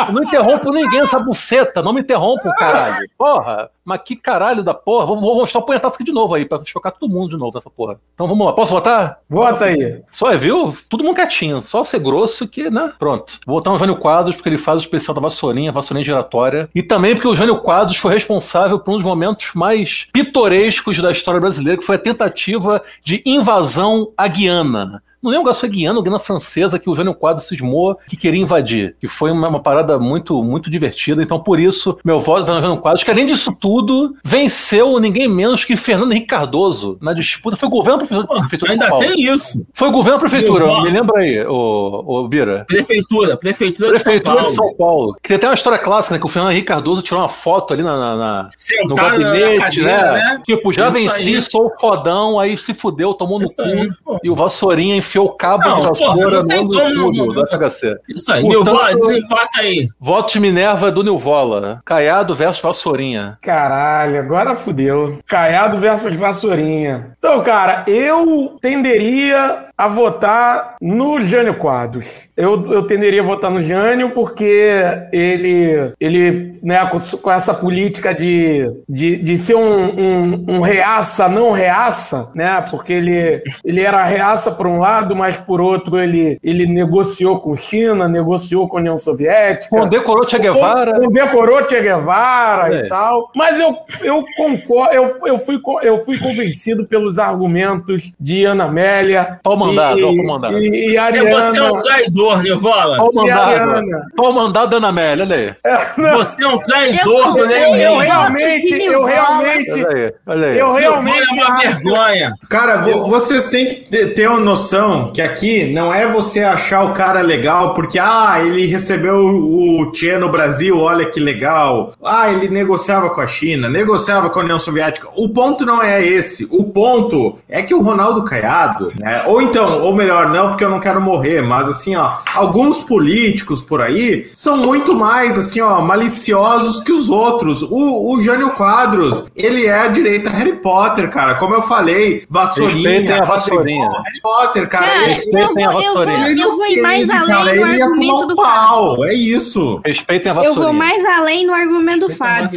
Eu 0.08 0.12
não 0.12 0.22
interrompo 0.22 0.70
ninguém 0.70 1.00
essa 1.00 1.18
buceta. 1.18 1.82
Não 1.82 1.92
me 1.92 2.00
interrompa, 2.00 2.52
caralho. 2.54 3.06
Porra. 3.16 3.70
Mas 3.84 4.00
que 4.04 4.16
caralho 4.16 4.62
da 4.62 4.74
porra. 4.74 5.06
Vou, 5.06 5.20
vou 5.20 5.36
mostrar 5.36 5.60
o 5.60 5.62
punhetaço 5.62 5.94
aqui 5.94 6.04
de 6.04 6.12
novo 6.12 6.34
aí, 6.34 6.44
pra 6.44 6.60
chocar 6.64 6.92
todo 6.92 7.08
mundo 7.08 7.30
de 7.30 7.36
novo 7.36 7.52
nessa 7.54 7.70
porra. 7.70 8.00
Então 8.14 8.26
vamos 8.26 8.46
lá. 8.46 8.52
Posso 8.52 8.72
votar? 8.72 9.20
Vota 9.28 9.66
aí. 9.66 10.02
Só 10.10 10.32
é, 10.32 10.36
viu? 10.36 10.76
Todo 10.88 11.04
mundo 11.04 11.14
quietinho. 11.14 11.62
Só 11.62 11.84
ser 11.84 12.00
grosso 12.00 12.48
que, 12.48 12.68
né? 12.68 12.92
Pronto. 12.98 13.38
Vou 13.46 13.56
botar 13.56 13.70
no 13.70 13.78
Jânio 13.78 13.96
Quadros 13.96 14.36
porque 14.36 14.48
ele 14.48 14.58
faz 14.58 14.80
o 14.80 14.84
especial 14.84 15.14
da 15.14 15.20
vassourinha, 15.20 15.72
vassourinha 15.72 16.04
giratória. 16.04 16.68
E 16.74 16.82
também 16.82 17.14
porque 17.14 17.28
o 17.28 17.34
Jânio 17.34 17.60
Quadros 17.60 17.96
foi 17.96 18.14
responsável 18.14 18.78
por 18.80 18.92
um 18.92 18.94
dos 18.94 19.04
momentos 19.04 19.50
mais 19.54 20.08
pitorescos 20.12 20.98
da 20.98 21.12
história 21.12 21.40
brasileira, 21.40 21.78
que 21.78 21.86
foi 21.86 21.96
a 21.96 22.00
tentativa 22.00 22.82
de 23.02 23.22
invasão 23.24 24.12
à 24.16 24.26
Guiana. 24.26 25.02
Não 25.26 25.32
lembro 25.38 25.52
se 25.52 25.60
foi 25.60 25.68
Guiana 25.68 26.00
Guiana 26.00 26.18
Francesa 26.18 26.78
que 26.78 26.88
o 26.88 26.94
Jânio 26.94 27.14
Quadros 27.14 27.46
cismou 27.46 27.98
que 28.08 28.16
queria 28.16 28.40
invadir. 28.40 28.96
Que 29.00 29.08
foi 29.08 29.30
uma, 29.30 29.48
uma 29.48 29.60
parada 29.60 29.98
muito, 29.98 30.42
muito 30.42 30.70
divertida. 30.70 31.22
Então, 31.22 31.38
por 31.40 31.58
isso, 31.60 31.98
meu 32.04 32.18
voto 32.20 32.46
vai 32.46 32.56
no 32.56 32.60
Jânio 32.62 32.80
Quadros, 32.80 33.02
que 33.04 33.10
além 33.10 33.26
disso 33.26 33.50
tudo, 33.60 34.14
venceu 34.24 34.98
ninguém 35.00 35.28
menos 35.28 35.64
que 35.64 35.76
Fernando 35.76 36.12
Henrique 36.12 36.26
Cardoso 36.28 36.98
na 37.00 37.12
disputa. 37.12 37.56
Foi 37.56 37.68
o 37.68 37.70
governo 37.72 37.98
da 37.98 38.04
prefeitura, 38.06 38.40
prefeitura 38.40 38.72
de 38.72 38.76
São 38.78 38.84
Ainda 38.86 38.88
Paulo. 38.98 39.06
tem 39.14 39.32
isso. 39.34 39.66
Foi 39.74 39.88
o 39.88 39.92
governo 39.92 40.18
da 40.18 40.20
prefeitura, 40.28 40.82
me 40.82 40.90
lembra 40.90 41.20
aí, 41.20 41.44
o, 41.46 42.04
o 42.06 42.28
Bira. 42.28 42.64
Prefeitura, 42.68 43.36
prefeitura, 43.36 43.90
Prefeitura 43.90 44.42
de 44.42 44.48
de 44.48 44.54
São 44.54 44.64
Paulo. 44.64 44.68
São 44.68 44.76
Paulo. 44.76 45.14
Que 45.22 45.28
tem 45.28 45.36
até 45.36 45.48
uma 45.48 45.54
história 45.54 45.78
clássica, 45.78 46.14
né? 46.14 46.20
Que 46.20 46.26
o 46.26 46.28
Fernando 46.28 46.52
Henrique 46.52 46.66
Cardoso 46.68 47.02
tirou 47.02 47.20
uma 47.20 47.28
foto 47.28 47.72
ali 47.72 47.82
na, 47.82 47.96
na- 47.96 48.16
na- 48.16 48.50
no 48.88 48.94
na 48.94 49.02
gabinete, 49.08 49.58
cadeira, 49.80 50.12
né? 50.12 50.18
né? 50.18 50.42
Tipo, 50.44 50.72
já 50.72 50.88
Isso 50.88 50.98
venci, 50.98 51.34
aí. 51.36 51.42
sou 51.42 51.72
fodão, 51.80 52.38
aí 52.38 52.56
se 52.56 52.74
fudeu, 52.74 53.14
tomou 53.14 53.38
no 53.38 53.46
Isso 53.46 53.62
aí, 53.62 53.88
cu. 53.88 53.94
pô. 54.04 54.18
E 54.22 54.30
o 54.30 54.34
Vassourinha 54.34 54.96
enfiou 54.96 55.15
enfiou 55.16 55.26
o 55.26 55.32
cabo 55.32 55.68
Não, 55.68 55.80
de 55.80 55.88
vassoura 55.88 56.44
porra, 56.44 56.56
não 56.56 56.64
no 56.94 57.12
não. 57.12 57.34
do 57.34 57.46
FHC. 57.46 57.96
Isso 58.08 58.32
aí, 58.32 58.42
Portanto, 58.42 58.64
Nilvola, 58.66 58.94
desempata 58.94 59.60
aí. 59.60 59.88
Voto 59.98 60.32
de 60.32 60.40
Minerva 60.40 60.90
do 60.90 61.02
Nilvola. 61.02 61.80
Caiado 61.84 62.34
versus 62.34 62.60
Vassourinha. 62.62 63.38
Caralho, 63.40 64.18
agora 64.18 64.56
fudeu. 64.56 65.18
Caiado 65.26 65.78
versus 65.80 66.14
Vassourinha. 66.14 67.12
Então, 67.18 67.42
cara, 67.42 67.84
eu 67.86 68.56
tenderia 68.60 69.65
a 69.76 69.88
votar 69.88 70.76
no 70.80 71.22
Jânio 71.24 71.54
Quadros. 71.54 72.06
Eu, 72.36 72.72
eu 72.72 72.82
tenderia 72.84 73.20
a 73.20 73.24
votar 73.24 73.50
no 73.50 73.60
Jânio 73.62 74.10
porque 74.10 74.82
ele, 75.12 75.92
ele 76.00 76.58
né, 76.62 76.84
com, 76.86 76.98
com 77.18 77.30
essa 77.30 77.52
política 77.52 78.14
de, 78.14 78.70
de, 78.88 79.16
de 79.16 79.36
ser 79.36 79.54
um, 79.54 79.84
um, 79.84 80.44
um 80.48 80.60
reaça, 80.60 81.28
não 81.28 81.52
reaça, 81.52 82.30
né? 82.34 82.64
Porque 82.70 82.92
ele, 82.92 83.42
ele 83.64 83.82
era 83.82 84.04
reaça 84.04 84.50
por 84.50 84.66
um 84.66 84.78
lado, 84.78 85.14
mas 85.14 85.36
por 85.36 85.60
outro 85.60 85.98
ele, 85.98 86.38
ele 86.42 86.66
negociou 86.66 87.40
com 87.40 87.56
China, 87.56 88.08
negociou 88.08 88.68
com 88.68 88.78
a 88.78 88.80
União 88.80 88.96
Soviética. 88.96 89.76
Condecorou 89.76 90.26
Che 90.26 90.38
Guevara. 90.38 90.98
Condecorou 90.98 91.68
Che 91.68 91.80
Guevara 91.80 92.74
É. 92.74 92.86
e 92.86 92.88
tal. 92.88 93.30
Mas 93.34 93.58
eu, 93.58 93.76
eu 94.02 94.24
concordo, 94.36 94.94
eu, 94.94 95.16
eu, 95.26 95.38
fui, 95.38 95.60
eu 95.82 95.98
fui 96.04 96.18
convencido 96.18 96.86
pelos 96.86 97.18
argumentos 97.18 98.12
de 98.18 98.44
Ana 98.44 98.64
Amélia. 98.64 99.38
Pau 99.42 99.65
mandado, 99.68 99.98
e, 99.98 100.02
pau 100.02 100.26
mandado. 100.26 100.58
E, 100.58 100.90
e 100.92 100.98
Ariana. 100.98 101.30
Você 101.50 101.58
é 101.58 101.62
um 101.62 101.76
traidor, 101.78 102.42
Nilvola. 102.42 102.96
Pau 102.96 103.10
E 103.12 103.14
mandado. 103.16 103.82
Pau 104.16 104.32
mandado 104.32 104.70
da 104.70 104.76
Ana 104.78 104.88
Amélia, 104.88 105.24
olha 105.24 105.36
aí. 105.36 106.12
Você 106.16 106.42
é 106.44 106.48
um 106.48 106.58
traidor 106.58 107.32
do 107.32 107.38
Eu, 107.40 107.46
Lenny 107.46 107.82
eu 107.82 107.92
Mendes. 107.96 108.08
realmente, 108.10 108.84
eu 108.84 109.04
realmente, 109.04 109.84
Olha 109.84 109.88
aí, 109.96 110.12
olha 110.26 110.46
aí. 110.48 110.58
eu 110.58 110.72
realmente 110.74 111.40
é 111.40 111.44
uma 111.44 111.58
vergonha. 111.58 112.32
Cara, 112.48 112.76
vo- 112.78 113.08
vocês 113.08 113.48
têm 113.48 113.66
que 113.66 114.06
ter- 114.06 114.26
uma 114.28 114.40
noção 114.40 115.12
que 115.12 115.22
aqui 115.22 115.72
não 115.72 115.92
é 115.94 116.06
você 116.06 116.40
achar 116.42 116.82
o 116.84 116.92
cara 116.92 117.20
legal 117.20 117.74
porque, 117.74 117.98
ah, 117.98 118.36
ele 118.40 118.66
recebeu 118.66 119.20
o 119.24 119.90
Tchê 119.92 120.16
no 120.18 120.28
Brasil, 120.28 120.78
olha 120.78 121.06
que 121.06 121.20
legal. 121.20 121.92
Ah, 122.04 122.30
ele 122.30 122.48
negociava 122.48 123.10
com 123.10 123.20
a 123.20 123.26
China, 123.26 123.68
negociava 123.68 124.28
com 124.30 124.40
a 124.40 124.42
União 124.42 124.58
Soviética. 124.58 125.08
O 125.16 125.28
ponto 125.28 125.64
não 125.64 125.82
é 125.82 126.02
esse. 126.04 126.46
O 126.50 126.64
ponto 126.64 127.38
é 127.48 127.62
que 127.62 127.74
o 127.74 127.82
Ronaldo 127.82 128.24
Caiado, 128.24 128.92
né? 128.98 129.22
Ou 129.26 129.40
então, 129.56 129.82
ou 129.82 129.94
melhor, 129.94 130.28
não, 130.28 130.48
porque 130.50 130.62
eu 130.64 130.68
não 130.68 130.78
quero 130.78 131.00
morrer, 131.00 131.40
mas 131.40 131.66
assim, 131.68 131.96
ó, 131.96 132.16
alguns 132.34 132.80
políticos 132.80 133.62
por 133.62 133.80
aí 133.80 134.30
são 134.34 134.58
muito 134.58 134.94
mais, 134.94 135.38
assim, 135.38 135.62
ó, 135.62 135.80
maliciosos 135.80 136.82
que 136.82 136.92
os 136.92 137.08
outros. 137.08 137.62
O, 137.62 138.12
o 138.14 138.22
Jânio 138.22 138.50
Quadros, 138.50 139.26
ele 139.34 139.64
é 139.66 139.80
a 139.80 139.88
direita 139.88 140.28
Harry 140.28 140.56
Potter, 140.56 141.08
cara. 141.10 141.36
Como 141.36 141.54
eu 141.54 141.62
falei, 141.62 142.24
vassourinha. 142.28 142.90
Respeitem 142.90 143.12
a 143.18 143.24
vassourinha. 143.24 143.88
Harry 143.88 144.20
Potter, 144.22 144.68
cara. 144.68 144.86
Cara, 144.86 145.06
Respeitem 145.06 145.64
eu 145.64 145.70
a 145.70 145.72
vou, 145.72 145.82
eu 145.82 145.94
vou, 145.94 146.04
vassourinha. 146.04 146.30
ele 146.30 146.42
eu 146.42 146.50
vou 146.50 146.66
ir 146.66 146.82
mais 146.82 147.08
além 147.10 147.26
cara, 147.26 147.54
do 147.56 147.64
argumento 147.64 148.14
um 148.14 148.26
do 148.26 148.36
Fábio. 148.36 148.68
pau. 148.68 149.04
É 149.06 149.14
isso. 149.14 149.80
Respeitem 149.84 150.30
a 150.32 150.34
Eu 150.34 150.36
vassourinha. 150.36 150.64
vou 150.66 150.72
mais 150.74 151.04
além 151.06 151.46
no 151.46 151.54
argumento 151.54 152.08
do 152.08 152.14
Fábio. 152.14 152.48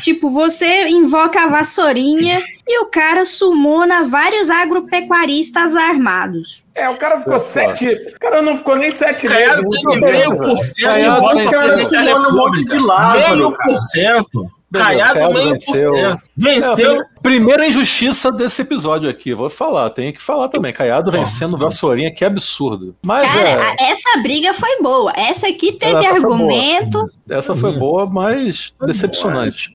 Tipo, 0.00 0.30
você 0.30 0.88
invoca 0.88 1.42
a 1.42 1.46
vassourinha 1.48 2.40
e 2.68 2.80
o 2.82 2.86
cara 2.86 3.24
sumona 3.24 4.04
vários 4.04 4.48
agropecuaristas 4.48 5.74
armados. 5.74 6.64
É, 6.74 6.88
o 6.88 6.96
cara 6.96 7.18
ficou 7.18 7.38
sete. 7.38 7.88
O 7.88 8.20
cara 8.20 8.40
não 8.42 8.56
ficou 8.56 8.76
nem 8.76 8.90
sete 8.90 9.26
Caiado 9.26 9.62
meses. 9.68 9.82
teve 9.82 10.00
meio 10.00 10.36
por 10.36 10.56
cento 10.58 10.74
de 10.76 10.82
Caiado 10.84 11.20
voto 11.20 11.36
tem- 11.36 11.48
pra 11.48 11.58
cara 11.58 11.76
da 11.76 11.84
sumou 11.84 12.18
um 12.28 12.32
monte 12.36 12.64
de. 12.64 12.78
Lázaro, 12.78 13.36
Meio 13.36 13.52
por 13.58 13.78
cento. 13.78 14.50
Caiado 14.72 15.32
meio 15.32 15.50
por 15.50 15.74
venceu. 15.74 15.92
Venceu. 16.36 17.00
É, 17.02 17.04
primeira 17.22 17.66
injustiça 17.66 18.30
desse 18.32 18.62
episódio 18.62 19.08
aqui, 19.10 19.34
vou 19.34 19.50
falar, 19.50 19.90
tem 19.90 20.12
que 20.12 20.20
falar 20.22 20.48
também. 20.48 20.72
Caiado 20.72 21.10
vencendo 21.10 21.58
Vassourinha, 21.58 22.10
que 22.12 22.24
absurdo. 22.24 22.96
Mas 23.04 23.30
Cara, 23.32 23.48
é, 23.48 23.54
a- 23.60 23.76
essa 23.90 24.18
briga 24.22 24.54
foi 24.54 24.80
boa. 24.80 25.12
Essa 25.16 25.48
aqui 25.48 25.72
teve 25.72 25.96
Essa 25.96 26.10
foi 26.10 26.20
boa. 26.20 26.32
argumento. 26.34 27.06
essa 27.28 27.54
foi 27.54 27.72
boa, 27.78 28.06
mas 28.06 28.72
decepcionante. 28.86 29.72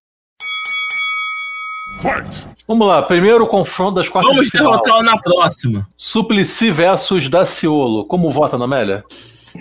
Vamos 2.67 2.87
lá, 2.87 3.01
primeiro 3.01 3.47
confronto 3.47 3.95
das 3.95 4.07
quartas 4.09 4.29
Vamos 4.31 4.45
de 4.45 4.51
final. 4.51 4.71
derrotá-lo 4.71 5.03
na 5.03 5.17
próxima. 5.17 5.87
Suplicy 5.97 6.69
versus 6.69 7.27
Daciolo. 7.27 8.05
Como 8.05 8.29
vota, 8.29 8.55
Ana 8.55 8.65
Amélia? 8.65 9.03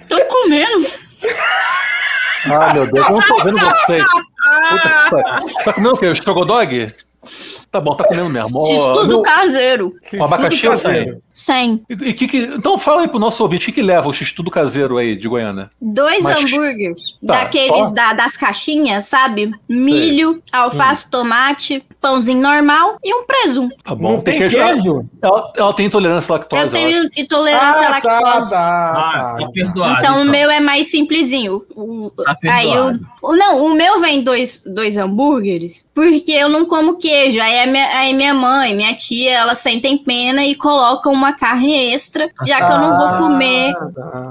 Tô 0.08 0.18
comendo. 0.26 0.86
Ah, 2.46 2.74
meu 2.74 2.86
Deus, 2.90 3.06
eu 3.06 3.12
não 3.12 3.20
tô 3.20 3.42
vendo 3.42 3.58
vocês. 3.58 4.04
Puta 4.70 4.88
que 4.88 5.10
pariu. 5.10 5.64
Tá 5.64 5.72
comendo 5.72 5.94
o 5.94 5.98
quê? 5.98 6.06
O 6.06 6.12
Strogodog? 6.12 6.86
Tá 7.70 7.80
bom, 7.80 7.94
tá 7.94 8.04
comendo 8.04 8.28
mesmo. 8.30 8.64
X-tudo 8.66 9.08
meu- 9.08 9.22
caseiro. 9.22 9.92
o 10.18 10.24
abacaxi 10.24 10.66
ou 10.68 10.76
sem? 10.76 11.18
Sem. 11.34 11.80
E, 11.90 11.92
e 11.92 12.12
que 12.14 12.26
que- 12.26 12.38
então 12.56 12.78
fala 12.78 13.02
aí 13.02 13.08
pro 13.08 13.18
nosso 13.18 13.42
ouvinte, 13.42 13.64
o 13.64 13.66
que, 13.66 13.80
que 13.80 13.82
leva 13.86 14.08
o 14.08 14.12
x-tudo 14.12 14.50
caseiro 14.50 14.96
aí 14.96 15.14
de 15.16 15.28
Goiânia? 15.28 15.68
Dois 15.80 16.24
Mas- 16.24 16.44
hambúrgueres. 16.44 17.18
Tá, 17.26 17.40
daqueles 17.44 17.92
da- 17.92 18.12
das 18.14 18.36
caixinhas, 18.36 19.06
sabe? 19.06 19.50
Milho, 19.68 20.40
alface, 20.52 21.10
tomate, 21.10 21.82
pãozinho 22.00 22.40
normal 22.40 22.96
e 23.04 23.14
um 23.14 23.24
presunto. 23.26 23.74
Tá 23.84 23.94
bom, 23.94 24.12
Não 24.14 24.20
tem 24.22 24.38
queijo? 24.38 24.56
queijo? 24.56 25.04
Ela, 25.20 25.52
ela 25.56 25.72
tem 25.74 25.86
intolerância 25.86 26.32
à 26.34 26.38
lactose. 26.38 26.62
Eu 26.62 26.70
tenho 26.70 27.10
intolerância 27.16 27.86
à 27.88 27.96
Ah, 27.96 28.00
tá, 28.00 28.12
lactose. 28.20 28.50
tá, 28.50 28.58
Ah, 28.58 29.34
tá. 29.38 29.44
tá 29.44 29.50
perdoado. 29.52 29.96
Então, 29.98 30.22
o 30.22 30.24
meu 30.24 30.50
é 30.50 30.60
mais 30.60 30.90
simplesinho. 30.90 31.62
O- 31.74 32.10
Tá 32.24 32.36
aí 32.44 32.66
perdoado. 32.68 33.06
o- 33.22 33.36
não, 33.36 33.62
o 33.66 33.74
meu 33.74 34.00
vem 34.00 34.22
dois, 34.22 34.62
dois 34.66 34.96
hambúrgueres, 34.96 35.86
porque 35.94 36.32
eu 36.32 36.48
não 36.48 36.64
como 36.64 36.96
queijo. 36.96 37.15
Aí, 37.40 37.60
a 37.60 37.66
minha, 37.66 37.88
aí 37.96 38.14
minha 38.14 38.34
mãe, 38.34 38.74
minha 38.74 38.94
tia, 38.94 39.38
elas 39.38 39.58
sentem 39.58 39.96
pena 39.98 40.44
e 40.44 40.54
colocam 40.54 41.12
uma 41.12 41.32
carne 41.32 41.92
extra, 41.92 42.30
já 42.46 42.56
que 42.58 42.72
eu 42.72 42.78
não 42.78 42.96
vou 42.98 43.18
comer 43.28 43.72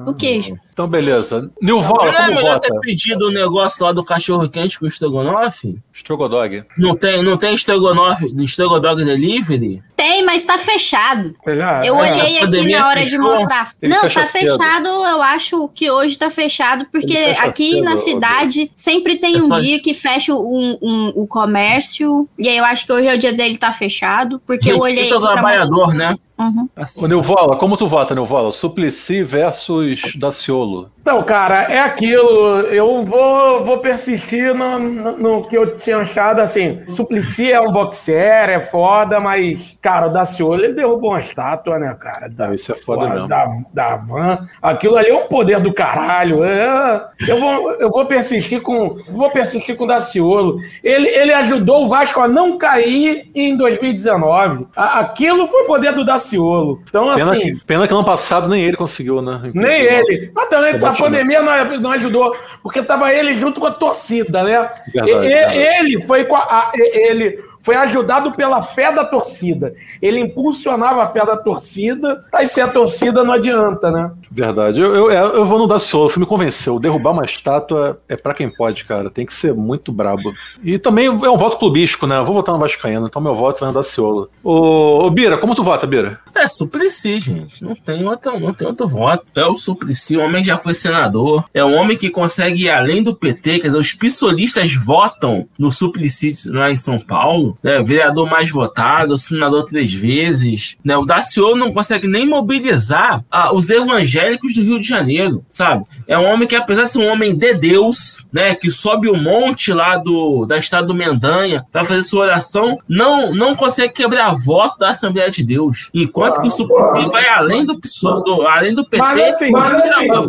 o 0.07 0.13
queijo. 0.13 0.55
Então, 0.73 0.87
beleza. 0.87 1.37
Nilvola, 1.61 2.11
Não 2.11 2.19
é 2.19 2.25
como 2.25 2.35
melhor 2.35 2.53
vota? 2.55 2.67
ter 2.67 2.79
pedido 2.81 3.27
o 3.27 3.31
negócio 3.31 3.83
lá 3.85 3.93
do 3.93 4.03
cachorro 4.03 4.49
quente 4.49 4.77
com 4.77 4.85
estrogonofe? 4.85 5.77
Strogodog. 5.93 6.65
Não 6.77 6.95
tem, 6.97 7.23
não 7.23 7.37
tem 7.37 7.55
estrogonofe, 7.55 8.33
estrogodog 8.43 9.01
delivery? 9.05 9.81
Tem, 9.95 10.23
mas 10.25 10.43
tá 10.43 10.57
fechado. 10.57 11.35
Já, 11.47 11.85
Eu 11.85 11.95
é. 11.99 12.11
olhei 12.11 12.39
aqui 12.39 12.69
na 12.71 12.87
hora 12.87 12.99
de 13.03 13.11
fechou? 13.11 13.23
mostrar. 13.23 13.71
Ele 13.81 13.93
não, 13.93 14.01
fecha 14.01 14.21
tá 14.21 14.27
cedo. 14.27 14.57
fechado. 14.57 14.87
Eu 14.87 15.21
acho 15.21 15.69
que 15.73 15.89
hoje 15.89 16.17
tá 16.17 16.29
fechado, 16.29 16.85
porque 16.91 17.17
aqui 17.39 17.71
cedo, 17.73 17.83
na 17.83 17.97
cidade 17.97 18.71
sempre 18.75 19.17
tem 19.17 19.35
É 19.35 19.37
um 19.37 19.47
só- 19.47 19.59
dia 19.59 19.79
que 19.81 19.93
fecha 19.93 20.33
um, 20.33 20.77
um- 20.81 21.13
o 21.15 21.25
comércio. 21.27 22.27
E 22.37 22.47
aí 22.49 22.57
eu 22.57 22.65
acho 22.65 22.85
que 22.85 22.91
hoje 22.93 23.07
é 23.07 23.15
o 23.15 23.17
dia 23.17 23.33
dele 23.33 23.57
tá 23.57 23.71
fechado, 23.71 24.41
porque 24.45 24.71
eu 24.71 24.77
olhei. 24.77 24.95
Respeita 25.03 25.17
o 25.17 25.21
trabalhador, 25.33 25.93
né? 25.93 26.15
Uhum. 26.37 26.67
Ô, 26.97 27.07
Nilvola, 27.07 27.55
como 27.55 27.77
tu 27.77 27.87
vota, 27.87 28.13
Nilvola? 28.13 28.51
Suplicy 28.51 29.23
versus 29.23 30.01
Daciolo. 30.17 30.91
Então, 31.01 31.23
cara, 31.23 31.63
é 31.71 31.79
aquilo. 31.79 32.59
Eu 32.71 33.03
vou, 33.03 33.63
vou 33.63 33.77
persistir 33.77 34.53
no, 34.53 34.77
no, 34.77 35.17
no 35.17 35.47
que 35.47 35.55
eu 35.57 35.77
tinha 35.77 35.97
achado. 35.99 36.41
Assim, 36.41 36.81
Suplicy 36.89 37.53
é 37.53 37.61
um 37.61 37.71
boxer, 37.71 38.49
é 38.49 38.59
foda, 38.59 39.19
mas, 39.21 39.77
cara, 39.85 40.07
o 40.07 40.09
Daciolo 40.09 40.63
ele 40.63 40.73
derrubou 40.73 41.11
uma 41.11 41.19
estátua, 41.19 41.77
né, 41.77 41.95
cara? 41.99 42.27
Da, 42.27 42.55
isso 42.55 42.71
é 42.71 42.75
foda 42.75 43.07
mesmo. 43.07 43.27
Da, 43.27 43.47
da 43.71 43.95
van. 43.97 44.47
Aquilo 44.59 44.97
ali 44.97 45.09
é 45.09 45.15
um 45.15 45.27
poder 45.27 45.59
do 45.59 45.71
caralho. 45.71 46.43
É, 46.43 47.05
eu, 47.27 47.39
vou, 47.39 47.71
eu 47.73 47.91
vou 47.91 48.03
persistir 48.07 48.61
com. 48.61 48.97
Vou 49.09 49.29
persistir 49.29 49.75
com 49.77 49.83
o 49.83 49.87
Daciolo. 49.87 50.57
Ele, 50.83 51.07
ele 51.07 51.31
ajudou 51.33 51.83
o 51.85 51.87
Vasco 51.87 52.19
a 52.19 52.27
não 52.27 52.57
cair 52.57 53.29
em 53.35 53.55
2019. 53.55 54.65
A- 54.75 55.01
aquilo 55.01 55.45
foi 55.45 55.65
poder 55.65 55.93
do 55.93 56.03
Daciolo. 56.03 56.81
Então, 56.89 57.13
Pena, 57.13 57.31
assim. 57.33 57.39
que, 57.39 57.65
pena 57.65 57.87
que 57.87 57.93
ano 57.93 58.03
passado 58.03 58.49
nem 58.49 58.63
ele 58.63 58.75
conseguiu, 58.77 59.21
né? 59.21 59.51
Nem 59.53 59.81
ele. 59.81 60.31
Mas 60.33 60.49
também 60.49 60.83
a 60.83 60.93
pandemia 60.93 61.43
não, 61.43 61.79
não 61.79 61.91
ajudou, 61.91 62.35
porque 62.63 62.81
tava 62.81 63.13
ele 63.13 63.35
junto 63.35 63.59
com 63.59 63.67
a 63.67 63.71
torcida, 63.71 64.41
né? 64.43 64.67
Verdade, 64.91 65.11
E- 65.11 65.29
verdade. 65.29 65.57
Ele 65.59 66.01
foi 66.05 66.25
com 66.25 66.35
a- 66.35 66.41
a- 66.41 66.71
ele 66.75 67.39
foi 67.65 67.75
ajudado 67.75 68.31
pela 68.31 68.61
fé 68.61 68.93
da 68.93 69.03
torcida. 69.03 69.73
Ele 69.99 70.19
impulsionava 70.19 71.01
a 71.01 71.07
fé 71.07 71.25
da 71.25 71.35
torcida, 71.35 72.23
aí 72.31 72.47
se 72.47 72.61
a 72.61 72.67
torcida 72.67 73.23
não 73.23 73.33
adianta, 73.33 73.89
né? 73.89 74.11
Verdade. 74.29 74.79
Eu, 74.79 74.93
eu, 74.95 75.09
eu 75.09 75.45
vou 75.45 75.57
no 75.57 75.65
Daciolo, 75.65 76.07
você 76.07 76.19
me 76.19 76.27
convenceu. 76.27 76.77
Derrubar 76.77 77.11
uma 77.11 77.25
estátua 77.25 77.99
é 78.07 78.15
pra 78.15 78.35
quem 78.35 78.49
pode, 78.49 78.85
cara. 78.85 79.09
Tem 79.09 79.25
que 79.25 79.33
ser 79.33 79.51
muito 79.55 79.91
brabo. 79.91 80.31
E 80.63 80.77
também 80.77 81.07
é 81.07 81.09
um 81.09 81.37
voto 81.37 81.57
clubístico, 81.57 82.05
né? 82.05 82.19
Eu 82.19 82.23
vou 82.25 82.35
votar 82.35 82.53
no 82.53 82.61
Vascaíno, 82.61 83.07
então 83.07 83.19
meu 83.19 83.33
voto 83.33 83.61
vai 83.61 83.69
no 83.69 83.73
Daciolo. 83.73 84.29
Ô, 84.43 85.05
ô 85.05 85.09
Bira, 85.09 85.37
como 85.39 85.55
tu 85.55 85.63
vota, 85.63 85.87
Bira? 85.87 86.19
É 86.35 86.47
Suplicy, 86.47 87.17
gente. 87.17 87.63
Não 87.63 87.73
tem, 87.73 88.07
outro, 88.07 88.39
não 88.39 88.53
tem 88.53 88.67
outro 88.67 88.87
voto. 88.87 89.25
É 89.33 89.45
o 89.45 89.55
Suplicy, 89.55 90.17
o 90.17 90.21
homem 90.21 90.43
já 90.43 90.55
foi 90.55 90.75
senador. 90.75 91.45
É 91.51 91.65
um 91.65 91.73
homem 91.73 91.97
que 91.97 92.11
consegue 92.11 92.65
ir 92.65 92.69
além 92.69 93.01
do 93.01 93.15
PT. 93.15 93.59
Quer 93.59 93.67
dizer, 93.67 93.77
os 93.77 93.93
pissolistas 93.93 94.75
votam 94.75 95.47
no 95.57 95.71
Suplicy 95.71 96.33
lá 96.49 96.69
em 96.69 96.75
São 96.75 96.99
Paulo. 96.99 97.54
Né, 97.63 97.81
vereador 97.81 98.29
mais 98.29 98.49
votado, 98.49 99.17
senador 99.17 99.65
três 99.65 99.93
vezes. 99.93 100.77
Né? 100.83 100.95
O 100.97 101.05
Daciolo 101.05 101.55
não 101.55 101.73
consegue 101.73 102.07
nem 102.07 102.25
mobilizar 102.25 103.23
ah, 103.29 103.53
os 103.53 103.69
evangélicos 103.69 104.53
do 104.53 104.61
Rio 104.61 104.79
de 104.79 104.87
Janeiro, 104.87 105.43
sabe? 105.51 105.83
É 106.07 106.17
um 106.17 106.25
homem 106.25 106.47
que, 106.47 106.55
apesar 106.55 106.83
de 106.83 106.91
ser 106.91 106.99
um 106.99 107.07
homem 107.07 107.35
de 107.35 107.53
Deus, 107.53 108.27
né, 108.31 108.55
que 108.55 108.69
sobe 108.69 109.09
o 109.09 109.15
monte 109.15 109.73
lá 109.73 109.97
do, 109.97 110.45
da 110.45 110.57
estrada 110.57 110.87
do 110.87 110.93
Mendanha 110.93 111.63
para 111.71 111.83
fazer 111.83 112.03
sua 112.03 112.25
oração, 112.25 112.77
não, 112.87 113.33
não 113.33 113.55
consegue 113.55 113.93
quebrar 113.93 114.35
voto 114.35 114.79
da 114.79 114.89
Assembleia 114.89 115.31
de 115.31 115.43
Deus. 115.43 115.89
Enquanto 115.93 116.41
que 116.41 116.47
o 116.47 116.51
Suplicy 116.51 117.07
vai 117.09 117.27
além 117.27 117.65
do 117.65 117.79
PSOL, 117.79 118.23
do, 118.23 118.47
além 118.47 118.73
do 118.73 118.85
PT, 118.85 118.97
Mas 118.97 119.21
assim, 119.21 119.51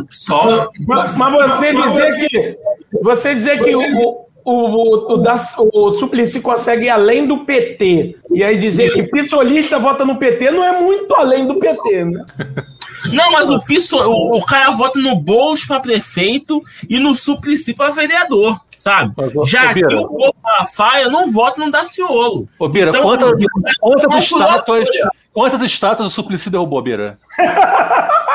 PSOL. 0.08 0.70
Mas, 0.86 1.16
mas 1.16 1.32
você 1.32 1.72
dizer 1.72 2.16
que 2.16 2.58
você 3.02 3.34
dizer 3.34 3.62
que 3.62 3.74
o, 3.74 4.26
o, 4.46 4.52
o, 4.52 5.14
o, 5.14 5.16
da, 5.16 5.34
o 5.58 5.92
Suplicy 5.94 6.40
consegue 6.40 6.86
ir 6.86 6.88
além 6.88 7.26
do 7.26 7.38
PT 7.38 8.16
e 8.30 8.44
aí 8.44 8.56
dizer 8.56 8.92
que 8.92 9.02
pissolista 9.02 9.76
vota 9.76 10.04
no 10.04 10.16
PT 10.16 10.52
não 10.52 10.62
é 10.62 10.80
muito 10.80 11.12
além 11.16 11.48
do 11.48 11.56
PT, 11.56 12.04
né? 12.04 12.24
Não, 13.12 13.32
mas 13.32 13.50
o, 13.50 13.60
piso, 13.60 13.96
o, 13.98 14.36
o 14.38 14.46
cara 14.46 14.70
vota 14.70 15.00
no 15.00 15.16
Boulos 15.16 15.64
para 15.64 15.80
prefeito 15.80 16.62
e 16.88 17.00
no 17.00 17.12
Suplicy 17.12 17.74
para 17.74 17.90
vereador. 17.90 18.56
Sabe? 18.78 19.14
Já 19.46 19.72
ô, 19.72 19.74
que 19.74 19.84
o 19.84 20.06
povo 20.06 20.34
Malafaia 20.40 21.08
não 21.08 21.28
vota 21.28 21.60
no 21.60 21.72
Daciolo. 21.72 22.48
Ô, 22.56 22.68
Bira, 22.68 22.90
Então, 22.90 23.02
quantas, 23.02 23.32
quantas 23.80 24.24
estátuas, 24.24 24.88
quantas 25.32 25.62
estátuas 25.62 26.12
o 26.12 26.14
Suplicy 26.14 26.50
derrubou, 26.50 26.80
Bira? 26.80 27.18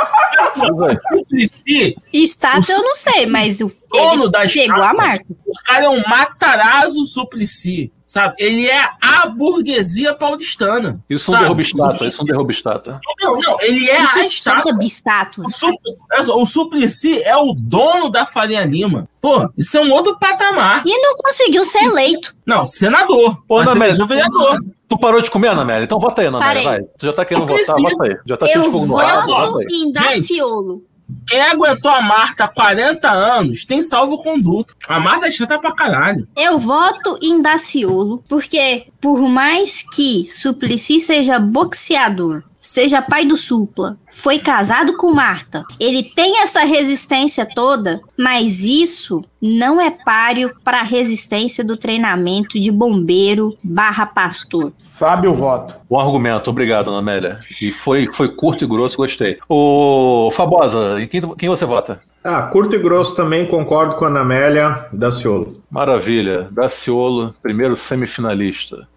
Suplicy, 0.54 1.96
Estátua 2.14 2.74
eu 2.76 2.82
não 2.82 2.96
sei, 2.96 3.26
mas 3.26 3.62
o 3.62 3.72
dono 3.92 4.30
da 4.30 4.40
pegou 4.40 4.62
estátua, 4.64 4.90
a 4.90 4.94
marca. 4.94 5.26
O 5.30 5.54
cara 5.66 5.86
é 5.86 5.90
um 5.90 6.02
matarazzo 6.08 7.04
Suplicy, 7.06 7.92
sabe? 8.06 8.36
Ele 8.40 8.68
é 8.70 8.90
a 9.02 9.28
burguesia 9.28 10.14
paulistana. 10.14 11.02
Isso 11.10 11.32
não 11.32 11.40
derruba 11.40 11.62
estátua, 11.62 12.08
isso 12.08 12.18
não 12.20 12.26
derruba 12.26 12.52
estátua. 12.52 13.00
Não, 13.22 13.38
não, 13.40 13.62
ele 13.62 13.90
é 13.90 14.04
Isso 14.04 14.18
a 14.18 14.22
é 14.22 14.26
estátua. 14.26 14.78
O 15.46 15.50
Supl- 15.50 15.98
olha 16.12 16.24
só, 16.24 16.38
O 16.38 16.46
Suplicy 16.46 17.22
é 17.22 17.36
o 17.36 17.54
dono 17.58 18.10
da 18.10 18.26
Faria 18.26 18.64
Lima. 18.66 19.08
Pô, 19.22 19.50
isso 19.58 19.78
é 19.78 19.82
um 19.82 19.92
outro 19.92 20.18
patamar. 20.18 20.84
E 20.86 21.02
não 21.02 21.16
conseguiu 21.18 21.64
ser 21.66 21.84
eleito. 21.84 22.36
Não, 22.46 22.66
senador. 22.66 23.44
Pô, 23.48 23.58
Mas 23.60 23.68
Ana 23.68 23.86
ele 23.86 23.94
Amélia, 23.94 24.04
é 24.04 24.08
vereador. 24.08 24.60
Tu 24.92 24.98
parou 25.00 25.22
de 25.22 25.32
comer, 25.32 25.48
Ana 25.48 25.62
Amélia? 25.62 25.86
Então 25.86 26.00
vota 26.00 26.22
aí, 26.22 26.28
Ana 26.28 26.38
Amélia, 26.44 26.64
vai. 26.64 26.74
Parei. 26.80 26.88
Tu 26.98 27.06
já 27.06 27.14
tá 27.14 27.24
querendo 27.26 27.44
Eu 27.44 27.48
votar, 27.48 27.76
preciso. 27.76 27.82
vota 27.82 28.04
aí. 28.04 28.18
Já 28.28 28.38
tá 28.38 28.46
cheio 28.48 28.64
de 28.66 28.70
fogo 28.72 28.86
no 28.86 28.96
rabo, 28.96 29.28
vota 29.28 29.46
voto 29.52 29.60
aí. 29.60 29.66
em 29.72 29.92
Daciolo. 29.92 30.84
Quem 31.28 31.42
aguentou 31.42 31.92
a 31.92 32.02
Marta 32.02 32.46
há 32.46 32.48
40 32.48 33.10
anos 33.12 33.66
tem 33.66 33.82
salvo-conduto. 33.82 34.76
A 34.88 35.00
Marta 35.00 35.28
é 35.28 35.32
chata 35.32 35.60
pra 35.60 35.74
caralho. 35.74 36.26
Eu 36.38 36.58
voto 36.58 37.18
em 37.22 37.42
Daciolo, 37.42 38.24
porque 38.30 38.86
por 39.02 39.20
mais 39.22 39.84
que 39.94 40.24
Suplicy 40.26 41.00
seja 41.02 41.38
boxeador, 41.38 42.44
seja 42.62 43.02
pai 43.02 43.26
do 43.26 43.36
Supla, 43.36 43.98
foi 44.12 44.38
casado 44.40 44.96
com 44.96 45.12
Marta, 45.12 45.66
ele 45.80 46.04
tem 46.04 46.42
essa 46.42 46.62
resistência 46.62 47.46
toda, 47.46 48.00
mas 48.18 48.64
isso 48.64 49.22
não 49.42 49.82
é 49.82 49.90
páreo 49.90 50.54
para 50.64 50.80
a 50.80 50.84
resistência 50.84 51.64
do 51.64 51.76
treinamento 51.76 52.60
de 52.60 52.72
bombeiro 52.72 53.58
barra 53.64 54.06
pastor. 54.06 54.72
Sabe 54.78 55.28
o 55.28 55.34
voto. 55.34 55.76
Bom 55.90 56.00
argumento, 56.00 56.50
obrigado, 56.50 56.90
Ana 56.90 57.00
Amélia. 57.00 57.40
E 57.62 57.72
foi, 57.72 58.08
foi 58.14 58.30
curto 58.30 58.64
e 58.64 58.68
grosso, 58.68 58.96
gostei. 58.96 59.40
Ô, 59.50 60.30
Fabosa, 60.32 61.02
em 61.02 61.08
quem, 61.08 61.22
quem 61.36 61.50
você 61.50 61.66
vota? 61.66 62.00
Ah, 62.24 62.44
curto 62.44 62.76
e 62.76 62.80
grosso 62.80 63.16
também 63.16 63.48
concordo 63.48 63.96
com 63.96 64.06
a 64.06 64.08
Ana 64.08 64.22
Amélia 64.22 64.86
Daciolo. 64.94 65.54
Maravilha. 65.70 66.48
Daciolo, 66.52 67.34
primeiro 67.42 67.76
semifinalista. 67.76 68.88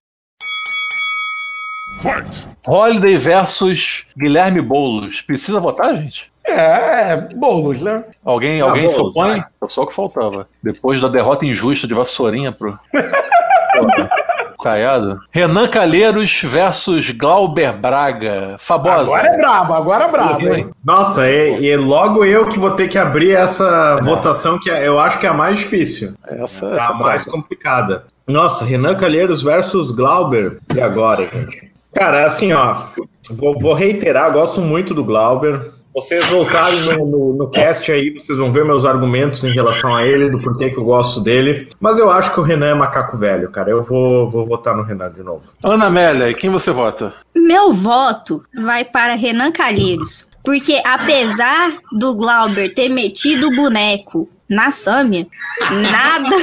Holiday 2.66 3.16
versus 3.16 4.04
Guilherme 4.16 4.60
Boulos. 4.60 5.20
Precisa 5.22 5.60
votar, 5.60 5.94
gente? 5.96 6.32
É, 6.46 7.16
Boulos, 7.34 7.80
né? 7.80 8.04
Alguém, 8.24 8.60
Ah, 8.60 8.66
alguém 8.66 8.88
se 8.90 9.00
opõe? 9.00 9.28
vai. 9.30 9.38
É 9.40 9.68
só 9.68 9.82
o 9.82 9.86
que 9.86 9.94
faltava. 9.94 10.46
Depois 10.62 11.00
da 11.00 11.08
derrota 11.08 11.46
injusta 11.46 11.86
de 11.86 11.94
Vassourinha 11.94 12.52
pro. 12.52 12.78
Caiado. 14.62 15.20
Renan 15.30 15.66
Calheiros 15.68 16.40
versus 16.42 17.10
Glauber 17.10 17.72
Braga. 17.72 18.56
Fabosa. 18.58 19.02
Agora 19.02 19.28
é 19.28 19.36
brabo, 19.36 19.74
agora 19.74 20.04
é 20.04 20.10
brabo, 20.10 20.54
hein? 20.54 20.70
Nossa, 20.82 21.28
e, 21.28 21.66
e 21.66 21.76
logo 21.76 22.24
eu 22.24 22.46
que 22.48 22.58
vou 22.58 22.70
ter 22.70 22.88
que 22.88 22.96
abrir 22.96 23.32
essa 23.32 24.00
votação 24.02 24.58
que 24.58 24.70
é- 24.70 24.86
eu 24.86 24.98
acho 24.98 25.18
que 25.18 25.26
é 25.26 25.28
a 25.28 25.34
mais 25.34 25.58
difícil. 25.58 26.14
Essa, 26.26 26.66
É 26.66 26.76
essa 26.76 26.92
a 26.92 26.94
mais 26.94 27.24
complicada. 27.24 28.04
Nossa, 28.26 28.64
Renan 28.64 28.94
Calheiros 28.94 29.42
versus 29.42 29.90
Glauber. 29.90 30.58
E 30.74 30.80
agora, 30.80 31.26
gente? 31.26 31.73
Cara, 31.94 32.26
assim, 32.26 32.52
ó, 32.52 32.88
vou, 33.30 33.58
vou 33.58 33.72
reiterar, 33.72 34.32
gosto 34.32 34.60
muito 34.60 34.92
do 34.92 35.04
Glauber. 35.04 35.72
Vocês 35.94 36.26
voltarem 36.26 36.80
no, 36.80 37.06
no, 37.06 37.34
no 37.34 37.48
cast 37.48 37.92
aí, 37.92 38.10
vocês 38.10 38.36
vão 38.36 38.50
ver 38.50 38.64
meus 38.64 38.84
argumentos 38.84 39.44
em 39.44 39.52
relação 39.52 39.94
a 39.94 40.04
ele, 40.04 40.28
do 40.28 40.42
porquê 40.42 40.68
que 40.68 40.76
eu 40.76 40.82
gosto 40.82 41.20
dele. 41.20 41.68
Mas 41.78 42.00
eu 42.00 42.10
acho 42.10 42.32
que 42.32 42.40
o 42.40 42.42
Renan 42.42 42.66
é 42.66 42.74
macaco 42.74 43.16
velho, 43.16 43.48
cara. 43.48 43.70
Eu 43.70 43.80
vou, 43.80 44.28
vou 44.28 44.44
votar 44.44 44.76
no 44.76 44.82
Renan 44.82 45.08
de 45.10 45.22
novo. 45.22 45.42
Ana 45.62 45.86
Amélia, 45.86 46.28
e 46.28 46.34
quem 46.34 46.50
você 46.50 46.72
vota? 46.72 47.14
Meu 47.32 47.72
voto 47.72 48.42
vai 48.60 48.84
para 48.84 49.14
Renan 49.14 49.52
Calheiros, 49.52 50.26
porque 50.42 50.82
apesar 50.84 51.78
do 51.92 52.12
Glauber 52.16 52.74
ter 52.74 52.88
metido 52.88 53.46
o 53.46 53.54
boneco 53.54 54.28
na 54.48 54.70
Sâmia, 54.70 55.26
nada, 55.70 56.36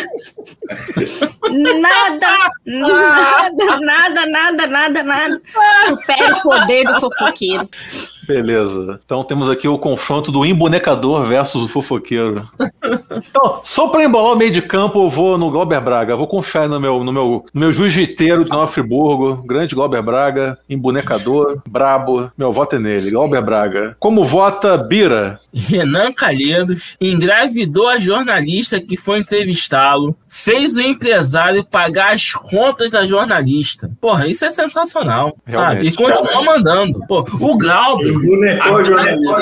nada, 1.49 2.49
nada, 2.65 3.79
nada, 3.79 4.25
nada, 4.25 4.67
nada, 4.67 5.03
nada 5.03 5.41
supera 5.85 6.35
o 6.37 6.41
poder 6.41 6.85
do 6.85 6.99
fofoqueiro. 6.99 7.69
Beleza. 8.27 8.99
Então 9.03 9.23
temos 9.23 9.49
aqui 9.49 9.67
o 9.67 9.77
confronto 9.77 10.31
do 10.31 10.45
embonecador 10.45 11.23
versus 11.23 11.63
o 11.63 11.67
fofoqueiro. 11.67 12.47
Então, 13.29 13.59
só 13.63 13.87
pra 13.87 14.03
embolar 14.03 14.33
o 14.33 14.37
meio 14.37 14.51
de 14.51 14.61
campo, 14.61 15.03
eu 15.03 15.09
vou 15.09 15.37
no 15.37 15.51
Glauber 15.51 15.81
Braga. 15.81 16.13
Eu 16.13 16.17
vou 16.17 16.27
confiar 16.27 16.67
no 16.67 16.79
meu, 16.79 17.03
no 17.03 17.11
meu, 17.11 17.45
no 17.53 17.59
meu 17.59 17.71
jiu-jiteiro 17.71 18.43
de 18.45 18.51
Nova 18.51 18.67
Friburgo. 18.67 19.43
Grande 19.43 19.75
Glauber 19.75 20.01
Braga, 20.01 20.57
embonecador, 20.69 21.61
brabo. 21.67 22.31
Meu 22.37 22.51
voto 22.51 22.75
é 22.75 22.79
nele, 22.79 23.11
Glauber 23.11 23.41
Braga. 23.41 23.95
Como 23.99 24.23
vota 24.23 24.77
Bira? 24.77 25.39
Renan 25.53 26.11
Calheiros 26.11 26.95
engravidou 26.99 27.87
a 27.87 27.99
jornalista 27.99 28.79
que 28.79 28.97
foi 28.97 29.19
entrevistá-lo, 29.19 30.15
fez 30.27 30.75
o 30.77 30.81
empresário 30.81 31.63
pagar 31.63 32.13
as 32.13 32.31
contas 32.33 32.89
da 32.89 33.05
jornalista. 33.05 33.91
Porra, 33.99 34.27
isso 34.27 34.45
é 34.45 34.49
sensacional, 34.49 35.35
sabe? 35.47 35.87
E 35.87 35.89
Realmente, 35.89 35.97
continua 35.97 36.43
mandando. 36.43 36.99
Pô, 37.07 37.25
o 37.39 37.57
Glauber, 37.57 38.11
Ser 38.21 38.85
jornalista. 38.85 39.35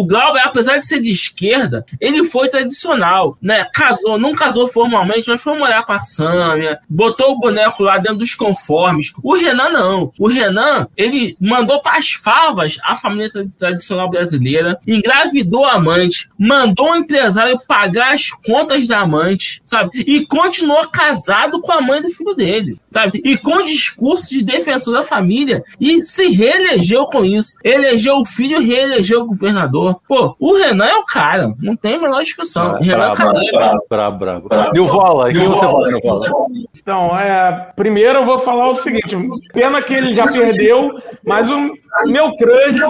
O 0.00 0.06
Glauber, 0.06 0.40
apesar 0.44 0.78
de 0.78 0.86
ser 0.86 1.00
de 1.00 1.10
esquerda, 1.10 1.84
ele 2.00 2.24
foi 2.24 2.48
tradicional, 2.48 3.36
né? 3.40 3.66
Casou, 3.72 4.18
não 4.18 4.34
casou 4.34 4.66
formalmente, 4.68 5.28
mas 5.28 5.42
foi 5.42 5.56
morar 5.58 5.84
com 5.84 5.92
a 5.92 6.02
Sâmia, 6.02 6.78
botou 6.88 7.32
o 7.32 7.38
boneco 7.38 7.82
lá 7.82 7.98
dentro 7.98 8.18
dos 8.18 8.34
conformes. 8.34 9.12
O 9.22 9.34
Renan 9.34 9.70
não. 9.70 10.12
O 10.18 10.28
Renan, 10.28 10.86
ele 10.96 11.36
mandou 11.40 11.80
para 11.80 11.98
as 11.98 12.12
favas 12.12 12.78
a 12.82 12.94
família 12.96 13.30
tra- 13.30 13.44
tradicional 13.58 14.10
brasileira, 14.10 14.78
engravidou 14.86 15.64
a 15.64 15.74
amante, 15.74 16.28
mandou 16.38 16.90
o 16.92 16.96
empresário 16.96 17.60
pagar 17.66 18.14
as 18.14 18.30
contas 18.30 18.86
da 18.86 19.00
amante, 19.00 19.60
sabe? 19.64 19.90
E 20.06 20.26
continuou 20.26 20.86
casado 20.88 21.60
com 21.60 21.72
a 21.72 21.80
mãe 21.80 22.02
do 22.02 22.10
filho 22.10 22.34
dele, 22.34 22.78
sabe? 22.90 23.20
E 23.24 23.36
com 23.36 23.62
discurso 23.62 24.30
de 24.30 24.42
defensor 24.42 24.94
da 24.94 25.02
família 25.02 25.62
e 25.80 26.02
se 26.02 26.28
reelegeu 26.28 27.04
com 27.06 27.24
isso. 27.24 27.56
Elegeu 27.62 28.18
o 28.18 28.24
filho 28.24 28.60
reelegeu 28.60 29.22
o 29.22 29.26
governador. 29.26 29.85
Pô, 30.06 30.36
o 30.38 30.54
Renan 30.54 30.84
é 30.86 30.96
o 30.96 31.04
cara, 31.04 31.52
não 31.60 31.76
tem 31.76 31.94
a 31.94 31.98
menor 32.00 32.22
discussão. 32.22 32.78
Renan 32.80 32.96
Brabo, 33.14 33.16
Calheiros. 33.16 33.50
brabo, 33.88 34.18
brabo, 34.18 34.48
brabo. 34.48 34.70
Nilvola, 34.72 35.30
e 35.30 35.34
quem 35.34 35.48
você 35.48 35.66
vota, 35.66 35.90
Nilvola? 35.90 36.26
Então, 36.76 37.18
é, 37.18 37.68
primeiro 37.76 38.20
eu 38.20 38.24
vou 38.24 38.38
falar 38.38 38.68
o 38.68 38.74
seguinte: 38.74 39.16
pena 39.52 39.80
que 39.82 39.94
ele 39.94 40.12
já 40.14 40.26
perdeu, 40.30 40.90
mas 41.24 41.50
o 41.50 41.72
meu 42.06 42.34
crush 42.36 42.80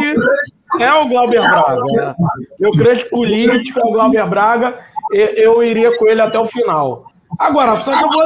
é 0.80 0.92
o 0.92 1.08
Glauber 1.08 1.40
Braga. 1.42 1.76
Né? 1.84 2.14
Meu 2.60 2.72
crush 2.72 3.04
político 3.04 3.80
é 3.80 3.84
o 3.84 3.92
Glauber 3.92 4.26
Braga. 4.28 4.78
e- 5.12 5.34
Eu 5.44 5.62
iria 5.62 5.96
com 5.96 6.06
ele 6.06 6.20
até 6.20 6.38
o 6.38 6.46
final. 6.46 7.04
Agora, 7.38 7.76
só 7.76 7.96
que 7.96 8.02
eu 8.04 8.08
vou 8.08 8.22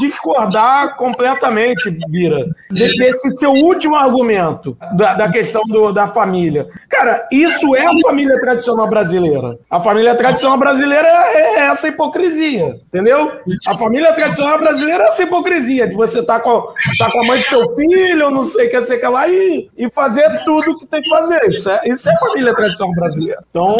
discordar 0.00 0.96
completamente, 0.96 1.90
Bira, 2.08 2.46
de- 2.70 2.96
desse 2.96 3.36
seu 3.36 3.52
último 3.52 3.96
argumento 3.96 4.76
da, 4.96 5.14
da 5.14 5.28
questão 5.30 5.62
do- 5.64 5.92
da 5.92 6.06
família. 6.06 6.68
Cara, 6.88 7.26
isso 7.32 7.74
é 7.74 7.86
a 7.86 7.92
família 8.06 8.40
tradicional 8.40 8.88
brasileira. 8.88 9.58
A 9.70 9.80
família 9.80 10.14
tradicional 10.14 10.58
brasileira 10.58 11.08
é 11.08 11.60
essa 11.66 11.88
hipocrisia, 11.88 12.76
entendeu? 12.88 13.32
A 13.66 13.76
família 13.76 14.12
tradicional 14.12 14.58
brasileira 14.58 15.04
é 15.04 15.08
essa 15.08 15.22
hipocrisia 15.22 15.88
de 15.88 15.94
você 15.94 16.20
estar 16.20 16.38
tá 16.38 16.40
com, 16.40 16.62
tá 16.98 17.10
com 17.10 17.20
a 17.22 17.26
mãe 17.26 17.40
do 17.40 17.46
seu 17.46 17.66
filho, 17.74 18.30
não 18.30 18.44
sei 18.44 18.66
o 18.66 18.70
que, 18.70 18.82
sei 18.82 18.98
que 18.98 19.06
lá, 19.06 19.28
e, 19.28 19.68
e 19.76 19.90
fazer 19.90 20.44
tudo 20.44 20.78
que 20.78 20.86
tem 20.86 21.02
que 21.02 21.08
fazer. 21.10 21.40
Isso 21.50 21.68
é, 21.70 21.80
isso 21.86 22.08
é 22.10 22.18
família 22.18 22.54
tradicional 22.54 22.94
brasileira. 22.94 23.42
Então, 23.50 23.76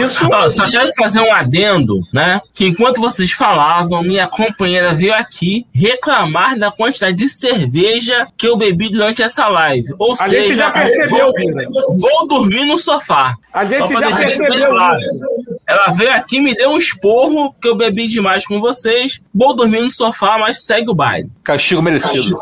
isso. 0.00 0.28
Ó, 0.32 0.48
só 0.48 0.64
quero 0.70 0.88
fazer 0.96 1.20
um 1.20 1.32
adendo, 1.32 2.00
né? 2.12 2.40
Que 2.52 2.66
enquanto 2.66 3.00
vocês 3.00 3.32
falavam, 3.32 4.02
minha 4.02 4.26
companheira 4.26 4.87
veio 4.92 5.14
aqui 5.14 5.66
reclamar 5.72 6.58
da 6.58 6.70
quantidade 6.70 7.16
de 7.16 7.28
cerveja 7.28 8.26
que 8.36 8.46
eu 8.46 8.56
bebi 8.56 8.88
durante 8.88 9.22
essa 9.22 9.48
live. 9.48 9.94
Ou 9.98 10.12
A 10.12 10.16
seja, 10.16 10.42
gente 10.42 10.54
já 10.54 10.70
percebeu, 10.70 11.32
vou, 11.70 11.96
vou 11.96 12.28
dormir 12.28 12.64
no 12.66 12.78
sofá. 12.78 13.36
A 13.52 13.64
gente 13.64 13.88
já 13.92 14.16
percebeu 14.16 14.74
isso. 14.94 15.20
Ela 15.66 15.92
veio 15.92 16.12
aqui, 16.12 16.40
me 16.40 16.54
deu 16.54 16.70
um 16.70 16.78
esporro, 16.78 17.54
que 17.60 17.68
eu 17.68 17.76
bebi 17.76 18.06
demais 18.06 18.46
com 18.46 18.60
vocês. 18.60 19.20
Vou 19.34 19.54
dormir 19.54 19.82
no 19.82 19.90
sofá, 19.90 20.38
mas 20.38 20.64
segue 20.64 20.90
o 20.90 20.94
baile. 20.94 21.30
Castigo 21.42 21.82
merecido. 21.82 22.38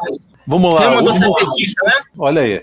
Vamos 0.47 0.75
lá. 0.75 0.81
Quem 0.81 0.95
mandou 0.95 1.13
ser 1.13 1.29
petista, 1.33 1.85
né? 1.85 1.93
Olha 2.17 2.43
aí. 2.43 2.63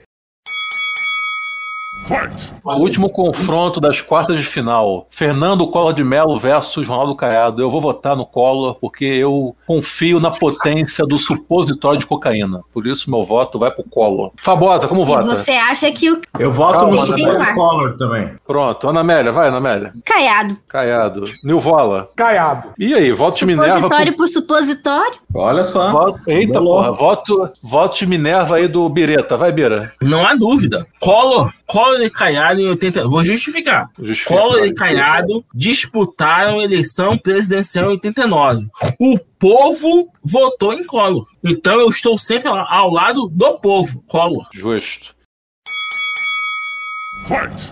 O 2.63 2.73
último 2.75 3.09
confronto 3.09 3.79
das 3.79 4.01
quartas 4.01 4.37
de 4.39 4.43
final. 4.45 5.07
Fernando 5.09 5.67
Collor 5.67 5.93
de 5.93 6.03
Mello 6.03 6.37
versus 6.37 6.87
Ronaldo 6.87 7.15
Caiado. 7.15 7.61
Eu 7.61 7.69
vou 7.69 7.79
votar 7.81 8.15
no 8.15 8.25
Collor 8.25 8.75
porque 8.75 9.05
eu 9.05 9.55
confio 9.65 10.19
na 10.19 10.31
potência 10.31 11.05
do 11.05 11.17
supositório 11.17 11.99
de 11.99 12.05
cocaína. 12.05 12.61
Por 12.73 12.87
isso 12.87 13.09
meu 13.09 13.23
voto 13.23 13.57
vai 13.59 13.71
pro 13.71 13.83
Collor. 13.83 14.31
Fabosa, 14.41 14.87
como 14.87 15.03
E 15.03 15.05
vota? 15.05 15.23
você 15.23 15.51
acha 15.51 15.91
que 15.91 16.11
o 16.11 16.19
Eu 16.39 16.51
voto 16.51 16.79
Calma, 16.79 17.05
no 17.05 17.53
Collor 17.55 17.97
também. 17.97 18.31
Pronto. 18.45 18.89
Ana 18.89 18.99
Amélia, 19.01 19.31
vai, 19.31 19.47
Ana 19.47 19.57
Amélia. 19.57 19.93
Caiado. 20.05 20.57
Caiado. 20.67 21.23
Nilvola. 21.43 22.09
Caiado. 22.15 22.69
E 22.77 22.93
aí, 22.93 23.11
voto 23.11 23.37
de 23.37 23.45
Minerva. 23.45 23.75
Supositório 23.75 24.15
por 24.15 24.27
supositório? 24.27 25.17
Olha 25.33 25.63
só. 25.63 25.91
Voto... 25.91 26.19
Eita, 26.27 26.59
Bolou. 26.59 26.75
porra. 26.77 26.91
Voto, 26.93 27.49
voto 27.61 27.97
de 27.97 28.05
Minerva 28.05 28.57
aí 28.57 28.67
do 28.67 28.87
Bireta. 28.89 29.35
Vai, 29.37 29.51
Bira. 29.51 29.91
Não 30.01 30.25
há 30.25 30.35
dúvida. 30.35 30.85
Collor, 30.99 31.51
Collor 31.67 31.92
e 32.01 32.09
Caiado 32.09 32.59
em 32.61 32.69
80. 32.69 33.07
Vou 33.07 33.23
justificar. 33.23 33.89
Justifica. 34.01 34.35
Collor 34.39 34.65
e 34.65 34.73
Caiado 34.73 35.43
disputaram 35.53 36.59
a 36.59 36.63
eleição 36.63 37.17
presidencial 37.17 37.85
em 37.85 37.93
89. 37.95 38.67
O 38.99 39.17
povo 39.37 40.07
votou 40.23 40.73
em 40.73 40.83
Collor. 40.83 41.25
Então 41.43 41.79
eu 41.79 41.87
estou 41.89 42.17
sempre 42.17 42.47
ao- 42.47 42.57
ao 42.71 42.89
lado 42.91 43.27
do 43.29 43.59
povo. 43.59 44.01
Collor. 44.07 44.47
Justo. 44.53 45.13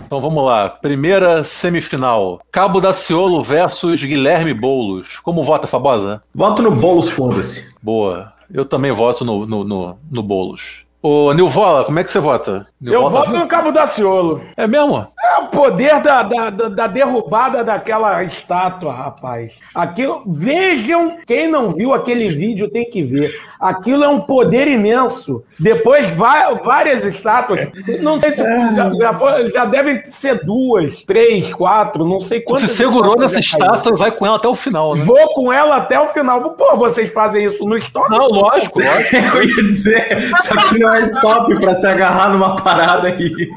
Então 0.06 0.20
vamos 0.20 0.44
lá. 0.44 0.68
Primeira 0.70 1.44
semifinal. 1.44 2.40
Cabo 2.50 2.80
Daciolo 2.80 3.42
versus 3.42 4.02
Guilherme 4.02 4.54
Boulos. 4.54 5.18
Como 5.18 5.42
vota, 5.42 5.66
Fabosa? 5.66 6.22
Voto 6.34 6.62
no 6.62 6.70
Boulos, 6.70 7.10
foda-se. 7.10 7.70
Boa. 7.82 8.32
Eu 8.52 8.64
também 8.64 8.92
voto 8.92 9.24
no, 9.24 9.44
no, 9.46 9.64
no, 9.64 9.98
no 10.10 10.22
Boulos. 10.22 10.81
Ô, 11.02 11.32
Nilvola, 11.32 11.84
como 11.84 11.98
é 11.98 12.04
que 12.04 12.12
você 12.12 12.20
vota? 12.20 12.64
Eu 12.80 12.92
Nilvola- 12.92 13.10
voto 13.24 13.36
no 13.36 13.48
Cabo 13.48 13.72
Daciolo. 13.72 14.40
É 14.56 14.68
mesmo? 14.68 15.04
É 15.20 15.38
o 15.40 15.46
poder 15.48 16.00
da, 16.00 16.22
da, 16.22 16.48
da, 16.50 16.68
da 16.68 16.86
derrubada 16.86 17.64
daquela 17.64 18.22
estátua, 18.22 18.92
rapaz. 18.92 19.58
Aquilo, 19.74 20.22
vejam, 20.26 21.16
quem 21.26 21.48
não 21.48 21.72
viu 21.72 21.92
aquele 21.92 22.28
vídeo 22.28 22.70
tem 22.70 22.88
que 22.88 23.02
ver. 23.02 23.34
Aquilo 23.58 24.04
é 24.04 24.08
um 24.08 24.20
poder 24.20 24.68
imenso. 24.68 25.42
Depois 25.58 26.08
vai, 26.10 26.54
várias 26.60 27.04
estátuas. 27.04 27.68
Não 28.00 28.20
sei 28.20 28.30
se 28.32 28.38
já, 28.38 28.92
já, 28.94 29.14
foi- 29.14 29.50
já 29.50 29.64
devem 29.64 30.04
ser 30.06 30.44
duas, 30.44 31.02
três, 31.04 31.52
quatro, 31.52 32.04
não 32.04 32.20
sei 32.20 32.38
Você 32.40 32.44
quantas. 32.44 32.70
segurou 32.72 33.14
estátuas 33.14 33.32
nessa 33.32 33.42
já 33.42 33.56
estátua 33.66 33.92
e 33.94 33.98
vai 33.98 34.10
com 34.12 34.24
ela 34.26 34.36
até 34.36 34.48
o 34.48 34.54
final, 34.54 34.94
né? 34.94 35.02
Vou 35.04 35.32
com 35.34 35.52
ela 35.52 35.76
até 35.76 35.98
o 36.00 36.06
final. 36.08 36.40
Pô, 36.50 36.76
vocês 36.76 37.12
fazem 37.12 37.44
isso 37.46 37.64
no 37.64 37.76
stop? 37.76 38.08
Não, 38.10 38.28
lógico, 38.28 38.80
lógico. 38.80 39.16
Eu 39.36 39.42
ia 39.44 39.62
dizer, 39.68 40.18
isso 40.18 40.58
aqui 40.58 40.78
não 40.78 40.91
é 40.94 41.02
stop 41.02 41.54
pra 41.58 41.74
se 41.74 41.86
agarrar 41.86 42.30
numa 42.30 42.56
parada 42.56 43.08
aí. 43.08 43.30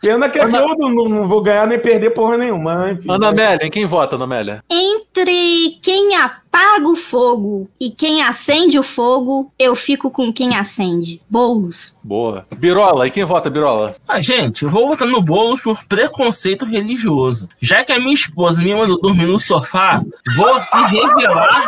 Pena 0.00 0.28
que 0.28 0.38
aqui 0.38 0.56
eu 0.56 0.68
não, 0.76 1.04
não 1.08 1.28
vou 1.28 1.40
ganhar 1.42 1.66
nem 1.66 1.78
perder 1.78 2.10
porra 2.10 2.36
nenhuma. 2.36 2.74
né? 2.74 2.92
Enfim, 2.92 3.10
Ana 3.10 3.28
Amélia, 3.28 3.66
em 3.66 3.70
quem 3.70 3.86
vota, 3.86 4.16
Ana 4.16 4.24
Amélia? 4.24 4.64
Entre 4.70 5.78
quem 5.82 6.16
apaga 6.16 6.88
o 6.88 6.96
fogo 6.96 7.68
e 7.80 7.90
quem 7.90 8.22
acende 8.22 8.78
o 8.78 8.82
fogo, 8.82 9.52
eu 9.58 9.74
fico 9.76 10.10
com 10.10 10.32
quem 10.32 10.56
acende. 10.56 11.20
Bolos. 11.30 11.96
Boa. 12.02 12.46
Birola, 12.56 13.06
e 13.06 13.10
quem 13.10 13.24
vota, 13.24 13.48
Birola? 13.48 13.94
Ah, 14.08 14.20
gente, 14.20 14.64
eu 14.64 14.70
vou 14.70 14.88
votar 14.88 15.06
no 15.06 15.22
Boulos 15.22 15.60
por 15.60 15.84
preconceito 15.84 16.64
religioso. 16.64 17.48
Já 17.60 17.84
que 17.84 17.92
a 17.92 17.98
minha 17.98 18.14
esposa 18.14 18.62
me 18.62 18.74
mandou 18.74 19.00
dormir 19.00 19.26
no 19.26 19.38
sofá, 19.38 20.02
vou 20.36 20.54
aqui 20.54 20.96
revelar 21.00 21.64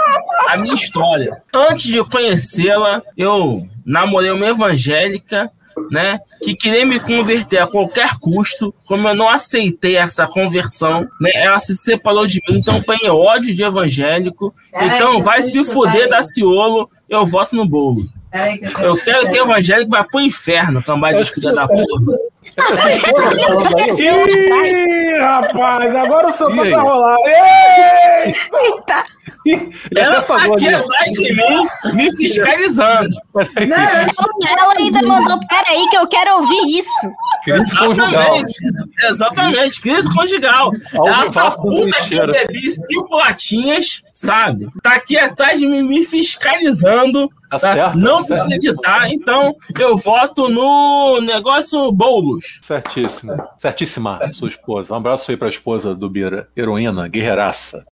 a 0.48 0.56
minha 0.56 0.74
história. 0.74 1.42
Antes 1.52 1.86
de 1.86 2.02
conhecê-la, 2.04 3.02
eu 3.16 3.66
namorei 3.84 4.30
uma 4.30 4.46
evangélica, 4.46 5.50
né? 5.90 6.20
Que 6.42 6.54
queria 6.54 6.86
me 6.86 7.00
converter 7.00 7.58
a 7.58 7.66
qualquer 7.66 8.18
custo. 8.20 8.74
Como 8.86 9.08
eu 9.08 9.14
não 9.14 9.28
aceitei 9.28 9.96
essa 9.96 10.26
conversão, 10.26 11.08
né? 11.20 11.30
Ela 11.34 11.58
se 11.58 11.76
separou 11.76 12.26
de 12.26 12.40
mim, 12.48 12.58
então 12.58 12.80
tem 12.80 13.10
ódio 13.10 13.54
de 13.54 13.62
evangélico. 13.62 14.54
Então 14.74 15.20
vai 15.20 15.42
se 15.42 15.64
fuder 15.64 16.08
da 16.08 16.22
Ciolo, 16.22 16.88
eu 17.08 17.24
voto 17.26 17.56
no 17.56 17.66
bolo. 17.66 18.02
Eu 18.80 18.96
quero 18.96 19.30
que 19.30 19.40
o 19.40 19.44
evangélico 19.44 19.90
vá 19.90 20.02
pro 20.02 20.20
inferno, 20.20 20.82
cambada 20.82 21.22
de 21.22 21.32
filha 21.32 21.52
da 21.52 21.68
porra. 21.68 22.18
Ih, 23.96 25.18
rapaz, 25.18 25.94
agora 25.94 26.28
o 26.28 26.32
sofá 26.32 26.62
aí? 26.62 26.70
vai 26.70 26.80
rolar. 26.80 27.16
Eita! 27.24 29.13
Ela 29.96 30.14
tá 30.14 30.18
apagou 30.18 30.54
aqui 30.54 30.68
atrás 30.68 31.12
de 31.12 31.32
mim, 31.34 31.94
me 31.94 32.16
fiscalizando. 32.16 33.14
Ela 33.58 34.74
ainda 34.78 35.02
mandou, 35.02 35.38
peraí 35.48 35.88
que 35.88 35.96
eu 35.96 36.06
quero 36.06 36.36
ouvir 36.36 36.78
isso. 36.78 37.10
Crise 37.44 37.76
conjugal. 37.76 38.36
Exatamente, 38.36 38.54
exatamente, 39.02 39.80
crise 39.80 40.14
conjugal. 40.14 40.70
Ela 40.94 41.30
tá 41.30 41.50
puta 41.50 42.04
que 42.04 42.14
eu 42.14 42.26
bebi 42.26 42.70
cinco 42.70 43.16
latinhas, 43.16 44.02
sabe? 44.12 44.66
Tá 44.82 44.94
aqui 44.94 45.16
atrás 45.18 45.60
de 45.60 45.66
mim 45.66 45.82
me 45.82 46.04
fiscalizando. 46.04 47.28
Tá 47.50 47.58
tá? 47.58 47.74
certo, 47.74 47.98
Não 47.98 48.16
tá 48.18 48.22
certo. 48.22 48.48
precisa 48.48 48.54
editar, 48.54 49.10
então 49.10 49.54
eu 49.78 49.96
voto 49.96 50.48
no 50.48 51.20
negócio 51.20 51.92
Boulos. 51.92 52.58
Certíssimo. 52.62 53.36
Certíssima, 53.56 54.20
sua 54.32 54.48
esposa. 54.48 54.92
Um 54.92 54.96
abraço 54.96 55.30
aí 55.30 55.36
pra 55.36 55.48
esposa 55.48 55.94
do 55.94 56.08
Bira. 56.08 56.48
Heroína, 56.56 57.06
guerreiraça. 57.08 57.84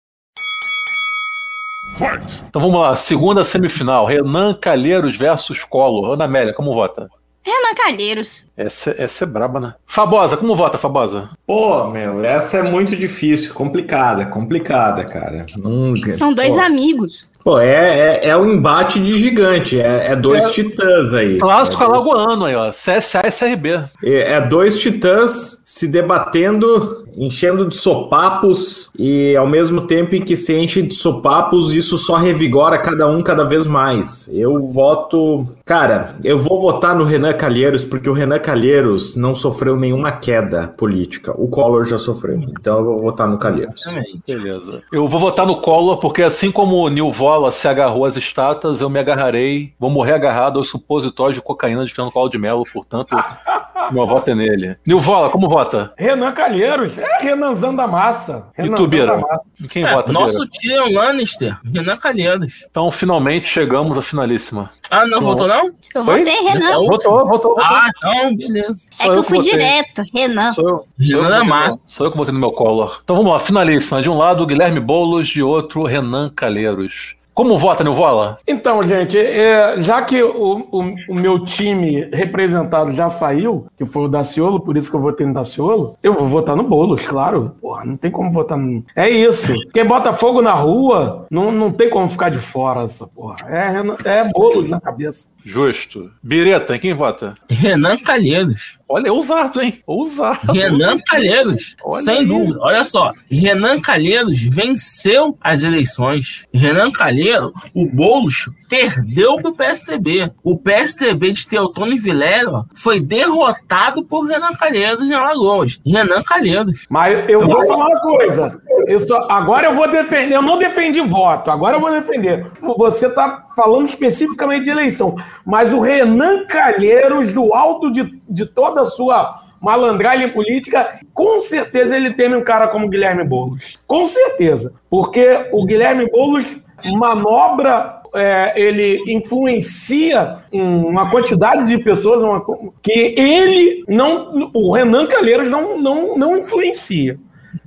Então 2.48 2.62
vamos 2.62 2.80
lá, 2.80 2.96
segunda 2.96 3.44
semifinal. 3.44 4.06
Renan 4.06 4.54
Calheiros 4.54 5.16
versus 5.16 5.64
Collor. 5.64 6.12
Ana 6.12 6.24
Amélia, 6.24 6.52
como 6.54 6.74
vota? 6.74 7.08
Renan 7.42 7.74
Calheiros. 7.74 8.46
Essa, 8.56 8.94
essa 8.98 9.24
é 9.24 9.26
braba, 9.26 9.60
né? 9.60 9.74
Fabosa, 9.86 10.36
como 10.36 10.54
vota, 10.54 10.76
Fabosa? 10.76 11.30
Pô, 11.46 11.86
meu, 11.88 12.22
essa 12.24 12.58
é 12.58 12.62
muito 12.62 12.94
difícil, 12.94 13.54
complicada, 13.54 14.26
complicada, 14.26 15.04
cara. 15.04 15.46
Nunca. 15.56 16.12
São 16.12 16.34
dois 16.34 16.54
Pô, 16.56 16.62
amigos. 16.62 17.30
Pô, 17.42 17.58
é, 17.58 18.18
é, 18.22 18.28
é 18.28 18.36
um 18.36 18.46
embate 18.50 19.00
de 19.00 19.16
gigante, 19.16 19.80
é, 19.80 20.12
é 20.12 20.16
dois 20.16 20.44
É. 20.44 20.50
titãs 20.50 21.14
aí. 21.14 21.38
Clássico 21.38 21.82
é, 21.82 21.86
alagoano 21.86 22.44
aí, 22.44 22.54
ó. 22.54 22.70
CSA 22.70 23.22
e 23.26 23.30
CRB. 23.32 23.84
é 24.04 24.32
é 24.32 24.40
dois 24.40 24.78
titãs 24.78 25.60
se 25.70 25.86
debatendo, 25.86 27.04
enchendo 27.16 27.64
de 27.68 27.76
sopapos, 27.76 28.90
e 28.98 29.36
ao 29.36 29.46
mesmo 29.46 29.82
tempo 29.86 30.16
em 30.16 30.20
que 30.20 30.36
se 30.36 30.52
enche 30.52 30.82
de 30.82 30.92
sopapos, 30.94 31.72
isso 31.72 31.96
só 31.96 32.16
revigora 32.16 32.76
cada 32.76 33.06
um 33.06 33.22
cada 33.22 33.44
vez 33.44 33.68
mais. 33.68 34.28
Eu 34.32 34.60
voto. 34.60 35.46
Cara, 35.64 36.16
eu 36.24 36.36
vou 36.36 36.60
votar 36.60 36.96
no 36.96 37.04
Renan 37.04 37.32
Calheiros, 37.34 37.84
porque 37.84 38.10
o 38.10 38.12
Renan 38.12 38.40
Calheiros 38.40 39.14
não 39.14 39.32
sofreu 39.32 39.76
nenhuma 39.76 40.10
queda 40.10 40.74
política. 40.76 41.32
O 41.40 41.46
Collor 41.46 41.84
já 41.84 41.98
sofreu. 41.98 42.40
Então 42.50 42.78
eu 42.78 42.84
vou 42.84 43.00
votar 43.02 43.28
no 43.28 43.38
Calheiros. 43.38 43.82
Beleza. 44.26 44.82
Eu 44.92 45.06
vou 45.06 45.20
votar 45.20 45.46
no 45.46 45.60
Collor, 45.60 45.98
porque 45.98 46.22
assim 46.22 46.50
como 46.50 46.76
o 46.76 46.90
Nilvola 47.30 47.52
se 47.52 47.68
agarrou 47.68 48.04
às 48.04 48.16
estátuas, 48.16 48.80
eu 48.80 48.90
me 48.90 48.98
agarrarei, 48.98 49.72
vou 49.78 49.88
morrer 49.88 50.14
agarrado 50.14 50.58
aos 50.58 50.68
supositórios 50.68 51.36
de 51.36 51.42
cocaína 51.42 51.86
de 51.86 51.94
Fernando 51.94 52.12
Collor 52.12 52.28
de 52.28 52.38
Mello, 52.38 52.64
portanto, 52.72 53.14
meu 53.92 54.04
voto 54.04 54.30
é 54.32 54.34
nele. 54.34 54.76
Nilvola, 54.84 55.30
como 55.30 55.48
vota? 55.48 55.92
Renan 55.96 56.32
Calheiros, 56.32 56.98
é 56.98 57.18
Renanzão 57.20 57.74
da 57.76 57.86
massa. 57.86 58.48
E 58.58 58.62
Renanzão 58.62 58.84
tu, 58.84 58.90
Bira? 58.90 59.22
E 59.60 59.68
quem 59.68 59.84
É, 59.84 59.94
vota, 59.94 60.12
nosso 60.12 60.38
Bira? 60.40 60.50
Tyrion 60.50 60.92
Lannister, 60.92 61.56
Renan 61.72 61.96
Calheiros. 61.98 62.64
Então, 62.68 62.90
finalmente 62.90 63.46
chegamos 63.48 63.96
à 63.96 64.02
finalíssima. 64.02 64.70
Ah, 64.90 65.06
não 65.06 65.20
votou 65.20 65.46
não? 65.46 65.70
Eu 65.94 66.04
Foi? 66.04 66.18
votei 66.18 66.40
Renan. 66.42 66.74
Votou, 66.80 66.88
votou, 67.28 67.28
votou. 67.28 67.56
Ah, 67.60 67.88
não, 68.02 68.34
beleza. 68.36 68.86
É 68.98 69.04
que 69.04 69.08
eu 69.10 69.22
fui 69.22 69.38
direto. 69.40 70.02
Renan. 70.12 70.52
Sou 70.52 70.64
eu. 70.68 70.76
Sou 70.78 70.86
eu, 70.98 71.22
Renan 71.22 71.34
que 71.42 71.44
da 71.44 71.44
massa. 71.44 71.78
sou 71.86 72.06
eu 72.06 72.10
que 72.10 72.18
votei 72.18 72.34
no 72.34 72.40
meu 72.40 72.50
Collor. 72.50 73.00
Então 73.04 73.14
vamos 73.14 73.30
lá, 73.30 73.38
finalíssima. 73.38 74.02
De 74.02 74.10
um 74.10 74.16
lado, 74.16 74.44
Guilherme 74.44 74.80
Boulos, 74.80 75.28
de 75.28 75.42
outro, 75.44 75.84
Renan 75.84 76.28
Calheiros. 76.28 77.14
Como 77.40 77.56
vota, 77.56 77.82
Nilvola? 77.82 78.36
Então, 78.46 78.82
gente, 78.82 79.16
é, 79.16 79.80
já 79.80 80.02
que 80.02 80.22
o, 80.22 80.68
o, 80.70 80.94
o 81.08 81.14
meu 81.14 81.42
time 81.42 82.06
representado 82.12 82.90
já 82.90 83.08
saiu, 83.08 83.66
que 83.78 83.86
foi 83.86 84.02
o 84.02 84.08
Daciolo, 84.08 84.60
por 84.60 84.76
isso 84.76 84.90
que 84.90 84.96
eu 84.98 85.00
votei 85.00 85.26
no 85.26 85.32
Daciolo, 85.32 85.96
eu 86.02 86.12
vou 86.12 86.28
votar 86.28 86.54
no 86.54 86.62
Boulos, 86.62 87.08
claro. 87.08 87.52
Porra, 87.58 87.86
não 87.86 87.96
tem 87.96 88.10
como 88.10 88.30
votar 88.30 88.58
no. 88.58 88.84
É 88.94 89.08
isso. 89.08 89.54
Quem 89.72 89.86
bota 89.86 90.12
fogo 90.12 90.42
na 90.42 90.52
rua, 90.52 91.24
não, 91.30 91.50
não 91.50 91.72
tem 91.72 91.88
como 91.88 92.10
ficar 92.10 92.28
de 92.28 92.36
fora 92.36 92.82
essa 92.82 93.06
porra. 93.06 93.36
É, 93.48 94.18
é 94.18 94.30
Boulos 94.30 94.68
na 94.68 94.78
cabeça. 94.78 95.30
Justo. 95.44 96.10
Bireta, 96.22 96.78
quem 96.78 96.92
vota? 96.94 97.34
Renan 97.48 97.96
Calheiros. 97.98 98.78
Olha, 98.88 99.06
é 99.08 99.12
ousado, 99.12 99.62
hein? 99.62 99.80
Ousado. 99.86 100.52
Renan 100.52 100.98
Calheiros, 101.06 101.76
Olha 101.84 102.04
sem 102.04 102.18
aí. 102.18 102.26
dúvida. 102.26 102.58
Olha 102.60 102.84
só, 102.84 103.12
Renan 103.30 103.80
Calheiros 103.80 104.42
venceu 104.42 105.38
as 105.40 105.62
eleições. 105.62 106.44
Renan 106.52 106.90
Calheiros, 106.90 107.52
o 107.72 107.86
Boulos 107.86 108.50
perdeu 108.68 109.36
pro 109.36 109.54
PSDB. 109.54 110.32
O 110.42 110.58
PSDB 110.58 111.32
de 111.32 111.46
Teotônio 111.48 112.00
Vilela 112.00 112.66
foi 112.74 113.00
derrotado 113.00 114.04
por 114.04 114.26
Renan 114.26 114.52
Calheiros 114.54 115.08
em 115.08 115.14
Alagoas. 115.14 115.80
Renan 115.86 116.22
Calheiros. 116.24 116.86
Mas 116.90 117.28
eu 117.30 117.46
vou 117.46 117.64
falar 117.66 117.86
uma 117.86 118.00
coisa. 118.00 118.58
Eu 118.86 118.98
só, 119.00 119.28
agora 119.30 119.68
eu 119.68 119.74
vou 119.74 119.88
defender. 119.88 120.34
Eu 120.34 120.42
não 120.42 120.58
defendi 120.58 121.00
voto. 121.00 121.48
Agora 121.50 121.76
eu 121.76 121.80
vou 121.80 121.90
defender. 121.92 122.46
Você 122.76 123.06
está 123.06 123.44
falando 123.54 123.86
especificamente 123.86 124.64
de 124.64 124.70
eleição. 124.70 125.16
Mas 125.44 125.72
o 125.72 125.80
Renan 125.80 126.46
Calheiros, 126.46 127.32
do 127.32 127.54
alto 127.54 127.90
de, 127.90 128.20
de 128.28 128.46
toda 128.46 128.82
a 128.82 128.86
sua 128.86 129.42
malandragem 129.60 130.32
política, 130.32 131.00
com 131.12 131.40
certeza 131.40 131.96
ele 131.96 132.14
teme 132.14 132.36
um 132.36 132.42
cara 132.42 132.68
como 132.68 132.88
Guilherme 132.88 133.24
Boulos. 133.24 133.78
Com 133.86 134.06
certeza. 134.06 134.72
Porque 134.88 135.48
o 135.52 135.64
Guilherme 135.64 136.10
Boulos 136.10 136.58
manobra, 136.84 137.96
é, 138.14 138.54
ele 138.56 139.02
influencia 139.06 140.38
uma 140.50 141.10
quantidade 141.10 141.68
de 141.68 141.78
pessoas 141.78 142.22
uma 142.22 142.42
que 142.82 143.14
ele 143.16 143.84
não. 143.86 144.50
O 144.54 144.72
Renan 144.72 145.06
Calheiros 145.06 145.50
não, 145.50 145.80
não, 145.80 146.16
não 146.16 146.38
influencia. 146.38 147.18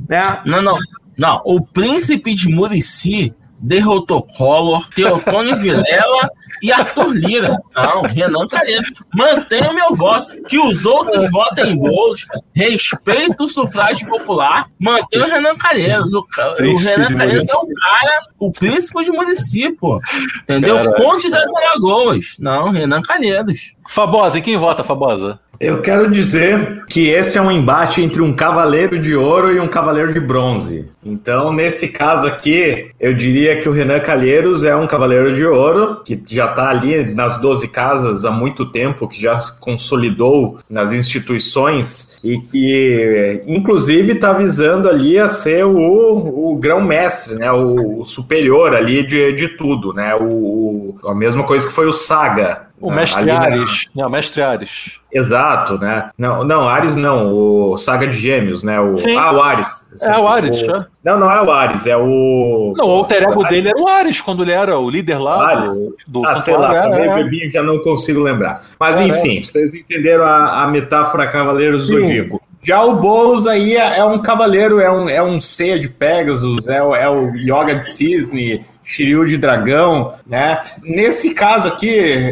Né? 0.09 0.41
Não, 0.45 0.61
não. 0.61 0.77
Não, 1.15 1.41
o 1.45 1.61
príncipe 1.61 2.33
de 2.33 2.49
Murici 2.49 3.33
derrotou 3.63 4.21
Collor, 4.21 4.87
Teotônio 4.89 5.55
Vilela 5.57 6.29
e 6.61 6.71
Arthur 6.71 7.13
Lira. 7.13 7.57
Não, 7.73 8.01
Renan 8.01 8.45
Calheiros. 8.47 8.91
Mantenha 9.15 9.71
o 9.71 9.73
meu 9.73 9.95
voto. 9.95 10.33
Que 10.43 10.59
os 10.59 10.85
outros 10.85 11.31
votem 11.31 11.71
em 11.71 11.77
bolos. 11.77 12.27
Respeito 12.53 13.45
o 13.45 13.47
sufrágio 13.47 14.07
popular. 14.07 14.67
Mantenha 14.77 15.25
o 15.25 15.29
Renan 15.29 15.55
Calheiros. 15.55 16.13
O, 16.13 16.19
o 16.19 16.77
Renan 16.77 17.07
de 17.07 17.15
Calheiros 17.15 17.49
é 17.49 17.55
o 17.55 17.67
cara, 17.67 18.19
o 18.37 18.51
príncipe 18.51 19.03
de 19.03 19.11
Murici, 19.11 19.71
pô. 19.71 19.99
Entendeu? 20.43 20.91
Conde 20.91 21.31
das 21.31 21.51
Alagoas. 21.55 22.35
Não, 22.37 22.69
Renan 22.69 23.01
Calheiros. 23.01 23.73
Fabosa, 23.87 24.37
e 24.37 24.41
quem 24.41 24.57
vota, 24.57 24.83
Fabosa? 24.83 25.39
Eu 25.59 25.81
quero 25.81 26.09
dizer 26.09 26.83
que 26.89 27.09
esse 27.09 27.37
é 27.37 27.41
um 27.41 27.51
embate 27.51 28.01
entre 28.01 28.21
um 28.21 28.33
cavaleiro 28.33 28.99
de 28.99 29.15
ouro 29.15 29.53
e 29.53 29.59
um 29.59 29.67
cavaleiro 29.67 30.11
de 30.11 30.19
bronze. 30.19 30.89
Então, 31.03 31.53
nesse 31.53 31.89
caso 31.89 32.27
aqui, 32.27 32.89
eu 32.99 33.13
diria 33.13 33.59
que 33.59 33.69
o 33.69 33.71
Renan 33.71 33.99
Calheiros 33.99 34.63
é 34.63 34.75
um 34.75 34.87
cavaleiro 34.87 35.33
de 35.35 35.45
ouro, 35.45 36.01
que 36.03 36.21
já 36.27 36.49
está 36.49 36.69
ali 36.69 37.13
nas 37.13 37.37
12 37.37 37.67
casas 37.67 38.25
há 38.25 38.31
muito 38.31 38.65
tempo, 38.71 39.07
que 39.07 39.21
já 39.21 39.37
se 39.39 39.59
consolidou 39.59 40.57
nas 40.69 40.91
instituições 40.91 42.09
e 42.23 42.39
que, 42.39 43.43
inclusive, 43.45 44.13
está 44.13 44.33
visando 44.33 44.89
ali 44.89 45.19
a 45.19 45.27
ser 45.27 45.65
o, 45.65 46.51
o 46.51 46.55
grão-mestre, 46.55 47.35
né? 47.35 47.51
O, 47.51 47.99
o 47.99 48.05
superior 48.05 48.73
ali 48.73 49.05
de, 49.05 49.33
de 49.33 49.49
tudo, 49.49 49.93
né? 49.93 50.15
O, 50.15 50.95
a 51.05 51.13
mesma 51.13 51.43
coisa 51.43 51.67
que 51.67 51.73
foi 51.73 51.85
o 51.85 51.91
Saga. 51.91 52.72
O 52.83 52.89
né? 52.89 52.97
Mestre 52.97 53.25
na- 53.25 53.39
Ares. 53.39 53.87
Não, 53.95 54.09
Mestre 54.09 54.41
Ares. 54.41 54.99
Exato, 55.11 55.77
né? 55.77 56.09
Não, 56.17 56.43
não, 56.43 56.67
Ares 56.67 56.95
não, 56.97 57.31
o 57.33 57.77
Saga 57.77 58.05
de 58.07 58.17
Gêmeos, 58.17 58.61
né? 58.61 58.77
O, 58.79 58.93
Sim. 58.93 59.15
ah, 59.15 59.31
o 59.31 59.41
Ares. 59.41 59.67
É 60.01 60.17
o 60.19 60.27
Ares, 60.27 60.57
O- 60.61 60.65
já. 60.65 60.85
Não, 61.03 61.17
não 61.17 61.31
é 61.31 61.41
o 61.41 61.49
Ares, 61.49 61.85
é 61.87 61.95
o. 61.95 62.73
Não, 62.75 62.85
o 62.87 62.91
alter 62.91 63.23
ego 63.23 63.43
dele 63.45 63.69
era 63.69 63.79
o 63.79 63.87
Ares, 63.87 64.19
quando 64.19 64.43
ele 64.43 64.51
era 64.51 64.77
o 64.77 64.89
líder 64.89 65.17
lá 65.17 65.49
Ares? 65.49 65.79
do, 65.79 65.95
do 66.07 66.27
ah, 66.27 66.39
sei 66.41 66.57
lá, 66.57 66.73
também 66.81 67.07
É, 67.09 67.19
é. 67.19 67.23
bebi 67.23 67.49
já 67.49 67.63
não 67.63 67.79
consigo 67.79 68.19
lembrar. 68.21 68.63
Mas 68.79 68.99
É, 68.99 69.03
enfim, 69.07 69.41
vocês 69.41 69.73
entenderam 69.73 70.25
a, 70.25 70.63
a 70.63 70.67
metáfora 70.67 71.25
Cavaleiros 71.27 71.87
do 71.87 71.93
Sim. 71.95 72.01
Zodíaco. 72.01 72.41
Já 72.65 72.81
o 72.83 72.95
Boulos 72.95 73.45
aí 73.45 73.75
é, 73.75 73.99
é 73.99 74.03
um 74.05 74.19
cavaleiro, 74.19 74.79
é 74.79 74.89
um, 74.91 75.07
é 75.09 75.21
um 75.23 75.39
ceia 75.39 75.77
de 75.79 75.89
Pegasus, 75.89 76.65
é, 76.67 76.77
é 76.77 77.09
o 77.09 77.33
Yoga 77.35 77.75
de 77.75 77.87
Cisne, 77.89 78.65
Shiryu 78.83 79.25
de 79.27 79.37
Dragão, 79.37 80.13
né? 80.25 80.61
Nesse 80.81 81.33
caso 81.33 81.67
aqui, 81.67 81.87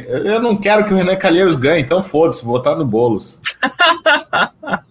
eu 0.07 0.39
não 0.39 0.57
quero 0.57 0.85
que 0.85 0.93
o 0.93 0.97
Renan 0.97 1.15
Calheiros 1.15 1.55
ganhe, 1.55 1.81
então 1.81 2.03
foda-se, 2.03 2.43
vou 2.43 2.53
votar 2.53 2.75
no 2.75 2.85
Boulos. 2.85 3.39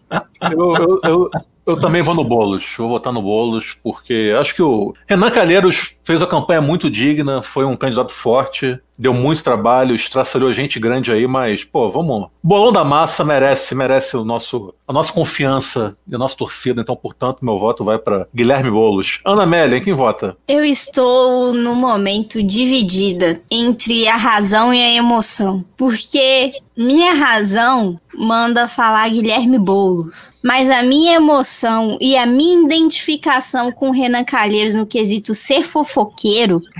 Eu, 0.53 0.75
eu, 0.75 1.01
eu, 1.05 1.31
eu 1.67 1.79
também 1.79 2.03
vou 2.03 2.15
no 2.15 2.25
Boulos. 2.25 2.75
Vou 2.77 2.89
votar 2.89 3.13
no 3.13 3.23
Boulos, 3.23 3.77
porque 3.83 4.35
acho 4.39 4.55
que 4.55 4.63
o 4.63 4.95
Renan 5.07 5.31
Calheiros 5.31 5.97
fez 6.03 6.21
uma 6.21 6.29
campanha 6.29 6.61
muito 6.61 6.91
digna, 6.91 7.43
foi 7.43 7.65
um 7.65 7.77
candidato 7.77 8.13
forte, 8.13 8.79
deu 9.01 9.15
muito 9.15 9.43
trabalho, 9.43 9.95
estraçalhou 9.95 10.53
gente 10.53 10.79
grande 10.79 11.11
aí, 11.11 11.27
mas, 11.27 11.65
pô, 11.65 11.89
vamos. 11.89 12.29
Bolão 12.43 12.71
da 12.71 12.85
Massa 12.85 13.25
merece, 13.25 13.75
merece 13.75 14.15
o 14.15 14.27
nosso, 14.27 14.75
a 14.87 14.93
nossa 14.93 15.11
confiança 15.11 15.97
e 16.07 16.15
a 16.15 16.19
nossa 16.19 16.37
torcida, 16.37 16.83
então, 16.83 16.95
portanto, 16.95 17.39
meu 17.41 17.59
voto 17.59 17.83
vai 17.83 17.99
para 17.99 18.27
Guilherme 18.35 18.71
Boulos. 18.71 19.21
Ana 19.25 19.45
Amélia, 19.45 19.81
quem 19.81 19.95
vota? 19.95 20.37
Eu 20.47 20.63
estou 20.63 21.55
no 21.55 21.75
momento 21.75 22.43
dividida 22.43 23.41
entre 23.51 24.07
a 24.07 24.17
razão 24.17 24.75
e 24.75 24.83
a 24.83 24.93
emoção, 24.93 25.57
porque 25.79 26.53
minha 26.77 27.15
razão 27.15 27.99
manda 28.15 28.69
falar 28.69 29.09
Guilherme 29.09 29.59
Boulos, 29.59 30.31
mas 30.43 30.69
a 30.69 30.83
minha 30.83 31.15
emoção 31.15 31.97
e 32.01 32.19
a 32.19 32.27
minha 32.27 32.65
identificação 32.65 33.73
com 33.73 33.91
Renan 33.91 34.25
Calheiros 34.25 34.75
no 34.75 34.85
quesito 34.85 35.33
ser 35.33 35.63
fofoqueiro 35.63 36.61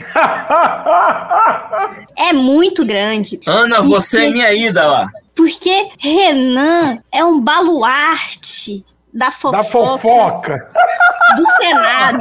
é 2.17 2.33
muito 2.33 2.85
grande. 2.85 3.41
Ana, 3.47 3.81
você 3.81 4.27
é 4.27 4.31
minha 4.31 4.53
ida 4.53 4.87
lá. 4.87 5.09
Porque 5.35 5.89
Renan 5.99 6.99
é 7.13 7.25
um 7.25 7.41
baluarte 7.41 8.83
da 9.13 9.31
fofoca, 9.31 9.57
Da 9.57 9.65
fofoca. 9.65 10.69
do 11.37 11.47
Senado. 11.47 12.19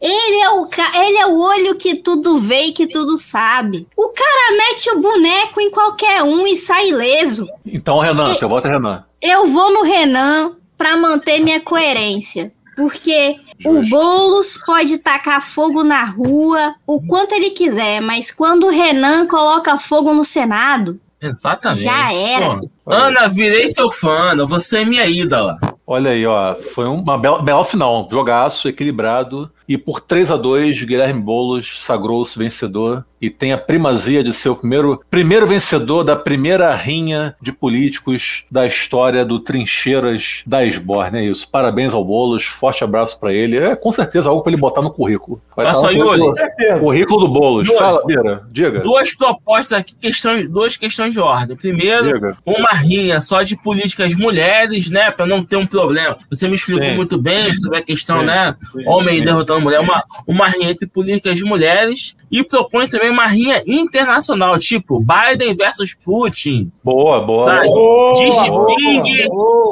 Ele 0.00 0.36
é, 0.40 0.50
o 0.50 0.68
ele 0.94 1.18
é 1.18 1.26
o 1.26 1.38
olho 1.38 1.76
que 1.76 1.94
tudo 1.94 2.38
vê 2.38 2.64
e 2.66 2.72
que 2.72 2.86
tudo 2.86 3.16
sabe. 3.16 3.86
O 3.96 4.08
cara 4.08 4.56
mete 4.56 4.90
o 4.90 5.00
boneco 5.00 5.60
em 5.60 5.70
qualquer 5.70 6.22
um 6.22 6.46
e 6.46 6.56
sai 6.56 6.88
ileso. 6.88 7.48
Então, 7.64 8.00
Renan, 8.00 8.34
teu 8.34 8.48
voto 8.48 8.68
Renan. 8.68 9.04
Eu 9.22 9.46
vou 9.46 9.72
no 9.72 9.82
Renan 9.82 10.56
pra 10.76 10.96
manter 10.96 11.40
minha 11.40 11.60
coerência. 11.60 12.52
Porque 12.76 13.38
o 13.64 13.88
Boulos 13.88 14.58
pode 14.58 14.98
tacar 14.98 15.42
fogo 15.42 15.82
na 15.82 16.04
rua 16.04 16.74
o 16.86 17.00
quanto 17.06 17.34
ele 17.34 17.50
quiser, 17.50 18.00
mas 18.00 18.30
quando 18.30 18.66
o 18.66 18.70
Renan 18.70 19.26
coloca 19.26 19.78
fogo 19.78 20.12
no 20.12 20.24
Senado, 20.24 21.00
Exatamente. 21.20 21.82
Já 21.82 22.12
era. 22.12 22.58
Pô, 22.58 22.68
Ana, 22.86 23.28
virei 23.28 23.66
seu 23.68 23.90
fã, 23.90 24.36
você 24.46 24.78
é 24.78 24.84
minha 24.84 25.06
ídola. 25.06 25.58
Olha 25.86 26.10
aí, 26.10 26.26
ó, 26.26 26.54
foi 26.54 26.86
uma 26.86 27.16
bela, 27.16 27.40
bela 27.40 27.64
final, 27.64 28.06
jogaço, 28.10 28.68
equilibrado, 28.68 29.50
e 29.68 29.76
por 29.78 30.00
3 30.00 30.30
a 30.30 30.36
2 30.36 30.82
Guilherme 30.82 31.20
Boulos 31.20 31.80
sagrou-se 31.82 32.38
vencedor 32.38 33.04
e 33.20 33.30
tem 33.30 33.52
a 33.52 33.58
primazia 33.58 34.22
de 34.22 34.32
ser 34.34 34.50
o 34.50 34.56
primeiro, 34.56 35.00
primeiro 35.10 35.46
vencedor 35.46 36.04
da 36.04 36.14
primeira 36.14 36.74
rinha 36.74 37.34
de 37.40 37.52
políticos 37.52 38.44
da 38.50 38.66
história 38.66 39.24
do 39.24 39.38
Trincheiras 39.40 40.42
da 40.46 40.62
Esborne, 40.64 41.18
é 41.18 41.24
isso. 41.24 41.48
Parabéns 41.50 41.94
ao 41.94 42.04
Boulos, 42.04 42.44
forte 42.44 42.84
abraço 42.84 43.18
pra 43.18 43.32
ele, 43.32 43.56
é 43.56 43.74
com 43.74 43.90
certeza 43.90 44.28
algo 44.28 44.42
pra 44.42 44.52
ele 44.52 44.60
botar 44.60 44.82
no 44.82 44.90
currículo. 44.90 45.40
Vai 45.56 45.64
Olha 45.66 45.72
estar 45.74 45.80
só, 45.88 45.92
no 45.92 45.98
Yuri. 45.98 46.06
currículo- 46.08 46.32
certeza. 46.34 46.80
Currículo 46.80 47.20
do 47.20 47.28
Boulos, 47.28 47.66
Yuri. 47.66 47.78
fala, 47.78 48.04
Bira, 48.04 48.42
diga. 48.52 48.80
Duas 48.80 49.14
propostas 49.14 49.78
aqui, 49.80 49.94
questões, 49.98 50.50
duas 50.50 50.76
questões 50.76 51.14
de 51.14 51.20
ordem. 51.20 51.56
Primeiro, 51.56 52.12
Diga. 52.12 52.36
uma 52.44 52.72
rinha 52.74 53.20
só 53.22 53.42
de 53.42 53.56
políticas 53.56 54.14
mulheres, 54.14 54.90
né? 54.90 55.10
Pra 55.10 55.26
não 55.26 55.42
ter 55.42 55.56
um 55.56 55.66
problema. 55.66 56.16
Você 56.30 56.46
me 56.46 56.54
explicou 56.56 56.84
Sim. 56.88 56.96
muito 56.96 57.16
bem 57.16 57.54
sobre 57.54 57.78
a 57.78 57.82
questão, 57.82 58.20
Sim. 58.20 58.26
né? 58.26 58.54
Sim, 58.72 58.84
Homem 58.86 59.18
sim. 59.20 59.24
Mulher. 59.60 59.80
Uma, 59.80 60.02
uma 60.26 60.48
rinha 60.48 60.70
entre 60.70 60.86
políticas 60.86 61.36
de 61.36 61.44
mulheres. 61.44 62.16
E 62.30 62.42
propõe 62.42 62.88
também 62.88 63.10
uma 63.10 63.26
rinha 63.26 63.62
internacional, 63.66 64.58
tipo 64.58 65.00
Biden 65.00 65.54
versus 65.54 65.94
Putin. 65.94 66.72
Boa, 66.82 67.20
boa. 67.20 67.44
Sabe? 67.44 67.68
Boa, 67.68 68.14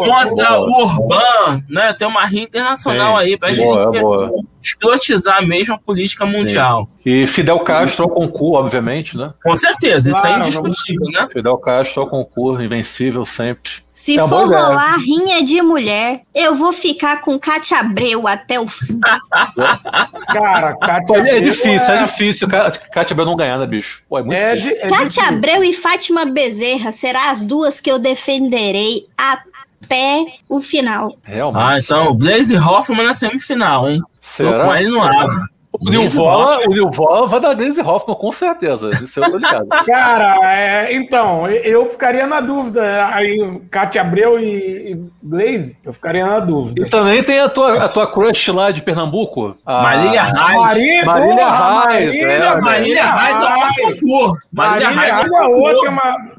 contra 0.05 0.59
boa. 0.59 0.61
o 0.61 0.83
Orbán, 0.83 1.65
né? 1.69 1.93
Tem 1.93 2.07
uma 2.07 2.25
rinha 2.25 2.45
internacional 2.45 3.17
Sim. 3.17 3.23
aí 3.23 3.37
pra 3.37 3.53
Boa, 3.53 3.93
gente. 3.93 4.01
boa. 4.01 4.45
Escrotizar 4.63 5.45
mesmo 5.47 5.75
a 5.75 5.79
política 5.79 6.25
mundial. 6.25 6.89
E 7.05 7.27
Fidel 7.27 7.59
Castro 7.61 8.05
ao 8.05 8.11
concurso, 8.11 8.55
obviamente, 8.65 9.17
né? 9.17 9.33
Com 9.43 9.55
certeza, 9.57 10.11
isso 10.11 10.27
é 10.27 10.39
indiscutível, 10.39 11.07
né? 11.13 11.27
Fidel 11.33 11.59
Castro 11.59 12.03
ao 12.03 12.09
concurso, 12.09 12.63
invencível 12.63 13.25
sempre. 13.25 13.73
Se 13.93 14.17
É 14.19 14.23
uma 14.23 14.29
for 14.29 14.47
rolar 14.49 14.97
rinha 14.97 15.45
de 15.45 15.61
mulher, 15.61 16.23
eu 16.35 16.55
vou 16.55 16.73
ficar 16.73 17.21
com 17.21 17.39
Cátia 17.39 17.79
Abreu 17.79 18.27
até 18.27 18.59
o 18.59 18.67
fim. 18.67 18.99
Cara, 20.33 20.75
Cátia 20.77 21.15
É, 21.17 21.19
Abreu 21.21 21.43
difícil, 21.43 21.93
é, 21.95 21.99
é- 21.99 22.03
difícil. 22.05 22.49
Cá- 22.49 22.71
Cátia 22.71 23.13
Abreu 23.15 23.27
não 23.27 23.37
ganhar, 23.37 23.59
né, 23.59 23.67
bicho? 23.67 24.03
Pô, 24.09 24.19
é 24.19 24.23
muito 24.23 24.35
É, 24.35 24.55
difícil. 24.55 24.79
é 24.81 24.89
Cátia. 24.89 25.25
Abreu 25.29 25.63
e 25.65 25.73
Fátima 25.73 26.25
Bezerra 26.25 26.93
serão 26.93 27.21
as 27.29 27.45
duas 27.45 27.81
que 27.81 27.91
eu 27.91 27.99
defenderei 27.99 29.07
até 29.17 30.25
o 30.49 30.61
final. 30.61 31.17
Realmente. 31.23 31.63
Ah, 31.63 31.79
então, 31.79 32.15
Blaze 32.15 32.57
Hoffman 32.57 33.05
na 33.05 33.15
semifinal, 33.15 33.91
hein? 33.91 34.01
Será? 34.23 34.81
ele 34.81 34.91
no 34.91 35.03
abre. 35.03 35.37
O 35.73 35.91
Nilvola, 35.91 36.59
o 36.67 36.71
Nilvola 36.71 37.27
vai 37.27 37.41
dar 37.41 37.55
Glaze 37.55 37.81
Hoffman, 37.81 38.15
com 38.15 38.31
certeza. 38.31 38.91
Isso 39.03 39.19
eu 39.19 39.31
tô 39.31 39.37
ligado. 39.39 39.67
Cara, 39.87 40.39
é, 40.45 40.95
então, 40.95 41.49
eu 41.49 41.87
ficaria 41.87 42.27
na 42.27 42.41
dúvida. 42.41 42.83
Aí, 43.13 43.61
Cátia 43.71 44.03
Abreu 44.03 44.39
e, 44.39 44.93
e 44.93 45.07
Glaze, 45.23 45.79
eu 45.83 45.93
ficaria 45.93 46.27
na 46.27 46.41
dúvida. 46.41 46.87
E 46.87 46.91
também 46.91 47.23
tem 47.23 47.41
a 47.41 47.49
tua, 47.49 47.85
a 47.85 47.89
tua 47.89 48.07
crush 48.07 48.49
lá 48.53 48.71
de 48.71 48.83
Pernambuco. 48.83 49.57
A 49.65 49.83
Marília 49.83 50.23
Reis. 50.23 50.57
Marília, 50.57 51.05
Marília 51.05 51.37
porra, 51.37 51.89
Reis, 51.89 52.07
Marília, 52.07 52.33
é, 52.33 52.61
Marília 52.61 53.17
Reis 53.17 53.37
é 53.39 54.05
uma. 54.05 54.39
Marília 54.53 54.89
Reis 54.91 55.13
é 55.13 55.21
é 55.21 55.27
uma 55.27 55.49
outra, 55.49 55.91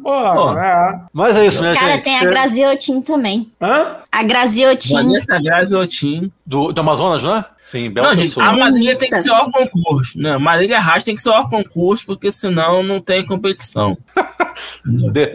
Pô. 0.03 0.59
é. 0.59 1.01
Mas 1.13 1.38
é 1.38 1.47
isso, 1.47 1.61
né, 1.61 1.73
Cara, 1.73 1.93
gente? 1.93 2.03
tem 2.03 2.19
a 2.19 2.25
Graziotin 2.25 3.01
também. 3.01 3.49
Hã? 3.61 3.97
A 4.11 4.23
Graziotin. 4.23 4.95
Vanessa 4.95 5.39
Grazi 5.41 5.75
Otim. 5.75 6.31
Do, 6.45 6.73
do 6.73 6.81
Amazonas, 6.81 7.23
né? 7.23 7.45
Sim, 7.57 7.89
Bela 7.89 8.09
Não, 8.09 8.15
gente, 8.15 8.39
a 8.39 8.51
Marília 8.51 8.95
tem 8.97 9.09
que 9.09 9.21
ser 9.21 9.31
o 9.31 9.49
concurso. 9.49 10.19
Né? 10.19 10.38
Marília 10.38 10.80
Reis 10.80 11.03
tem 11.03 11.15
que 11.15 11.21
ser 11.21 11.30
o 11.30 11.49
concurso, 11.49 12.05
porque 12.05 12.31
senão 12.31 12.84
não 12.84 12.99
tem 12.99 13.25
competição. 13.25 13.97
De, 14.85 15.31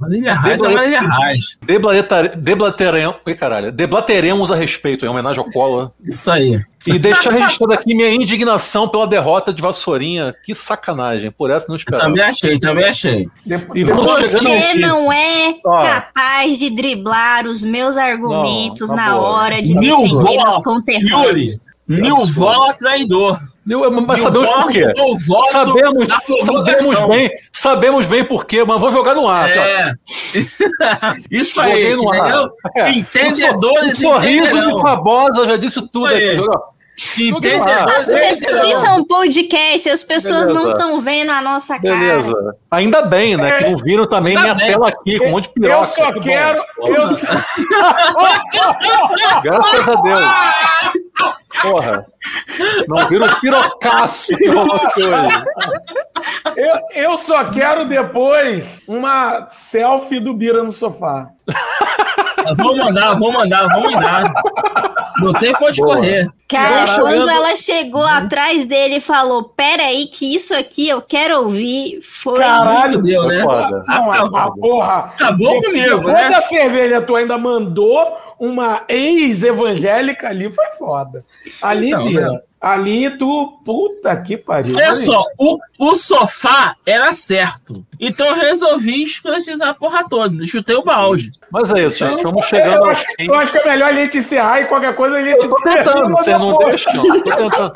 Reis 0.00 0.60
é 0.62 0.98
Reis. 1.24 1.56
deblater- 1.64 2.36
deblateremos, 2.36 3.16
Ih, 3.26 3.34
caralho, 3.34 3.72
deblateremos 3.72 4.50
a 4.52 4.56
respeito, 4.56 5.06
em 5.06 5.08
homenagem 5.08 5.42
ao 5.42 5.50
Collor. 5.50 5.90
Isso 6.02 6.30
aí. 6.30 6.60
E 6.86 6.98
deixar 6.98 7.30
registrado 7.32 7.72
aqui 7.72 7.94
minha 7.94 8.10
indignação 8.12 8.86
pela 8.88 9.06
derrota 9.06 9.52
de 9.52 9.62
Vassourinha. 9.62 10.34
Que 10.44 10.54
sacanagem, 10.54 11.30
por 11.30 11.50
essa 11.50 11.66
não 11.68 11.76
Eu 11.76 11.78
esperava. 11.78 12.04
também 12.04 12.22
achei, 12.22 12.58
também 12.58 12.84
achei. 12.84 13.28
E 13.74 13.84
Você 13.84 14.74
não 14.74 15.10
é 15.10 15.54
Ó. 15.64 15.78
capaz 15.82 16.58
de 16.58 16.68
driblar 16.70 17.46
os 17.46 17.64
meus 17.64 17.96
argumentos 17.96 18.90
Não, 18.90 18.96
tá 18.96 19.02
na 19.02 19.16
hora 19.16 19.62
de 19.62 19.74
Mil 19.74 19.96
defender 20.02 20.12
votos, 20.22 20.54
Yuri. 20.56 20.62
conterrâneos. 20.64 21.58
Nilvola 21.88 22.74
traidor. 22.74 23.40
Eu- 23.68 23.90
Mas 23.90 24.20
sabemos 24.20 24.50
por 24.50 24.70
quê. 24.70 24.84
Sabemos, 25.50 26.08
sabemos 26.44 27.04
bem, 27.06 27.30
sabemos 27.50 28.06
bem 28.06 28.24
por 28.24 28.44
quê, 28.44 28.62
mas 28.64 28.78
vou 28.80 28.92
jogar 28.92 29.14
no 29.14 29.26
ar. 29.26 29.48
É. 29.50 29.92
Isso 31.30 31.54
Joguei 31.54 31.86
aí, 31.86 31.96
no 31.96 32.12
ar. 32.12 32.46
É, 32.76 32.90
Entendedores 32.90 33.98
um 33.98 34.02
sorriso 34.02 34.44
entenderão. 34.48 34.74
de 34.74 34.80
Fabosa 34.82 35.46
já 35.46 35.56
disse 35.56 35.80
tudo 35.88 36.06
aqui. 36.06 36.36
ó. 36.40 36.73
Joguei 36.96 37.58
no 37.58 37.64
ar. 37.64 37.70
Entendedores 37.70 37.96
As 37.96 38.06
pessoas, 38.06 38.42
entenderão. 38.42 38.70
isso 38.70 38.86
é 38.86 38.90
um 38.92 39.04
podcast, 39.04 39.90
as 39.90 40.04
pessoas 40.04 40.48
não 40.48 40.54
Beleza. 40.64 40.70
estão 40.72 41.00
vendo 41.00 41.30
a 41.32 41.40
nossa 41.42 41.78
cara. 41.78 41.96
Beleza. 41.96 42.56
Ainda 42.70 43.02
bem, 43.02 43.36
né? 43.36 43.52
Que 43.58 43.64
não 43.70 43.76
viram 43.76 44.06
também 44.06 44.36
Ainda 44.36 44.54
minha 44.54 44.66
bem. 44.66 44.72
tela 44.72 44.88
aqui 44.88 45.18
com 45.18 45.26
um 45.26 45.30
monte 45.32 45.44
de 45.44 45.50
Eu 45.66 45.80
piroca. 45.80 45.92
só 45.94 46.12
Que 46.12 46.20
quero. 46.20 46.62
Eu, 46.78 47.08
Graças 49.42 49.88
a 49.88 49.94
Deus. 50.02 50.24
Porra. 51.62 52.04
Não 52.88 53.08
viram 53.08 53.26
o 53.26 53.40
pirocaço 53.40 54.36
que 54.36 54.44
eu, 56.56 56.78
eu 56.94 57.18
só 57.18 57.44
quero 57.50 57.86
depois 57.88 58.64
uma 58.88 59.46
selfie 59.50 60.20
do 60.20 60.32
Bira 60.34 60.62
no 60.62 60.72
sofá. 60.72 61.28
Vou 62.56 62.76
mandar, 62.76 63.18
vou 63.18 63.32
mandar, 63.32 63.68
vou 63.68 63.90
mandar. 63.90 64.32
Não 65.20 65.32
tem 65.32 65.52
pra 65.52 65.68
onde 65.68 65.80
Boa. 65.80 65.96
correr. 65.96 66.28
Cara, 66.48 67.00
quando 67.00 67.28
ela 67.28 67.56
chegou 67.56 68.04
atrás 68.04 68.66
dele 68.66 68.96
e 68.96 69.00
falou: 69.00 69.44
Pera 69.44 69.84
aí, 69.84 70.06
que 70.06 70.34
isso 70.34 70.54
aqui 70.54 70.88
eu 70.88 71.00
quero 71.00 71.38
ouvir, 71.38 72.00
foi. 72.02 72.38
Caralho, 72.38 73.02
Deu, 73.02 73.26
né? 73.26 73.42
foda. 73.42 73.84
Não, 73.86 74.10
a, 74.12 74.44
a 74.44 74.50
porra. 74.50 74.98
Acabou 75.14 75.62
comigo, 75.62 75.96
Depois 75.96 76.14
né? 76.14 76.30
da 76.30 76.40
cerveja, 76.40 77.00
tu 77.00 77.14
ainda 77.16 77.38
mandou 77.38 78.16
uma 78.38 78.82
ex-evangélica 78.88 80.28
ali, 80.28 80.50
foi 80.52 80.66
foda. 80.78 81.24
Ali, 81.62 81.88
Então, 81.90 82.04
né? 82.04 82.40
Ali 82.64 83.10
tu. 83.18 83.60
Puta 83.64 84.14
que 84.16 84.36
pariu. 84.36 84.76
Olha 84.76 84.94
só, 84.94 85.24
o, 85.38 85.58
o 85.78 85.94
sofá 85.94 86.76
era 86.84 87.12
certo. 87.12 87.84
Então 87.98 88.26
eu 88.26 88.34
resolvi 88.34 89.02
escrotizar 89.02 89.70
a 89.70 89.74
porra 89.74 90.06
toda. 90.08 90.46
Chutei 90.46 90.76
o 90.76 90.84
balde. 90.84 91.32
Mas 91.50 91.70
é 91.70 91.86
isso, 91.86 91.98
gente. 91.98 92.22
Vamos 92.22 92.44
Eu 92.44 92.48
chegando 92.48 92.84
ao 92.84 92.90
acho, 92.90 93.04
fim. 93.16 93.26
eu 93.26 93.34
acho 93.34 93.52
que 93.52 93.58
é 93.58 93.64
melhor 93.64 93.90
a 93.90 93.92
gente 93.94 94.18
encerrar 94.18 94.60
e 94.60 94.66
qualquer 94.66 94.94
coisa 94.94 95.16
a 95.16 95.22
gente. 95.22 95.42
Eu 95.42 95.48
tô 95.48 95.62
tentando, 95.62 96.10
vocês 96.10 96.38
não 96.38 96.58
deixam. 96.58 96.92
Tô 96.92 97.36
tentando. 97.36 97.72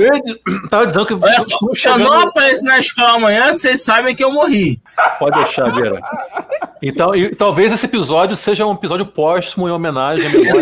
Eu 0.00 0.68
tava 0.68 0.86
dizendo 0.86 1.06
que 1.06 1.14
Olha 1.14 1.40
só, 1.40 1.58
se 1.70 1.88
eu 1.88 1.98
não 1.98 2.12
aparecer 2.12 2.68
na 2.68 2.78
escola 2.78 3.10
amanhã, 3.14 3.52
vocês 3.52 3.82
sabem 3.82 4.16
que 4.16 4.24
eu 4.24 4.32
morri. 4.32 4.80
Pode 5.18 5.36
deixar, 5.36 5.70
Beira. 5.72 6.00
Então, 6.82 7.14
e, 7.14 7.34
talvez 7.34 7.72
esse 7.72 7.86
episódio 7.86 8.36
seja 8.36 8.66
um 8.66 8.74
episódio 8.74 9.06
póstumo 9.06 9.68
em 9.68 9.70
homenagem 9.70 10.26
à 10.26 10.30
memória. 10.30 10.60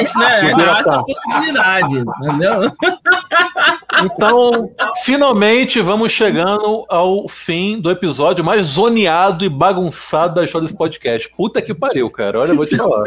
Exatamente, 0.00 0.18
né? 0.18 0.64
Essa 0.70 0.84
tá. 0.84 1.02
possibilidade, 1.02 1.94
entendeu? 2.22 2.72
Então, 4.02 4.70
finalmente 5.04 5.80
vamos 5.80 6.10
chegando 6.12 6.86
ao 6.88 7.28
fim 7.28 7.78
do 7.78 7.90
episódio 7.90 8.42
mais 8.42 8.68
zoneado 8.68 9.44
e 9.44 9.48
bagunçado 9.48 10.34
da 10.36 10.44
história 10.44 10.66
desse 10.66 10.76
podcast. 10.76 11.28
Puta 11.36 11.60
que 11.60 11.74
pariu, 11.74 12.08
cara. 12.08 12.40
Olha, 12.40 12.50
eu 12.52 12.56
vou 12.56 12.64
te 12.64 12.76
falar. 12.76 13.04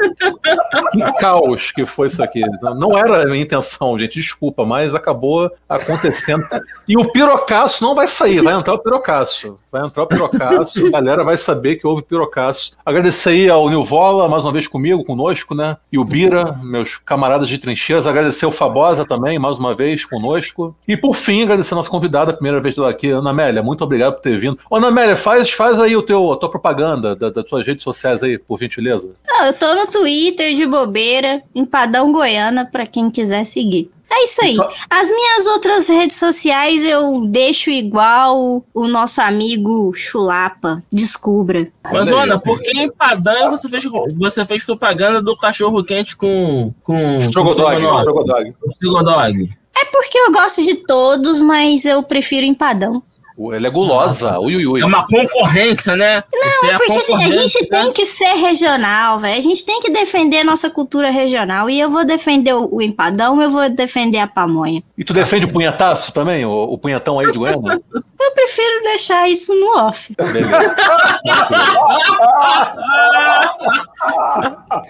Que 0.91 1.13
caos 1.19 1.71
que 1.71 1.85
foi 1.85 2.07
isso 2.07 2.21
aqui. 2.21 2.41
Não- 2.75 2.95
era 2.97 3.23
a 3.23 3.25
minha 3.25 3.41
intenção, 3.41 3.97
gente. 3.97 4.19
Desculpa, 4.19 4.65
mas 4.65 4.93
acabou 4.93 5.49
acontecendo. 5.67 6.45
E 6.87 6.95
o 6.95 7.11
pirocaço 7.11 7.83
não 7.83 7.95
vai 7.95 8.07
sair, 8.07 8.41
vai 8.41 8.53
entrar 8.53 8.73
o 8.75 8.79
pirocaço. 8.79 9.57
Vai 9.71 9.83
entrar 9.85 10.03
o 10.03 10.07
pirocaço, 10.07 10.85
a 10.85 10.89
galera 10.91 11.23
vai 11.23 11.37
saber 11.37 11.77
que 11.77 11.87
houve 11.87 12.03
pirocaço. 12.03 12.73
Agradecer 12.85 13.29
aí 13.31 13.49
ao 13.49 13.67
Nilvola, 13.69 14.29
mais 14.29 14.45
uma 14.45 14.51
vez 14.51 14.67
comigo, 14.67 15.03
conosco, 15.03 15.55
né? 15.55 15.77
E 15.91 15.97
o 15.97 16.05
Bira, 16.05 16.55
meus 16.61 16.97
camaradas 16.97 17.49
de 17.49 17.57
trincheiras. 17.57 18.05
Agradecer 18.05 18.45
o 18.45 18.51
Fabosa 18.51 19.03
também, 19.05 19.39
mais 19.39 19.57
uma 19.57 19.62
vez 19.71 20.03
conosco. 20.03 20.75
E 20.87 20.97
por 20.97 21.13
fim, 21.13 21.43
agradecer 21.43 21.75
a 21.75 21.77
nossa 21.77 21.89
convidada, 21.91 22.31
a 22.31 22.33
primeira 22.33 22.59
vez 22.59 22.73
dela 22.73 22.89
aqui, 22.89 23.11
Ana 23.11 23.29
Amélia. 23.29 23.61
Muito 23.61 23.83
obrigado 23.83 24.13
por 24.15 24.21
ter 24.21 24.35
vindo. 24.35 24.57
Ô, 24.67 24.77
Ana 24.77 24.87
Amélia, 24.87 25.15
faz, 25.15 25.51
faz 25.51 25.79
aí 25.79 25.95
o 25.95 26.01
teu, 26.01 26.31
a 26.31 26.37
tua 26.37 26.49
propaganda 26.49 27.15
da- 27.15 27.29
das 27.29 27.45
tuas 27.45 27.67
redes 27.67 27.83
sociais 27.83 28.23
aí, 28.23 28.39
por 28.39 28.59
gentileza. 28.59 29.13
Não, 29.27 29.45
eu 29.45 29.53
tô 29.53 29.75
no 29.75 29.85
Twitter 29.85 30.55
de 30.55 30.65
bobeira, 30.65 31.43
Empadão 31.53 32.11
Goiana, 32.11 32.65
pra 32.65 32.87
quem 32.87 33.11
quiser 33.11 33.43
seguir. 33.43 33.91
É 34.13 34.23
isso 34.25 34.43
aí. 34.43 34.55
As 34.89 35.09
minhas 35.09 35.47
outras 35.47 35.87
redes 35.89 36.17
sociais 36.17 36.85
eu 36.85 37.25
deixo 37.25 37.71
igual 37.71 38.63
o 38.71 38.87
nosso 38.87 39.19
amigo 39.19 39.91
Chulapa. 39.95 40.83
Descubra. 40.93 41.67
Mas, 41.91 42.07
Ana, 42.09 42.39
por 42.39 42.61
que 42.61 42.71
em 42.77 42.91
Padã 42.91 43.49
você 43.49 43.67
fez, 43.67 43.83
você 44.15 44.45
fez 44.45 44.63
propaganda 44.63 45.19
do 45.19 45.35
cachorro 45.35 45.83
quente 45.83 46.15
com. 46.15 46.71
com 46.83 47.17
Strogodog, 47.17 47.81
com 47.81 47.99
Strogodog. 47.99 48.53
Strogodog. 48.75 49.49
É 49.75 49.85
porque 49.85 50.17
eu 50.19 50.31
gosto 50.31 50.63
de 50.63 50.75
todos, 50.75 51.41
mas 51.41 51.83
eu 51.83 52.03
prefiro 52.03 52.45
empadão. 52.45 53.01
Ela 53.37 53.67
é 53.67 53.69
gulosa, 53.69 54.39
ui, 54.39 54.55
ui, 54.57 54.65
ui. 54.67 54.81
É 54.81 54.85
uma 54.85 55.07
concorrência, 55.07 55.95
né? 55.95 56.23
Você 56.31 56.67
Não, 56.67 56.75
a 56.75 56.77
porque 56.77 56.91
assim, 56.99 57.15
a 57.15 57.31
gente 57.31 57.61
né? 57.63 57.67
tem 57.69 57.91
que 57.91 58.05
ser 58.05 58.33
regional, 58.35 59.17
velho. 59.17 59.37
A 59.37 59.41
gente 59.41 59.65
tem 59.65 59.79
que 59.79 59.89
defender 59.89 60.37
a 60.39 60.43
nossa 60.43 60.69
cultura 60.69 61.09
regional. 61.09 61.69
E 61.69 61.79
eu 61.79 61.89
vou 61.89 62.05
defender 62.05 62.53
o, 62.53 62.69
o 62.71 62.81
empadão, 62.81 63.41
eu 63.41 63.49
vou 63.49 63.67
defender 63.69 64.19
a 64.19 64.27
pamonha. 64.27 64.83
E 64.97 65.03
tu 65.03 65.13
defende 65.13 65.45
o 65.45 65.51
punhetaço 65.51 66.11
também, 66.13 66.45
o, 66.45 66.51
o 66.51 66.77
punhetão 66.77 67.19
aí 67.19 67.31
de 67.31 67.37
Goiânia? 67.37 67.81
Eu 67.93 68.31
prefiro 68.31 68.83
deixar 68.83 69.27
isso 69.27 69.53
no 69.53 69.77
off. 69.77 70.15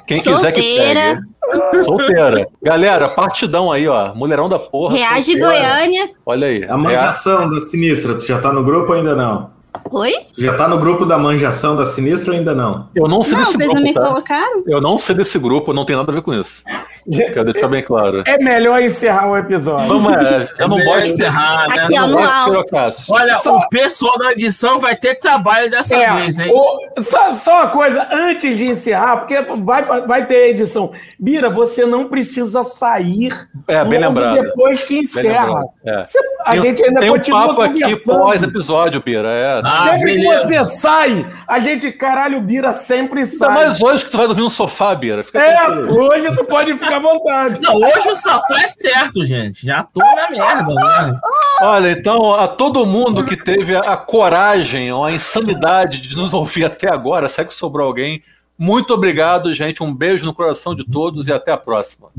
Quem 0.06 0.18
quiser 0.18 0.52
que 0.52 0.62
Solteira. 0.62 1.22
pegue. 1.52 1.84
Solteira. 1.84 2.48
Galera, 2.62 3.10
partidão 3.10 3.72
aí, 3.72 3.88
ó. 3.88 4.14
Mulherão 4.14 4.48
da 4.48 4.58
porra. 4.58 4.96
Reage 4.96 5.38
solteira. 5.38 5.76
Goiânia. 5.76 6.10
Olha 6.26 6.48
aí. 6.48 6.64
A 6.66 6.78
manjação 6.78 7.50
da 7.50 7.60
Sinistra, 7.62 8.16
tu 8.16 8.22
já 8.34 8.40
tá 8.40 8.52
no 8.52 8.64
grupo 8.64 8.92
ou 8.92 8.98
ainda 8.98 9.16
não? 9.16 9.52
Oi? 9.92 10.12
Já 10.38 10.54
tá 10.56 10.68
no 10.68 10.78
grupo 10.80 11.06
da 11.06 11.18
manjação 11.18 11.76
da 11.76 11.86
Sinistra 11.86 12.32
ou 12.32 12.38
ainda 12.38 12.54
não? 12.54 12.88
Eu 12.96 13.08
não 13.08 13.22
sei 13.24 13.34
Não, 13.34 13.40
desse 13.46 13.58
vocês 13.58 13.70
grupo, 13.70 13.76
não 13.76 13.84
me 13.88 13.94
tá? 13.94 14.08
colocaram? 14.08 14.64
Eu 14.68 14.82
não 14.82 14.98
sei 14.98 15.16
desse 15.16 15.38
grupo, 15.40 15.74
não 15.74 15.86
tem 15.86 15.96
nada 15.96 16.12
a 16.12 16.16
ver 16.16 16.22
com 16.22 16.34
isso. 16.34 16.64
Quero 17.12 17.46
deixar 17.52 17.68
bem 17.68 17.82
claro. 17.84 18.24
É 18.26 18.38
melhor 18.38 18.82
encerrar 18.82 19.30
o 19.30 19.38
episódio. 19.38 19.88
Vamos, 19.88 20.12
é, 20.14 20.48
eu 20.60 20.68
não 20.68 20.78
Melhor 20.78 20.96
gosto 20.96 21.10
encerrar, 21.10 21.68
né? 21.70 21.76
Aqui, 21.80 21.96
não 21.96 22.08
no 22.08 22.14
gosto 22.16 22.76
de. 22.76 23.12
Olha, 23.12 23.38
Só- 23.38 23.58
o 23.58 23.70
pessoal 23.70 24.18
da 24.18 24.32
edição 24.32 24.80
vai 24.80 24.96
ter 24.96 25.16
trabalho 25.16 25.70
dessa 25.70 25.96
É, 25.96 26.14
vez, 26.16 26.40
hein? 26.40 26.52
o- 26.54 27.02
só, 27.02 27.32
só 27.34 27.54
uma 27.62 27.68
coisa, 27.70 28.08
antes 28.12 28.58
de 28.58 28.66
encerrar, 28.68 29.18
porque 29.18 29.42
vai, 29.64 29.84
vai 29.84 30.26
ter 30.26 30.50
edição. 30.50 30.92
Bira, 31.20 31.50
você 31.50 31.86
não 31.86 32.08
precisa 32.08 32.64
sair 32.64 33.34
É, 33.68 33.84
bem 33.84 34.00
lembrado. 34.00 34.42
depois 34.42 34.84
que 34.84 34.94
Bem 34.96 35.04
encerra. 35.04 35.46
lembrado. 35.46 35.70
É. 35.86 36.06
Você- 36.06 36.20
a 36.46 36.52
Tem- 36.52 36.62
gente 36.62 36.84
ainda 36.84 37.00
tem 37.00 37.10
um 37.10 37.14
continua 37.14 37.48
papo 37.48 37.62
aqui 37.62 38.06
pós-episódio, 38.06 39.02
Pira. 39.02 39.30
É. 39.30 39.62
Ah, 39.64 39.98
Sempre 39.98 40.22
que 40.22 40.26
você 40.28 40.66
sai, 40.66 41.28
a 41.48 41.60
gente, 41.60 41.92
caralho, 41.92 42.40
Bira 42.42 42.74
sempre 42.74 43.20
Ainda 43.20 43.32
sai. 43.32 43.54
mais 43.54 43.82
hoje 43.82 44.06
que 44.06 44.12
tu 44.12 44.18
vai 44.18 44.28
dormir 44.28 44.42
no 44.44 44.50
sofá, 44.50 44.96
Bira. 44.96 45.24
Fica 45.24 45.40
É, 45.40 45.56
tranquilo. 45.56 46.02
hoje 46.04 46.36
tu 46.36 46.46
pode 46.46 46.74
ficar 46.78 46.93
à 46.94 47.00
vontade. 47.00 47.62
Não, 47.62 47.76
hoje 47.76 48.10
o 48.10 48.16
sofá 48.16 48.62
é 48.64 48.68
certo, 48.68 49.26
gente. 49.26 49.66
Já 49.66 49.84
tô 49.84 50.00
na 50.00 50.30
merda, 50.30 50.74
né? 50.74 51.20
Olha, 51.62 51.92
então, 51.92 52.34
a 52.34 52.48
todo 52.48 52.86
mundo 52.86 53.26
que 53.26 53.36
teve 53.36 53.76
a, 53.76 53.80
a 53.80 53.98
coragem 53.98 54.92
ou 54.92 55.04
a 55.04 55.12
insanidade 55.12 56.02
de 56.02 56.16
nos 56.16 56.34
ouvir 56.34 56.66
até 56.66 56.92
agora, 56.92 57.28
se 57.28 57.42
é 57.42 57.46
que 57.46 57.54
sobrou 57.54 57.88
alguém, 57.88 58.24
muito 58.58 58.94
obrigado, 58.94 59.54
gente. 59.54 59.82
Um 59.84 59.94
beijo 59.94 60.26
no 60.26 60.34
coração 60.34 60.76
de 60.76 60.86
todos 60.86 61.28
e 61.28 61.34
até 61.34 61.52
a 61.52 61.58
próxima. 61.58 62.10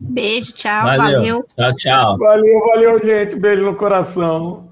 Beijo, 0.00 0.52
tchau, 0.52 0.84
Valeu. 0.84 0.98
valeu. 0.98 1.46
Tchau, 1.56 1.76
tchau. 1.76 2.18
Valeu, 2.18 2.60
valeu, 2.60 3.02
gente. 3.02 3.36
Beijo 3.36 3.64
no 3.64 3.76
coração. 3.76 4.71